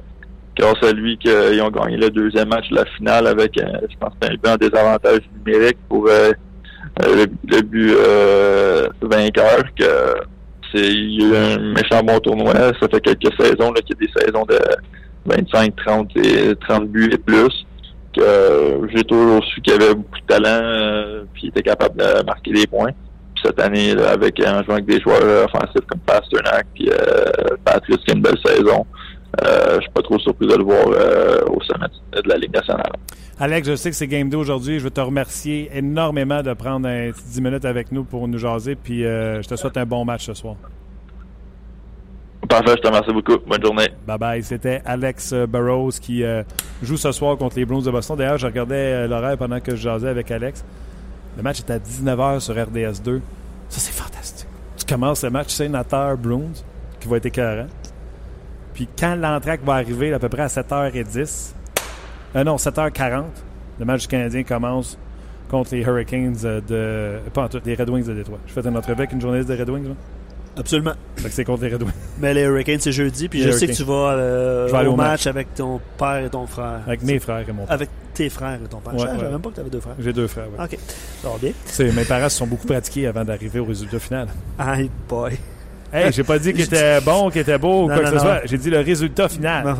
grâce 0.58 0.84
à 0.84 0.91
lui 0.91 1.18
qu'ils 1.18 1.62
ont 1.62 1.70
gagné 1.70 1.98
le 1.98 2.10
deuxième 2.10 2.50
match 2.50 2.70
de 2.70 2.76
la 2.76 2.86
finale 2.86 3.28
avec, 3.28 3.58
euh, 3.58 3.66
je 3.89 3.96
pense, 3.98 4.14
un 4.24 4.30
but 4.30 4.48
en 4.48 4.58
désavantage 4.58 5.22
numérique 5.38 5.78
pour 5.88 6.08
euh, 6.08 6.32
euh, 7.04 7.16
le, 7.16 7.56
le 7.56 7.62
but 7.62 7.94
euh, 7.96 8.88
vainqueur. 9.02 9.64
Que 9.78 10.33
il 10.74 11.21
y 11.21 11.24
a 11.24 11.28
eu 11.28 11.36
un 11.36 11.59
méchant 11.74 12.03
bon 12.03 12.19
tournoi. 12.19 12.53
Ça 12.53 12.88
fait 12.91 13.01
quelques 13.01 13.34
saisons 13.39 13.71
qu'il 13.74 13.95
y 14.01 14.03
a 14.03 14.07
des 14.07 14.21
saisons 14.21 14.45
de 14.45 14.59
25, 15.26 15.76
30 15.76 16.17
et 16.17 16.55
30 16.67 16.88
buts 16.88 17.09
et 17.11 17.17
plus. 17.17 17.65
J'ai 18.15 19.03
toujours 19.03 19.43
su 19.45 19.61
qu'il 19.61 19.74
avait 19.74 19.95
beaucoup 19.95 20.19
de 20.19 20.26
talent, 20.28 20.61
euh, 20.63 21.24
puis 21.34 21.43
il 21.45 21.49
était 21.49 21.63
capable 21.63 21.97
de 21.97 22.24
marquer 22.26 22.51
des 22.51 22.67
points. 22.67 22.91
Cette 23.43 23.59
année, 23.59 23.91
avec 23.91 24.39
en 24.39 24.63
jouant 24.63 24.76
avec 24.76 24.86
des 24.86 25.01
joueurs 25.01 25.21
euh, 25.21 25.45
offensifs 25.45 25.86
comme 25.88 25.99
Pasternak 25.99 26.65
puis 26.74 26.89
euh, 26.89 27.57
Patrice 27.65 27.97
qui 27.97 28.11
a 28.11 28.13
une 28.13 28.21
belle 28.21 28.38
saison, 28.45 28.86
euh, 29.43 29.76
je 29.76 29.82
suis 29.82 29.91
pas 29.91 30.01
trop 30.01 30.17
surpris 30.19 30.47
de 30.47 30.55
le 30.55 30.63
voir 30.63 30.88
au 31.47 31.61
sommet 31.63 31.88
de 32.13 32.30
la 32.30 32.38
Ligue 32.38 32.53
nationale. 32.53 32.91
Alex, 33.40 33.68
je 33.68 33.76
sais 33.76 33.90
que 33.90 33.96
c'est 33.96 34.08
Game 34.08 34.30
2 34.30 34.38
aujourd'hui. 34.38 34.78
Je 34.78 34.84
veux 34.84 34.92
te 34.92 35.02
remercier 35.02 35.70
énormément 35.74 36.44
de 36.44 36.54
prendre 36.54 36.88
un 36.88 37.12
petit 37.12 37.24
10 37.34 37.42
minutes 37.42 37.66
avec 37.66 37.92
nous 37.92 38.04
pour 38.04 38.28
nous 38.28 38.38
jaser. 38.38 38.76
Puis 38.76 39.06
euh, 39.06 39.42
je 39.42 39.48
te 39.48 39.56
souhaite 39.56 39.78
un 39.78 39.86
bon 39.86 40.06
match 40.06 40.26
ce 40.26 40.36
soir. 40.36 40.56
Parfait, 42.48 42.76
je 42.78 42.82
te 42.82 42.88
remercie 42.88 43.12
beaucoup. 43.12 43.38
Bonne 43.48 43.64
journée. 43.64 43.90
Bye 44.06 44.18
bye. 44.20 44.44
C'était 44.44 44.82
Alex 44.86 45.34
Burrows 45.34 45.94
qui 46.00 46.24
euh, 46.24 46.44
joue 46.84 46.98
ce 46.98 47.12
soir 47.12 47.36
contre 47.38 47.56
les 47.56 47.66
Bruins 47.66 47.82
de 47.82 47.90
Boston. 47.90 48.16
D'ailleurs, 48.18 48.38
je 48.38 48.46
regardais 48.46 48.76
euh, 48.76 49.08
l'horaire 49.08 49.38
pendant 49.38 49.60
que 49.60 49.76
je 49.76 49.82
jasais 49.82 50.10
avec 50.10 50.30
Alex. 50.30 50.64
Le 51.36 51.42
match 51.42 51.60
est 51.60 51.72
à 51.72 51.80
19h 51.80 52.40
sur 52.40 52.54
RDS2. 52.54 53.20
Ça, 53.70 53.80
c'est 53.80 53.94
fantastique. 53.94 54.48
Tu 54.78 54.86
commences 54.86 55.24
le 55.24 55.32
match 55.32 55.50
sénateur 55.50 56.18
Bruins, 56.18 56.54
qui 57.00 57.08
va 57.08 57.18
être 57.18 57.26
écœurant. 57.26 57.68
Puis 58.76 58.88
quand 59.00 59.16
l'entraque 59.16 59.64
va 59.64 59.74
arriver 59.74 60.14
à 60.14 60.20
peu 60.20 60.30
près 60.30 60.44
à 60.44 60.48
7h10, 60.48 61.54
euh, 62.36 62.44
non, 62.44 62.56
7h40, 62.56 63.24
le 63.80 63.86
match 63.86 64.02
du 64.02 64.08
Canadien 64.08 64.44
commence 64.44 64.98
contre 65.50 65.76
les 65.76 65.82
Hurricanes 65.82 66.36
euh, 66.46 66.62
de. 67.24 67.30
Pas 67.30 67.44
en 67.44 67.48
tout, 67.48 67.60
les 67.66 67.76
Red 67.76 67.90
Wings 67.90 68.06
de 68.06 68.14
Détroit. 68.14 68.40
Je 68.48 68.54
fais 68.54 68.62
une 68.68 68.78
entrevue 68.78 68.94
avec 68.94 69.12
une 69.12 69.22
journaliste 69.22 69.50
des 69.50 69.56
Red 69.56 69.70
Wings, 69.70 69.88
là. 69.90 69.96
Absolument. 70.56 70.94
Fait 71.16 71.30
que 71.30 71.34
c'est 71.34 71.46
contre 71.46 71.64
les 71.64 71.74
Red 71.74 71.82
Wings. 71.82 71.94
Mais 72.20 72.34
les 72.34 72.42
Hurricanes, 72.44 72.80
c'est 72.80 72.92
jeudi, 72.92 73.28
puis 73.28 73.40
Les 73.40 73.46
je 73.46 73.52
sais 73.58 73.68
que 73.68 73.72
tu 73.74 73.84
vas, 73.84 74.12
euh, 74.12 74.68
Je 74.68 74.72
vais 74.72 74.78
aller 74.78 74.88
au 74.88 74.94
au 74.94 74.96
match 74.96 75.26
avec 75.26 75.54
ton 75.56 75.82
père 75.98 76.24
et 76.26 76.30
ton 76.30 76.46
frère. 76.46 76.82
Avec 76.86 77.02
mes 77.02 77.20
frères 77.20 77.48
et 77.48 77.52
mon 77.52 77.66
père. 77.66 77.74
Avec 77.74 77.90
tes 78.14 78.30
frères 78.30 78.60
et 78.64 78.68
ton 78.68 78.78
père. 78.78 78.94
Ouais, 78.94 79.00
je 79.00 79.06
savais 79.06 79.24
ouais. 79.24 79.32
même 79.32 79.42
pas 79.42 79.50
que 79.50 79.56
tu 79.56 79.62
avais 79.62 79.70
deux 79.72 79.80
frères. 79.80 79.96
J'ai 79.98 80.14
deux 80.14 80.28
frères, 80.28 80.46
ouais. 80.46 80.64
OK. 80.64 80.78
Ça 81.24 81.30
va 81.30 81.38
bien. 81.42 81.52
C'est- 81.66 81.92
Mes 81.92 82.06
parents 82.06 82.30
se 82.30 82.38
sont 82.38 82.46
beaucoup 82.48 82.68
pratiqués 82.68 83.08
avant 83.08 83.24
d'arriver 83.26 83.60
au 83.60 83.66
résultat 83.66 83.98
final. 84.00 84.28
Hey 84.60 84.92
boy. 85.10 85.38
Hey, 85.92 86.12
j'ai 86.12 86.24
pas 86.24 86.38
dit 86.40 86.52
qu'il 86.54 86.62
était 86.62 87.02
bon, 87.02 87.30
qu'il 87.30 87.42
était 87.42 87.58
beau 87.58 87.84
ou 87.84 87.88
quoi 87.88 87.98
non, 87.98 88.02
que 88.02 88.08
ce 88.10 88.14
non. 88.16 88.20
soit. 88.20 88.42
J'ai 88.46 88.58
dit 88.58 88.70
le 88.70 88.80
résultat 88.80 89.30
final. 89.30 89.76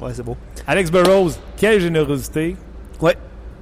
Ouais, 0.00 0.10
c'est 0.14 0.22
beau. 0.22 0.36
Alex 0.66 0.90
Burrows, 0.90 1.30
quelle 1.56 1.80
générosité. 1.80 2.56
Ouais. 3.00 3.16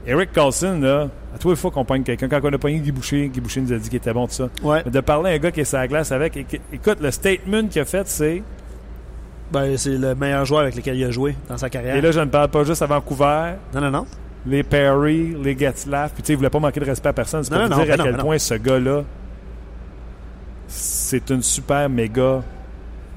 Eric 0.07 0.33
Carlson, 0.33 0.79
là, 0.81 1.09
à 1.35 1.39
tous 1.39 1.51
les 1.51 1.57
fois 1.57 1.71
qu'on 1.71 1.85
pogne 1.85 2.03
quelqu'un, 2.03 2.29
quand 2.29 2.41
on 2.43 2.53
a 2.53 2.59
pogné 2.59 2.79
Guy 2.79 2.93
Boucher, 2.93 3.29
Guy 3.29 3.41
Boucher 3.41 3.61
nous 3.61 3.73
a 3.73 3.77
dit 3.79 3.89
qu'il 3.89 3.99
était 3.99 4.12
bon, 4.12 4.27
tout 4.27 4.33
ça. 4.35 4.49
Ouais. 4.62 4.83
Mais 4.85 4.91
de 4.91 5.01
parler 5.01 5.31
à 5.31 5.35
un 5.35 5.39
gars 5.39 5.51
qui 5.51 5.61
est 5.61 5.64
sur 5.64 5.79
la 5.79 5.87
glace 5.89 6.12
avec, 6.12 6.35
éc- 6.37 6.61
écoute, 6.73 6.99
le 7.01 7.11
statement 7.11 7.66
qu'il 7.69 7.83
a 7.83 7.85
fait, 7.85 8.09
c'est. 8.09 8.43
Ben, 9.53 9.77
c'est 9.77 9.91
le 9.97 10.14
meilleur 10.14 10.45
joueur 10.45 10.61
avec 10.62 10.77
lequel 10.77 10.97
il 10.97 11.05
a 11.05 11.11
joué 11.11 11.35
dans 11.49 11.57
sa 11.59 11.69
carrière. 11.71 11.97
Et 11.97 12.01
là, 12.01 12.11
je 12.11 12.21
ne 12.21 12.27
parle 12.27 12.49
pas 12.49 12.64
juste 12.64 12.83
à 12.83 12.87
Vancouver, 12.87 13.55
Non, 13.75 13.81
non, 13.81 13.91
non. 13.91 14.07
les 14.47 14.62
Perry, 14.62 15.35
les 15.43 15.57
Getzlaff, 15.59 16.12
puis 16.12 16.23
tu 16.23 16.27
sais, 16.29 16.33
il 16.35 16.37
voulait 16.37 16.51
pas 16.51 16.59
manquer 16.59 16.81
de 16.81 16.85
respect 16.87 17.09
à 17.09 17.12
personne. 17.14 17.43
C'est 17.45 17.51
pour 17.51 17.59
Non, 17.61 17.66
dire 17.69 17.77
ben 17.77 17.93
à 17.93 17.97
non, 17.97 18.05
quel 18.05 18.12
ben 18.12 18.19
non. 18.19 18.25
point 18.25 18.39
ce 18.39 18.55
gars-là, 18.55 19.05
c'est 20.66 21.31
une 21.31 21.43
super 21.43 21.89
méga 21.89 22.43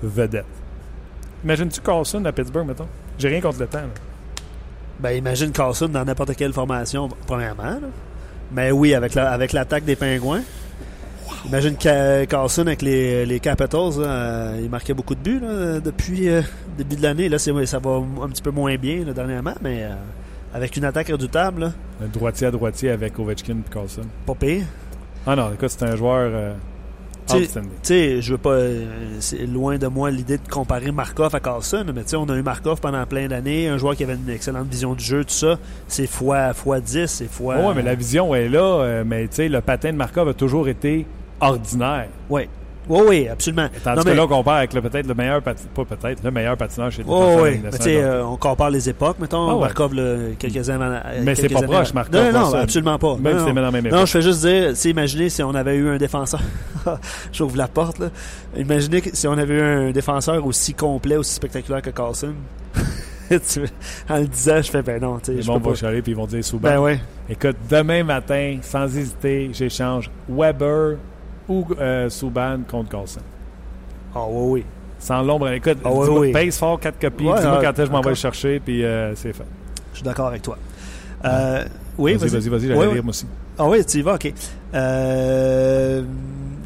vedette. 0.02 0.46
Imagines-tu 1.44 1.82
Carlson 1.82 2.24
à 2.26 2.32
Pittsburgh, 2.32 2.68
mettons? 2.68 2.88
J'ai 3.18 3.30
rien 3.30 3.42
contre 3.42 3.60
le 3.60 3.68
temps. 3.68 3.80
là. 3.80 3.88
Ben, 5.00 5.12
imagine 5.18 5.52
Carlson 5.52 5.88
dans 5.88 6.06
n'importe 6.06 6.36
quelle 6.36 6.54
formation, 6.54 7.10
premièrement. 7.26 7.64
là. 7.64 7.80
Mais 8.52 8.72
oui, 8.72 8.94
avec 8.94 9.16
la- 9.16 9.32
avec 9.32 9.54
l'attaque 9.54 9.86
des 9.86 9.96
Pingouins. 9.96 10.42
Imagine 11.46 11.76
Ca- 11.80 12.26
Carlson 12.28 12.62
avec 12.68 12.82
les, 12.84 13.26
les 13.26 13.40
Capitals. 13.40 13.98
là, 14.00 14.06
euh, 14.08 14.60
il 14.62 14.70
marquait 14.70 14.94
beaucoup 14.94 15.16
de 15.16 15.20
buts 15.22 15.40
là, 15.42 15.80
depuis 15.80 16.30
euh, 16.30 16.42
le 16.78 16.84
début 16.84 16.98
de 16.98 17.02
l'année. 17.02 17.30
Là, 17.30 17.40
c'est- 17.40 17.66
ça 17.66 17.80
va 17.80 18.02
un 18.22 18.28
petit 18.30 18.42
peu 18.44 18.52
moins 18.52 18.76
bien 18.78 19.04
là, 19.06 19.14
dernièrement, 19.14 19.56
mais 19.62 19.84
euh, 19.84 19.94
avec 20.54 20.76
une 20.78 20.86
attaque 20.86 21.08
redoutable, 21.08 21.62
là, 21.62 21.72
Un 22.04 22.08
droitier 22.08 22.48
à 22.48 22.52
droitier 22.52 22.92
avec 22.92 23.18
Ovechkin 23.18 23.54
et 23.68 23.74
Carlson. 23.74 24.04
pas 24.28 24.36
pire. 24.36 24.66
Ah 25.26 25.36
non, 25.36 25.52
écoute, 25.54 25.70
c'est 25.70 25.84
un 25.84 25.96
joueur 25.96 26.30
euh, 26.34 26.54
Tu 27.40 27.46
sais- 27.46 27.60
sais, 27.84 28.22
je 28.22 28.32
veux 28.34 28.38
pas. 28.38 28.50
euh, 28.52 28.86
c'est 29.20 29.46
loin 29.46 29.78
de 29.78 29.88
moi 29.88 30.12
l'idée 30.12 30.38
de 30.38 30.48
comparer 30.50 30.92
Markov 30.92 31.34
à 31.36 31.40
Carlson, 31.40 31.86
mais 31.94 32.04
tu 32.04 32.10
sais, 32.10 32.16
on 32.16 32.26
a 32.30 32.36
eu 32.36 32.42
Markov 32.42 32.80
pendant 32.82 33.06
plein 33.06 33.28
d'années, 33.28 33.68
un 33.68 33.78
joueur 33.78 33.96
qui 33.96 34.04
avait 34.04 34.16
une 34.16 34.30
excellente 34.30 34.68
vision 34.68 34.94
du 34.94 35.04
jeu, 35.04 35.24
tout 35.24 35.32
ça. 35.34 35.58
C'est 35.88 36.08
fois, 36.08 36.54
fois 36.54 36.80
10, 36.80 37.08
c'est 37.08 37.32
fois. 37.32 37.56
Ouais, 37.58 37.74
mais 37.76 37.82
la 37.82 37.96
vision 37.96 38.34
est 38.36 38.50
là, 38.50 38.60
euh, 38.82 39.04
mais 39.06 39.28
tu 39.28 39.36
sais, 39.36 39.50
le 39.50 39.62
patin 39.62 39.92
de 39.92 39.98
Markov 39.98 40.28
a 40.30 40.34
toujours 40.34 40.68
été 40.68 41.06
ordinaire. 41.40 42.08
Ouais. 42.30 42.48
Oui, 42.90 43.02
oui, 43.08 43.28
absolument. 43.28 43.68
Tandis 43.84 43.98
Non, 43.98 44.04
que 44.04 44.10
mais- 44.10 44.16
là, 44.16 44.24
on 44.24 44.28
compare 44.28 44.56
avec 44.56 44.74
le- 44.74 44.82
peut-être 44.82 45.08
le 45.08 45.14
meilleur 45.14 45.42
patineur, 45.42 45.70
pas 45.74 45.86
peut-être, 45.86 46.24
le 46.24 46.32
meilleur 46.32 46.58
patineur 46.58 46.92
chez 46.92 47.04
les 47.04 47.10
Oh, 47.10 47.40
oui, 47.44 47.62
mais 47.64 47.96
euh, 47.98 48.26
on 48.26 48.38
compare 48.38 48.70
les 48.72 48.90
époques, 48.90 49.18
mettons. 49.20 49.50
Ah 49.50 49.54
ouais. 49.56 49.62
Markov, 49.62 49.94
là, 49.94 50.16
quelques 50.40 50.70
années 50.70 50.84
avant- 50.86 51.00
Mais 51.24 51.36
c'est 51.36 51.48
pas 51.50 51.60
années 51.60 51.68
proche. 51.68 51.94
Markov, 51.94 52.34
Non, 52.34 52.40
non, 52.40 52.52
ça. 52.52 52.60
absolument 52.62 52.98
pas. 52.98 53.16
Même 53.18 53.34
non, 53.34 53.40
si 53.40 53.46
c'est 53.46 53.54
dans 53.54 53.62
la 53.62 53.72
même 53.72 53.88
Non, 53.88 54.06
je 54.06 54.12
fais 54.12 54.22
juste 54.22 54.42
dire, 54.46 54.70
tu 54.70 54.76
sais, 54.76 54.90
imaginez 54.90 55.30
si 55.30 55.44
on 55.44 55.54
avait 55.54 55.76
eu 55.76 55.90
un 55.90 55.98
défenseur. 55.98 56.42
J'ouvre 57.32 57.56
la 57.58 57.68
porte, 57.68 58.00
là. 58.00 58.08
Imaginez 58.58 59.02
que 59.02 59.10
si 59.16 59.28
on 59.28 59.34
avait 59.38 59.54
eu 59.54 59.62
un 59.62 59.92
défenseur 59.92 60.44
aussi 60.46 60.74
complet, 60.74 61.18
aussi 61.18 61.34
spectaculaire 61.36 61.82
que 61.82 61.92
Carlson. 61.92 62.34
En 64.10 64.18
le 64.18 64.26
disant, 64.28 64.62
je 64.62 64.70
fais, 64.70 64.82
ben 64.82 65.02
non, 65.02 65.18
Les 65.26 65.38
je 65.38 65.42
gens 65.44 65.54
vont 65.58 65.70
pas. 65.70 65.76
chialer 65.76 66.02
puis 66.02 66.12
ils 66.12 66.16
vont 66.18 66.26
dire 66.28 66.44
Souban. 66.44 66.68
Ben 66.68 66.80
ouais. 66.80 67.00
Écoute, 67.30 67.56
demain 67.70 68.04
matin, 68.04 68.58
sans 68.62 68.84
hésiter, 68.98 69.50
j'échange 69.54 70.10
Weber 70.28 70.98
ou 71.48 71.66
euh, 71.80 72.10
Souban 72.10 72.60
contre 72.70 72.90
Carlson? 72.90 73.22
Ah 74.16 74.20
oui, 74.30 74.52
oui. 74.62 74.66
Sans 75.00 75.22
l'ombre. 75.22 75.50
Écoute, 75.50 75.78
Ah 75.84 75.92
ouais, 75.92 76.06
dis-moi, 76.06 76.20
oui. 76.20 76.32
pèse 76.32 76.58
fort 76.58 76.80
4 76.80 77.00
copies. 77.00 77.26
Ouais, 77.26 77.40
dis-moi 77.40 77.62
quand 77.62 77.86
je 77.86 77.92
m'en 77.92 78.02
vais 78.02 78.10
le 78.10 78.16
chercher, 78.16 78.60
puis 78.60 78.84
euh, 78.84 79.16
c'est 79.16 79.34
fait. 79.34 79.46
Je 79.92 79.98
suis 79.98 80.04
d'accord 80.06 80.28
avec 80.28 80.42
toi. 80.44 80.58
Euh, 81.26 81.64
oui, 81.98 82.16
vas-y, 82.16 82.30
vas-y, 82.30 82.50
vas-y, 82.50 82.68
j'allais 82.68 82.94
lire 82.94 83.04
moi 83.04 83.10
aussi. 83.10 83.26
Ah 83.58 83.68
oui, 83.68 83.84
tu 83.86 83.98
y 84.00 84.02
vas, 84.02 84.16
ok. 84.16 84.34
Euh, 84.74 86.04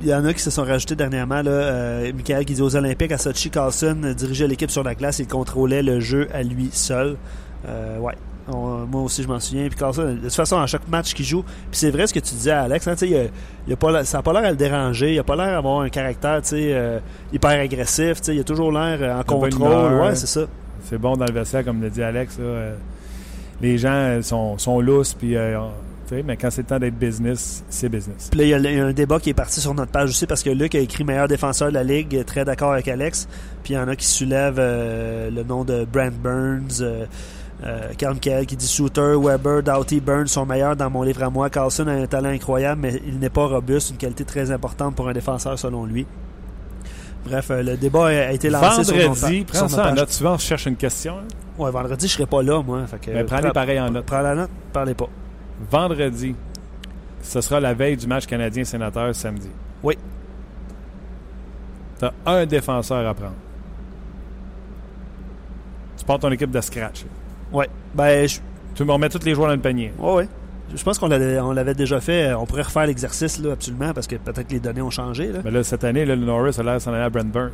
Il 0.01 0.07
y 0.07 0.13
en 0.13 0.23
a 0.25 0.33
qui 0.33 0.41
se 0.41 0.51
sont 0.51 0.63
rajoutés 0.63 0.95
dernièrement. 0.95 1.41
Là, 1.41 1.49
euh, 1.51 2.11
Michael 2.13 2.45
qui 2.45 2.53
dit 2.53 2.61
aux 2.61 2.75
Olympiques 2.75 3.11
à 3.11 3.17
Sochi, 3.17 3.49
Carlson 3.49 3.97
euh, 4.03 4.13
dirigeait 4.13 4.47
l'équipe 4.47 4.69
sur 4.71 4.83
la 4.83 4.93
glace 4.95 5.19
et 5.19 5.25
contrôlait 5.25 5.81
le 5.81 5.99
jeu 5.99 6.27
à 6.33 6.43
lui 6.43 6.69
seul. 6.71 7.15
Euh, 7.67 7.97
ouais. 7.99 8.13
On- 8.47 8.85
moi 8.85 9.01
aussi, 9.01 9.23
je 9.23 9.27
m'en 9.27 9.39
souviens. 9.39 9.67
Puis 9.67 9.75
Carlson, 9.77 10.03
de 10.03 10.19
toute 10.19 10.33
façon, 10.33 10.57
à 10.59 10.67
chaque 10.67 10.87
match 10.87 11.13
qu'il 11.13 11.25
joue, 11.25 11.41
puis 11.43 11.53
c'est 11.71 11.89
vrai 11.89 12.05
ce 12.05 12.13
que 12.13 12.19
tu 12.19 12.35
disais 12.35 12.51
à 12.51 12.61
Alex, 12.63 12.87
hein, 12.87 12.93
il 13.01 13.15
a- 13.15 13.23
il 13.67 13.73
a 13.73 13.75
pas 13.75 14.03
ça 14.05 14.19
n'a 14.19 14.21
pas 14.23 14.33
l'air 14.33 14.45
à 14.45 14.51
le 14.51 14.55
déranger, 14.57 15.13
il 15.15 15.19
a 15.19 15.23
pas 15.23 15.35
l'air 15.35 15.51
d'avoir 15.51 15.81
un 15.81 15.89
caractère 15.89 16.41
euh, 16.53 16.99
hyper 17.33 17.59
agressif, 17.59 18.17
il 18.27 18.39
a 18.39 18.43
toujours 18.43 18.71
l'air 18.71 18.99
euh, 19.01 19.19
en 19.19 19.23
contrôle. 19.23 19.53
humeur. 19.53 20.03
Ouais, 20.03 20.15
c'est 20.15 20.27
ça. 20.27 20.41
C'est 20.83 20.99
bon 20.99 21.15
dans 21.15 21.25
le 21.25 21.33
vestiaire, 21.33 21.65
comme 21.65 21.81
l'a 21.81 21.89
dit 21.89 22.03
Alex. 22.03 22.37
là, 22.37 22.43
euh, 22.43 22.75
les 23.61 23.77
gens 23.79 24.19
sont, 24.21 24.57
sont 24.59 24.79
lousses, 24.79 25.13
puis, 25.15 25.35
euh, 25.35 25.57
mais 26.23 26.37
quand 26.37 26.51
c'est 26.51 26.61
le 26.61 26.67
temps 26.67 26.77
d'être 26.77 26.99
business, 26.99 27.63
c'est 27.69 27.89
business. 27.89 28.27
Puis 28.29 28.39
là, 28.41 28.45
il 28.45 28.49
y 28.49 28.53
a 28.53 28.59
le- 28.59 28.89
un 28.89 28.93
débat 28.93 29.19
qui 29.19 29.31
est 29.31 29.33
parti 29.33 29.59
sur 29.59 29.73
notre 29.73 29.91
page 29.91 30.09
aussi 30.09 30.27
parce 30.27 30.43
que 30.43 30.51
Luc 30.51 30.75
a 30.75 30.79
écrit 30.79 31.03
meilleur 31.03 31.27
défenseur 31.27 31.69
de 31.69 31.73
la 31.73 31.83
Ligue, 31.83 32.23
très 32.25 32.45
d'accord 32.45 32.73
avec 32.73 32.87
Alex. 32.87 33.27
Puis 33.63 33.73
il 33.73 33.77
y 33.77 33.79
en 33.79 33.87
a 33.87 33.95
qui 33.95 34.05
soulèvent 34.05 34.59
euh, 34.59 35.31
le 35.31 35.43
nom 35.43 35.63
de 35.63 35.85
Brent 35.91 36.11
Burns, 36.21 36.81
euh, 36.81 37.05
euh, 37.63 37.93
Carl 37.97 38.13
Michael 38.15 38.45
qui 38.45 38.55
dit 38.57 38.67
Shooter, 38.67 39.15
Weber, 39.17 39.63
Doughty, 39.63 40.01
Burns 40.01 40.27
sont 40.27 40.45
meilleurs 40.45 40.75
dans 40.75 40.89
mon 40.89 41.03
livre 41.03 41.23
à 41.23 41.29
moi. 41.29 41.49
Carlson 41.49 41.87
a 41.87 41.93
un 41.93 42.05
talent 42.07 42.29
incroyable, 42.29 42.81
mais 42.81 43.01
il 43.05 43.17
n'est 43.19 43.29
pas 43.29 43.45
robuste, 43.47 43.91
une 43.91 43.97
qualité 43.97 44.25
très 44.25 44.51
importante 44.51 44.95
pour 44.95 45.07
un 45.07 45.13
défenseur 45.13 45.57
selon 45.57 45.85
lui. 45.85 46.05
Bref, 47.25 47.49
euh, 47.51 47.63
le 47.63 47.77
débat 47.77 48.07
a 48.07 48.31
été 48.33 48.49
lancé 48.49 48.83
sur 48.83 48.95
Vendredi, 48.95 49.37
sur 49.37 49.45
prends 49.45 49.61
notre 49.61 49.75
ça 49.75 49.89
en 49.91 49.95
note. 49.95 50.11
Souvent, 50.11 50.33
on 50.33 50.37
cherche 50.37 50.65
une 50.67 50.75
question. 50.75 51.17
hein? 51.19 51.23
Ouais, 51.57 51.71
vendredi, 51.71 52.07
je 52.07 52.13
serai 52.13 52.25
pas 52.25 52.43
là, 52.43 52.61
moi. 52.61 52.85
Fait 52.87 52.99
que, 52.99 53.23
prends-les 53.23 53.41
prends- 53.43 53.51
pareil 53.51 53.79
en 53.79 53.89
note. 53.89 54.05
Prends 54.05 54.21
la 54.21 54.35
note, 54.35 54.49
parlez 54.73 54.93
pas. 54.93 55.07
Vendredi, 55.71 56.35
ce 57.23 57.41
sera 57.41 57.59
la 57.61 57.73
veille 57.73 57.95
du 57.97 58.05
match 58.05 58.27
canadien-sénateur 58.27 59.15
samedi. 59.15 59.49
Oui. 59.81 59.97
Tu 61.97 62.05
as 62.05 62.11
un 62.25 62.45
défenseur 62.45 63.07
à 63.07 63.13
prendre. 63.13 63.33
Tu 65.97 66.03
portes 66.05 66.21
ton 66.21 66.31
équipe 66.31 66.51
de 66.51 66.61
scratch. 66.61 67.05
Ouais. 67.55 67.69
Ben, 67.93 68.27
je, 68.27 68.39
Tu 68.75 68.83
me 68.83 68.91
remets 68.91 69.09
tous 69.09 69.23
les 69.23 69.33
joueurs 69.33 69.47
dans 69.47 69.55
le 69.55 69.61
panier. 69.61 69.93
Ouais, 69.97 70.13
ouais. 70.13 70.27
Je 70.75 70.83
pense 70.83 70.99
qu'on 70.99 71.07
l'avait, 71.07 71.73
déjà 71.73 72.01
fait. 72.01 72.33
On 72.33 72.45
pourrait 72.45 72.63
refaire 72.63 72.85
l'exercice, 72.85 73.39
là, 73.39 73.53
absolument, 73.53 73.93
parce 73.93 74.07
que 74.07 74.15
peut-être 74.15 74.47
que 74.47 74.53
les 74.53 74.59
données 74.59 74.81
ont 74.81 74.89
changé, 74.89 75.31
là. 75.31 75.39
Mais 75.43 75.51
là, 75.51 75.63
cette 75.63 75.83
année, 75.83 76.05
là, 76.05 76.15
le 76.15 76.25
Norris 76.25 76.55
a 76.59 76.63
l'air 76.63 76.81
s'en 76.81 76.91
aller 76.91 77.03
à 77.03 77.09
Brent 77.09 77.31
Burns. 77.31 77.51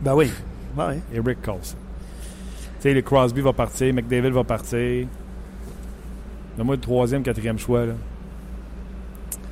Ben 0.00 0.14
oui. 0.14 0.30
Ben 0.76 0.88
oui. 0.90 0.96
et 1.14 1.20
Rick 1.20 1.40
Carlson. 1.40 1.76
Tu 2.76 2.82
sais, 2.82 2.92
le 2.92 3.00
Crosby 3.00 3.40
va 3.40 3.54
partir, 3.54 3.94
McDavid 3.94 4.30
va 4.30 4.44
partir. 4.44 5.06
Donne-moi 6.58 6.74
le 6.74 6.80
troisième, 6.80 7.22
quatrième 7.22 7.58
choix. 7.58 7.86
Là. 7.86 7.94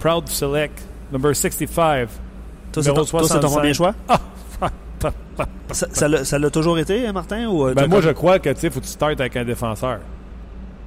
Proud 0.00 0.26
to 0.26 0.30
select 0.30 0.82
number 1.10 1.34
65, 1.34 2.08
Toi, 2.72 2.82
c'est 2.82 2.90
ton, 2.90 2.96
ton 2.96 3.06
65. 3.06 3.40
premier 3.50 3.72
choix? 3.72 3.94
Ah! 4.08 4.20
Ça- 5.72 5.86
ça 5.90 6.08
l'a- 6.08 6.24
ça 6.24 6.38
l'a 6.38 6.50
toujours 6.50 6.78
été, 6.78 7.06
hein, 7.06 7.12
Martin? 7.12 7.48
Ou, 7.48 7.66
euh, 7.66 7.74
Ben 7.74 7.86
moi, 7.88 8.00
je 8.00 8.10
crois 8.10 8.38
que 8.38 8.50
tu 8.50 8.60
sais, 8.60 8.70
faut 8.70 8.80
que 8.80 8.84
tu 8.84 8.90
startes 8.90 9.20
avec 9.20 9.36
un 9.36 9.44
défenseur. 9.44 9.98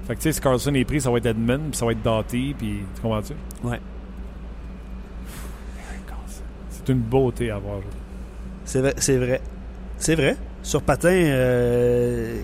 Fait 0.07 0.13
que 0.15 0.19
tu 0.19 0.23
sais, 0.23 0.31
si 0.33 0.39
Carlson 0.41 0.73
est 0.73 0.85
pris, 0.85 1.01
ça 1.01 1.11
va 1.11 1.17
être 1.17 1.25
Edmund, 1.25 1.69
puis 1.71 1.77
ça 1.77 1.85
va 1.85 1.91
être 1.91 2.01
Doughty, 2.01 2.55
puis 2.57 2.79
tu 2.95 3.01
comprends-tu? 3.01 3.33
Ouais. 3.63 3.79
C'est 6.69 6.89
une 6.93 6.99
beauté 6.99 7.51
à 7.51 7.57
voir. 7.57 7.79
C'est 8.63 8.79
vrai. 8.79 8.93
C'est 8.97 9.17
vrai. 9.17 9.41
C'est 9.97 10.15
vrai. 10.15 10.37
Sur 10.68 10.82
patin, 10.82 11.07
euh, 11.07 12.36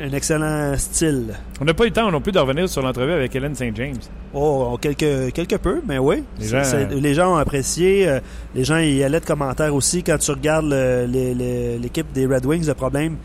un 0.00 0.12
excellent 0.12 0.76
style. 0.78 1.34
On 1.60 1.64
n'a 1.64 1.74
pas 1.74 1.82
eu 1.82 1.88
le 1.88 1.92
temps 1.92 2.08
non 2.08 2.20
plus 2.20 2.30
de 2.30 2.38
revenir 2.38 2.68
sur 2.68 2.82
l'entrevue 2.82 3.10
avec 3.10 3.34
Hélène 3.34 3.56
St. 3.56 3.74
James. 3.74 3.96
Oh, 4.32 4.78
quelque, 4.80 5.30
quelque 5.30 5.56
peu, 5.56 5.80
mais 5.84 5.98
oui. 5.98 6.22
Les 6.38 6.46
gens- 6.46 6.62
c'est- 6.62 6.94
les 6.94 7.14
gens 7.14 7.32
ont 7.34 7.36
apprécié. 7.36 8.08
euh, 8.08 8.20
les 8.54 8.62
gens 8.62 8.78
y 8.78 9.02
allaient 9.02 9.18
de 9.18 9.24
commentaires 9.24 9.74
aussi. 9.74 10.04
Quand 10.04 10.18
tu 10.18 10.30
regardes 10.30 10.66
l'équipe 10.70 12.06
des 12.12 12.26
Red 12.26 12.46
Wings, 12.46 12.64
le 12.64 12.74
problème, 12.74 13.16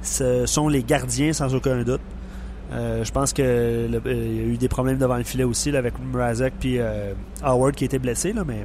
ce 0.00 0.46
sont 0.46 0.68
les 0.68 0.82
gardiens, 0.82 1.34
sans 1.34 1.54
aucun 1.54 1.82
doute. 1.82 2.00
Euh, 2.72 3.04
je 3.04 3.12
pense 3.12 3.34
que 3.34 3.42
le- 3.42 4.00
euh, 4.06 4.26
il 4.30 4.36
y 4.36 4.40
a 4.40 4.46
eu 4.54 4.56
des 4.56 4.68
problèmes 4.68 4.96
devant 4.96 5.16
le 5.18 5.22
filet 5.24 5.44
aussi 5.44 5.70
là, 5.70 5.80
avec 5.80 5.92
Mrazek 6.12 6.54
puis 6.58 6.78
Howard 7.42 7.74
qui 7.74 7.84
était 7.84 7.98
blessé, 7.98 8.32
là, 8.32 8.42
mais 8.46 8.64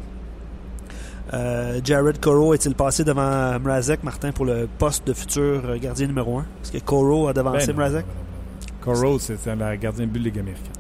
euh, 1.33 1.79
Jared 1.83 2.19
Coro 2.19 2.53
est-il 2.53 2.75
passé 2.75 3.03
devant 3.03 3.59
Mrazek, 3.59 4.03
Martin, 4.03 4.31
pour 4.31 4.45
le 4.45 4.67
poste 4.77 5.07
de 5.07 5.13
futur 5.13 5.61
euh, 5.65 5.77
gardien 5.79 6.07
numéro 6.07 6.37
1? 6.39 6.45
Parce 6.61 6.71
que 6.71 6.77
Coro 6.79 7.27
a 7.27 7.33
devancé 7.33 7.67
Ben 7.67 7.77
Mrazek? 7.77 8.05
Coro, 8.81 9.17
c'est 9.19 9.37
la 9.55 9.77
gardien 9.77 10.05
de 10.05 10.11
but 10.11 10.19
de 10.19 10.25
Ligue 10.25 10.39
américaine. 10.39 10.71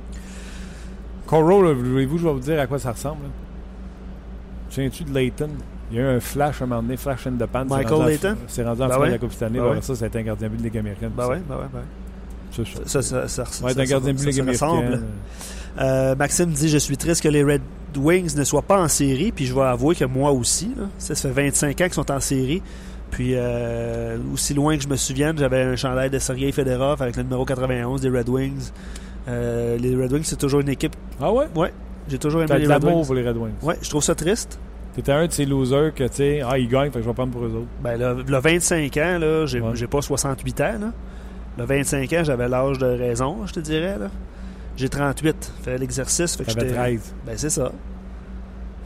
Coro, 1.25 1.73
voulez-vous, 1.73 2.17
je 2.17 2.23
vais 2.27 2.33
vous 2.33 2.39
dire 2.39 2.59
à 2.59 2.67
quoi 2.67 2.77
ça 2.79 2.91
ressemble. 2.91 3.23
là? 3.23 3.29
Souviens-tu 4.69 5.03
de 5.05 5.13
Layton? 5.13 5.49
Il 5.91 5.97
y 5.97 5.99
a 5.99 6.03
eu 6.03 6.15
un 6.15 6.19
flash 6.19 6.61
à 6.61 6.65
un 6.65 6.67
moment 6.67 6.81
donné, 6.81 6.97
flash 6.97 7.27
in 7.27 7.31
the 7.33 7.45
pan. 7.45 7.65
Michael 7.65 8.05
Layton? 8.07 8.35
C'est 8.47 8.63
rendu 8.63 8.81
en 8.81 8.87
Ben 8.87 8.93
finale 8.93 9.01
ouais. 9.01 9.07
de 9.07 9.13
la 9.13 9.19
Coupe 9.19 9.31
Stanley. 9.33 9.59
Ben 9.59 9.69
ouais. 9.71 9.81
ça, 9.81 9.95
ça 9.95 10.05
a 10.05 10.07
été 10.07 10.19
un 10.19 10.23
gardien 10.23 10.47
de 10.47 10.53
but 10.53 10.57
de 10.59 10.63
Ligue 10.63 10.77
américaine. 10.77 11.11
Ben 11.15 11.23
ça. 11.23 11.29
ouais, 11.29 11.41
ben 11.47 11.55
ouais, 11.55 11.63
ben 11.73 11.81
ça. 12.51 12.63
Ça, 12.85 13.01
ça, 13.01 13.27
ça, 13.27 13.45
ça, 13.45 13.65
Ouais, 13.65 13.71
un 13.71 13.75
ça- 13.75 13.85
gardien 13.85 14.13
de 14.13 14.17
but 14.17 14.23
ça 14.23 14.25
de 14.27 14.31
se 14.31 14.39
Ligue 14.41 14.49
ressemble. 14.49 14.77
américaine. 14.85 15.05
Euh, 15.79 16.15
Maxime 16.15 16.49
dit 16.51 16.69
Je 16.69 16.77
suis 16.77 16.97
triste 16.97 17.21
que 17.23 17.29
les 17.29 17.43
Red 17.43 17.61
Wings 17.97 18.35
ne 18.37 18.43
soient 18.43 18.61
pas 18.61 18.81
en 18.81 18.87
série. 18.87 19.31
Puis 19.31 19.45
je 19.45 19.53
vais 19.53 19.61
avouer 19.61 19.95
que 19.95 20.05
moi 20.05 20.31
aussi. 20.31 20.71
là. 20.77 20.85
ça, 20.97 21.15
fait 21.15 21.29
25 21.29 21.69
ans 21.81 21.83
qu'ils 21.85 21.93
sont 21.93 22.11
en 22.11 22.19
série. 22.19 22.61
Puis 23.11 23.33
euh, 23.35 24.17
aussi 24.33 24.53
loin 24.55 24.75
que 24.75 24.83
je 24.83 24.87
me 24.87 24.95
souvienne, 24.95 25.37
j'avais 25.37 25.61
un 25.61 25.75
chandail 25.75 26.09
de 26.09 26.17
Sergei 26.19 26.51
Fedorov 26.51 27.01
avec 27.01 27.15
le 27.15 27.23
numéro 27.23 27.45
91 27.45 28.01
des 28.01 28.09
Red 28.09 28.27
Wings. 28.29 28.71
Euh, 29.27 29.77
les 29.77 29.95
Red 29.95 30.11
Wings, 30.11 30.23
c'est 30.23 30.39
toujours 30.39 30.61
une 30.61 30.69
équipe. 30.69 30.95
Ah 31.21 31.31
ouais? 31.31 31.45
Ouais, 31.55 31.71
j'ai 32.09 32.17
toujours 32.17 32.41
aimé 32.41 32.57
les 32.57 32.67
Red 32.67 32.83
Wings. 32.83 33.05
pour 33.05 33.13
les 33.15 33.27
Red 33.27 33.37
Wings. 33.37 33.53
Ouais, 33.61 33.75
je 33.81 33.89
trouve 33.89 34.03
ça 34.03 34.15
triste. 34.15 34.59
T'étais 34.95 35.11
un 35.11 35.25
de 35.27 35.31
ces 35.31 35.45
losers 35.45 35.93
que, 35.93 36.03
tu 36.03 36.15
sais, 36.15 36.41
ah, 36.47 36.57
ils 36.57 36.67
gagnent, 36.67 36.91
fait 36.91 36.99
que 36.99 37.03
je 37.03 37.07
vais 37.07 37.13
prendre 37.15 37.31
pour 37.31 37.43
eux 37.43 37.49
autres. 37.55 37.67
Ben, 37.83 37.97
là, 37.97 38.15
là, 38.27 38.39
25 38.39 38.95
ans, 38.97 39.17
là, 39.19 39.45
j'ai 39.45 39.59
Ouais. 39.59 39.87
pas 39.87 40.01
68 40.01 40.61
ans. 40.61 40.63
Là. 40.81 40.91
Là, 41.57 41.65
25 41.65 42.13
ans, 42.13 42.23
j'avais 42.23 42.47
l'âge 42.49 42.77
de 42.79 42.85
raison, 42.85 43.37
je 43.45 43.53
te 43.53 43.59
dirais. 43.59 43.97
là. 43.99 44.09
J'ai 44.75 44.89
38. 44.89 45.51
Fait 45.63 45.77
l'exercice. 45.77 46.35
Fait 46.35 46.43
que 46.45 46.51
j'étais- 46.51 46.73
13. 46.73 47.13
Ben, 47.25 47.33
c'est 47.37 47.49
ça. 47.49 47.71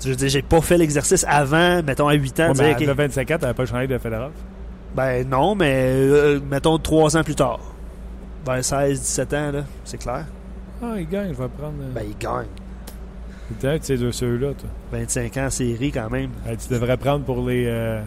Je 0.04 0.10
veux 0.10 0.16
dire, 0.16 0.30
j'ai 0.30 0.42
pas 0.42 0.62
fait 0.62 0.78
l'exercice 0.78 1.26
avant, 1.28 1.82
mettons, 1.82 2.08
à 2.08 2.14
8 2.14 2.40
ans. 2.42 2.48
Ouais, 2.50 2.54
dire, 2.54 2.64
mais 2.80 2.84
OK, 2.84 2.90
à 2.90 2.94
25 2.94 3.32
ans, 3.32 3.38
t'avais 3.40 3.54
pas 3.54 3.66
chandail 3.66 3.88
de 3.88 3.98
Federer. 3.98 4.30
Ben, 4.96 5.28
non, 5.28 5.56
mais 5.56 5.74
euh, 5.96 6.40
mettons 6.40 6.78
3 6.78 7.18
ans 7.18 7.24
plus 7.24 7.36
tard. 7.36 7.60
Vers 8.46 8.64
16, 8.64 9.00
17 9.02 9.34
ans, 9.34 9.52
là, 9.52 9.64
c'est 9.84 9.98
clair. 9.98 10.26
Ah, 10.84 10.94
ils 10.98 11.08
gagnent, 11.10 11.30
je 11.34 11.42
vais 11.42 11.48
prendre. 11.50 11.74
euh, 11.82 11.92
Ben, 11.94 12.04
il 12.08 12.18
gagne. 12.18 12.46
De 13.62 13.80
ces 13.82 13.98
deux 13.98 14.12
ceux-là, 14.12 14.54
toi. 14.54 14.70
25 14.92 15.38
ans 15.38 15.50
série, 15.50 15.92
quand 15.92 16.10
même. 16.10 16.30
Tu 16.46 16.74
devrais 16.74 16.98
prendre 16.98 17.24
pour 17.26 17.48
les, 17.48 17.66
euh, 17.68 18.02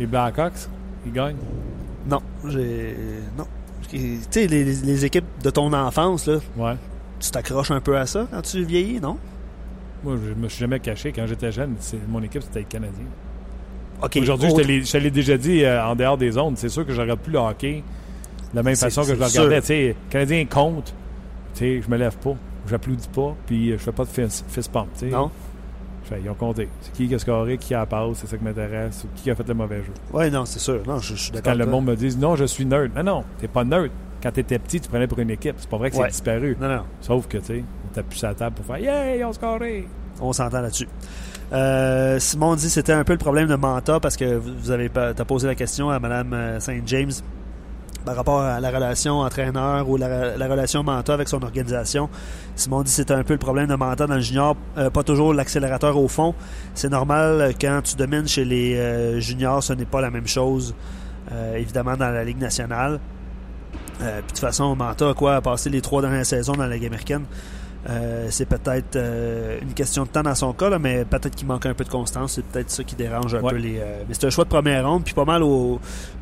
les 0.00 0.06
Blackhawks. 0.06 0.66
Ils 1.06 1.12
gagnent. 1.12 1.36
Non, 2.08 2.20
j'ai. 2.48 2.96
Non. 3.38 3.46
Tu 3.88 4.18
sais, 4.30 4.46
les, 4.46 5.04
équipes 5.04 5.24
de 5.42 5.50
ton 5.50 5.72
enfance, 5.72 6.26
là, 6.26 6.38
Ouais. 6.56 6.74
tu 7.20 7.30
t'accroches 7.30 7.70
un 7.70 7.80
peu 7.80 7.96
à 7.96 8.06
ça 8.06 8.26
quand 8.30 8.42
tu 8.42 8.64
vieillis, 8.64 9.00
non? 9.00 9.16
Moi, 10.02 10.16
je 10.26 10.34
me 10.34 10.48
suis 10.48 10.60
jamais 10.60 10.80
caché. 10.80 11.12
Quand 11.12 11.26
j'étais 11.26 11.50
jeune, 11.52 11.76
mon 12.08 12.22
équipe, 12.22 12.42
c'était 12.42 12.60
les 12.60 12.64
Canadiens. 12.66 13.04
OK. 14.02 14.16
Aujourd'hui, 14.20 14.48
je 14.48 14.54
autre- 14.54 14.62
te 14.62 14.66
l'ai- 14.68 14.82
je 14.84 14.92
te 14.92 14.96
l'ai 14.98 15.10
déjà 15.10 15.36
dit 15.38 15.64
euh, 15.64 15.82
en 15.84 15.94
dehors 15.96 16.18
des 16.18 16.32
zones. 16.32 16.56
C'est 16.56 16.68
sûr 16.68 16.84
que 16.86 16.92
je 16.92 17.00
regarde 17.00 17.20
plus 17.20 17.32
le 17.32 17.38
hockey 17.38 17.82
de 18.52 18.56
la 18.56 18.62
même 18.62 18.76
façon 18.76 19.02
que 19.02 19.08
je 19.08 19.12
le 19.14 19.24
regardais. 19.24 19.96
Canadiens 20.10 20.44
comptent. 20.46 20.94
Tu 21.54 21.60
sais, 21.60 21.82
je 21.82 21.90
me 21.90 21.96
lève 21.96 22.16
pas. 22.18 22.34
J'applaudis 22.68 23.08
pas. 23.08 23.34
Puis 23.46 23.70
je 23.72 23.76
fais 23.78 23.92
pas 23.92 24.04
de 24.04 24.08
fist, 24.10 24.44
fist 24.48 24.70
pump. 24.72 24.88
Non? 25.04 25.30
Je 26.04 26.08
fais, 26.10 26.20
ils 26.22 26.28
ont 26.30 26.34
compté. 26.34 26.68
C'est 26.80 26.92
qui 26.92 27.08
qui 27.08 27.14
a 27.14 27.18
scoré, 27.18 27.56
qui 27.58 27.74
a 27.74 27.78
la 27.80 27.86
passe, 27.86 28.16
c'est 28.18 28.26
ça 28.26 28.36
qui 28.36 28.44
m'intéresse. 28.44 29.04
ou 29.04 29.08
Qui 29.16 29.30
a 29.30 29.34
fait 29.34 29.48
le 29.48 29.54
mauvais 29.54 29.78
jeu. 29.78 29.92
Ouais, 30.12 30.30
non, 30.30 30.44
c'est 30.44 30.58
sûr. 30.58 30.82
Non, 30.86 30.98
je, 30.98 31.14
je 31.14 31.22
suis 31.22 31.30
d'accord. 31.32 31.52
Quand 31.52 31.58
le 31.58 31.66
monde 31.66 31.86
me 31.86 31.96
dit 31.96 32.16
non, 32.16 32.36
je 32.36 32.44
suis 32.44 32.64
neutre. 32.66 32.94
Non, 32.96 33.02
non, 33.02 33.24
t'es 33.38 33.48
pas 33.48 33.64
neutre. 33.64 33.94
Quand 34.22 34.30
t'étais 34.30 34.58
petit, 34.58 34.80
tu 34.80 34.88
prenais 34.88 35.06
pour 35.06 35.18
une 35.18 35.30
équipe. 35.30 35.54
C'est 35.58 35.68
pas 35.68 35.76
vrai 35.76 35.90
que 35.90 35.96
Ouais. 35.96 36.04
c'est 36.04 36.12
disparu. 36.12 36.56
Non, 36.60 36.68
non, 36.68 36.82
Sauf 37.00 37.26
que, 37.26 37.38
tu 37.38 37.44
sais, 37.46 37.64
on 37.90 37.94
tape 37.94 38.06
à 38.22 38.26
la 38.28 38.34
table 38.34 38.56
pour 38.56 38.64
faire 38.66 38.78
Yeah, 38.78 39.16
ils 39.16 39.24
ont 39.24 39.32
scoré. 39.32 39.86
on 40.20 40.32
s'entend 40.32 40.60
là-dessus. 40.60 40.88
Euh, 41.52 42.18
Simon 42.18 42.54
dit 42.56 42.70
c'était 42.70 42.92
un 42.94 43.04
peu 43.04 43.12
le 43.12 43.18
problème 43.18 43.48
de 43.48 43.54
Manta 43.54 44.00
parce 44.00 44.16
que 44.16 44.36
vous 44.36 44.50
vous 44.58 44.70
avez 44.70 44.88
t'as 44.88 45.12
posé 45.26 45.46
la 45.46 45.54
question 45.54 45.90
à 45.90 45.98
Mme 46.00 46.58
Saint 46.58 46.80
James 46.86 47.10
par 48.04 48.16
rapport 48.16 48.40
à 48.40 48.60
la 48.60 48.70
relation 48.70 49.20
entraîneur 49.20 49.88
ou 49.88 49.96
la, 49.96 50.36
la 50.36 50.46
relation 50.48 50.82
Manta 50.82 51.14
avec 51.14 51.28
son 51.28 51.42
organisation. 51.42 52.08
Simon 52.56 52.82
dit 52.82 52.90
c'était 52.90 53.14
un 53.14 53.22
peu 53.22 53.34
le 53.34 53.38
problème 53.38 53.68
de 53.68 53.74
Manta 53.74 54.06
dans 54.06 54.14
le 54.14 54.20
junior, 54.20 54.56
euh, 54.76 54.90
pas 54.90 55.02
toujours 55.02 55.34
l'accélérateur 55.34 55.96
au 55.96 56.08
fond. 56.08 56.34
C'est 56.74 56.90
normal 56.90 57.40
euh, 57.40 57.52
quand 57.58 57.80
tu 57.82 57.96
domines 57.96 58.28
chez 58.28 58.44
les 58.44 58.76
euh, 58.76 59.20
juniors, 59.20 59.62
ce 59.62 59.72
n'est 59.72 59.84
pas 59.86 60.00
la 60.00 60.10
même 60.10 60.26
chose 60.26 60.74
euh, 61.32 61.56
évidemment 61.56 61.96
dans 61.96 62.10
la 62.10 62.24
Ligue 62.24 62.38
nationale. 62.38 63.00
Euh, 64.02 64.18
puis 64.18 64.22
de 64.22 64.26
toute 64.28 64.38
façon, 64.38 64.74
Manta 64.76 65.10
a 65.10 65.14
quoi 65.14 65.36
a 65.36 65.40
passé 65.40 65.70
les 65.70 65.80
trois 65.80 66.02
dernières 66.02 66.26
saisons 66.26 66.52
dans 66.52 66.66
la 66.66 66.74
Ligue 66.74 66.86
américaine. 66.86 67.24
Euh, 67.88 68.28
c'est 68.30 68.46
peut-être 68.48 68.96
euh, 68.96 69.58
une 69.60 69.74
question 69.74 70.04
de 70.04 70.08
temps 70.08 70.22
dans 70.22 70.34
son 70.34 70.54
cas, 70.54 70.70
là, 70.70 70.78
mais 70.78 71.04
peut-être 71.04 71.34
qu'il 71.34 71.46
manque 71.46 71.66
un 71.66 71.74
peu 71.74 71.84
de 71.84 71.90
constance. 71.90 72.32
C'est 72.32 72.44
peut-être 72.44 72.70
ça 72.70 72.82
qui 72.82 72.94
dérange 72.96 73.34
un 73.34 73.42
Ouais. 73.42 73.50
peu 73.52 73.56
les. 73.58 73.78
euh, 73.78 74.02
mais 74.08 74.14
c'est 74.14 74.26
un 74.26 74.30
choix 74.30 74.44
de 74.44 74.48
première 74.48 74.88
ronde, 74.88 75.04
puis 75.04 75.12
pas 75.12 75.26
mal 75.26 75.42
au. 75.42 75.78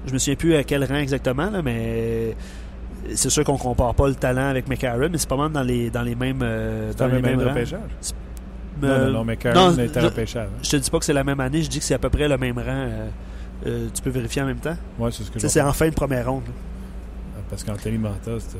Je 0.06 0.12
me 0.12 0.18
souviens 0.18 0.34
plus 0.34 0.56
à 0.56 0.64
quel 0.64 0.84
rang 0.84 0.96
exactement, 0.96 1.50
là, 1.50 1.62
mais 1.62 2.36
c'est 3.14 3.30
sûr 3.30 3.44
qu'on 3.44 3.58
compare 3.58 3.94
pas 3.94 4.08
le 4.08 4.16
talent 4.16 4.48
avec 4.48 4.68
McCarron, 4.68 5.08
mais 5.10 5.18
c'est 5.18 5.28
pas 5.28 5.36
mal 5.36 5.52
dans 5.52 5.62
les 5.62 5.88
dans 5.90 6.02
les 6.02 6.16
mêmes 6.16 6.38
dans 6.40 7.06
le 7.06 7.16
les 7.16 7.22
même 7.22 7.36
mêmes 7.36 7.48
rangs. 7.48 7.54
Non, 8.82 9.12
non, 9.12 9.72
non, 9.72 9.78
était 9.78 10.00
je- 10.00 10.06
repêchage. 10.06 10.48
hein. 10.48 10.58
Je 10.62 10.70
te 10.70 10.76
dis 10.76 10.90
pas 10.90 10.98
que 10.98 11.04
c'est 11.04 11.12
la 11.12 11.22
même 11.24 11.38
année, 11.40 11.62
je 11.62 11.68
dis 11.70 11.78
que 11.78 11.84
c'est 11.84 11.94
à 11.94 11.98
peu 11.98 12.10
près 12.10 12.26
le 12.26 12.38
même 12.38 12.58
rang. 12.58 12.88
tu 13.64 14.02
peux 14.02 14.10
vérifier 14.10 14.42
en 14.42 14.46
même 14.46 14.58
temps. 14.58 14.76
Ouais, 14.98 15.10
c'est 15.12 15.22
ce 15.22 15.30
que 15.30 15.38
je 15.38 15.46
c'est 15.46 15.60
en 15.60 15.72
fin 15.72 15.88
de 15.88 15.94
première 15.94 16.28
ronde. 16.28 16.42
là. 16.46 17.42
Parce 17.50 17.62
qu'Anthony 17.62 17.98
Manta, 17.98 18.32
c'est. 18.38 18.56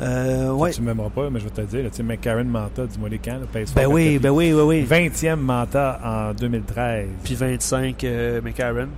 Euh, 0.00 0.50
ouais. 0.52 0.72
Tu 0.72 0.82
m'aimeras 0.82 1.08
pas, 1.08 1.30
mais 1.30 1.40
je 1.40 1.44
vais 1.44 1.50
te 1.50 1.60
le 1.62 1.66
dire. 1.66 1.82
là, 1.84 1.90
Tu 1.90 1.96
sais, 1.96 2.02
McCarron 2.02 2.44
Manta, 2.44 2.86
dis-moi 2.86 3.08
les 3.08 3.18
camps. 3.18 3.38
Ben 3.74 3.86
oui, 3.86 4.18
ben 4.18 4.30
oui, 4.30 4.52
oui, 4.52 4.62
oui. 4.62 4.86
20e 4.88 5.36
Manta 5.36 6.00
en 6.04 6.34
2013 6.34 7.06
Puis 7.24 7.34
25 7.34 8.04
euh, 8.04 8.40
McCarron. 8.42 8.88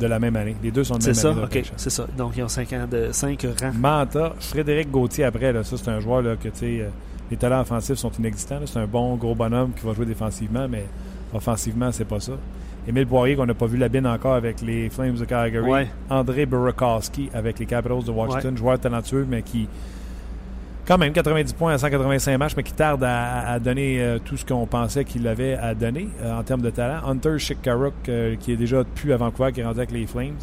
de 0.00 0.06
la 0.06 0.18
même 0.18 0.34
année. 0.36 0.56
Les 0.62 0.70
deux 0.70 0.84
sont 0.84 0.96
de 0.96 1.02
C'est 1.02 1.08
même 1.10 1.14
ça, 1.14 1.28
année. 1.28 1.36
de 1.40 1.40
ok, 1.44 1.48
repêchage. 1.50 1.72
c'est 1.76 1.90
ça. 1.90 2.06
Donc 2.16 2.32
ils 2.36 2.42
ont 2.42 2.48
5 2.48 2.72
ans 2.72 2.86
de 2.90 3.08
5 3.12 3.46
rangs. 3.60 3.72
Manta, 3.78 4.32
Frédéric 4.40 4.90
Gauthier 4.90 5.24
après, 5.24 5.52
là, 5.52 5.62
ça 5.62 5.76
c'est 5.76 5.90
un 5.90 6.00
joueur 6.00 6.22
là, 6.22 6.36
que 6.36 6.48
tu 6.48 6.58
sais, 6.58 6.80
euh, 6.80 6.88
les 7.30 7.36
talents 7.36 7.60
offensifs 7.60 7.96
sont 7.98 8.10
inexistants. 8.18 8.60
là. 8.60 8.66
C'est 8.66 8.78
un 8.78 8.86
bon 8.86 9.16
gros 9.16 9.34
bonhomme 9.34 9.72
qui 9.78 9.84
va 9.84 9.92
jouer 9.92 10.06
défensivement, 10.06 10.66
mais 10.68 10.86
offensivement, 11.34 11.92
c'est 11.92 12.06
pas 12.06 12.20
ça. 12.20 12.32
Émile 12.86 13.06
Poirier, 13.06 13.36
qu'on 13.36 13.46
n'a 13.46 13.54
pas 13.54 13.66
vu 13.66 13.76
la 13.78 13.88
bine 13.88 14.06
encore 14.06 14.34
avec 14.34 14.60
les 14.60 14.90
Flames 14.90 15.14
de 15.14 15.24
Calgary. 15.24 15.70
Ouais. 15.70 15.86
André 16.10 16.46
Burakovsky 16.46 17.30
avec 17.32 17.58
les 17.60 17.66
Capitals 17.66 18.02
de 18.04 18.10
Washington, 18.10 18.56
joueur 18.56 18.80
talentueux, 18.80 19.24
mais 19.28 19.42
qui, 19.42 19.68
quand 20.84 20.98
même, 20.98 21.12
90 21.12 21.52
points 21.52 21.74
à 21.74 21.78
185 21.78 22.36
matchs, 22.38 22.56
mais 22.56 22.64
qui 22.64 22.72
tarde 22.72 23.04
à, 23.04 23.52
à 23.52 23.58
donner 23.60 24.00
euh, 24.02 24.18
tout 24.18 24.36
ce 24.36 24.44
qu'on 24.44 24.66
pensait 24.66 25.04
qu'il 25.04 25.28
avait 25.28 25.54
à 25.54 25.74
donner 25.76 26.08
euh, 26.22 26.36
en 26.36 26.42
termes 26.42 26.62
de 26.62 26.70
talent. 26.70 27.06
Hunter 27.06 27.38
Shikkaruk, 27.38 27.94
euh, 28.08 28.34
qui 28.34 28.52
est 28.52 28.56
déjà 28.56 28.82
plus 28.82 29.12
à 29.12 29.16
Vancouver, 29.16 29.52
qui 29.52 29.60
est 29.60 29.64
rendu 29.64 29.78
avec 29.78 29.92
les 29.92 30.06
Flames. 30.06 30.38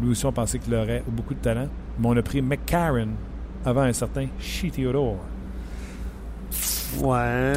Lui 0.00 0.10
aussi, 0.10 0.24
on 0.24 0.32
pensait 0.32 0.60
qu'il 0.60 0.74
aurait 0.74 1.02
beaucoup 1.08 1.34
de 1.34 1.40
talent. 1.40 1.66
Mais 1.98 2.06
on 2.08 2.16
a 2.16 2.22
pris 2.22 2.40
McCarron 2.40 3.08
avant 3.64 3.80
un 3.82 3.92
certain 3.92 4.26
Shea 4.38 4.70
Theodore. 4.70 5.16
Ouais. 7.00 7.52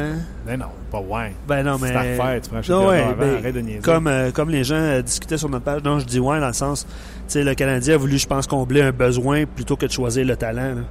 Mais 0.46 0.56
non, 0.56 0.66
pas 0.90 1.00
ouais. 1.00 1.32
Ben 1.48 1.62
non, 1.62 1.78
mais. 1.80 1.88
C'est 1.88 2.40
tu 2.42 2.54
Non, 2.54 2.60
Theodore 2.62 2.88
ouais, 2.90 3.00
avant, 3.02 3.14
ben, 3.16 3.34
arrête 3.36 3.54
de 3.54 3.60
niaiser. 3.60 3.80
Comme, 3.80 4.06
euh, 4.06 4.30
comme 4.30 4.50
les 4.50 4.62
gens 4.64 4.74
euh, 4.76 5.02
discutaient 5.02 5.38
sur 5.38 5.48
notre 5.48 5.64
page, 5.64 5.82
non, 5.82 5.98
je 5.98 6.04
dis 6.06 6.20
ouais 6.20 6.38
dans 6.40 6.46
le 6.48 6.52
sens, 6.52 6.84
tu 6.86 6.92
sais, 7.28 7.44
le 7.44 7.54
Canadien 7.54 7.94
a 7.94 7.96
voulu, 7.96 8.18
je 8.18 8.26
pense, 8.26 8.46
combler 8.46 8.82
un 8.82 8.92
besoin 8.92 9.44
plutôt 9.46 9.76
que 9.76 9.86
de 9.86 9.90
choisir 9.90 10.26
le 10.26 10.36
talent. 10.36 10.74
là. 10.74 10.82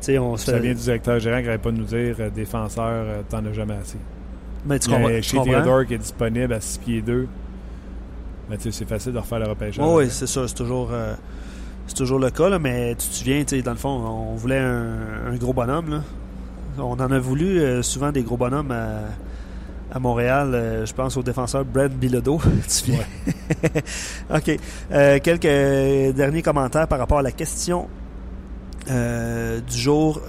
Tu 0.00 0.06
sais, 0.12 0.18
on 0.18 0.36
se 0.36 0.44
Ça 0.46 0.52
fait. 0.52 0.60
vient 0.60 0.74
du 0.74 0.80
directeur 0.80 1.18
gérant 1.18 1.38
qui 1.38 1.44
n'arrête 1.46 1.62
pas 1.62 1.70
de 1.70 1.78
nous 1.78 1.84
dire 1.84 2.16
euh, 2.20 2.28
défenseur, 2.28 2.84
euh, 2.86 3.22
t'en 3.28 3.44
as 3.46 3.52
jamais 3.54 3.74
assez. 3.80 3.98
Mais 4.66 4.78
tu 4.78 4.90
comprends. 4.90 5.08
tu 5.22 5.36
comprends? 5.36 5.52
Theodore 5.62 5.86
qui 5.86 5.94
est 5.94 5.98
disponible 5.98 6.52
à 6.52 6.60
6 6.60 6.78
pieds 6.78 7.00
2. 7.02 7.26
Mais 8.50 8.56
tu 8.58 8.64
sais, 8.64 8.72
c'est 8.72 8.88
facile 8.88 9.12
de 9.12 9.18
refaire 9.18 9.38
le 9.38 9.46
repêchage. 9.48 9.84
Oui, 9.84 10.04
oui, 10.04 10.10
c'est 10.10 10.26
ça. 10.26 10.46
C'est 10.46 10.54
toujours, 10.54 10.90
euh, 10.92 11.14
c'est 11.86 11.94
toujours 11.96 12.18
le 12.18 12.30
cas, 12.30 12.48
là, 12.48 12.58
mais 12.58 12.90
tu 12.94 13.08
te 13.08 13.14
souviens, 13.14 13.42
tu 13.44 13.56
sais, 13.56 13.62
dans 13.62 13.70
le 13.72 13.76
fond, 13.78 13.88
on 13.88 14.34
voulait 14.34 14.58
un, 14.58 15.32
un 15.32 15.36
gros 15.36 15.52
bonhomme. 15.54 15.90
Là. 15.90 16.00
On 16.78 16.94
en 17.00 17.10
a 17.10 17.18
voulu 17.18 17.58
euh, 17.58 17.82
souvent 17.82 18.12
des 18.12 18.22
gros 18.22 18.36
bonhommes 18.36 18.70
à, 18.70 19.94
à 19.94 19.98
Montréal. 19.98 20.52
Euh, 20.54 20.86
je 20.86 20.92
pense 20.92 21.16
au 21.16 21.22
défenseur 21.22 21.64
Brad 21.64 21.92
Bilodeau. 21.92 22.40
tu 22.68 22.92
viens? 22.92 23.04
OK. 24.34 24.58
Euh, 24.92 25.18
quelques 25.22 26.14
derniers 26.14 26.42
commentaires 26.42 26.88
par 26.88 26.98
rapport 26.98 27.18
à 27.18 27.22
la 27.22 27.32
question 27.32 27.88
du 28.86 29.76
jour 29.76 30.20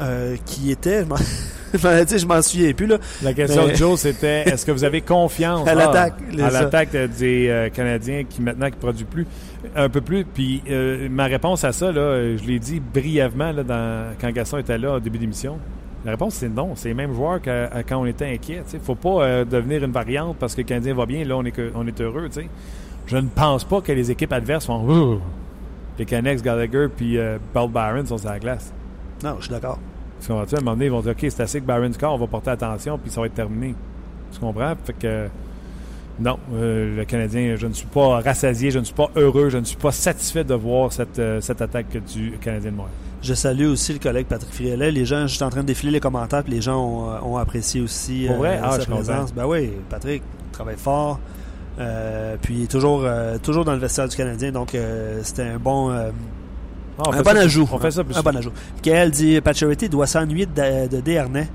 qui 0.46 0.72
était. 0.72 1.06
je 1.74 2.26
m'en 2.26 2.42
souviens 2.42 2.74
plus. 2.74 2.88
Là. 2.88 2.98
La 3.22 3.34
question 3.34 3.68
de 3.68 3.76
Joe, 3.76 4.00
c'était 4.00 4.50
est-ce 4.50 4.66
que 4.66 4.72
vous 4.72 4.84
avez 4.84 5.02
confiance? 5.02 5.68
À 5.68 5.76
l'attaque 5.76 6.16
à 6.40 6.50
l'attaque 6.50 6.96
des 7.20 7.70
Canadiens 7.76 8.24
qui 8.28 8.42
maintenant 8.42 8.72
qui 8.72 8.78
produit 8.78 9.06
plus 9.06 9.28
un 9.76 9.90
peu 9.90 10.02
plus. 10.02 10.26
Puis 10.26 10.64
ma 11.12 11.26
réponse 11.26 11.64
à 11.66 11.72
ça, 11.72 11.92
là, 11.92 12.36
je 12.36 12.44
l'ai 12.48 12.58
dit 12.58 12.80
brièvement 12.80 13.52
là, 13.52 13.62
dans, 13.62 14.16
quand 14.20 14.32
Gaston 14.32 14.58
était 14.58 14.80
là 14.80 14.96
au 14.96 15.00
début 15.00 15.20
d'émission. 15.20 15.60
La 16.06 16.12
réponse, 16.12 16.36
c'est 16.36 16.50
non. 16.50 16.72
C'est 16.76 16.90
les 16.90 16.94
mêmes 16.94 17.14
joueurs 17.14 17.42
que 17.42 17.68
quand 17.88 17.98
on 17.98 18.06
était 18.06 18.34
inquiet. 18.34 18.64
Il 18.72 18.80
ne 18.80 18.84
faut 18.84 18.96
pas 18.96 19.44
devenir 19.46 19.84
une 19.84 19.92
variante 19.92 20.38
parce 20.38 20.56
que 20.56 20.62
le 20.62 20.68
Canadien 20.68 20.94
va 20.94 21.06
bien. 21.06 21.24
Là, 21.26 21.36
on 21.38 21.44
est, 21.44 21.54
on 21.76 21.86
est 21.88 22.02
heureux. 22.02 22.30
T'sais. 22.30 22.48
Je 23.08 23.18
ne 23.18 23.28
pense 23.28 23.64
pas 23.64 23.82
que 23.82 23.92
les 23.92 24.12
équipes 24.12 24.34
adverses 24.34 24.68
vont 24.68 25.20
les 25.98 26.06
Canucks, 26.06 26.42
Gallagher 26.42 26.88
puis 26.96 27.18
euh, 27.18 27.38
Paul 27.54 27.70
Barron 27.72 28.06
sont 28.06 28.18
sur 28.18 28.30
la 28.30 28.40
glace. 28.40 28.72
Non, 29.24 29.36
je 29.40 29.46
suis 29.46 29.52
d'accord. 29.52 29.80
Parce 30.16 30.28
qu'on 30.28 30.36
va, 30.36 30.42
à 30.42 30.46
un 30.46 30.60
moment 30.60 30.72
donné, 30.72 30.86
ils 30.86 30.92
vont 30.92 31.02
dire 31.02 31.12
OK, 31.12 31.20
c'est 31.22 31.42
assez 31.42 31.60
que 31.60 31.66
Barron 31.66 31.92
score, 31.92 32.14
on 32.14 32.18
va 32.18 32.28
porter 32.28 32.52
attention, 32.52 32.98
puis 32.98 33.12
ça 33.12 33.22
va 33.22 33.28
être 33.28 33.34
terminé. 33.34 33.76
Tu 34.32 34.40
comprends? 34.40 34.74
Fait 34.84 34.94
que. 34.94 35.28
Non, 36.20 36.40
euh, 36.54 36.98
le 36.98 37.06
Canadien, 37.06 37.56
je 37.58 37.68
ne 37.68 37.74
suis 37.74 37.86
pas 37.86 38.22
rassasié, 38.22 38.72
je 38.72 38.80
ne 38.80 38.84
suis 38.84 38.96
pas 38.96 39.12
heureux, 39.16 39.50
je 39.50 39.60
ne 39.60 39.64
suis 39.64 39.78
pas 39.78 39.92
satisfait 39.92 40.44
de 40.44 40.56
voir 40.56 40.92
cette, 40.92 41.20
euh, 41.20 41.40
cette 41.42 41.62
attaque 41.62 41.96
du 42.12 42.32
Canadien 42.42 42.72
de 42.72 42.76
Montréal. 42.76 42.96
Je 43.22 43.34
salue 43.34 43.66
aussi 43.66 43.94
le 43.94 44.00
collègue 44.00 44.28
Patrick 44.28 44.54
Frielet. 44.54 44.92
Les 44.92 45.06
gens, 45.06 45.28
je 45.28 45.36
suis 45.36 45.44
en 45.44 45.50
train 45.50 45.62
de 45.62 45.68
défiler 45.68 45.92
les 45.92 46.00
commentaires, 46.00 46.44
puis 46.44 46.54
les 46.54 46.62
gens 46.62 46.78
ont, 46.78 47.34
ont 47.34 47.38
apprécié 47.38 47.82
aussi 47.82 48.26
Pour 48.28 48.38
vrai? 48.38 48.60
Ah, 48.62 48.80
sa 48.80 48.86
présence. 48.86 49.34
Ben 49.34 49.46
oui, 49.46 49.72
Patrick 49.90 50.22
travaille 50.52 50.78
fort. 50.78 51.20
Euh, 51.80 52.38
puis 52.42 52.68
toujours, 52.68 53.04
euh, 53.04 53.38
toujours 53.38 53.64
dans 53.64 53.74
le 53.74 53.78
vestiaire 53.78 54.08
du 54.08 54.16
Canadien, 54.16 54.52
donc 54.52 54.74
euh, 54.74 55.20
c'était 55.22 55.44
un 55.44 55.58
bon, 55.58 55.92
ah, 55.92 56.10
un 57.12 57.22
bon 57.22 57.38
ajout. 57.38 57.70
On 57.72 57.78
fait 57.78 57.92
ça 57.92 58.04
plus 58.04 58.18
un 58.18 58.24
bon 58.24 58.36
ajout. 58.36 58.52
Michael 58.76 59.12
dit 59.12 59.40
doit 59.90 60.08
s'ennuyer 60.08 60.48
de, 60.48 60.88
de 60.88 61.02
Desharnais. 61.02 61.50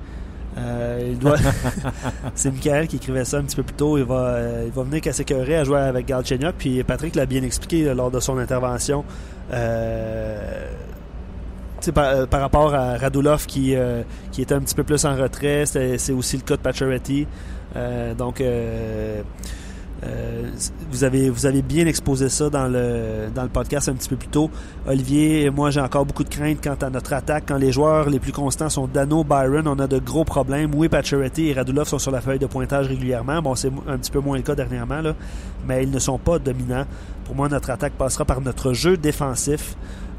il 1.10 1.18
doit. 1.18 1.36
c'est 2.36 2.52
Michael 2.52 2.86
qui 2.86 2.96
écrivait 2.96 3.24
ça 3.24 3.38
un 3.38 3.42
petit 3.42 3.56
peu 3.56 3.64
plus 3.64 3.74
tôt. 3.74 3.98
Il 3.98 4.04
va, 4.04 4.38
il 4.64 4.70
va 4.70 4.82
venir 4.84 5.00
casser 5.00 5.24
à 5.28 5.64
jouer 5.64 5.80
avec 5.80 6.06
Galchenyuk. 6.06 6.54
Puis 6.56 6.84
Patrick 6.84 7.16
l'a 7.16 7.26
bien 7.26 7.42
expliqué 7.42 7.92
lors 7.92 8.12
de 8.12 8.20
son 8.20 8.38
intervention. 8.38 9.04
Par, 11.90 12.28
par, 12.28 12.40
rapport 12.40 12.74
à 12.74 12.96
Radulov 12.96 13.46
qui, 13.46 13.74
qui 14.30 14.42
était 14.42 14.54
un 14.54 14.60
petit 14.60 14.74
peu 14.74 14.84
plus 14.84 15.04
en 15.04 15.16
retrait, 15.16 15.64
c'est 15.66 16.12
aussi 16.12 16.36
le 16.36 16.42
cas 16.42 16.56
de 16.56 16.62
Pacioretty. 16.62 17.26
donc 18.16 18.40
euh, 20.04 20.50
vous, 20.90 21.04
avez, 21.04 21.30
vous 21.30 21.46
avez 21.46 21.62
bien 21.62 21.86
exposé 21.86 22.28
ça 22.28 22.50
dans 22.50 22.66
le, 22.66 23.28
dans 23.32 23.44
le 23.44 23.48
podcast 23.48 23.88
un 23.88 23.94
petit 23.94 24.08
peu 24.08 24.16
plus 24.16 24.28
tôt. 24.28 24.50
Olivier, 24.86 25.48
moi 25.50 25.70
j'ai 25.70 25.80
encore 25.80 26.04
beaucoup 26.04 26.24
de 26.24 26.28
craintes 26.28 26.58
quant 26.62 26.74
à 26.80 26.90
notre 26.90 27.12
attaque. 27.12 27.44
Quand 27.46 27.56
les 27.56 27.70
joueurs 27.70 28.10
les 28.10 28.18
plus 28.18 28.32
constants 28.32 28.68
sont 28.68 28.88
Dano, 28.88 29.22
Byron, 29.22 29.68
on 29.68 29.78
a 29.78 29.86
de 29.86 29.98
gros 29.98 30.24
problèmes. 30.24 30.74
Oui, 30.74 30.88
Pacioretty 30.88 31.48
et 31.48 31.52
Radulov 31.52 31.86
sont 31.86 32.00
sur 32.00 32.10
la 32.10 32.20
feuille 32.20 32.40
de 32.40 32.46
pointage 32.46 32.88
régulièrement. 32.88 33.40
Bon, 33.42 33.54
c'est 33.54 33.70
un 33.86 33.96
petit 33.98 34.10
peu 34.10 34.18
moins 34.18 34.36
le 34.36 34.42
cas 34.42 34.56
dernièrement, 34.56 35.00
là, 35.02 35.14
mais 35.68 35.84
ils 35.84 35.90
ne 35.90 36.00
sont 36.00 36.18
pas 36.18 36.40
dominants. 36.40 36.86
Pour 37.24 37.36
moi, 37.36 37.48
notre 37.48 37.70
attaque 37.70 37.92
passera 37.92 38.24
par 38.24 38.40
notre 38.40 38.72
jeu 38.72 38.96
défensif. 38.96 39.76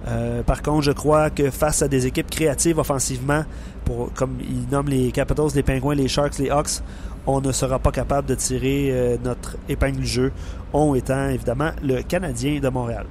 Euh, 0.07 0.43
par 0.43 0.61
contre, 0.61 0.81
je 0.81 0.91
crois 0.91 1.29
que 1.29 1.49
face 1.49 1.81
à 1.81 1.87
des 1.87 2.05
équipes 2.07 2.29
créatives 2.29 2.77
offensivement, 2.77 3.43
pour, 3.85 4.11
comme 4.13 4.37
ils 4.41 4.67
nomment 4.71 4.89
les 4.89 5.11
Capitals, 5.11 5.49
les 5.55 5.63
Penguins, 5.63 5.95
les 5.95 6.07
Sharks, 6.07 6.39
les 6.39 6.49
Hawks, 6.49 6.81
on 7.25 7.41
ne 7.41 7.51
sera 7.51 7.79
pas 7.79 7.91
capable 7.91 8.27
de 8.27 8.35
tirer 8.35 8.89
euh, 8.91 9.17
notre 9.23 9.55
épingle 9.69 9.99
du 9.99 10.07
jeu. 10.07 10.31
On 10.73 10.95
étant 10.95 11.29
évidemment 11.29 11.71
le 11.81 12.01
Canadien 12.01 12.59
de 12.59 12.69
Montréal. 12.69 13.05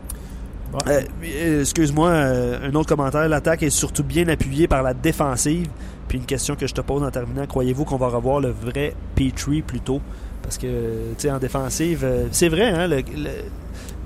Euh, 0.88 1.02
euh, 1.24 1.60
excuse-moi, 1.60 2.10
un 2.10 2.74
autre 2.74 2.88
commentaire. 2.88 3.28
L'attaque 3.28 3.62
est 3.62 3.70
surtout 3.70 4.04
bien 4.04 4.28
appuyée 4.28 4.68
par 4.68 4.82
la 4.82 4.94
défensive. 4.94 5.68
Puis 6.08 6.18
une 6.18 6.24
question 6.24 6.56
que 6.56 6.66
je 6.66 6.74
te 6.74 6.80
pose 6.80 7.02
en 7.02 7.10
terminant 7.10 7.46
croyez-vous 7.46 7.84
qu'on 7.84 7.96
va 7.96 8.08
revoir 8.08 8.40
le 8.40 8.50
vrai 8.50 8.94
Petrie 9.14 9.62
plus 9.62 9.80
tôt 9.80 10.00
Parce 10.42 10.58
que, 10.58 10.66
tu 10.66 11.22
sais, 11.22 11.30
en 11.30 11.38
défensive, 11.38 12.06
c'est 12.32 12.48
vrai, 12.48 12.68
hein, 12.68 12.88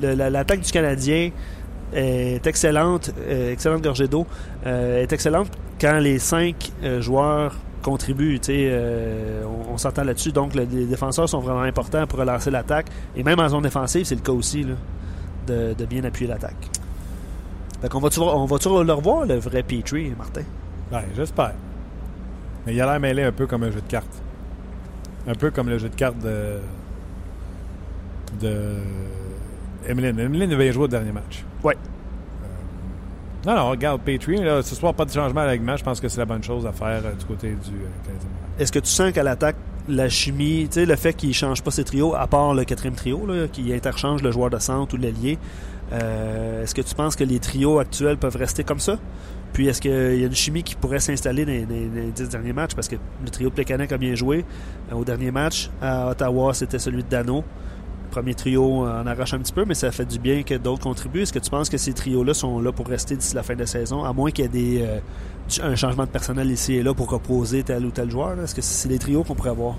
l'attaque 0.01 0.61
du 0.61 0.71
Canadien 0.71 1.31
est 1.95 2.47
excellente, 2.47 3.13
excellente 3.29 3.83
gorgée 3.83 4.09
d'eau, 4.09 4.27
est 4.65 5.13
excellente 5.13 5.49
quand 5.81 5.99
les 5.99 6.19
cinq 6.19 6.73
joueurs 7.01 7.55
contribue. 7.87 8.41
Euh, 8.49 9.45
on, 9.71 9.79
s'entend 9.79 10.03
là-dessus. 10.03 10.33
Donc, 10.33 10.55
les 10.55 10.67
défenseurs 10.67 11.29
sont 11.29 11.39
vraiment 11.39 11.63
importants 11.63 12.05
pour 12.07 12.19
relancer 12.19 12.51
l'attaque. 12.51 12.89
Et 13.15 13.23
même 13.23 13.39
en 13.39 13.49
zone 13.49 13.63
défensive, 13.63 14.05
c'est 14.05 14.17
le 14.17 14.23
cas 14.23 14.33
aussi 14.33 14.67
de, 15.47 15.75
bien 15.89 16.03
appuyer 16.03 16.29
l'attaque. 16.29 16.69
on 17.95 18.01
va-tu 18.01 18.19
on 18.21 18.47
va 18.47 18.83
le 18.83 18.93
revoir, 18.93 19.25
le 19.25 19.37
vrai 19.37 19.63
Petrie, 19.63 20.13
Martin? 20.19 20.43
Ben, 20.91 21.03
j'espère. 21.15 21.55
Mais 22.67 22.75
il 22.75 22.81
a 22.81 22.87
l'air 22.87 22.99
mêlé 22.99 23.23
un 23.23 23.33
peu 23.33 23.47
comme 23.47 23.63
un 23.63 23.71
jeu 23.71 23.81
de 23.81 23.89
cartes. 23.89 24.23
Un 25.29 25.35
peu 25.35 25.53
comme 25.53 25.69
le 25.69 25.79
jeu 25.79 25.89
de 25.89 25.95
cartes 25.95 26.19
de. 26.19 26.59
Emeline. 29.89 30.19
Emeline 30.19 30.53
avait 30.53 30.73
joué 30.73 30.85
au 30.85 30.89
dernier 30.89 31.13
match. 31.13 31.45
Ouais. 31.63 31.77
Non, 33.47 33.55
non, 33.55 33.71
regarde, 33.71 34.01
Patreon, 34.01 34.43
là, 34.43 34.61
ce 34.61 34.75
soir, 34.75 34.93
pas 34.93 35.05
de 35.05 35.13
changement 35.13 35.43
à 35.43 35.47
l'agnement. 35.47 35.77
Je 35.77 35.85
pense 35.85 36.01
que 36.01 36.09
c'est 36.09 36.19
la 36.19 36.25
bonne 36.25 36.43
chose 36.43 36.67
à 36.67 36.73
faire 36.73 37.01
euh, 37.05 37.13
du 37.13 37.25
côté 37.27 37.51
du 37.51 37.77
euh, 37.77 38.59
Est-ce 38.59 38.73
que 38.73 38.81
tu 38.81 38.91
sens 38.91 39.13
qu'à 39.13 39.23
l'attaque, 39.23 39.55
la 39.89 40.09
chimie, 40.09 40.67
tu 40.69 40.81
sais, 40.81 40.87
le 40.87 40.97
fait 40.97 41.15
qu'il 41.15 41.29
ne 41.29 41.35
change 41.35 41.63
pas 41.63 41.71
ses 41.71 41.85
trios, 41.85 42.17
à 42.17 42.27
part 42.27 42.55
le 42.55 42.65
quatrième 42.65 42.97
trio, 42.97 43.25
qui 43.53 43.73
interchange 43.73 44.21
le 44.23 44.33
joueur 44.33 44.51
de 44.51 44.59
centre 44.59 44.97
ou 44.97 44.99
l'ailier, 44.99 45.39
euh, 45.93 46.65
est-ce 46.65 46.75
que 46.75 46.83
tu 46.83 46.93
penses 46.97 47.15
que 47.15 47.23
les 47.23 47.39
trios 47.39 47.79
actuels 47.79 48.17
peuvent 48.17 48.35
rester 48.35 48.65
comme 48.65 48.81
ça? 48.81 48.99
Puis 49.53 49.69
est-ce 49.69 49.81
qu'il 49.81 49.93
y 49.93 50.25
a 50.25 50.27
une 50.27 50.35
chimie 50.35 50.65
qui 50.65 50.75
pourrait 50.75 50.99
s'installer 50.99 51.45
dans, 51.45 51.53
les 51.53 52.11
dix 52.13 52.29
derniers 52.29 52.53
matchs? 52.53 52.75
Parce 52.75 52.89
que 52.89 52.97
le 53.25 53.31
trio 53.31 53.49
de 53.49 53.55
Plekanec 53.55 53.93
a 53.93 53.97
bien 53.97 54.17
joué. 54.17 54.45
au 54.93 55.05
dernier 55.05 55.31
match, 55.31 55.71
à 55.81 56.11
Ottawa, 56.11 56.53
c'était 56.53 56.81
celui 56.81 57.05
de 57.05 57.09
Dano 57.09 57.45
premier 58.17 58.35
trio 58.35 58.87
en 58.87 59.07
arrache 59.07 59.35
un 59.35 59.39
petit 59.41 59.53
peu, 59.53 59.67
mais 59.67 59.75
ça 59.75 59.93
fait 59.93 60.07
du 60.07 60.19
bien 60.19 60.43
que 60.43 60.55
d'autres 60.55 60.83
contribuent. 60.85 61.21
Est-ce 61.21 61.35
que 61.35 61.39
tu 61.39 61.51
penses 61.51 61.69
que 61.69 61.77
ces 61.77 61.93
trios-là 61.93 62.33
sont 62.33 62.61
là 62.61 62.73
pour 62.73 62.87
rester 62.87 63.15
d'ici 63.15 63.35
la 63.35 63.43
fin 63.43 63.53
de 63.53 63.61
la 63.61 63.67
saison, 63.67 64.05
à 64.05 64.15
moins 64.15 64.31
qu'il 64.31 64.45
y 64.45 64.47
ait 64.47 64.49
des, 64.49 64.83
euh, 64.83 65.01
un 65.63 65.77
changement 65.77 66.05
de 66.05 66.09
personnel 66.09 66.51
ici 66.51 66.77
et 66.77 66.83
là 66.83 66.95
pour 66.95 67.11
reposer 67.11 67.63
tel 67.63 67.85
ou 67.85 67.91
tel 67.91 68.11
joueur? 68.11 68.41
Est-ce 68.41 68.55
que 68.55 68.63
c'est 68.63 68.89
les 68.89 68.99
trios 68.99 69.23
qu'on 69.23 69.35
pourrait 69.35 69.51
avoir? 69.51 69.75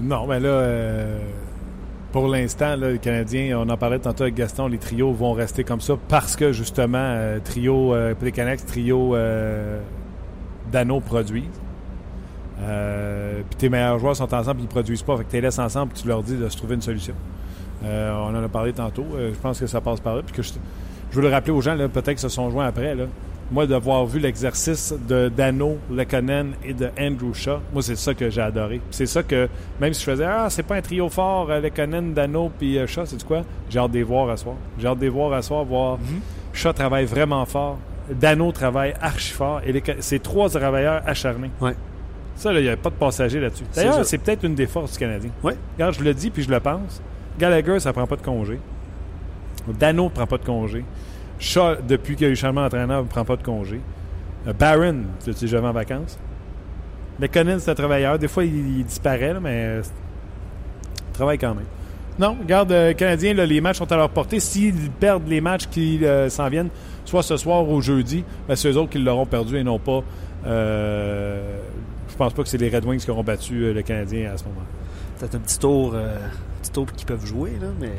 Non, 0.00 0.26
mais 0.26 0.40
là, 0.40 0.48
euh, 0.48 1.18
pour 2.10 2.26
l'instant, 2.26 2.74
les 2.76 2.98
Canadiens, 2.98 3.58
on 3.58 3.68
en 3.68 3.76
parlait 3.76 3.98
tantôt 3.98 4.22
avec 4.22 4.34
Gaston, 4.34 4.68
les 4.68 4.78
trios 4.78 5.12
vont 5.12 5.34
rester 5.34 5.62
comme 5.62 5.82
ça 5.82 5.92
parce 6.08 6.36
que 6.36 6.52
justement, 6.52 6.96
euh, 6.98 7.38
trio 7.44 7.92
euh, 7.92 8.14
trio 8.66 9.14
Dano 10.72 11.00
produisent. 11.00 11.67
Euh, 12.60 13.42
puis 13.48 13.56
tes 13.56 13.68
meilleurs 13.68 13.98
joueurs 13.98 14.16
sont 14.16 14.32
ensemble 14.34 14.60
et 14.60 14.64
ils 14.64 14.68
produisent 14.68 15.02
pas. 15.02 15.16
Fait 15.16 15.24
que 15.24 15.30
tu 15.30 15.36
les 15.36 15.42
laisses 15.42 15.58
ensemble 15.58 15.92
et 15.94 16.00
tu 16.00 16.08
leur 16.08 16.22
dis 16.22 16.36
de 16.36 16.48
se 16.48 16.56
trouver 16.56 16.74
une 16.74 16.82
solution. 16.82 17.14
Euh, 17.84 18.12
on 18.12 18.34
en 18.36 18.42
a 18.42 18.48
parlé 18.48 18.72
tantôt. 18.72 19.06
Euh, 19.14 19.30
je 19.32 19.38
pense 19.38 19.60
que 19.60 19.66
ça 19.66 19.80
passe 19.80 20.00
par 20.00 20.16
là. 20.16 20.22
Puis 20.24 20.34
que 20.34 20.42
je, 20.42 20.52
veux 21.12 21.22
le 21.22 21.28
rappeler 21.28 21.52
aux 21.52 21.60
gens, 21.60 21.76
peut-être 21.76 22.04
qu'ils 22.06 22.18
se 22.18 22.28
sont 22.28 22.50
joints 22.50 22.66
après. 22.66 22.94
Là. 22.94 23.04
Moi, 23.50 23.66
d'avoir 23.66 24.04
vu 24.04 24.18
l'exercice 24.18 24.92
de 25.08 25.30
Dano, 25.34 25.78
Lekonen 25.90 26.52
et 26.64 26.74
de 26.74 26.90
Andrew 27.00 27.32
Shaw, 27.32 27.60
moi, 27.72 27.82
c'est 27.82 27.96
ça 27.96 28.12
que 28.12 28.28
j'ai 28.28 28.42
adoré. 28.42 28.80
C'est 28.90 29.06
ça 29.06 29.22
que, 29.22 29.48
même 29.80 29.94
si 29.94 30.04
je 30.04 30.10
faisais, 30.10 30.26
ah, 30.26 30.48
c'est 30.50 30.64
pas 30.64 30.74
un 30.76 30.82
trio 30.82 31.08
fort, 31.08 31.48
Lekonen, 31.48 32.12
Dano 32.12 32.50
puis 32.58 32.78
Shaw, 32.86 33.06
c'est 33.06 33.24
quoi? 33.24 33.44
J'ai 33.70 33.78
hâte 33.78 33.92
de 33.92 33.96
les 33.96 34.02
voir 34.02 34.28
à 34.28 34.36
soir. 34.36 34.56
J'ai 34.78 34.86
hâte 34.86 34.98
de 34.98 35.04
les 35.04 35.08
voir 35.08 35.32
à 35.32 35.40
soir, 35.40 35.64
voir. 35.64 35.96
Mm 35.96 36.20
Shaw 36.52 36.72
travaille 36.72 37.04
vraiment 37.04 37.44
fort. 37.44 37.78
Dano 38.10 38.50
travaille 38.52 38.94
archi 39.00 39.32
fort. 39.32 39.60
Et 39.64 39.82
c'est 40.00 40.22
trois 40.22 40.48
travailleurs 40.48 41.02
acharnés. 41.06 41.50
Ouais. 41.60 41.74
Ça, 42.38 42.52
il 42.52 42.62
n'y 42.62 42.68
a 42.68 42.76
pas 42.76 42.90
de 42.90 42.94
passagers 42.94 43.40
là-dessus. 43.40 43.64
D'ailleurs, 43.74 44.04
c'est 44.04 44.18
peut-être 44.18 44.44
une 44.44 44.54
des 44.54 44.68
forces 44.68 44.92
du 44.92 44.98
Canadien. 44.98 45.30
Oui. 45.42 45.54
Regarde, 45.74 45.94
je 45.98 46.04
le 46.04 46.14
dis 46.14 46.30
puis 46.30 46.44
je 46.44 46.50
le 46.50 46.60
pense. 46.60 47.02
Gallagher, 47.36 47.80
ça 47.80 47.92
prend 47.92 48.06
pas 48.06 48.14
de 48.14 48.22
congé. 48.22 48.60
Dano 49.66 50.04
ne 50.04 50.08
prend 50.08 50.26
pas 50.26 50.38
de 50.38 50.44
congé. 50.44 50.84
Shaw, 51.40 51.76
depuis 51.86 52.14
qu'il 52.14 52.28
y 52.28 52.30
a 52.30 52.32
eu 52.32 52.36
changement 52.36 52.62
d'entraîneur, 52.62 53.02
ne 53.02 53.08
prend 53.08 53.24
pas 53.24 53.34
de 53.34 53.42
congé. 53.42 53.80
Euh, 54.46 54.52
Barron, 54.52 55.02
tu 55.24 55.32
sais, 55.32 55.46
jamais 55.48 55.66
en 55.66 55.72
vacances? 55.72 56.16
McConnell, 57.18 57.60
c'est 57.60 57.72
un 57.72 57.74
travailleur. 57.74 58.20
Des 58.20 58.28
fois, 58.28 58.44
il, 58.44 58.84
disparaît, 58.84 59.34
mais 59.40 59.64
euh, 59.64 59.82
il 59.82 61.12
travaille 61.12 61.38
quand 61.38 61.56
même. 61.56 61.66
Non, 62.20 62.36
regarde, 62.40 62.70
euh, 62.70 62.92
Canadien, 62.94 63.34
les 63.34 63.60
matchs 63.60 63.78
sont 63.78 63.90
à 63.90 63.96
leur 63.96 64.10
portée. 64.10 64.38
S'ils 64.38 64.90
perdent 64.92 65.26
les 65.26 65.40
matchs 65.40 65.66
qui 65.66 66.02
s'en 66.28 66.48
viennent, 66.48 66.70
soit 67.04 67.24
ce 67.24 67.36
soir 67.36 67.68
ou 67.68 67.80
jeudi, 67.80 68.24
ben, 68.46 68.54
c'est 68.54 68.70
eux 68.70 68.76
autres 68.76 68.90
qui 68.90 68.98
l'auront 68.98 69.26
perdu 69.26 69.56
et 69.56 69.64
non 69.64 69.80
pas 69.80 70.04
je 70.44 71.42
pense 72.18 72.32
pas 72.34 72.42
que 72.42 72.48
c'est 72.48 72.58
les 72.58 72.68
Red 72.68 72.84
Wings 72.84 73.00
qui 73.00 73.10
auront 73.10 73.22
battu 73.24 73.64
euh, 73.64 73.72
le 73.72 73.82
Canadien 73.82 74.32
à 74.32 74.36
ce 74.36 74.44
moment. 74.44 74.60
Peut-être 75.18 75.34
un 75.36 75.38
petit 75.38 75.58
tour, 75.58 75.92
euh, 75.94 76.16
petit 76.62 76.70
tour 76.70 76.86
qu'ils 76.92 77.06
peuvent 77.06 77.24
jouer, 77.26 77.52
là, 77.60 77.68
mais. 77.80 77.90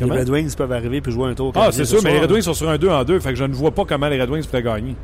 Les 0.00 0.10
Red 0.10 0.28
Wings 0.28 0.54
peuvent 0.54 0.70
arriver 0.72 1.02
et 1.04 1.10
jouer 1.10 1.30
un 1.30 1.34
tour. 1.34 1.52
Ah, 1.56 1.70
c'est 1.72 1.84
sûr, 1.84 2.00
mais 2.04 2.12
les 2.12 2.20
Red 2.20 2.30
Wings 2.30 2.42
sont 2.42 2.54
sur 2.54 2.68
un 2.68 2.78
2 2.78 2.88
en 2.88 3.02
2, 3.04 3.18
fait 3.18 3.30
que 3.30 3.34
je 3.34 3.44
ne 3.44 3.54
vois 3.54 3.72
pas 3.72 3.84
comment 3.84 4.08
les 4.08 4.20
Red 4.20 4.30
Wings 4.30 4.44
pourraient 4.46 4.62
gagner. 4.62 4.94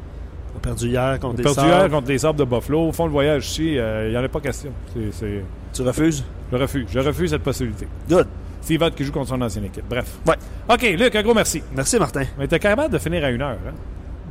perdu 0.62 0.86
hier 0.88 1.18
contre 1.20 1.36
les 1.38 1.42
perdu 1.42 1.60
hier 1.60 1.80
Sabres. 1.80 1.94
contre 1.96 2.08
les 2.08 2.18
Sabres 2.18 2.38
de 2.38 2.44
Buffalo. 2.44 2.88
Au 2.88 2.92
fond, 2.92 3.04
le 3.06 3.10
voyage 3.12 3.46
ici, 3.50 3.76
euh, 3.76 4.06
il 4.06 4.12
n'y 4.12 4.16
en 4.16 4.22
a 4.24 4.28
pas 4.28 4.40
question. 4.40 4.70
C'est- 4.94 5.12
c'est- 5.12 5.42
Tu 5.74 5.82
refuses? 5.82 6.24
Je 6.52 6.56
refuse. 6.56 6.86
Je 6.90 6.98
refuse 7.00 7.30
cette 7.30 7.42
possibilité. 7.42 7.86
Good. 8.08 8.26
Steve 8.62 8.80
Ott 8.82 8.94
qui 8.94 9.04
joue 9.04 9.12
contre 9.12 9.28
son 9.28 9.42
ancienne 9.42 9.64
équipe. 9.64 9.84
Bref. 9.90 10.06
Ouais. 10.26 10.36
OK, 10.72 10.82
Luc, 10.98 11.14
un 11.16 11.22
gros 11.22 11.34
merci. 11.34 11.60
Merci, 11.74 11.98
Martin. 11.98 12.22
Mais 12.38 12.46
t'es 12.46 12.58
capable 12.60 12.92
de 12.94 12.98
finir 12.98 13.24
à 13.24 13.30
une 13.30 13.42
heure, 13.42 13.58
hein? 13.66 13.72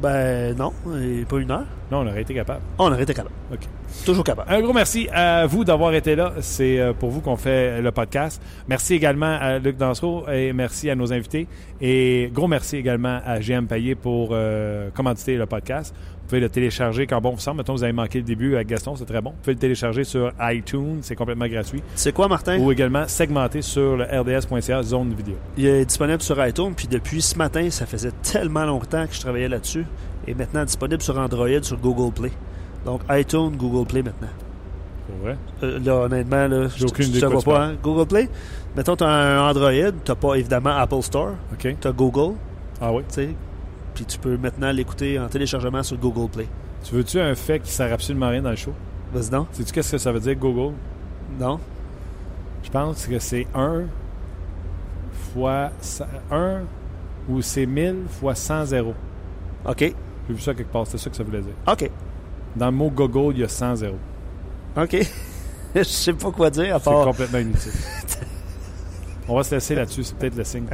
Ben 0.03 0.53
non, 0.57 0.73
et 1.01 1.23
pas 1.23 1.37
une 1.37 1.49
heure. 1.49 1.65
Non, 1.89 1.99
on 1.99 2.07
aurait 2.07 2.23
été 2.23 2.33
capable. 2.33 2.59
On 2.77 2.91
aurait 2.91 3.03
été 3.03 3.13
capable. 3.13 3.33
OK. 3.53 3.61
Toujours 4.05 4.25
capable. 4.25 4.51
Un 4.51 4.59
gros 4.59 4.73
merci 4.73 5.07
à 5.13 5.45
vous 5.45 5.63
d'avoir 5.63 5.93
été 5.93 6.17
là. 6.17 6.33
C'est 6.41 6.77
euh, 6.77 6.91
pour 6.91 7.09
vous 7.09 7.21
qu'on 7.21 7.37
fait 7.37 7.81
le 7.81 7.89
podcast. 7.93 8.41
Merci 8.67 8.95
également 8.95 9.37
à 9.39 9.59
Luc 9.59 9.77
Dansereau 9.77 10.25
et 10.27 10.51
merci 10.51 10.89
à 10.89 10.95
nos 10.95 11.13
invités. 11.13 11.47
Et 11.79 12.29
gros 12.33 12.49
merci 12.49 12.75
également 12.75 13.21
à 13.25 13.39
GM 13.39 13.65
Payet 13.65 13.95
pour 13.95 14.31
euh, 14.33 14.89
commanditer 14.89 15.37
le 15.37 15.45
podcast. 15.45 15.95
Vous 16.33 16.37
pouvez 16.37 16.47
le 16.47 16.49
télécharger 16.49 17.05
quand 17.05 17.21
bon 17.21 17.29
vous 17.29 17.39
semble. 17.39 17.57
Mettons, 17.57 17.73
vous 17.73 17.83
avez 17.83 17.93
manqué 17.93 18.17
le 18.17 18.23
début 18.23 18.55
avec 18.55 18.67
Gaston, 18.67 18.95
c'est 18.95 19.05
très 19.05 19.21
bon. 19.21 19.29
Vous 19.29 19.35
pouvez 19.43 19.53
le 19.53 19.59
télécharger 19.59 20.03
sur 20.03 20.31
iTunes, 20.41 20.97
c'est 21.03 21.15
complètement 21.15 21.45
gratuit. 21.45 21.83
C'est 21.93 22.11
quoi, 22.11 22.27
Martin? 22.27 22.57
Ou 22.57 22.71
également 22.71 23.07
segmenté 23.07 23.61
sur 23.61 23.97
le 23.97 24.05
rds.ca 24.05 24.81
zone 24.81 25.13
vidéo. 25.13 25.35
Il 25.57 25.67
est 25.67 25.85
disponible 25.85 26.23
sur 26.23 26.43
iTunes, 26.43 26.73
puis 26.75 26.87
depuis 26.87 27.21
ce 27.21 27.37
matin, 27.37 27.69
ça 27.69 27.85
faisait 27.85 28.09
tellement 28.23 28.65
longtemps 28.65 29.05
que 29.05 29.13
je 29.13 29.19
travaillais 29.19 29.47
là-dessus. 29.47 29.85
Et 30.25 30.33
maintenant 30.33 30.65
disponible 30.65 31.03
sur 31.03 31.19
Android, 31.19 31.61
sur 31.61 31.77
Google 31.77 32.11
Play. 32.11 32.31
Donc 32.83 33.01
iTunes, 33.11 33.51
Google 33.55 33.85
Play 33.85 34.01
maintenant. 34.01 34.33
Pour 35.05 35.17
vrai? 35.27 35.37
Euh, 35.61 35.77
là, 35.85 35.97
honnêtement, 35.97 36.47
là, 36.47 36.67
je 36.75 36.87
quoi 36.87 37.29
vois 37.29 37.41
pas. 37.43 37.65
Hein? 37.65 37.75
Google 37.83 38.07
Play, 38.07 38.29
mettons, 38.75 38.95
tu 38.95 39.03
as 39.03 39.07
un 39.07 39.51
Android, 39.51 39.91
tu 40.03 40.15
pas 40.15 40.33
évidemment 40.33 40.75
Apple 40.77 41.03
Store, 41.03 41.33
OK. 41.53 41.75
tu 41.79 41.87
as 41.87 41.91
Google, 41.91 42.37
Ah 42.81 42.91
oui. 42.91 43.03
Puis 43.93 44.05
tu 44.05 44.17
peux 44.17 44.37
maintenant 44.37 44.71
l'écouter 44.71 45.19
en 45.19 45.27
téléchargement 45.27 45.83
sur 45.83 45.97
Google 45.97 46.29
Play. 46.29 46.47
Tu 46.83 46.95
veux-tu 46.95 47.19
un 47.19 47.35
fait 47.35 47.59
qui 47.59 47.71
sert 47.71 47.91
absolument 47.93 48.29
rien 48.29 48.41
dans 48.41 48.49
le 48.49 48.55
show? 48.55 48.73
Vas-y 49.13 49.29
donc. 49.29 49.47
Sais-tu 49.51 49.71
qu'est-ce 49.71 49.91
que 49.93 49.97
ça 49.97 50.11
veut 50.11 50.19
dire, 50.19 50.35
Google? 50.35 50.73
Non? 51.39 51.59
Je 52.63 52.69
pense 52.69 53.05
que 53.05 53.19
c'est 53.19 53.47
1 53.55 53.83
fois 55.33 55.69
1 56.31 56.61
ou 57.29 57.41
c'est 57.41 57.65
1000 57.65 58.03
fois 58.09 58.35
100 58.35 58.65
zéros. 58.65 58.95
OK. 59.65 59.79
J'ai 59.79 59.95
vu 60.33 60.39
ça 60.41 60.53
quelque 60.53 60.71
part, 60.71 60.87
c'est 60.87 60.97
ça 60.97 61.09
que 61.09 61.15
ça 61.15 61.23
voulait 61.23 61.41
dire. 61.41 61.53
OK. 61.67 61.89
Dans 62.55 62.67
le 62.67 62.71
mot 62.71 62.89
Google, 62.89 63.35
il 63.35 63.41
y 63.41 63.43
a 63.43 63.47
100 63.49 63.77
zéros. 63.77 63.97
OK. 64.77 64.97
je 65.75 65.83
sais 65.83 66.13
pas 66.13 66.31
quoi 66.31 66.49
dire 66.49 66.75
à 66.75 66.79
C'est 66.79 66.89
part. 66.89 67.05
complètement 67.05 67.39
inutile. 67.39 67.71
On 69.27 69.35
va 69.35 69.43
se 69.43 69.55
laisser 69.55 69.75
là-dessus, 69.75 70.03
c'est 70.03 70.17
peut-être 70.17 70.35
le 70.35 70.43
signe. 70.43 70.67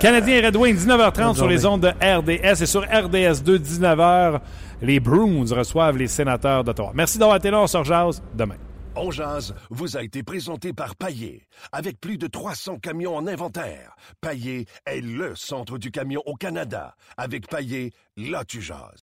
Canadien 0.00 0.46
Red 0.46 0.56
Wings, 0.56 0.86
19h30 0.86 1.24
Bonne 1.24 1.34
sur 1.34 1.48
les 1.48 1.64
ondes 1.64 1.80
de 1.80 1.88
RDS 1.88 2.62
et 2.62 2.66
sur 2.66 2.82
RDS 2.82 3.42
2, 3.42 3.58
19h, 3.58 4.40
les 4.82 5.00
Bruins 5.00 5.46
reçoivent 5.50 5.96
les 5.96 6.08
sénateurs 6.08 6.64
d'Ottawa. 6.64 6.92
Merci 6.94 7.18
d'avoir 7.18 7.36
été 7.36 7.50
là, 7.50 7.60
on 7.60 7.66
se 7.66 7.76
rejase 7.76 8.22
demain. 8.34 8.56
On 8.94 9.10
jase 9.10 9.54
vous 9.70 9.96
a 9.96 10.02
été 10.02 10.22
présenté 10.22 10.74
par 10.74 10.96
Paillé. 10.96 11.46
Avec 11.72 11.98
plus 11.98 12.18
de 12.18 12.26
300 12.26 12.78
camions 12.78 13.16
en 13.16 13.26
inventaire, 13.26 13.96
Paillé 14.20 14.66
est 14.84 15.00
le 15.00 15.34
centre 15.34 15.78
du 15.78 15.90
camion 15.90 16.20
au 16.26 16.34
Canada. 16.34 16.94
Avec 17.16 17.48
Paillé, 17.48 17.92
là 18.18 18.44
tu 18.44 18.60
jases. 18.60 19.02